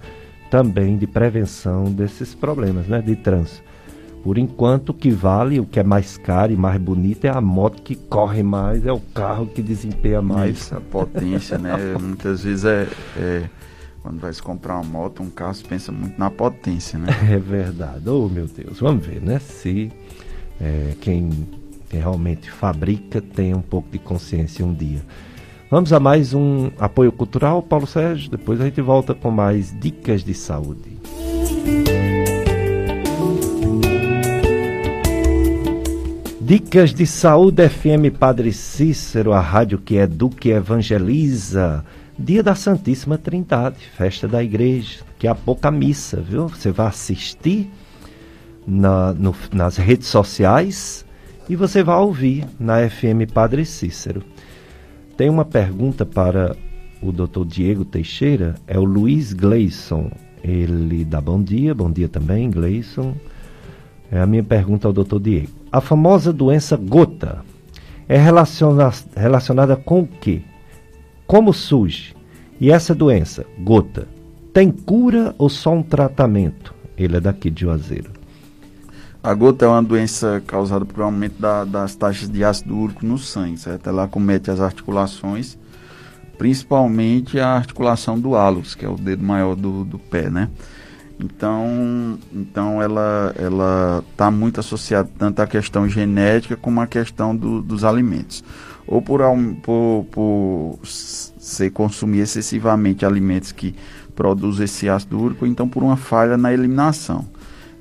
também 0.50 0.98
de 0.98 1.06
prevenção 1.06 1.92
desses 1.92 2.34
problemas 2.34 2.88
né, 2.88 3.02
de 3.02 3.16
trânsito. 3.16 3.70
Por 4.24 4.38
enquanto, 4.38 4.90
o 4.90 4.94
que 4.94 5.10
vale, 5.12 5.60
o 5.62 5.66
que 5.66 5.80
é 5.80 5.84
mais 5.84 6.18
caro 6.18 6.52
e 6.52 6.56
mais 6.56 6.80
bonito 6.80 7.24
é 7.24 7.30
a 7.30 7.40
moto 7.40 7.82
que 7.82 7.96
corre 7.96 8.44
mais, 8.44 8.86
é 8.86 8.92
o 8.92 9.00
carro 9.00 9.48
que 9.48 9.62
desempenha 9.62 10.22
mais. 10.22 10.58
Isso, 10.58 10.76
a 10.76 10.82
potência, 10.82 11.58
né? 11.58 11.74
Muitas 12.00 12.44
vezes 12.44 12.66
é, 12.66 12.88
é, 13.18 13.50
quando 14.02 14.20
vai 14.20 14.34
se 14.34 14.42
comprar 14.42 14.76
uma 14.76 14.84
moto, 14.84 15.22
um 15.22 15.30
carro, 15.30 15.56
pensa 15.68 15.92
muito 15.92 16.18
na 16.20 16.30
potência, 16.30 16.98
né? 16.98 17.08
É 17.32 17.38
verdade. 17.38 18.10
Oh, 18.10 18.28
meu 18.28 18.48
Deus. 18.48 18.80
Vamos 18.80 19.06
ver, 19.06 19.22
né? 19.22 19.40
Se 19.40 19.92
é, 20.60 20.96
quem 21.02 21.30
que 21.90 21.98
realmente 21.98 22.52
fabrica 22.52 23.20
tenha 23.20 23.58
um 23.58 23.62
pouco 23.62 23.90
de 23.92 23.98
consciência 23.98 24.64
um 24.64 24.74
dia. 24.74 25.02
Vamos 25.72 25.92
a 25.92 26.00
mais 26.00 26.34
um 26.34 26.72
apoio 26.80 27.12
cultural, 27.12 27.62
Paulo 27.64 27.88
Sérgio. 27.88 28.30
Depois 28.30 28.62
a 28.62 28.66
gente 28.66 28.82
volta 28.82 29.14
com 29.14 29.32
mais 29.32 29.78
dicas 29.80 30.24
de 30.24 30.34
saúde. 30.34 30.98
Dicas 36.42 36.94
de 36.94 37.06
Saúde 37.06 37.70
FM 37.70 38.18
Padre 38.18 38.52
Cícero, 38.52 39.34
a 39.34 39.40
rádio 39.40 39.78
que 39.78 39.98
educa 39.98 40.48
e 40.48 40.52
evangeliza. 40.52 41.86
Dia 42.22 42.44
da 42.44 42.54
Santíssima 42.54 43.18
Trindade, 43.18 43.78
festa 43.96 44.28
da 44.28 44.44
igreja. 44.44 45.00
Daqui 45.08 45.26
a 45.26 45.34
pouco 45.34 45.66
a 45.66 45.72
missa, 45.72 46.20
viu? 46.20 46.50
Você 46.50 46.70
vai 46.70 46.88
assistir 46.88 47.72
na, 48.68 49.14
no, 49.14 49.34
nas 49.54 49.78
redes 49.78 50.10
sociais 50.10 51.06
e 51.48 51.56
você 51.56 51.82
vai 51.82 51.96
ouvir 51.98 52.46
na 52.60 52.88
FM 52.90 53.32
Padre 53.34 53.66
Cícero. 53.66 54.22
Tem 55.16 55.30
uma 55.30 55.46
pergunta 55.46 56.06
para 56.06 56.58
o 57.02 57.14
Dr. 57.14 57.46
Diego 57.46 57.86
Teixeira, 57.86 58.56
é 58.68 58.78
o 58.78 58.84
Luiz 58.84 59.32
Gleison. 59.32 60.12
Ele 60.44 61.06
dá 61.06 61.22
bom 61.22 61.42
dia, 61.42 61.74
bom 61.74 61.90
dia 61.90 62.10
também, 62.10 62.52
Gleison. 62.52 63.16
É 64.12 64.20
a 64.20 64.28
minha 64.28 64.44
pergunta 64.44 64.90
ao 64.90 64.94
Dr. 64.94 65.20
Diego. 65.20 65.54
A 65.72 65.80
famosa 65.80 66.34
doença 66.34 66.76
gota 66.76 67.46
é 68.10 68.18
relaciona 68.18 68.92
relacionada 69.16 69.78
com 69.78 70.02
o 70.02 70.08
quê? 70.08 70.42
Como 71.30 71.54
surge? 71.54 72.16
E 72.60 72.72
essa 72.72 72.96
doença, 72.96 73.46
gota, 73.60 74.08
tem 74.52 74.72
cura 74.72 75.36
ou 75.38 75.48
só 75.48 75.72
um 75.72 75.84
tratamento? 75.84 76.74
Ele 76.98 77.18
é 77.18 77.20
daqui 77.20 77.52
de 77.52 77.62
Juazeiro. 77.62 78.10
A 79.22 79.32
gota 79.36 79.64
é 79.64 79.68
uma 79.68 79.84
doença 79.84 80.42
causada 80.48 80.84
por 80.86 81.02
um 81.02 81.06
aumento 81.06 81.40
da, 81.40 81.66
das 81.66 81.94
taxas 81.94 82.28
de 82.28 82.44
ácido 82.44 82.76
úrico 82.76 83.06
no 83.06 83.20
sangue, 83.20 83.60
certo? 83.60 83.88
Ela 83.88 84.08
comete 84.08 84.50
as 84.50 84.60
articulações, 84.60 85.56
principalmente 86.36 87.40
a 87.40 87.50
articulação 87.50 88.20
do 88.20 88.34
hálus, 88.34 88.74
que 88.74 88.84
é 88.84 88.90
o 88.90 88.96
dedo 88.96 89.24
maior 89.24 89.56
do, 89.56 89.86
do 89.86 90.00
pé, 90.00 90.32
né? 90.32 90.50
Então, 91.20 92.18
então 92.34 92.82
ela 92.82 93.36
ela 93.38 94.04
está 94.12 94.32
muito 94.32 94.60
associada 94.60 95.08
tanto 95.16 95.42
à 95.42 95.46
questão 95.46 95.88
genética 95.88 96.56
como 96.56 96.82
à 96.82 96.88
questão 96.88 97.36
do, 97.36 97.62
dos 97.62 97.84
alimentos. 97.84 98.44
Ou 98.92 99.04
por, 99.04 99.22
por, 99.62 100.06
por 100.10 100.80
se 100.84 101.70
consumir 101.70 102.22
excessivamente 102.22 103.06
alimentos 103.06 103.52
que 103.52 103.76
produzem 104.16 104.66
esse 104.66 104.90
ácido 104.90 105.22
úrico, 105.22 105.46
ou 105.46 105.52
então 105.52 105.70
por 105.70 105.84
uma 105.84 105.96
falha 105.96 106.36
na 106.36 106.52
eliminação. 106.52 107.24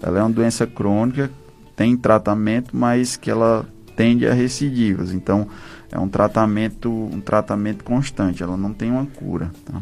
Ela 0.03 0.19
é 0.19 0.23
uma 0.23 0.31
doença 0.31 0.67
crônica, 0.67 1.31
tem 1.75 1.97
tratamento, 1.97 2.77
mas 2.77 3.17
que 3.17 3.31
ela 3.31 3.67
tende 3.97 4.27
a 4.27 4.35
recidivas. 4.35 5.13
Então, 5.13 5.49
é 5.91 5.99
um 5.99 6.09
tratamento, 6.09 6.91
um 6.91 7.21
tratamento 7.23 7.83
constante, 7.83 8.43
ela 8.43 8.57
não 8.57 8.75
tem 8.75 8.91
uma 8.91 9.07
cura. 9.07 9.51
Tá? 9.65 9.81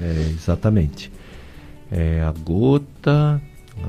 É, 0.00 0.30
exatamente. 0.30 1.12
É 1.92 2.22
a 2.22 2.32
gota, 2.32 3.40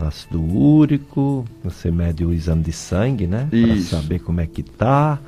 ácido 0.01 0.43
úrico, 0.43 1.45
você 1.63 1.89
mede 1.89 2.25
o 2.25 2.33
exame 2.33 2.63
de 2.63 2.73
sangue, 2.73 3.25
né? 3.25 3.47
Para 3.49 3.81
saber 3.81 4.19
como 4.19 4.41
é 4.41 4.45
que 4.45 4.61
tá. 4.61 5.19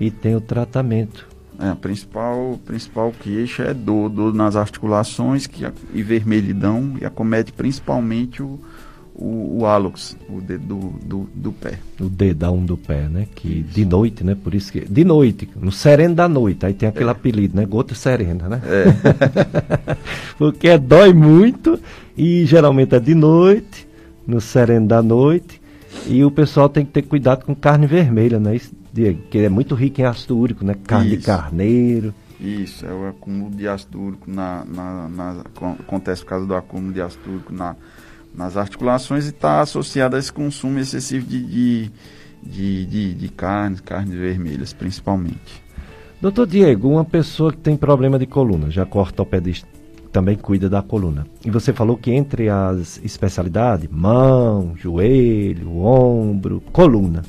E 0.00 0.10
tem 0.10 0.34
o 0.36 0.40
tratamento. 0.40 1.26
É, 1.60 1.70
a 1.70 1.76
principal, 1.76 2.58
principal 2.64 3.12
queixa 3.20 3.64
é 3.64 3.74
dor, 3.74 4.08
dor 4.08 4.32
nas 4.32 4.54
articulações 4.54 5.46
que, 5.46 5.66
e 5.92 6.02
vermelhidão 6.04 6.94
e 7.00 7.04
acomete 7.04 7.52
principalmente 7.52 8.40
o, 8.40 8.60
o, 9.12 9.58
o 9.58 9.66
hálux, 9.66 10.16
o 10.28 10.40
dedo 10.40 10.64
do, 10.64 10.76
do, 11.04 11.30
do, 11.34 11.52
pé. 11.52 11.80
O 12.00 12.04
dedão 12.04 12.64
do 12.64 12.76
pé, 12.76 13.08
né? 13.08 13.26
Que 13.34 13.48
Isso. 13.60 13.74
de 13.74 13.84
noite, 13.84 14.22
né? 14.22 14.36
Por 14.36 14.54
isso 14.54 14.70
que. 14.70 14.80
De 14.82 15.04
noite, 15.04 15.48
no 15.60 15.72
sereno 15.72 16.14
da 16.14 16.28
noite, 16.28 16.64
aí 16.64 16.72
tem 16.72 16.88
aquele 16.88 17.08
é. 17.08 17.12
apelido, 17.12 17.56
né? 17.56 17.66
Gota 17.66 17.92
serena, 17.96 18.48
né? 18.48 18.62
É. 18.64 19.96
Porque 20.38 20.78
dói 20.78 21.12
muito 21.12 21.80
e 22.16 22.44
geralmente 22.46 22.94
é 22.94 23.00
de 23.00 23.16
noite, 23.16 23.88
no 24.24 24.40
sereno 24.40 24.86
da 24.86 25.02
noite. 25.02 25.60
E 26.06 26.24
o 26.24 26.30
pessoal 26.30 26.68
tem 26.68 26.84
que 26.86 26.92
ter 26.92 27.02
cuidado 27.02 27.44
com 27.44 27.54
carne 27.54 27.86
vermelha, 27.88 28.38
né? 28.38 28.54
Isso, 28.54 28.70
que 29.30 29.38
é 29.38 29.48
muito 29.48 29.74
rico 29.74 30.00
em 30.00 30.04
ácido 30.04 30.36
úrico, 30.36 30.64
né? 30.64 30.74
Carne 30.84 31.16
de 31.16 31.18
carneiro. 31.18 32.14
Isso, 32.40 32.86
é 32.86 32.92
o 32.92 33.08
acúmulo 33.08 33.50
de 33.50 33.66
ácido 33.66 34.00
úrico 34.00 34.30
na, 34.30 34.64
na, 34.64 35.08
na, 35.08 35.44
acontece 35.80 36.22
por 36.22 36.28
causa 36.28 36.46
do 36.46 36.54
acúmulo 36.54 36.92
de 36.92 37.00
ácido 37.00 37.32
úrico 37.32 37.52
na, 37.52 37.74
nas 38.34 38.56
articulações 38.56 39.26
e 39.26 39.30
está 39.30 39.60
associado 39.60 40.14
a 40.14 40.18
esse 40.18 40.32
consumo 40.32 40.78
excessivo 40.78 41.26
de, 41.26 41.42
de, 41.42 41.90
de, 42.42 42.86
de, 42.86 43.14
de 43.14 43.28
carnes, 43.28 43.80
carnes 43.80 44.14
vermelhas 44.14 44.72
principalmente. 44.72 45.62
Doutor 46.20 46.46
Diego, 46.46 46.88
uma 46.88 47.04
pessoa 47.04 47.52
que 47.52 47.58
tem 47.58 47.76
problema 47.76 48.18
de 48.18 48.26
coluna, 48.26 48.70
já 48.70 48.86
que 48.86 48.96
o 48.96 49.00
ortopedista 49.00 49.68
também 50.12 50.36
cuida 50.36 50.68
da 50.68 50.82
coluna. 50.82 51.26
E 51.44 51.50
você 51.50 51.72
falou 51.72 51.96
que 51.96 52.10
entre 52.10 52.48
as 52.48 53.00
especialidades, 53.04 53.88
mão, 53.90 54.74
joelho, 54.76 55.78
ombro, 55.78 56.60
coluna. 56.72 57.22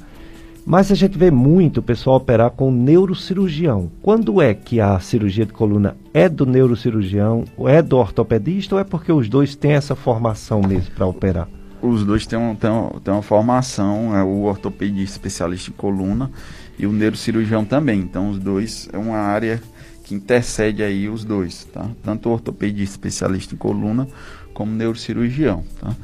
Mas 0.70 0.92
a 0.92 0.96
gente 0.96 1.18
vê 1.18 1.32
muito 1.32 1.80
o 1.80 1.82
pessoal 1.82 2.18
operar 2.18 2.52
com 2.52 2.72
neurocirurgião. 2.72 3.90
Quando 4.04 4.40
é 4.40 4.54
que 4.54 4.80
a 4.80 5.00
cirurgia 5.00 5.44
de 5.44 5.52
coluna 5.52 5.98
é 6.14 6.30
do 6.30 6.46
neurocirurgião, 6.46 7.44
ou 7.58 7.68
é 7.68 7.82
do 7.82 7.98
ortopedista, 7.98 8.76
ou 8.76 8.82
é 8.82 8.84
porque 8.84 9.12
os 9.12 9.28
dois 9.28 9.56
têm 9.56 9.72
essa 9.72 9.96
formação 9.96 10.62
mesmo 10.62 10.92
para 10.92 11.08
operar? 11.08 11.48
Os 11.82 12.06
dois 12.06 12.28
têm, 12.28 12.38
um, 12.38 12.54
têm, 12.54 12.70
têm 13.04 13.12
uma 13.12 13.24
formação, 13.24 14.16
é 14.16 14.22
o 14.22 14.44
ortopedista 14.44 15.18
especialista 15.18 15.72
em 15.72 15.74
coluna 15.74 16.30
e 16.78 16.86
o 16.86 16.92
neurocirurgião 16.92 17.66
também. 17.66 18.02
Então, 18.02 18.30
os 18.30 18.38
dois 18.38 18.88
é 18.94 18.98
uma 19.00 19.18
área 19.18 19.60
que 20.04 20.14
intercede 20.14 20.84
aí 20.84 21.10
os 21.10 21.24
dois, 21.26 21.64
tá? 21.74 21.90
Tanto 22.04 22.30
o 22.30 22.34
ortopedista 22.34 22.94
especialista 22.94 23.56
em 23.56 23.58
coluna 23.58 24.08
como 24.54 24.72
neurocirurgião, 24.72 25.64
tá? 25.82 25.96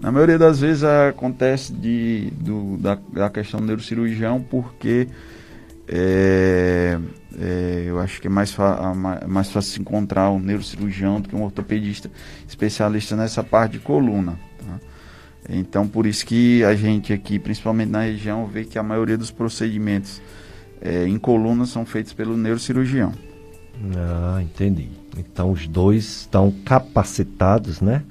Na 0.00 0.10
maioria 0.10 0.38
das 0.38 0.60
vezes 0.60 0.82
acontece 0.82 1.72
de, 1.72 2.32
do, 2.40 2.78
da, 2.78 2.98
da 3.12 3.28
questão 3.28 3.60
do 3.60 3.66
neurocirurgião 3.66 4.40
porque 4.40 5.06
é, 5.86 6.98
é, 7.38 7.84
eu 7.86 7.98
acho 7.98 8.20
que 8.20 8.26
é 8.26 8.30
mais, 8.30 8.56
mais 9.28 9.50
fácil 9.50 9.72
se 9.72 9.80
encontrar 9.80 10.30
um 10.30 10.38
neurocirurgião 10.38 11.20
do 11.20 11.28
que 11.28 11.36
um 11.36 11.42
ortopedista 11.42 12.10
especialista 12.48 13.14
nessa 13.14 13.44
parte 13.44 13.72
de 13.72 13.78
coluna. 13.80 14.38
Tá? 14.58 14.80
Então, 15.48 15.86
por 15.86 16.06
isso 16.06 16.24
que 16.24 16.62
a 16.64 16.74
gente 16.74 17.12
aqui, 17.12 17.38
principalmente 17.38 17.90
na 17.90 18.02
região, 18.02 18.46
vê 18.46 18.64
que 18.64 18.78
a 18.78 18.82
maioria 18.82 19.18
dos 19.18 19.30
procedimentos 19.30 20.22
é, 20.80 21.06
em 21.06 21.18
coluna 21.18 21.66
são 21.66 21.84
feitos 21.84 22.12
pelo 22.12 22.36
neurocirurgião. 22.36 23.12
Ah, 23.96 24.40
entendi. 24.40 24.88
Então, 25.18 25.50
os 25.50 25.66
dois 25.66 26.04
estão 26.04 26.52
capacitados, 26.64 27.80
né? 27.80 28.02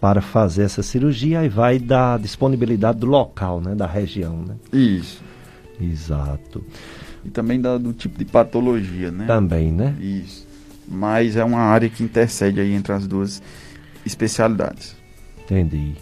Para 0.00 0.20
fazer 0.20 0.62
essa 0.62 0.82
cirurgia 0.82 1.44
e 1.44 1.48
vai 1.48 1.78
da 1.78 2.16
disponibilidade 2.16 2.98
do 2.98 3.06
local, 3.06 3.60
né, 3.60 3.74
da 3.74 3.86
região, 3.86 4.44
né? 4.46 4.54
Isso. 4.72 5.22
Exato. 5.80 6.64
E 7.24 7.30
também 7.30 7.60
da, 7.60 7.76
do 7.78 7.92
tipo 7.92 8.16
de 8.16 8.24
patologia, 8.24 9.10
né? 9.10 9.26
Também, 9.26 9.72
né? 9.72 9.96
Isso. 10.00 10.46
Mas 10.86 11.36
é 11.36 11.44
uma 11.44 11.60
área 11.60 11.88
que 11.88 12.02
intercede 12.02 12.60
aí 12.60 12.72
entre 12.72 12.92
as 12.92 13.06
duas 13.06 13.42
especialidades. 14.06 14.96
Entendi. 15.44 15.94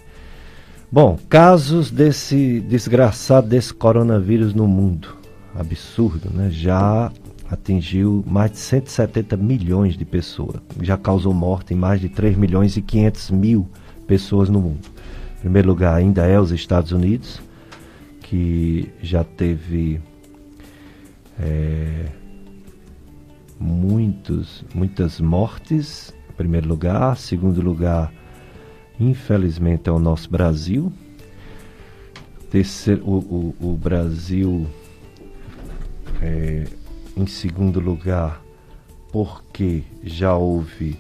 Bom, 0.93 1.19
casos 1.29 1.91
desse 1.91 2.61
desgraçado 2.61 3.49
desse 3.49 3.73
coronavírus 3.75 4.55
no 4.55 4.69
mundo. 4.69 5.17
Absurdo, 5.55 6.31
né? 6.33 6.51
Já 6.51 7.11
atingiu 7.51 8.23
mais 8.27 8.53
de 8.53 8.59
170 8.59 9.37
milhões 9.37 9.97
de 9.97 10.05
pessoas. 10.05 10.61
Já 10.83 10.97
causou 10.97 11.33
morte 11.33 11.75
em 11.75 11.77
mais 11.77 12.01
de 12.01 12.09
3 12.09 12.37
milhões 12.37 12.77
e 12.77 12.83
500 12.83 13.31
mil 13.31 13.63
pessoas 13.63 13.86
no 14.51 14.61
mundo. 14.61 14.89
Em 15.39 15.41
primeiro 15.41 15.69
lugar, 15.69 15.95
ainda 15.95 16.27
é 16.27 16.41
os 16.41 16.51
Estados 16.51 16.93
Unidos, 16.93 17.41
que 18.21 18.91
já 19.03 19.23
teve 19.23 20.01
é, 21.39 22.07
muitos, 23.59 24.65
muitas 24.75 25.21
mortes. 25.21 26.15
Em 26.31 26.33
primeiro 26.35 26.69
lugar. 26.69 27.17
Segundo 27.17 27.61
lugar, 27.61 28.13
infelizmente, 28.99 29.89
é 29.89 29.93
o 29.93 29.99
nosso 29.99 30.31
Brasil. 30.31 30.93
Terceiro, 32.51 33.05
o, 33.05 33.55
o, 33.61 33.73
o 33.73 33.77
Brasil, 33.77 34.67
é, 36.23 36.65
em 37.17 37.27
segundo 37.27 37.81
lugar, 37.81 38.43
porque 39.13 39.83
já 40.03 40.37
houve 40.37 40.97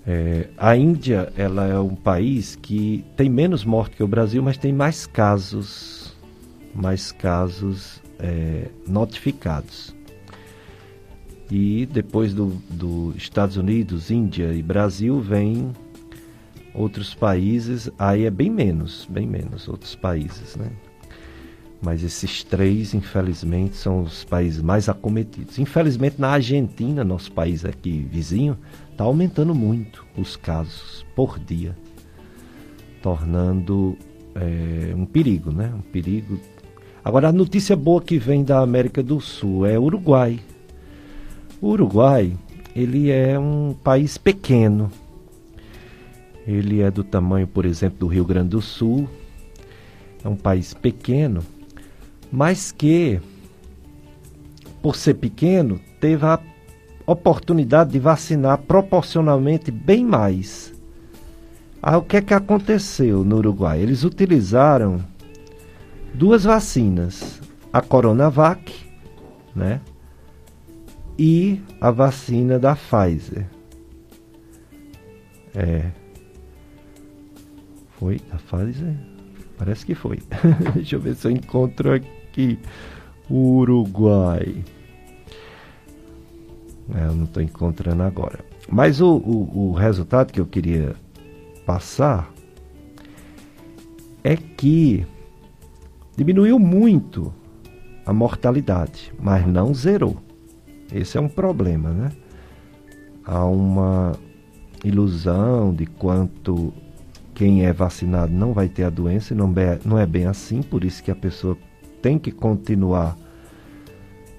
É, 0.07 0.49
a 0.57 0.77
Índia 0.77 1.33
ela 1.37 1.67
é 1.67 1.79
um 1.79 1.95
país 1.95 2.57
que 2.57 3.05
tem 3.17 3.29
menos 3.29 3.65
mortes 3.65 3.97
que 3.97 4.03
o 4.03 4.09
Brasil, 4.09 4.43
mas 4.43 4.57
tem 4.57 4.73
mais 4.73 5.07
casos, 5.07 6.17
mais 6.75 7.13
casos 7.13 8.01
é, 8.19 8.69
notificados. 8.87 9.95
E 11.51 11.85
depois 11.87 12.33
dos 12.33 12.55
do 12.71 13.13
Estados 13.17 13.57
Unidos, 13.57 14.11
Índia 14.11 14.55
e 14.55 14.63
Brasil 14.63 15.21
vem 15.21 15.73
outros 16.75 17.15
países, 17.15 17.91
aí 17.99 18.25
é 18.25 18.31
bem 18.31 18.49
menos, 18.49 19.07
bem 19.11 19.27
menos 19.27 19.69
outros 19.69 19.97
países, 19.97 20.57
né? 20.57 20.71
Mas 21.83 22.03
esses 22.03 22.45
três, 22.45 22.93
infelizmente, 22.93 23.75
são 23.77 24.03
os 24.03 24.23
países 24.23 24.61
mais 24.61 24.89
acometidos. 24.89 25.59
Infelizmente, 25.59 26.21
na 26.21 26.29
Argentina, 26.29 27.03
nosso 27.03 27.33
país 27.33 27.65
aqui 27.65 28.07
vizinho, 28.11 28.57
está 28.91 29.05
aumentando 29.05 29.55
muito 29.55 30.05
os 30.17 30.37
casos 30.37 31.07
por 31.17 31.39
dia, 31.39 31.75
tornando 33.03 33.97
é, 34.35 34.95
um 34.95 35.07
perigo, 35.07 35.51
né? 35.51 35.73
Um 35.75 35.81
perigo. 35.81 36.39
Agora, 37.03 37.29
a 37.29 37.33
notícia 37.33 37.75
boa 37.75 38.03
que 38.03 38.19
vem 38.19 38.45
da 38.45 38.61
América 38.61 39.03
do 39.03 39.19
Sul 39.19 39.65
é 39.65 39.79
Uruguai. 39.79 40.39
O 41.63 41.69
Uruguai, 41.69 42.37
ele 42.77 43.11
é 43.11 43.39
um 43.39 43.75
país 43.83 44.19
pequeno. 44.19 44.93
Ele 46.47 46.83
é 46.83 46.91
do 46.91 47.03
tamanho, 47.03 47.47
por 47.47 47.65
exemplo, 47.65 48.01
do 48.01 48.07
Rio 48.07 48.25
Grande 48.27 48.51
do 48.51 48.61
Sul. 48.61 49.09
É 50.23 50.29
um 50.29 50.37
país 50.37 50.75
pequeno 50.75 51.43
mas 52.33 52.71
que, 52.71 53.21
por 54.81 54.97
ser 54.97 55.15
pequeno, 55.15 55.81
teve 56.01 56.25
a 56.25 56.41
oportunidade 57.07 57.91
de 57.91 57.99
vacinar 57.99 58.59
proporcionalmente 58.59 59.71
bem 59.71 60.05
mais. 60.05 60.73
Aí 61.83 61.97
o 61.97 62.03
que 62.03 62.19
é 62.19 62.23
que 62.23 62.35
aconteceu 62.35 63.25
no 63.25 63.37
Uruguai? 63.37 63.81
Eles 63.81 64.05
utilizaram 64.05 65.03
duas 66.15 66.45
vacinas, 66.45 67.41
a 67.73 67.81
Coronavac, 67.81 68.73
né? 69.55 69.81
E 71.19 71.61
a 71.81 71.91
vacina 71.91 72.59
da 72.59 72.77
Pfizer. 72.77 73.47
É. 75.55 75.91
Foi 77.99 78.21
da 78.31 78.37
Pfizer? 78.37 78.95
Parece 79.59 79.85
que 79.85 79.95
foi. 79.95 80.21
Deixa 80.75 80.97
eu 80.97 81.01
ver 81.01 81.15
se 81.17 81.27
eu 81.27 81.31
encontro 81.33 81.93
aqui 81.93 82.20
aqui. 82.31 82.59
Uruguai. 83.29 84.65
É, 86.95 87.07
eu 87.07 87.15
não 87.15 87.25
estou 87.25 87.43
encontrando 87.43 88.03
agora. 88.03 88.45
Mas 88.69 89.01
o, 89.01 89.17
o, 89.17 89.69
o 89.71 89.73
resultado 89.73 90.33
que 90.33 90.41
eu 90.41 90.47
queria 90.47 90.95
passar 91.67 92.31
é 94.25 94.37
que 94.37 95.07
diminuiu 96.17 96.59
muito 96.59 97.33
a 98.05 98.13
mortalidade, 98.13 99.13
mas 99.21 99.47
não 99.47 99.73
zerou. 99.73 100.17
Esse 100.93 101.17
é 101.17 101.21
um 101.21 101.29
problema, 101.29 101.91
né? 101.91 102.11
Há 103.25 103.45
uma 103.45 104.13
ilusão 104.85 105.73
de 105.73 105.87
quanto 105.87 106.73
quem 107.35 107.65
é 107.65 107.73
vacinado 107.73 108.33
não 108.33 108.53
vai 108.53 108.69
ter 108.69 108.85
a 108.85 108.91
doença, 108.91 109.33
e 109.33 109.37
não 109.37 109.53
é, 109.57 109.79
não 109.85 109.99
é 109.99 110.05
bem 110.05 110.27
assim, 110.27 110.63
por 110.63 110.85
isso 110.85 111.03
que 111.03 111.11
a 111.11 111.15
pessoa 111.15 111.57
tem 112.01 112.19
que 112.19 112.31
continuar 112.31 113.17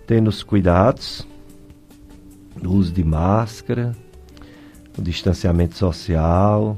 tendo 0.06 0.30
os 0.30 0.44
cuidados, 0.44 1.28
o 2.64 2.70
uso 2.70 2.92
de 2.92 3.04
máscara, 3.04 3.96
o 4.98 5.02
distanciamento 5.02 5.78
social, 5.78 6.78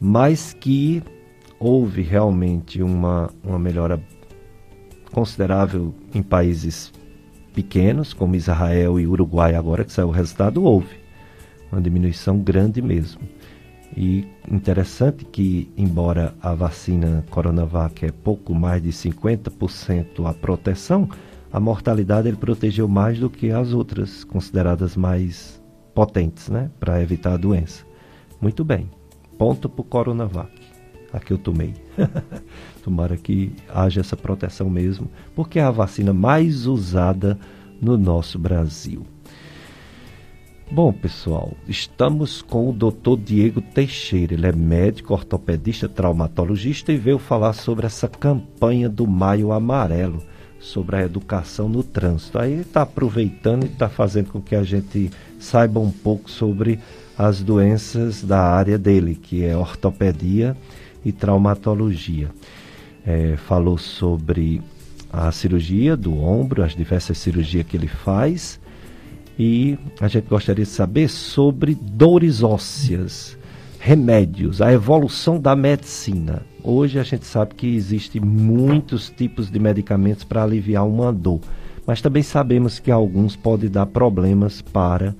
mas 0.00 0.52
que 0.52 1.02
houve 1.58 2.02
realmente 2.02 2.82
uma, 2.82 3.30
uma 3.42 3.58
melhora 3.58 4.02
considerável 5.12 5.94
em 6.14 6.22
países 6.22 6.92
pequenos, 7.54 8.12
como 8.12 8.36
Israel 8.36 9.00
e 9.00 9.06
Uruguai, 9.06 9.54
agora 9.54 9.84
que 9.84 9.92
saiu 9.92 10.08
o 10.08 10.12
resultado, 10.12 10.62
houve 10.62 10.96
uma 11.72 11.80
diminuição 11.80 12.38
grande 12.38 12.82
mesmo. 12.82 13.20
E 13.94 14.26
interessante 14.50 15.24
que, 15.24 15.70
embora 15.76 16.34
a 16.40 16.54
vacina 16.54 17.24
Coronavac 17.30 18.04
é 18.04 18.10
pouco 18.10 18.54
mais 18.54 18.82
de 18.82 18.90
50% 18.90 20.26
a 20.26 20.32
proteção, 20.32 21.08
a 21.52 21.60
mortalidade 21.60 22.28
ele 22.28 22.36
protegeu 22.36 22.88
mais 22.88 23.18
do 23.18 23.30
que 23.30 23.50
as 23.50 23.72
outras 23.72 24.24
consideradas 24.24 24.96
mais 24.96 25.62
potentes, 25.94 26.48
né, 26.48 26.70
para 26.78 27.02
evitar 27.02 27.34
a 27.34 27.38
doença. 27.38 27.84
Muito 28.40 28.64
bem. 28.64 28.90
Ponto 29.38 29.68
para 29.68 29.80
o 29.80 29.84
Coronavac. 29.84 30.52
Aqui 31.12 31.32
eu 31.32 31.38
tomei. 31.38 31.74
Tomara 32.82 33.16
que 33.16 33.52
haja 33.72 34.00
essa 34.00 34.16
proteção 34.16 34.68
mesmo, 34.68 35.10
porque 35.34 35.58
é 35.58 35.62
a 35.62 35.70
vacina 35.70 36.12
mais 36.12 36.66
usada 36.66 37.38
no 37.80 37.96
nosso 37.96 38.38
Brasil. 38.38 39.06
Bom, 40.68 40.92
pessoal, 40.92 41.52
estamos 41.68 42.42
com 42.42 42.68
o 42.68 42.72
Dr. 42.72 43.16
Diego 43.24 43.60
Teixeira. 43.60 44.34
Ele 44.34 44.48
é 44.48 44.52
médico, 44.52 45.14
ortopedista, 45.14 45.88
traumatologista 45.88 46.92
e 46.92 46.96
veio 46.96 47.20
falar 47.20 47.52
sobre 47.52 47.86
essa 47.86 48.08
campanha 48.08 48.88
do 48.88 49.06
Maio 49.06 49.52
Amarelo, 49.52 50.20
sobre 50.58 50.96
a 50.96 51.02
educação 51.02 51.68
no 51.68 51.84
trânsito. 51.84 52.40
Aí 52.40 52.52
ele 52.52 52.62
está 52.62 52.82
aproveitando 52.82 53.62
e 53.62 53.68
está 53.68 53.88
fazendo 53.88 54.32
com 54.32 54.40
que 54.40 54.56
a 54.56 54.64
gente 54.64 55.08
saiba 55.38 55.78
um 55.78 55.90
pouco 55.90 56.28
sobre 56.28 56.80
as 57.16 57.40
doenças 57.42 58.24
da 58.24 58.42
área 58.42 58.76
dele, 58.76 59.14
que 59.14 59.44
é 59.44 59.56
ortopedia 59.56 60.56
e 61.04 61.12
traumatologia. 61.12 62.28
É, 63.06 63.36
falou 63.36 63.78
sobre 63.78 64.60
a 65.12 65.30
cirurgia 65.30 65.96
do 65.96 66.18
ombro, 66.18 66.64
as 66.64 66.74
diversas 66.74 67.18
cirurgias 67.18 67.64
que 67.64 67.76
ele 67.76 67.88
faz 67.88 68.58
e 69.38 69.78
a 70.00 70.08
gente 70.08 70.28
gostaria 70.28 70.64
de 70.64 70.70
saber 70.70 71.08
sobre 71.08 71.74
dores 71.74 72.42
ósseas, 72.42 73.36
remédios, 73.78 74.62
a 74.62 74.72
evolução 74.72 75.38
da 75.38 75.54
medicina. 75.54 76.42
Hoje 76.62 76.98
a 76.98 77.02
gente 77.02 77.26
sabe 77.26 77.54
que 77.54 77.66
existem 77.66 78.20
muitos 78.20 79.10
tipos 79.10 79.50
de 79.50 79.58
medicamentos 79.58 80.24
para 80.24 80.42
aliviar 80.42 80.86
uma 80.86 81.12
dor, 81.12 81.40
mas 81.86 82.00
também 82.00 82.22
sabemos 82.22 82.78
que 82.78 82.90
alguns 82.90 83.36
podem 83.36 83.70
dar 83.70 83.86
problemas 83.86 84.62
para 84.62 85.14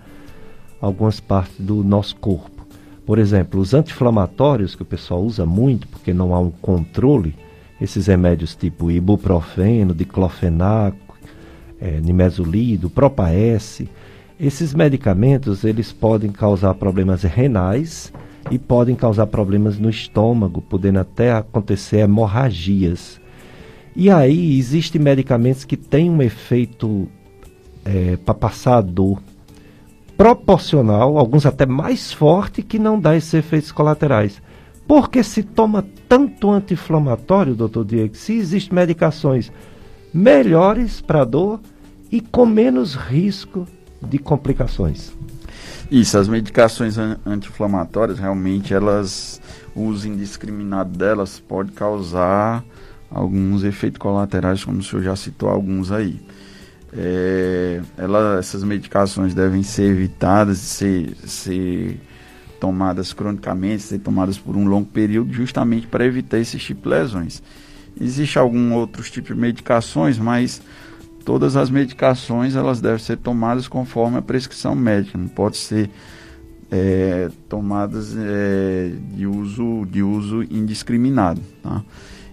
algumas 0.80 1.20
partes 1.20 1.54
do 1.58 1.84
nosso 1.84 2.16
corpo. 2.16 2.66
Por 3.04 3.18
exemplo, 3.18 3.60
os 3.60 3.72
anti-inflamatórios 3.72 4.74
que 4.74 4.82
o 4.82 4.86
pessoal 4.86 5.22
usa 5.22 5.46
muito 5.46 5.86
porque 5.86 6.12
não 6.12 6.34
há 6.34 6.40
um 6.40 6.50
controle, 6.50 7.36
esses 7.80 8.06
remédios 8.06 8.56
tipo 8.56 8.90
ibuprofeno, 8.90 9.94
diclofenaco, 9.94 11.16
é, 11.80 12.00
nimesulido, 12.00 12.90
propaes, 12.90 13.82
esses 14.38 14.74
medicamentos 14.74 15.64
eles 15.64 15.92
podem 15.92 16.30
causar 16.30 16.74
problemas 16.74 17.22
renais 17.22 18.12
e 18.50 18.58
podem 18.58 18.94
causar 18.94 19.26
problemas 19.26 19.78
no 19.78 19.90
estômago, 19.90 20.60
podendo 20.60 21.00
até 21.00 21.32
acontecer 21.32 21.98
hemorragias. 21.98 23.20
E 23.94 24.10
aí 24.10 24.58
existem 24.58 25.00
medicamentos 25.00 25.64
que 25.64 25.76
têm 25.76 26.10
um 26.10 26.20
efeito 26.20 27.08
é, 27.84 28.16
para 28.18 28.34
passar 28.34 28.76
a 28.76 28.80
dor 28.82 29.22
proporcional, 30.16 31.18
alguns 31.18 31.46
até 31.46 31.66
mais 31.66 32.12
forte, 32.12 32.62
que 32.62 32.78
não 32.78 33.00
dá 33.00 33.16
esses 33.16 33.32
efeitos 33.34 33.72
colaterais. 33.72 34.40
Porque 34.86 35.22
se 35.22 35.42
toma 35.42 35.84
tanto 36.08 36.50
anti-inflamatório, 36.50 37.54
doutor 37.54 37.84
Diego, 37.84 38.14
se 38.14 38.34
existem 38.34 38.74
medicações 38.74 39.50
melhores 40.12 41.00
para 41.00 41.24
dor 41.24 41.60
e 42.10 42.20
com 42.20 42.46
menos 42.46 42.94
risco 42.94 43.66
de 44.02 44.18
complicações. 44.18 45.12
Isso, 45.90 46.18
as 46.18 46.28
medicações 46.28 46.96
anti-inflamatórias, 46.98 48.18
realmente, 48.18 48.74
elas, 48.74 49.40
o 49.74 49.82
uso 49.82 50.08
indiscriminado 50.08 50.96
delas 50.96 51.38
pode 51.38 51.70
causar 51.72 52.64
alguns 53.10 53.62
efeitos 53.62 53.98
colaterais, 53.98 54.64
como 54.64 54.78
o 54.78 54.82
senhor 54.82 55.02
já 55.02 55.14
citou 55.14 55.48
alguns 55.48 55.92
aí. 55.92 56.20
É, 56.92 57.80
ela, 57.96 58.38
essas 58.38 58.64
medicações 58.64 59.34
devem 59.34 59.62
ser 59.62 59.90
evitadas, 59.90 60.58
ser, 60.58 61.14
ser 61.24 62.00
tomadas 62.58 63.12
cronicamente, 63.12 63.82
ser 63.82 63.98
tomadas 63.98 64.38
por 64.38 64.56
um 64.56 64.66
longo 64.66 64.86
período, 64.86 65.32
justamente 65.32 65.86
para 65.86 66.04
evitar 66.04 66.38
esse 66.38 66.58
tipo 66.58 66.82
de 66.82 66.88
lesões. 66.88 67.42
Existe 68.00 68.38
algum 68.38 68.74
outros 68.74 69.10
tipos 69.10 69.34
de 69.34 69.40
medicações, 69.40 70.18
mas 70.18 70.60
todas 71.26 71.56
as 71.56 71.68
medicações 71.68 72.54
elas 72.54 72.80
devem 72.80 73.00
ser 73.00 73.16
tomadas 73.18 73.66
conforme 73.66 74.16
a 74.16 74.22
prescrição 74.22 74.76
médica, 74.76 75.18
não 75.18 75.26
pode 75.26 75.56
ser 75.56 75.90
é, 76.70 77.28
tomadas 77.48 78.14
é, 78.16 78.92
de, 79.12 79.26
uso, 79.26 79.84
de 79.90 80.04
uso 80.04 80.44
indiscriminado. 80.44 81.42
Tá? 81.64 81.82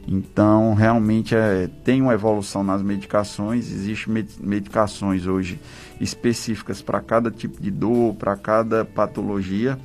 Então, 0.07 0.75
realmente 0.75 1.33
é, 1.33 1.67
tem 1.83 2.03
uma 2.03 2.13
evolução 2.13 2.63
nas 2.63 2.83
medicações, 2.83 3.71
existem 3.71 4.13
med 4.13 4.29
medicações 4.39 5.25
hoje 5.25 5.59
específicas 5.99 6.79
para 6.79 7.01
cada 7.01 7.31
tipo 7.31 7.59
de 7.59 7.71
dor, 7.71 8.13
para 8.13 8.35
cada 8.35 8.85
patologia, 8.85 9.79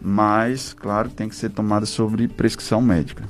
mas, 0.00 0.72
claro, 0.72 1.08
tem 1.10 1.28
que 1.28 1.34
ser 1.34 1.50
tomada 1.50 1.84
sobre 1.84 2.28
prescrição 2.28 2.80
médica. 2.80 3.24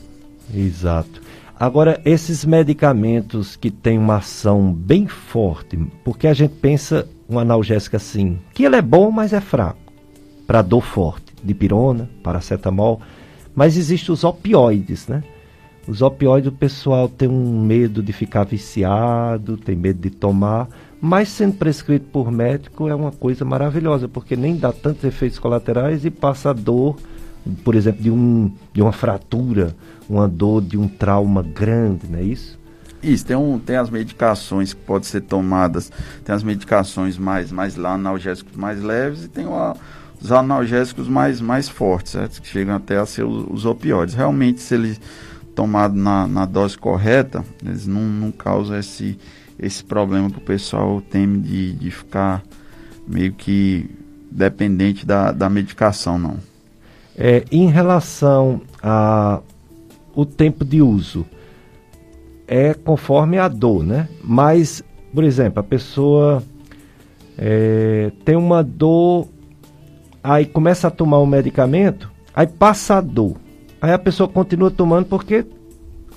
Exato. 0.53 1.22
Agora, 1.63 2.01
esses 2.05 2.45
medicamentos 2.45 3.55
que 3.55 3.71
têm 3.71 3.97
uma 3.97 4.17
ação 4.17 4.73
bem 4.73 5.07
forte, 5.07 5.79
porque 6.03 6.27
a 6.27 6.35
gente 6.35 6.55
pensa 6.55 7.09
um 7.31 7.39
analgésico 7.39 7.95
assim, 7.95 8.41
que 8.53 8.65
ele 8.65 8.75
é 8.75 8.83
bom, 8.83 9.13
mas 9.13 9.33
é 9.33 9.41
fraco, 9.41 9.79
para 10.45 10.61
dor 10.61 10.83
forte, 10.83 11.33
dipirona, 11.41 12.11
paracetamol, 12.21 13.01
mas 13.55 13.77
existem 13.77 14.13
os 14.13 14.25
opioides, 14.25 15.07
né? 15.07 15.23
Os 15.87 16.03
opioides 16.03 16.49
o 16.49 16.53
pessoal 16.53 17.09
tem 17.09 17.29
um 17.29 17.65
medo 17.65 18.03
de 18.03 18.13
ficar 18.13 18.43
viciado, 18.43 19.57
tem 19.57 19.77
medo 19.77 20.01
de 20.01 20.11
tomar, 20.11 20.69
mas 21.01 21.29
sendo 21.29 21.55
prescrito 21.55 22.07
por 22.07 22.33
médico 22.33 22.89
é 22.89 22.95
uma 22.97 23.13
coisa 23.13 23.45
maravilhosa, 23.45 24.09
porque 24.09 24.35
nem 24.35 24.57
dá 24.57 24.73
tantos 24.73 25.05
efeitos 25.05 25.39
colaterais 25.39 26.05
e 26.05 26.11
passa 26.11 26.53
dor 26.53 26.97
por 27.65 27.75
exemplo, 27.75 28.03
de, 28.03 28.11
um, 28.11 28.53
de 28.73 28.83
uma 28.83 28.93
fratura, 28.93 29.75
uma 30.09 30.29
dor 30.29 30.63
de 30.63 30.79
um 30.79 30.89
trauma 30.89 31.43
grande, 31.43 32.07
não 32.09 32.19
é 32.19 32.23
isso? 32.23 32.59
Isso, 33.03 33.27
tem, 33.27 33.37
um, 33.37 33.59
tem 33.59 33.77
as 33.77 33.91
medicações 33.91 34.73
que 34.73 34.81
podem 34.81 35.09
ser 35.09 35.23
tomadas, 35.23 35.91
tem 36.25 36.35
as 36.35 36.45
medicações 36.45 37.19
mais, 37.19 37.51
mais 37.51 37.77
analgésicos 37.77 38.57
mais 38.57 38.81
leves 38.81 39.25
e 39.25 39.29
tem 39.29 39.45
o, 39.45 39.77
os 40.21 40.31
analgésicos 40.31 41.09
mais, 41.09 41.41
mais 41.41 41.69
fortes, 41.69 42.13
certo? 42.13 42.41
que 42.41 42.47
chegam 42.47 42.77
até 42.77 42.97
a 42.99 43.05
ser 43.05 43.25
os, 43.25 43.45
os 43.51 43.67
opioides. 43.67 44.15
Realmente, 44.15 44.61
se 44.61 44.75
ele 44.75 44.97
tomado 45.53 45.95
na, 45.95 46.29
na 46.29 46.47
dose 46.47 46.79
correta, 46.79 47.45
eles 47.65 47.87
não, 47.89 48.03
não 48.03 48.31
causam 48.31 48.79
esse, 48.79 49.19
esse 49.59 49.83
problema 49.83 50.31
que 50.31 50.39
o 50.39 50.43
pessoal 50.43 51.01
teme 51.01 51.41
de, 51.41 51.73
de 51.73 51.91
ficar 51.91 52.43
meio 53.07 53.33
que 53.33 53.91
dependente 54.31 55.05
da, 55.05 55.33
da 55.33 55.51
medicação, 55.51 56.19
não. 56.19 56.52
É, 57.25 57.45
em 57.53 57.69
relação 57.69 58.61
ao 58.83 60.27
tempo 60.27 60.65
de 60.65 60.83
uso, 60.83 61.25
é 62.49 62.75
conforme 62.75 63.39
a 63.39 63.47
dor, 63.47 63.85
né? 63.85 64.09
Mas, 64.25 64.83
por 65.15 65.23
exemplo, 65.23 65.61
a 65.61 65.63
pessoa 65.63 66.43
é, 67.39 68.11
tem 68.25 68.35
uma 68.35 68.61
dor, 68.65 69.29
aí 70.21 70.45
começa 70.45 70.89
a 70.89 70.91
tomar 70.91 71.21
um 71.21 71.27
medicamento, 71.27 72.11
aí 72.35 72.49
passa 72.49 72.97
a 72.97 73.01
dor. 73.01 73.37
Aí 73.81 73.93
a 73.93 73.99
pessoa 74.01 74.29
continua 74.29 74.73
tomando 74.73 75.07
porque 75.07 75.47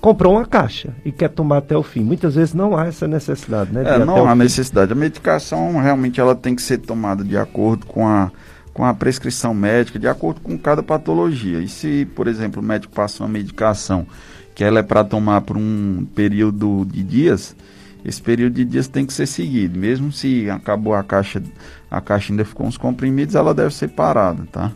comprou 0.01 0.33
uma 0.33 0.45
caixa 0.47 0.95
e 1.05 1.11
quer 1.11 1.29
tomar 1.29 1.57
até 1.57 1.77
o 1.77 1.83
fim. 1.83 2.03
Muitas 2.03 2.33
vezes 2.33 2.55
não 2.55 2.75
há 2.75 2.87
essa 2.87 3.07
necessidade, 3.07 3.71
né? 3.71 3.83
É, 3.85 4.03
não 4.03 4.27
há 4.27 4.33
necessidade. 4.33 4.91
A 4.91 4.95
medicação 4.95 5.77
realmente 5.77 6.19
ela 6.19 6.33
tem 6.33 6.55
que 6.55 6.63
ser 6.63 6.79
tomada 6.79 7.23
de 7.23 7.37
acordo 7.37 7.85
com 7.85 8.07
a 8.07 8.31
com 8.75 8.83
a 8.83 8.93
prescrição 8.93 9.53
médica 9.53 9.97
de 9.97 10.05
acordo 10.05 10.41
com 10.41 10.57
cada 10.57 10.83
patologia. 10.83 11.59
E 11.59 11.67
se, 11.67 12.05
por 12.13 12.27
exemplo, 12.27 12.61
o 12.61 12.65
médico 12.65 12.93
passa 12.93 13.23
uma 13.23 13.29
medicação 13.29 14.05
que 14.53 14.65
ela 14.65 14.79
é 14.79 14.83
para 14.83 15.01
tomar 15.01 15.41
por 15.41 15.55
um 15.55 16.05
período 16.13 16.85
de 16.85 17.01
dias, 17.01 17.55
esse 18.03 18.21
período 18.21 18.55
de 18.55 18.65
dias 18.65 18.89
tem 18.89 19.05
que 19.05 19.13
ser 19.13 19.27
seguido. 19.27 19.79
Mesmo 19.79 20.11
se 20.11 20.49
acabou 20.49 20.93
a 20.93 21.01
caixa, 21.03 21.41
a 21.89 22.01
caixa 22.01 22.33
ainda 22.33 22.43
ficou 22.43 22.67
uns 22.67 22.77
comprimidos, 22.77 23.33
ela 23.33 23.53
deve 23.53 23.73
ser 23.73 23.87
parada, 23.87 24.45
tá? 24.51 24.73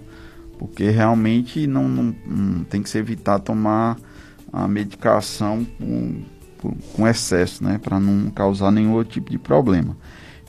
Porque 0.57 0.89
realmente 0.89 1.67
não, 1.67 1.89
não, 1.89 2.15
não 2.25 2.63
tem 2.63 2.81
que 2.81 2.89
se 2.89 2.97
evitar 2.97 3.39
tomar 3.39 3.97
a 4.51 4.65
medicação 4.65 5.67
com, 5.77 6.21
com 6.93 7.05
excesso, 7.05 7.65
né? 7.65 7.77
Para 7.77 7.99
não 7.99 8.31
causar 8.31 8.71
nenhum 8.71 8.93
outro 8.93 9.11
tipo 9.11 9.29
de 9.29 9.37
problema. 9.37 9.97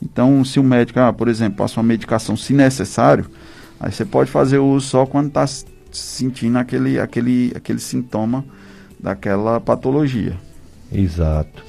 Então, 0.01 0.43
se 0.43 0.59
o 0.59 0.63
médico, 0.63 0.99
ah, 0.99 1.13
por 1.13 1.27
exemplo, 1.27 1.57
passa 1.57 1.79
uma 1.79 1.87
medicação 1.87 2.35
se 2.35 2.53
necessário, 2.53 3.29
aí 3.81 3.91
você 3.91 4.05
pode 4.05 4.29
fazer 4.29 4.59
o 4.59 4.65
uso 4.65 4.87
só 4.87 5.05
quando 5.05 5.27
está 5.27 5.45
sentindo 5.91 6.57
aquele, 6.57 6.99
aquele, 6.99 7.51
aquele 7.55 7.79
sintoma 7.79 8.45
daquela 8.99 9.59
patologia. 9.59 10.35
Exato. 10.91 11.63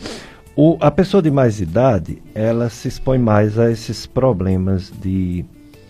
O, 0.54 0.76
a 0.80 0.90
pessoa 0.90 1.22
de 1.22 1.30
mais 1.30 1.60
idade, 1.60 2.22
ela 2.34 2.68
se 2.68 2.86
expõe 2.86 3.18
mais 3.18 3.58
a 3.58 3.70
esses 3.70 4.04
problemas 4.04 4.92
de, 5.00 5.44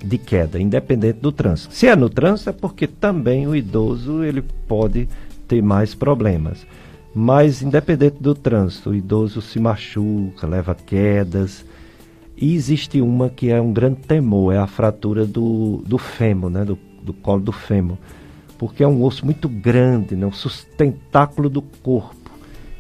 de 0.05 0.19
queda, 0.19 0.61
independente 0.61 1.19
do 1.19 1.32
trânsito. 1.32 1.74
Se 1.74 1.89
é 1.89 1.97
no 1.97 2.09
trânsito, 2.09 2.51
é 2.51 2.53
porque 2.53 2.86
também 2.86 3.47
o 3.47 3.57
idoso 3.57 4.23
ele 4.23 4.43
pode 4.69 5.09
ter 5.49 5.61
mais 5.61 5.94
problemas. 5.94 6.65
Mas, 7.15 7.61
independente 7.61 8.16
do 8.20 8.35
trânsito, 8.35 8.90
o 8.90 8.94
idoso 8.94 9.43
se 9.43 9.59
machuca, 9.59 10.47
leva 10.47 10.74
quedas. 10.74 11.65
E 12.36 12.54
existe 12.54 13.00
uma 13.00 13.28
que 13.28 13.50
é 13.50 13.60
um 13.60 13.72
grande 13.72 14.00
temor, 14.00 14.54
é 14.54 14.59
a 14.59 14.66
fratura 14.66 15.26
do, 15.26 15.82
do 15.86 15.98
fêmur, 15.98 16.50
né? 16.50 16.64
do, 16.64 16.78
do 17.02 17.12
colo 17.12 17.40
do 17.40 17.52
fêmur. 17.52 17.96
Porque 18.59 18.82
é 18.82 18.88
um 18.88 19.02
osso 19.02 19.24
muito 19.24 19.48
grande, 19.48 20.16
né? 20.16 20.26
um 20.26 20.32
sustentáculo 20.32 21.48
do 21.48 21.62
corpo 21.62 22.22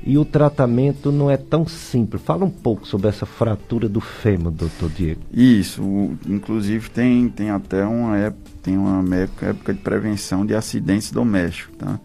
e 0.04 0.18
o 0.18 0.24
tratamento 0.24 1.12
não 1.12 1.30
é 1.30 1.36
tão 1.36 1.66
simples. 1.66 2.22
Fala 2.22 2.44
um 2.44 2.50
pouco 2.50 2.86
sobre 2.86 3.08
essa 3.08 3.24
fratura 3.24 3.88
do 3.88 4.00
fêmur, 4.00 4.50
doutor 4.50 4.90
Diego. 4.90 5.20
Isso, 5.32 5.82
inclusive 6.26 6.90
tem, 6.90 7.28
tem 7.28 7.50
até 7.50 7.84
uma 7.84 8.18
época, 8.18 8.50
tem 8.62 8.76
uma 8.76 9.16
época, 9.16 9.72
de 9.72 9.80
prevenção 9.80 10.44
de 10.44 10.54
acidentes 10.54 11.10
domésticos, 11.10 11.76
tá? 11.76 12.00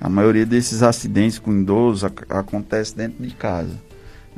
A 0.00 0.08
maioria 0.08 0.46
desses 0.46 0.82
acidentes 0.82 1.38
com 1.38 1.52
idosos 1.52 2.04
ac 2.04 2.24
acontece 2.28 2.96
dentro 2.96 3.24
de 3.24 3.34
casa. 3.34 3.87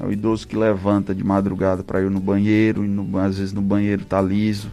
É 0.01 0.05
o 0.07 0.11
idoso 0.11 0.49
que 0.49 0.57
levanta 0.57 1.15
de 1.15 1.23
madrugada 1.23 1.85
para 1.85 2.01
ir 2.01 2.11
no 2.11 2.21
banheiro, 2.21 2.83
e 2.83 2.89
no, 2.89 3.19
às 3.19 3.37
vezes 3.37 3.53
no 3.53 3.61
banheiro 3.61 4.03
está 4.03 4.21
liso, 4.23 4.71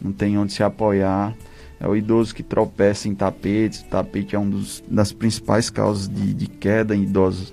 não 0.00 0.12
tem 0.12 0.38
onde 0.38 0.52
se 0.52 0.62
apoiar. 0.62 1.34
É 1.80 1.88
o 1.88 1.96
idoso 1.96 2.32
que 2.32 2.44
tropeça 2.44 3.08
em 3.08 3.14
tapetes. 3.14 3.80
O 3.80 3.86
tapete 3.86 4.36
é 4.36 4.38
uma 4.38 4.60
das 4.88 5.12
principais 5.12 5.68
causas 5.68 6.08
de, 6.08 6.32
de, 6.32 6.46
queda 6.46 6.94
em 6.94 7.02
idosos, 7.02 7.52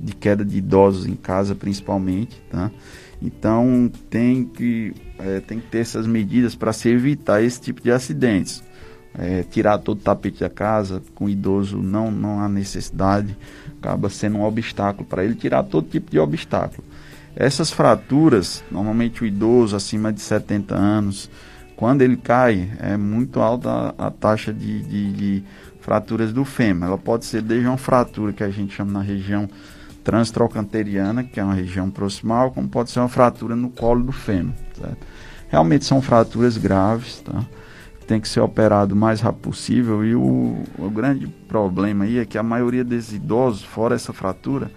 de 0.00 0.14
queda 0.14 0.44
de 0.44 0.58
idosos 0.58 1.06
em 1.06 1.14
casa, 1.14 1.54
principalmente. 1.54 2.40
Tá? 2.50 2.70
Então 3.22 3.90
tem 4.10 4.44
que, 4.44 4.94
é, 5.18 5.40
tem 5.40 5.60
que 5.60 5.66
ter 5.68 5.78
essas 5.78 6.06
medidas 6.06 6.56
para 6.56 6.72
se 6.72 6.88
evitar 6.88 7.42
esse 7.42 7.60
tipo 7.60 7.80
de 7.80 7.92
acidentes. 7.92 8.64
É, 9.16 9.42
tirar 9.42 9.78
todo 9.78 9.98
o 9.98 10.02
tapete 10.02 10.40
da 10.40 10.50
casa, 10.50 11.02
com 11.14 11.24
o 11.24 11.28
idoso 11.28 11.78
não, 11.78 12.10
não 12.10 12.40
há 12.40 12.48
necessidade, 12.48 13.36
acaba 13.80 14.10
sendo 14.10 14.38
um 14.38 14.44
obstáculo 14.44 15.06
para 15.06 15.24
ele 15.24 15.34
tirar 15.34 15.62
todo 15.62 15.88
tipo 15.88 16.10
de 16.10 16.18
obstáculo. 16.18 16.84
Essas 17.34 17.70
fraturas, 17.70 18.64
normalmente 18.70 19.22
o 19.22 19.26
idoso 19.26 19.76
acima 19.76 20.12
de 20.12 20.20
70 20.20 20.74
anos, 20.74 21.30
quando 21.76 22.02
ele 22.02 22.16
cai, 22.16 22.68
é 22.80 22.96
muito 22.96 23.40
alta 23.40 23.94
a, 23.96 24.10
taxa 24.10 24.52
de, 24.52 24.82
de, 24.82 25.12
de, 25.12 25.44
fraturas 25.80 26.32
do 26.32 26.44
fêmur. 26.44 26.88
Ela 26.88 26.98
pode 26.98 27.24
ser 27.24 27.40
desde 27.40 27.68
uma 27.68 27.76
fratura 27.76 28.32
que 28.32 28.42
a 28.42 28.50
gente 28.50 28.74
chama 28.74 28.90
na 28.90 29.00
região 29.00 29.48
transtrocanteriana, 30.02 31.22
que 31.22 31.38
é 31.38 31.44
uma 31.44 31.54
região 31.54 31.88
proximal, 31.88 32.50
como 32.50 32.68
pode 32.68 32.90
ser 32.90 32.98
uma 32.98 33.08
fratura 33.08 33.54
no 33.54 33.70
colo 33.70 34.02
do 34.02 34.10
fêmur. 34.10 34.54
Certo? 34.74 35.06
Realmente 35.48 35.84
são 35.84 36.02
fraturas 36.02 36.56
graves, 36.56 37.20
tá? 37.20 37.44
Tem 38.08 38.18
que 38.18 38.28
ser 38.28 38.40
operado 38.40 38.94
o 38.94 38.98
mais 38.98 39.20
rápido 39.20 39.42
possível. 39.42 40.04
E 40.04 40.14
o, 40.14 40.64
o 40.78 40.90
grande 40.90 41.28
problema 41.46 42.04
aí 42.04 42.18
é 42.18 42.24
que 42.24 42.38
a 42.38 42.42
maioria 42.42 42.82
desses 42.82 43.12
idosos, 43.12 43.62
fora 43.62 43.94
essa 43.94 44.14
fratura, 44.14 44.70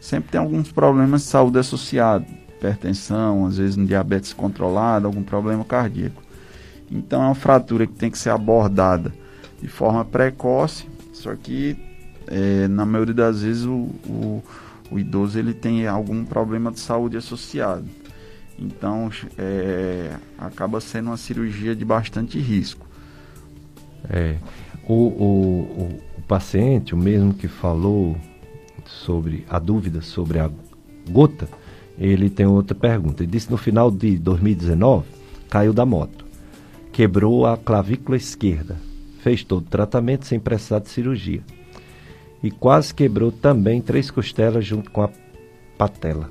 sempre 0.00 0.32
tem 0.32 0.40
alguns 0.40 0.72
problemas 0.72 1.22
de 1.22 1.28
saúde 1.28 1.58
associados. 1.58 2.28
Hipertensão, 2.56 3.46
às 3.46 3.56
vezes 3.56 3.76
um 3.76 3.84
diabetes 3.84 4.32
controlado, 4.32 5.06
algum 5.06 5.22
problema 5.22 5.64
cardíaco. 5.64 6.20
Então 6.90 7.22
é 7.22 7.26
uma 7.26 7.34
fratura 7.36 7.86
que 7.86 7.94
tem 7.94 8.10
que 8.10 8.18
ser 8.18 8.30
abordada 8.30 9.12
de 9.60 9.68
forma 9.68 10.04
precoce, 10.04 10.86
só 11.12 11.34
que 11.36 11.76
é, 12.26 12.66
na 12.66 12.84
maioria 12.84 13.14
das 13.14 13.42
vezes 13.42 13.64
o, 13.64 13.88
o, 14.06 14.42
o, 14.90 14.98
idoso 14.98 15.38
ele 15.38 15.54
tem 15.54 15.86
algum 15.86 16.24
problema 16.24 16.70
de 16.72 16.80
saúde 16.80 17.16
associado. 17.16 17.84
Então 18.58 19.10
é, 19.38 20.16
acaba 20.38 20.80
sendo 20.80 21.08
uma 21.08 21.16
cirurgia 21.16 21.74
de 21.74 21.84
bastante 21.84 22.38
risco. 22.38 22.86
É, 24.08 24.36
o, 24.86 24.94
o, 24.94 25.98
o 26.18 26.22
paciente, 26.26 26.94
o 26.94 26.98
mesmo 26.98 27.34
que 27.34 27.48
falou 27.48 28.16
sobre 28.84 29.44
a 29.48 29.58
dúvida 29.58 30.02
sobre 30.02 30.38
a 30.38 30.50
gota, 31.10 31.48
ele 31.98 32.28
tem 32.28 32.46
outra 32.46 32.74
pergunta. 32.74 33.22
Ele 33.22 33.32
disse 33.32 33.50
no 33.50 33.56
final 33.56 33.90
de 33.90 34.18
2019 34.18 35.06
caiu 35.48 35.72
da 35.72 35.84
moto 35.84 36.32
quebrou 36.92 37.46
a 37.46 37.56
clavícula 37.56 38.16
esquerda. 38.16 38.76
Fez 39.20 39.42
todo 39.42 39.62
o 39.62 39.70
tratamento 39.70 40.26
sem 40.26 40.38
precisar 40.38 40.80
de 40.80 40.90
cirurgia. 40.90 41.42
E 42.42 42.50
quase 42.50 42.94
quebrou 42.94 43.32
também 43.32 43.80
três 43.80 44.10
costelas 44.10 44.64
junto 44.64 44.90
com 44.90 45.02
a 45.02 45.10
patela. 45.78 46.30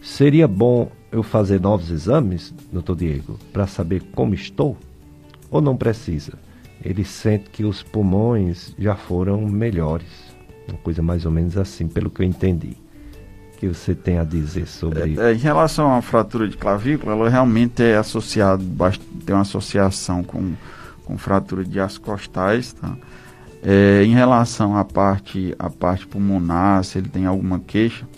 Seria 0.00 0.48
bom 0.48 0.90
eu 1.12 1.22
fazer 1.22 1.60
novos 1.60 1.90
exames, 1.90 2.54
doutor 2.72 2.96
Diego, 2.96 3.38
para 3.52 3.66
saber 3.66 4.02
como 4.14 4.34
estou? 4.34 4.76
Ou 5.50 5.60
não 5.60 5.76
precisa? 5.76 6.32
Ele 6.82 7.04
sente 7.04 7.50
que 7.50 7.64
os 7.64 7.82
pulmões 7.82 8.74
já 8.78 8.94
foram 8.94 9.40
melhores. 9.42 10.08
Uma 10.68 10.78
coisa 10.78 11.02
mais 11.02 11.26
ou 11.26 11.32
menos 11.32 11.56
assim, 11.58 11.86
pelo 11.88 12.08
que 12.08 12.22
eu 12.22 12.26
entendi 12.26 12.76
que 13.60 13.68
você 13.68 13.94
tem 13.94 14.18
a 14.18 14.24
dizer 14.24 14.66
sobre 14.66 15.10
isso? 15.10 15.20
É, 15.20 15.34
em 15.34 15.38
relação 15.38 15.94
à 15.94 16.00
fratura 16.00 16.48
de 16.48 16.56
clavícula, 16.56 17.12
ela 17.12 17.28
realmente 17.28 17.82
é 17.82 17.94
associada, 17.94 18.64
tem 19.26 19.34
uma 19.34 19.42
associação 19.42 20.24
com, 20.24 20.54
com 21.04 21.18
fratura 21.18 21.62
de 21.62 21.78
as 21.78 21.98
costais, 21.98 22.72
tá? 22.72 22.96
É, 23.62 24.02
em 24.02 24.14
relação 24.14 24.74
à 24.74 24.82
parte, 24.82 25.54
à 25.58 25.68
parte 25.68 26.06
pulmonar, 26.06 26.82
se 26.82 26.96
ele 26.96 27.10
tem 27.10 27.26
alguma 27.26 27.60
queixa, 27.60 28.08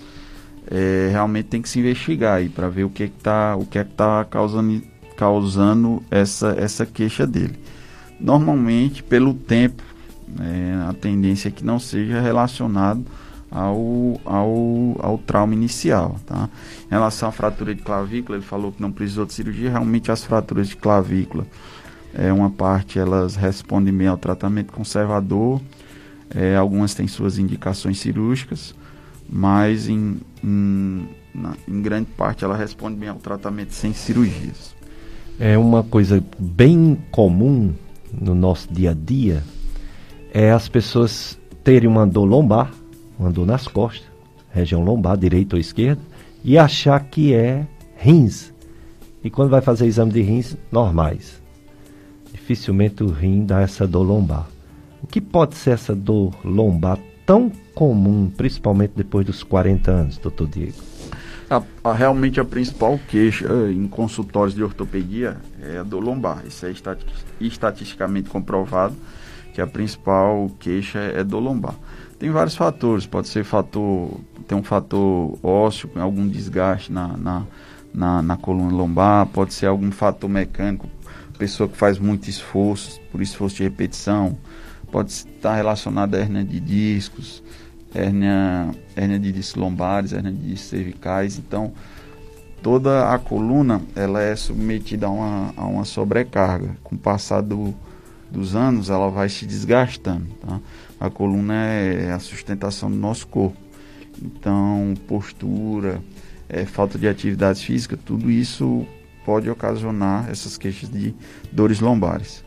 é, 0.74 1.10
realmente 1.10 1.48
tem 1.48 1.60
que 1.60 1.68
se 1.68 1.78
investigar 1.78 2.38
aí 2.38 2.48
para 2.48 2.66
ver 2.66 2.84
o 2.84 2.88
que 2.88 3.02
está 3.02 3.54
o 3.54 3.66
que 3.66 3.78
é 3.78 3.84
que 3.84 3.92
tá 3.92 4.24
causando, 4.24 4.82
causando 5.18 6.02
essa, 6.10 6.56
essa 6.58 6.86
queixa 6.86 7.26
dele. 7.26 7.58
Normalmente, 8.18 9.02
pelo 9.02 9.34
tempo, 9.34 9.82
né, 10.26 10.86
a 10.88 10.94
tendência 10.94 11.48
é 11.48 11.50
que 11.50 11.62
não 11.62 11.78
seja 11.78 12.20
relacionado 12.22 13.04
ao, 13.50 14.18
ao, 14.24 14.96
ao 14.98 15.18
trauma 15.18 15.52
inicial. 15.52 16.16
Tá? 16.24 16.48
Em 16.86 16.90
relação 16.90 17.28
à 17.28 17.32
fratura 17.32 17.74
de 17.74 17.82
clavícula, 17.82 18.38
ele 18.38 18.46
falou 18.46 18.72
que 18.72 18.80
não 18.80 18.90
precisou 18.90 19.26
de 19.26 19.34
cirurgia. 19.34 19.70
Realmente, 19.70 20.10
as 20.10 20.24
fraturas 20.24 20.68
de 20.68 20.76
clavícula, 20.76 21.46
é 22.14 22.32
uma 22.32 22.48
parte 22.48 22.98
elas 22.98 23.36
respondem 23.36 23.92
bem 23.92 24.06
ao 24.06 24.16
tratamento 24.16 24.72
conservador, 24.72 25.60
é, 26.34 26.56
algumas 26.56 26.94
têm 26.94 27.06
suas 27.06 27.36
indicações 27.36 27.98
cirúrgicas, 27.98 28.74
mas 29.32 29.88
em, 29.88 30.20
em, 30.44 31.08
na, 31.34 31.54
em 31.66 31.80
grande 31.80 32.08
parte 32.16 32.44
ela 32.44 32.54
responde 32.54 32.96
bem 32.96 33.08
ao 33.08 33.16
tratamento 33.16 33.72
sem 33.72 33.94
cirurgias. 33.94 34.76
É 35.40 35.56
uma 35.56 35.82
coisa 35.82 36.22
bem 36.38 36.98
comum 37.10 37.72
no 38.12 38.34
nosso 38.34 38.70
dia 38.70 38.90
a 38.90 38.94
dia 38.94 39.42
é 40.34 40.52
as 40.52 40.68
pessoas 40.68 41.38
terem 41.64 41.88
uma 41.88 42.06
dor 42.06 42.26
lombar 42.26 42.70
andou 43.20 43.46
nas 43.46 43.66
costas, 43.66 44.06
região 44.50 44.82
lombar, 44.82 45.16
direita 45.16 45.56
ou 45.56 45.60
esquerda, 45.60 46.00
e 46.44 46.58
achar 46.58 47.00
que 47.00 47.34
é 47.34 47.66
rins. 47.96 48.52
E 49.22 49.30
quando 49.30 49.50
vai 49.50 49.60
fazer 49.60 49.86
exame 49.86 50.12
de 50.12 50.22
rins, 50.22 50.56
normais. 50.70 51.40
Dificilmente 52.32 53.02
o 53.02 53.08
rim 53.08 53.44
dá 53.44 53.60
essa 53.60 53.86
dor 53.86 54.02
lombar. 54.02 54.48
O 55.02 55.06
que 55.06 55.20
pode 55.20 55.54
ser 55.54 55.70
essa 55.70 55.94
dor 55.94 56.34
lombar 56.44 56.98
tão 57.26 57.50
comum, 57.74 58.30
principalmente 58.36 58.92
depois 58.96 59.24
dos 59.26 59.42
40 59.42 59.90
anos, 59.90 60.18
doutor 60.18 60.48
Diego? 60.48 60.76
A, 61.50 61.62
a, 61.84 61.92
realmente 61.92 62.40
a 62.40 62.44
principal 62.44 62.98
queixa 63.08 63.46
eh, 63.46 63.72
em 63.72 63.86
consultórios 63.86 64.54
de 64.54 64.62
ortopedia 64.62 65.36
é 65.62 65.78
a 65.78 65.82
dor 65.82 66.02
lombar. 66.02 66.42
Isso 66.46 66.64
é 66.64 66.72
estatisticamente 67.40 68.30
comprovado 68.30 68.94
que 69.52 69.60
a 69.60 69.66
principal 69.66 70.50
queixa 70.58 70.98
é 70.98 71.22
dor 71.22 71.40
lombar. 71.40 71.74
Tem 72.18 72.30
vários 72.30 72.54
fatores, 72.54 73.06
pode 73.06 73.28
ser 73.28 73.44
fator, 73.44 74.18
tem 74.46 74.56
um 74.56 74.62
fator 74.62 75.38
ósseo, 75.42 75.90
algum 75.96 76.26
desgaste 76.26 76.90
na, 76.90 77.08
na, 77.08 77.42
na, 77.92 78.22
na 78.22 78.36
coluna 78.36 78.72
lombar, 78.72 79.26
pode 79.26 79.52
ser 79.52 79.66
algum 79.66 79.90
fator 79.90 80.30
mecânico, 80.30 80.88
pessoa 81.36 81.68
que 81.68 81.76
faz 81.76 81.98
muito 81.98 82.30
esforço, 82.30 83.00
por 83.10 83.20
esforço 83.20 83.56
de 83.56 83.64
repetição, 83.64 84.38
pode 84.92 85.10
estar 85.10 85.56
relacionado 85.56 86.14
a 86.14 86.18
hernia 86.18 86.44
de 86.44 86.60
discos, 86.60 87.42
hernia, 87.94 88.70
hernia 88.94 89.18
de 89.18 89.32
discos 89.32 89.60
lombares, 89.60 90.12
hernia 90.12 90.30
de 90.30 90.50
discos 90.50 90.68
cervicais, 90.68 91.38
então 91.38 91.72
toda 92.62 93.12
a 93.12 93.18
coluna 93.18 93.80
ela 93.96 94.22
é 94.22 94.36
submetida 94.36 95.06
a 95.06 95.10
uma, 95.10 95.54
a 95.56 95.66
uma 95.66 95.84
sobrecarga. 95.84 96.76
Com 96.84 96.94
o 96.94 96.98
passar 96.98 97.40
do, 97.40 97.74
dos 98.30 98.54
anos, 98.54 98.90
ela 98.90 99.10
vai 99.10 99.28
se 99.28 99.46
desgastando. 99.46 100.26
Tá? 100.46 100.60
A 101.00 101.10
coluna 101.10 101.54
é 101.54 102.12
a 102.12 102.18
sustentação 102.18 102.90
do 102.90 102.96
nosso 102.96 103.26
corpo. 103.26 103.56
Então, 104.22 104.94
postura, 105.08 106.00
é, 106.48 106.66
falta 106.66 106.98
de 106.98 107.08
atividade 107.08 107.64
física, 107.64 107.96
tudo 107.96 108.30
isso 108.30 108.86
pode 109.24 109.48
ocasionar 109.48 110.30
essas 110.30 110.58
queixas 110.58 110.90
de 110.90 111.14
dores 111.50 111.80
lombares. 111.80 112.44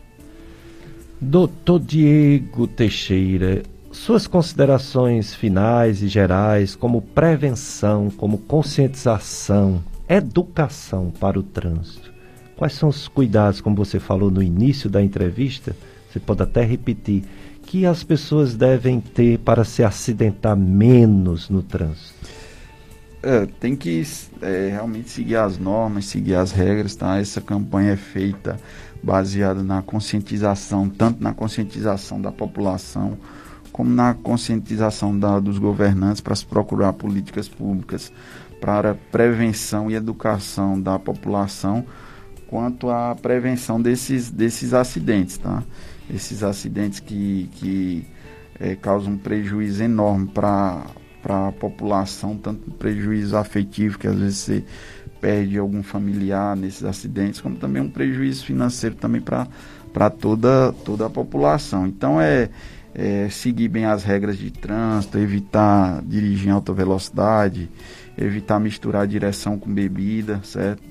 Doutor 1.18 1.80
Diego 1.80 2.66
Teixeira, 2.66 3.62
suas 3.90 4.26
considerações 4.26 5.34
finais 5.34 6.02
e 6.02 6.08
gerais 6.08 6.76
como 6.76 7.00
prevenção, 7.00 8.10
como 8.10 8.36
conscientização, 8.36 9.82
educação 10.06 11.10
para 11.18 11.38
o 11.38 11.42
trânsito. 11.42 12.12
Quais 12.54 12.74
são 12.74 12.90
os 12.90 13.08
cuidados, 13.08 13.62
como 13.62 13.74
você 13.74 13.98
falou 13.98 14.30
no 14.30 14.42
início 14.42 14.90
da 14.90 15.02
entrevista, 15.02 15.74
você 16.10 16.20
pode 16.20 16.42
até 16.42 16.62
repetir, 16.62 17.24
que 17.62 17.86
as 17.86 18.04
pessoas 18.04 18.54
devem 18.54 19.00
ter 19.00 19.38
para 19.38 19.64
se 19.64 19.82
acidentar 19.82 20.54
menos 20.54 21.48
no 21.48 21.62
trânsito? 21.62 22.14
É, 23.22 23.46
tem 23.58 23.74
que 23.74 24.02
é, 24.42 24.68
realmente 24.70 25.08
seguir 25.08 25.36
as 25.36 25.58
normas, 25.58 26.04
seguir 26.04 26.34
as 26.34 26.52
regras, 26.52 26.94
tá? 26.94 27.18
Essa 27.18 27.40
campanha 27.40 27.92
é 27.92 27.96
feita 27.96 28.56
baseada 29.06 29.62
na 29.62 29.82
conscientização, 29.82 30.88
tanto 30.88 31.22
na 31.22 31.32
conscientização 31.32 32.20
da 32.20 32.32
população, 32.32 33.16
como 33.70 33.88
na 33.88 34.14
conscientização 34.14 35.16
da, 35.16 35.38
dos 35.38 35.58
governantes 35.58 36.20
para 36.20 36.34
se 36.34 36.44
procurar 36.44 36.92
políticas 36.92 37.48
públicas 37.48 38.12
para 38.60 38.96
prevenção 39.12 39.88
e 39.88 39.94
educação 39.94 40.80
da 40.80 40.98
população 40.98 41.84
quanto 42.48 42.90
à 42.90 43.14
prevenção 43.14 43.80
desses, 43.80 44.28
desses 44.28 44.74
acidentes, 44.74 45.38
tá? 45.38 45.62
Esses 46.12 46.42
acidentes 46.42 46.98
que, 46.98 47.48
que 47.52 48.06
é, 48.58 48.74
causam 48.74 49.12
um 49.12 49.18
prejuízo 49.18 49.84
enorme 49.84 50.28
para 50.28 50.84
a 51.24 51.52
população, 51.52 52.36
tanto 52.36 52.70
prejuízo 52.72 53.36
afetivo, 53.36 53.98
que 53.98 54.06
às 54.06 54.16
vezes 54.16 54.38
você 54.38 54.64
perde 55.20 55.58
algum 55.58 55.82
familiar 55.82 56.56
nesses 56.56 56.84
acidentes, 56.84 57.40
como 57.40 57.56
também 57.56 57.82
um 57.82 57.88
prejuízo 57.88 58.44
financeiro 58.44 58.94
também 58.94 59.20
para 59.20 60.10
toda, 60.10 60.72
toda 60.84 61.06
a 61.06 61.10
população. 61.10 61.86
Então 61.86 62.20
é 62.20 62.50
é, 62.98 63.28
seguir 63.28 63.68
bem 63.68 63.84
as 63.84 64.02
regras 64.04 64.38
de 64.38 64.50
trânsito, 64.50 65.18
evitar 65.18 66.02
dirigir 66.02 66.48
em 66.48 66.50
alta 66.50 66.72
velocidade, 66.72 67.68
evitar 68.16 68.58
misturar 68.58 69.06
direção 69.06 69.58
com 69.58 69.72
bebida, 69.72 70.40
certo? 70.42 70.82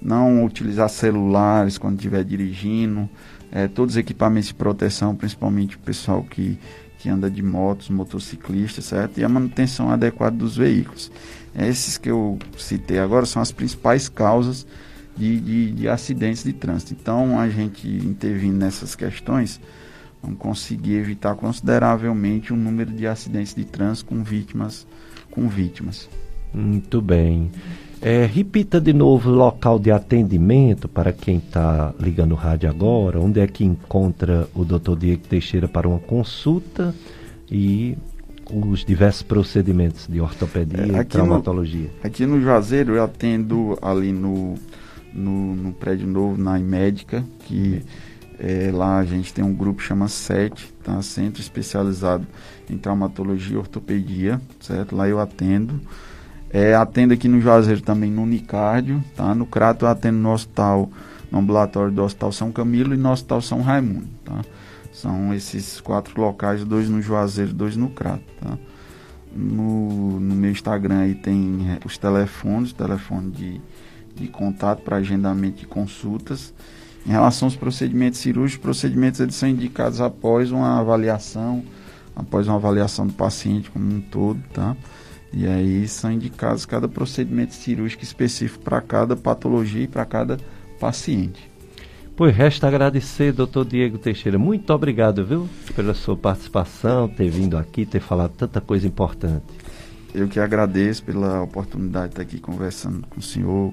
Não 0.00 0.44
utilizar 0.44 0.90
celulares 0.90 1.78
quando 1.78 1.96
estiver 1.96 2.22
dirigindo, 2.22 3.08
é, 3.50 3.66
todos 3.66 3.94
os 3.94 3.98
equipamentos 3.98 4.48
de 4.48 4.54
proteção, 4.54 5.16
principalmente 5.16 5.76
o 5.76 5.78
pessoal 5.78 6.22
que, 6.22 6.58
que 6.98 7.08
anda 7.08 7.30
de 7.30 7.42
motos, 7.42 7.88
motociclistas, 7.88 8.86
certo? 8.86 9.18
E 9.18 9.24
a 9.24 9.28
manutenção 9.28 9.90
adequada 9.90 10.36
dos 10.36 10.56
veículos. 10.56 11.10
Esses 11.54 11.96
que 11.96 12.10
eu 12.10 12.38
citei 12.56 12.98
agora 12.98 13.24
são 13.24 13.40
as 13.40 13.52
principais 13.52 14.08
causas 14.08 14.66
de, 15.16 15.40
de, 15.40 15.72
de 15.72 15.88
acidentes 15.88 16.44
de 16.44 16.52
trânsito. 16.52 16.94
Então, 17.00 17.38
a 17.38 17.48
gente 17.48 17.88
intervindo 17.88 18.58
nessas 18.58 18.94
questões, 18.94 19.60
vamos 20.22 20.38
conseguir 20.38 20.94
evitar 20.94 21.34
consideravelmente 21.34 22.52
o 22.52 22.56
número 22.56 22.90
de 22.92 23.06
acidentes 23.06 23.54
de 23.54 23.64
trânsito 23.64 24.08
com 24.10 24.22
vítimas. 24.22 24.86
Com 25.30 25.48
vítimas. 25.48 26.08
Muito 26.52 27.00
bem. 27.00 27.50
É, 28.00 28.26
repita 28.26 28.80
de 28.80 28.92
novo 28.92 29.30
o 29.30 29.34
local 29.34 29.78
de 29.78 29.90
atendimento 29.90 30.88
para 30.88 31.12
quem 31.12 31.38
está 31.38 31.92
ligando 31.98 32.32
o 32.32 32.36
rádio 32.36 32.70
agora, 32.70 33.18
onde 33.18 33.40
é 33.40 33.46
que 33.46 33.64
encontra 33.64 34.48
o 34.54 34.64
Dr. 34.64 34.96
Diego 34.96 35.26
Teixeira 35.26 35.66
para 35.66 35.88
uma 35.88 35.98
consulta 35.98 36.94
e 37.50 37.98
os 38.50 38.84
diversos 38.84 39.22
procedimentos 39.22 40.06
de 40.06 40.20
ortopedia 40.20 40.96
é, 40.96 41.00
e 41.00 41.04
traumatologia. 41.04 41.90
No, 42.02 42.06
aqui 42.06 42.24
no 42.24 42.40
Juazeiro 42.40 42.94
eu 42.94 43.02
atendo 43.02 43.76
ali 43.82 44.12
no, 44.12 44.54
no, 45.12 45.56
no 45.56 45.72
prédio 45.72 46.06
novo, 46.06 46.40
na 46.40 46.58
Imédica, 46.58 47.24
que 47.46 47.82
é, 48.38 48.70
lá 48.72 48.98
a 48.98 49.04
gente 49.04 49.34
tem 49.34 49.44
um 49.44 49.52
grupo 49.52 49.82
chama 49.82 50.06
SET, 50.06 50.72
tá? 50.84 51.02
Centro 51.02 51.42
Especializado 51.42 52.26
em 52.70 52.78
Traumatologia 52.78 53.56
e 53.56 53.58
Ortopedia, 53.58 54.40
certo? 54.60 54.94
Lá 54.94 55.08
eu 55.08 55.18
atendo. 55.18 55.80
É, 56.50 56.74
atendo 56.74 57.12
aqui 57.12 57.28
no 57.28 57.40
Juazeiro 57.40 57.82
também 57.82 58.10
no 58.10 58.22
Unicárdio, 58.22 59.02
tá? 59.14 59.34
No 59.34 59.44
Crato 59.44 59.84
eu 59.84 59.88
atendo 59.88 60.18
no 60.18 60.32
hospital, 60.32 60.90
no 61.30 61.38
ambulatório 61.38 61.92
do 61.92 62.02
Hospital 62.02 62.32
São 62.32 62.50
Camilo 62.50 62.94
e 62.94 62.96
no 62.96 63.10
Hospital 63.10 63.42
São 63.42 63.60
Raimundo, 63.60 64.08
tá? 64.24 64.42
São 64.92 65.34
esses 65.34 65.80
quatro 65.80 66.20
locais, 66.20 66.64
dois 66.64 66.88
no 66.88 67.02
Juazeiro, 67.02 67.52
dois 67.52 67.76
no 67.76 67.90
Crato, 67.90 68.24
tá? 68.40 68.58
No, 69.34 70.18
no 70.18 70.34
meu 70.34 70.50
Instagram 70.50 71.00
aí 71.00 71.14
tem 71.14 71.66
é, 71.70 71.86
os 71.86 71.98
telefones, 71.98 72.72
telefone 72.72 73.30
de, 73.30 73.60
de 74.14 74.28
contato 74.28 74.82
para 74.82 74.96
agendamento 74.96 75.60
de 75.60 75.66
consultas 75.66 76.54
em 77.08 77.10
relação 77.10 77.46
aos 77.46 77.56
procedimentos 77.56 78.20
cirúrgicos, 78.20 78.58
os 78.58 78.62
procedimentos 78.62 79.18
eles 79.18 79.34
são 79.34 79.48
indicados 79.48 79.98
após 79.98 80.50
uma 80.50 80.78
avaliação, 80.78 81.64
após 82.14 82.46
uma 82.46 82.56
avaliação 82.56 83.06
do 83.06 83.14
paciente 83.14 83.70
como 83.70 83.90
um 83.90 84.00
todo, 84.00 84.38
tá? 84.52 84.76
E 85.32 85.46
aí 85.46 85.86
são 85.86 86.10
indicados 86.10 86.64
cada 86.64 86.88
procedimento 86.88 87.54
cirúrgico 87.54 88.02
específico 88.02 88.64
para 88.64 88.80
cada 88.80 89.14
patologia 89.14 89.84
e 89.84 89.88
para 89.88 90.04
cada 90.04 90.38
paciente. 90.80 91.50
Pois 92.16 92.34
resta 92.34 92.66
agradecer, 92.66 93.32
doutor 93.32 93.64
Diego 93.64 93.96
Teixeira. 93.96 94.38
Muito 94.38 94.72
obrigado, 94.72 95.24
viu, 95.24 95.48
pela 95.76 95.94
sua 95.94 96.16
participação, 96.16 97.06
ter 97.08 97.30
vindo 97.30 97.56
aqui, 97.56 97.86
ter 97.86 98.00
falado 98.00 98.32
tanta 98.32 98.60
coisa 98.60 98.88
importante. 98.88 99.46
Eu 100.12 100.26
que 100.26 100.40
agradeço 100.40 101.04
pela 101.04 101.42
oportunidade 101.42 102.06
de 102.06 102.10
estar 102.14 102.22
aqui 102.22 102.40
conversando 102.40 103.06
com 103.06 103.20
o 103.20 103.22
senhor, 103.22 103.72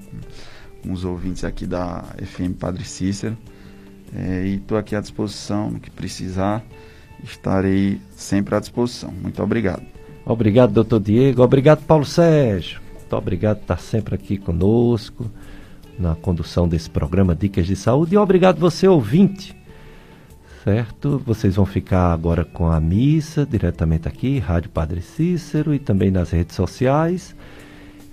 com 0.80 0.92
os 0.92 1.04
ouvintes 1.04 1.42
aqui 1.42 1.66
da 1.66 2.04
FM 2.22 2.56
Padre 2.56 2.84
Cícero. 2.84 3.36
É, 4.14 4.46
e 4.46 4.54
estou 4.56 4.78
aqui 4.78 4.94
à 4.94 5.00
disposição, 5.00 5.70
no 5.70 5.80
que 5.80 5.90
precisar, 5.90 6.64
estarei 7.24 8.00
sempre 8.14 8.54
à 8.54 8.60
disposição. 8.60 9.10
Muito 9.10 9.42
obrigado. 9.42 9.95
Obrigado, 10.26 10.72
doutor 10.72 10.98
Diego. 10.98 11.40
Obrigado, 11.40 11.84
Paulo 11.86 12.04
Sérgio. 12.04 12.80
Muito 12.94 13.14
obrigado 13.14 13.58
por 13.58 13.62
estar 13.62 13.78
sempre 13.78 14.16
aqui 14.16 14.36
conosco 14.36 15.30
na 15.96 16.16
condução 16.16 16.66
desse 16.66 16.90
programa 16.90 17.32
Dicas 17.32 17.64
de 17.64 17.76
Saúde. 17.76 18.16
E 18.16 18.18
obrigado 18.18 18.58
você, 18.58 18.88
ouvinte. 18.88 19.54
Certo? 20.64 21.22
Vocês 21.24 21.54
vão 21.54 21.64
ficar 21.64 22.12
agora 22.12 22.44
com 22.44 22.68
a 22.68 22.80
missa 22.80 23.46
diretamente 23.46 24.08
aqui, 24.08 24.40
Rádio 24.40 24.68
Padre 24.70 25.00
Cícero 25.00 25.72
e 25.72 25.78
também 25.78 26.10
nas 26.10 26.30
redes 26.30 26.56
sociais. 26.56 27.36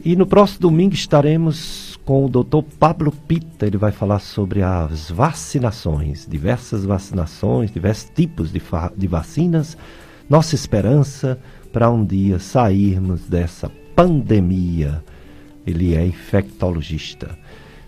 E 0.05 0.15
no 0.15 0.27
próximo 0.27 0.59
domingo 0.59 0.93
estaremos 0.93 1.99
com 2.05 2.25
o 2.25 2.29
Dr. 2.29 2.61
Pablo 2.77 3.11
Pita. 3.11 3.65
Ele 3.65 3.77
vai 3.77 3.91
falar 3.91 4.19
sobre 4.19 4.61
as 4.61 5.09
vacinações, 5.09 6.27
diversas 6.29 6.85
vacinações, 6.85 7.71
diversos 7.71 8.11
tipos 8.13 8.51
de, 8.51 8.61
de 8.95 9.07
vacinas. 9.07 9.75
Nossa 10.29 10.53
esperança 10.53 11.39
para 11.73 11.89
um 11.89 12.05
dia 12.05 12.37
sairmos 12.37 13.27
dessa 13.27 13.69
pandemia. 13.95 15.03
Ele 15.65 15.95
é 15.95 16.05
infectologista. 16.05 17.37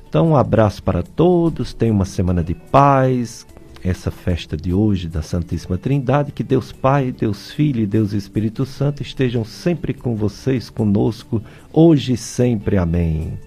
Então, 0.10 0.30
um 0.30 0.36
abraço 0.36 0.82
para 0.82 1.04
todos. 1.04 1.74
Tenha 1.74 1.94
uma 1.94 2.04
semana 2.04 2.44
de 2.44 2.56
paz. 2.56 3.46
Essa 3.84 4.10
festa 4.10 4.58
de 4.58 4.74
hoje 4.74 5.08
da 5.08 5.22
Santíssima 5.22 5.78
Trindade, 5.78 6.32
que 6.32 6.42
Deus 6.44 6.72
Pai, 6.72 7.12
Deus 7.12 7.52
Filho 7.52 7.84
e 7.84 7.86
Deus 7.86 8.14
Espírito 8.14 8.66
Santo 8.66 9.04
estejam 9.04 9.46
sempre 9.46 9.94
com 9.94 10.16
vocês, 10.16 10.72
conosco, 10.72 11.40
hoje 11.72 12.14
e 12.14 12.18
sempre. 12.18 12.78
Amém. 12.80 13.38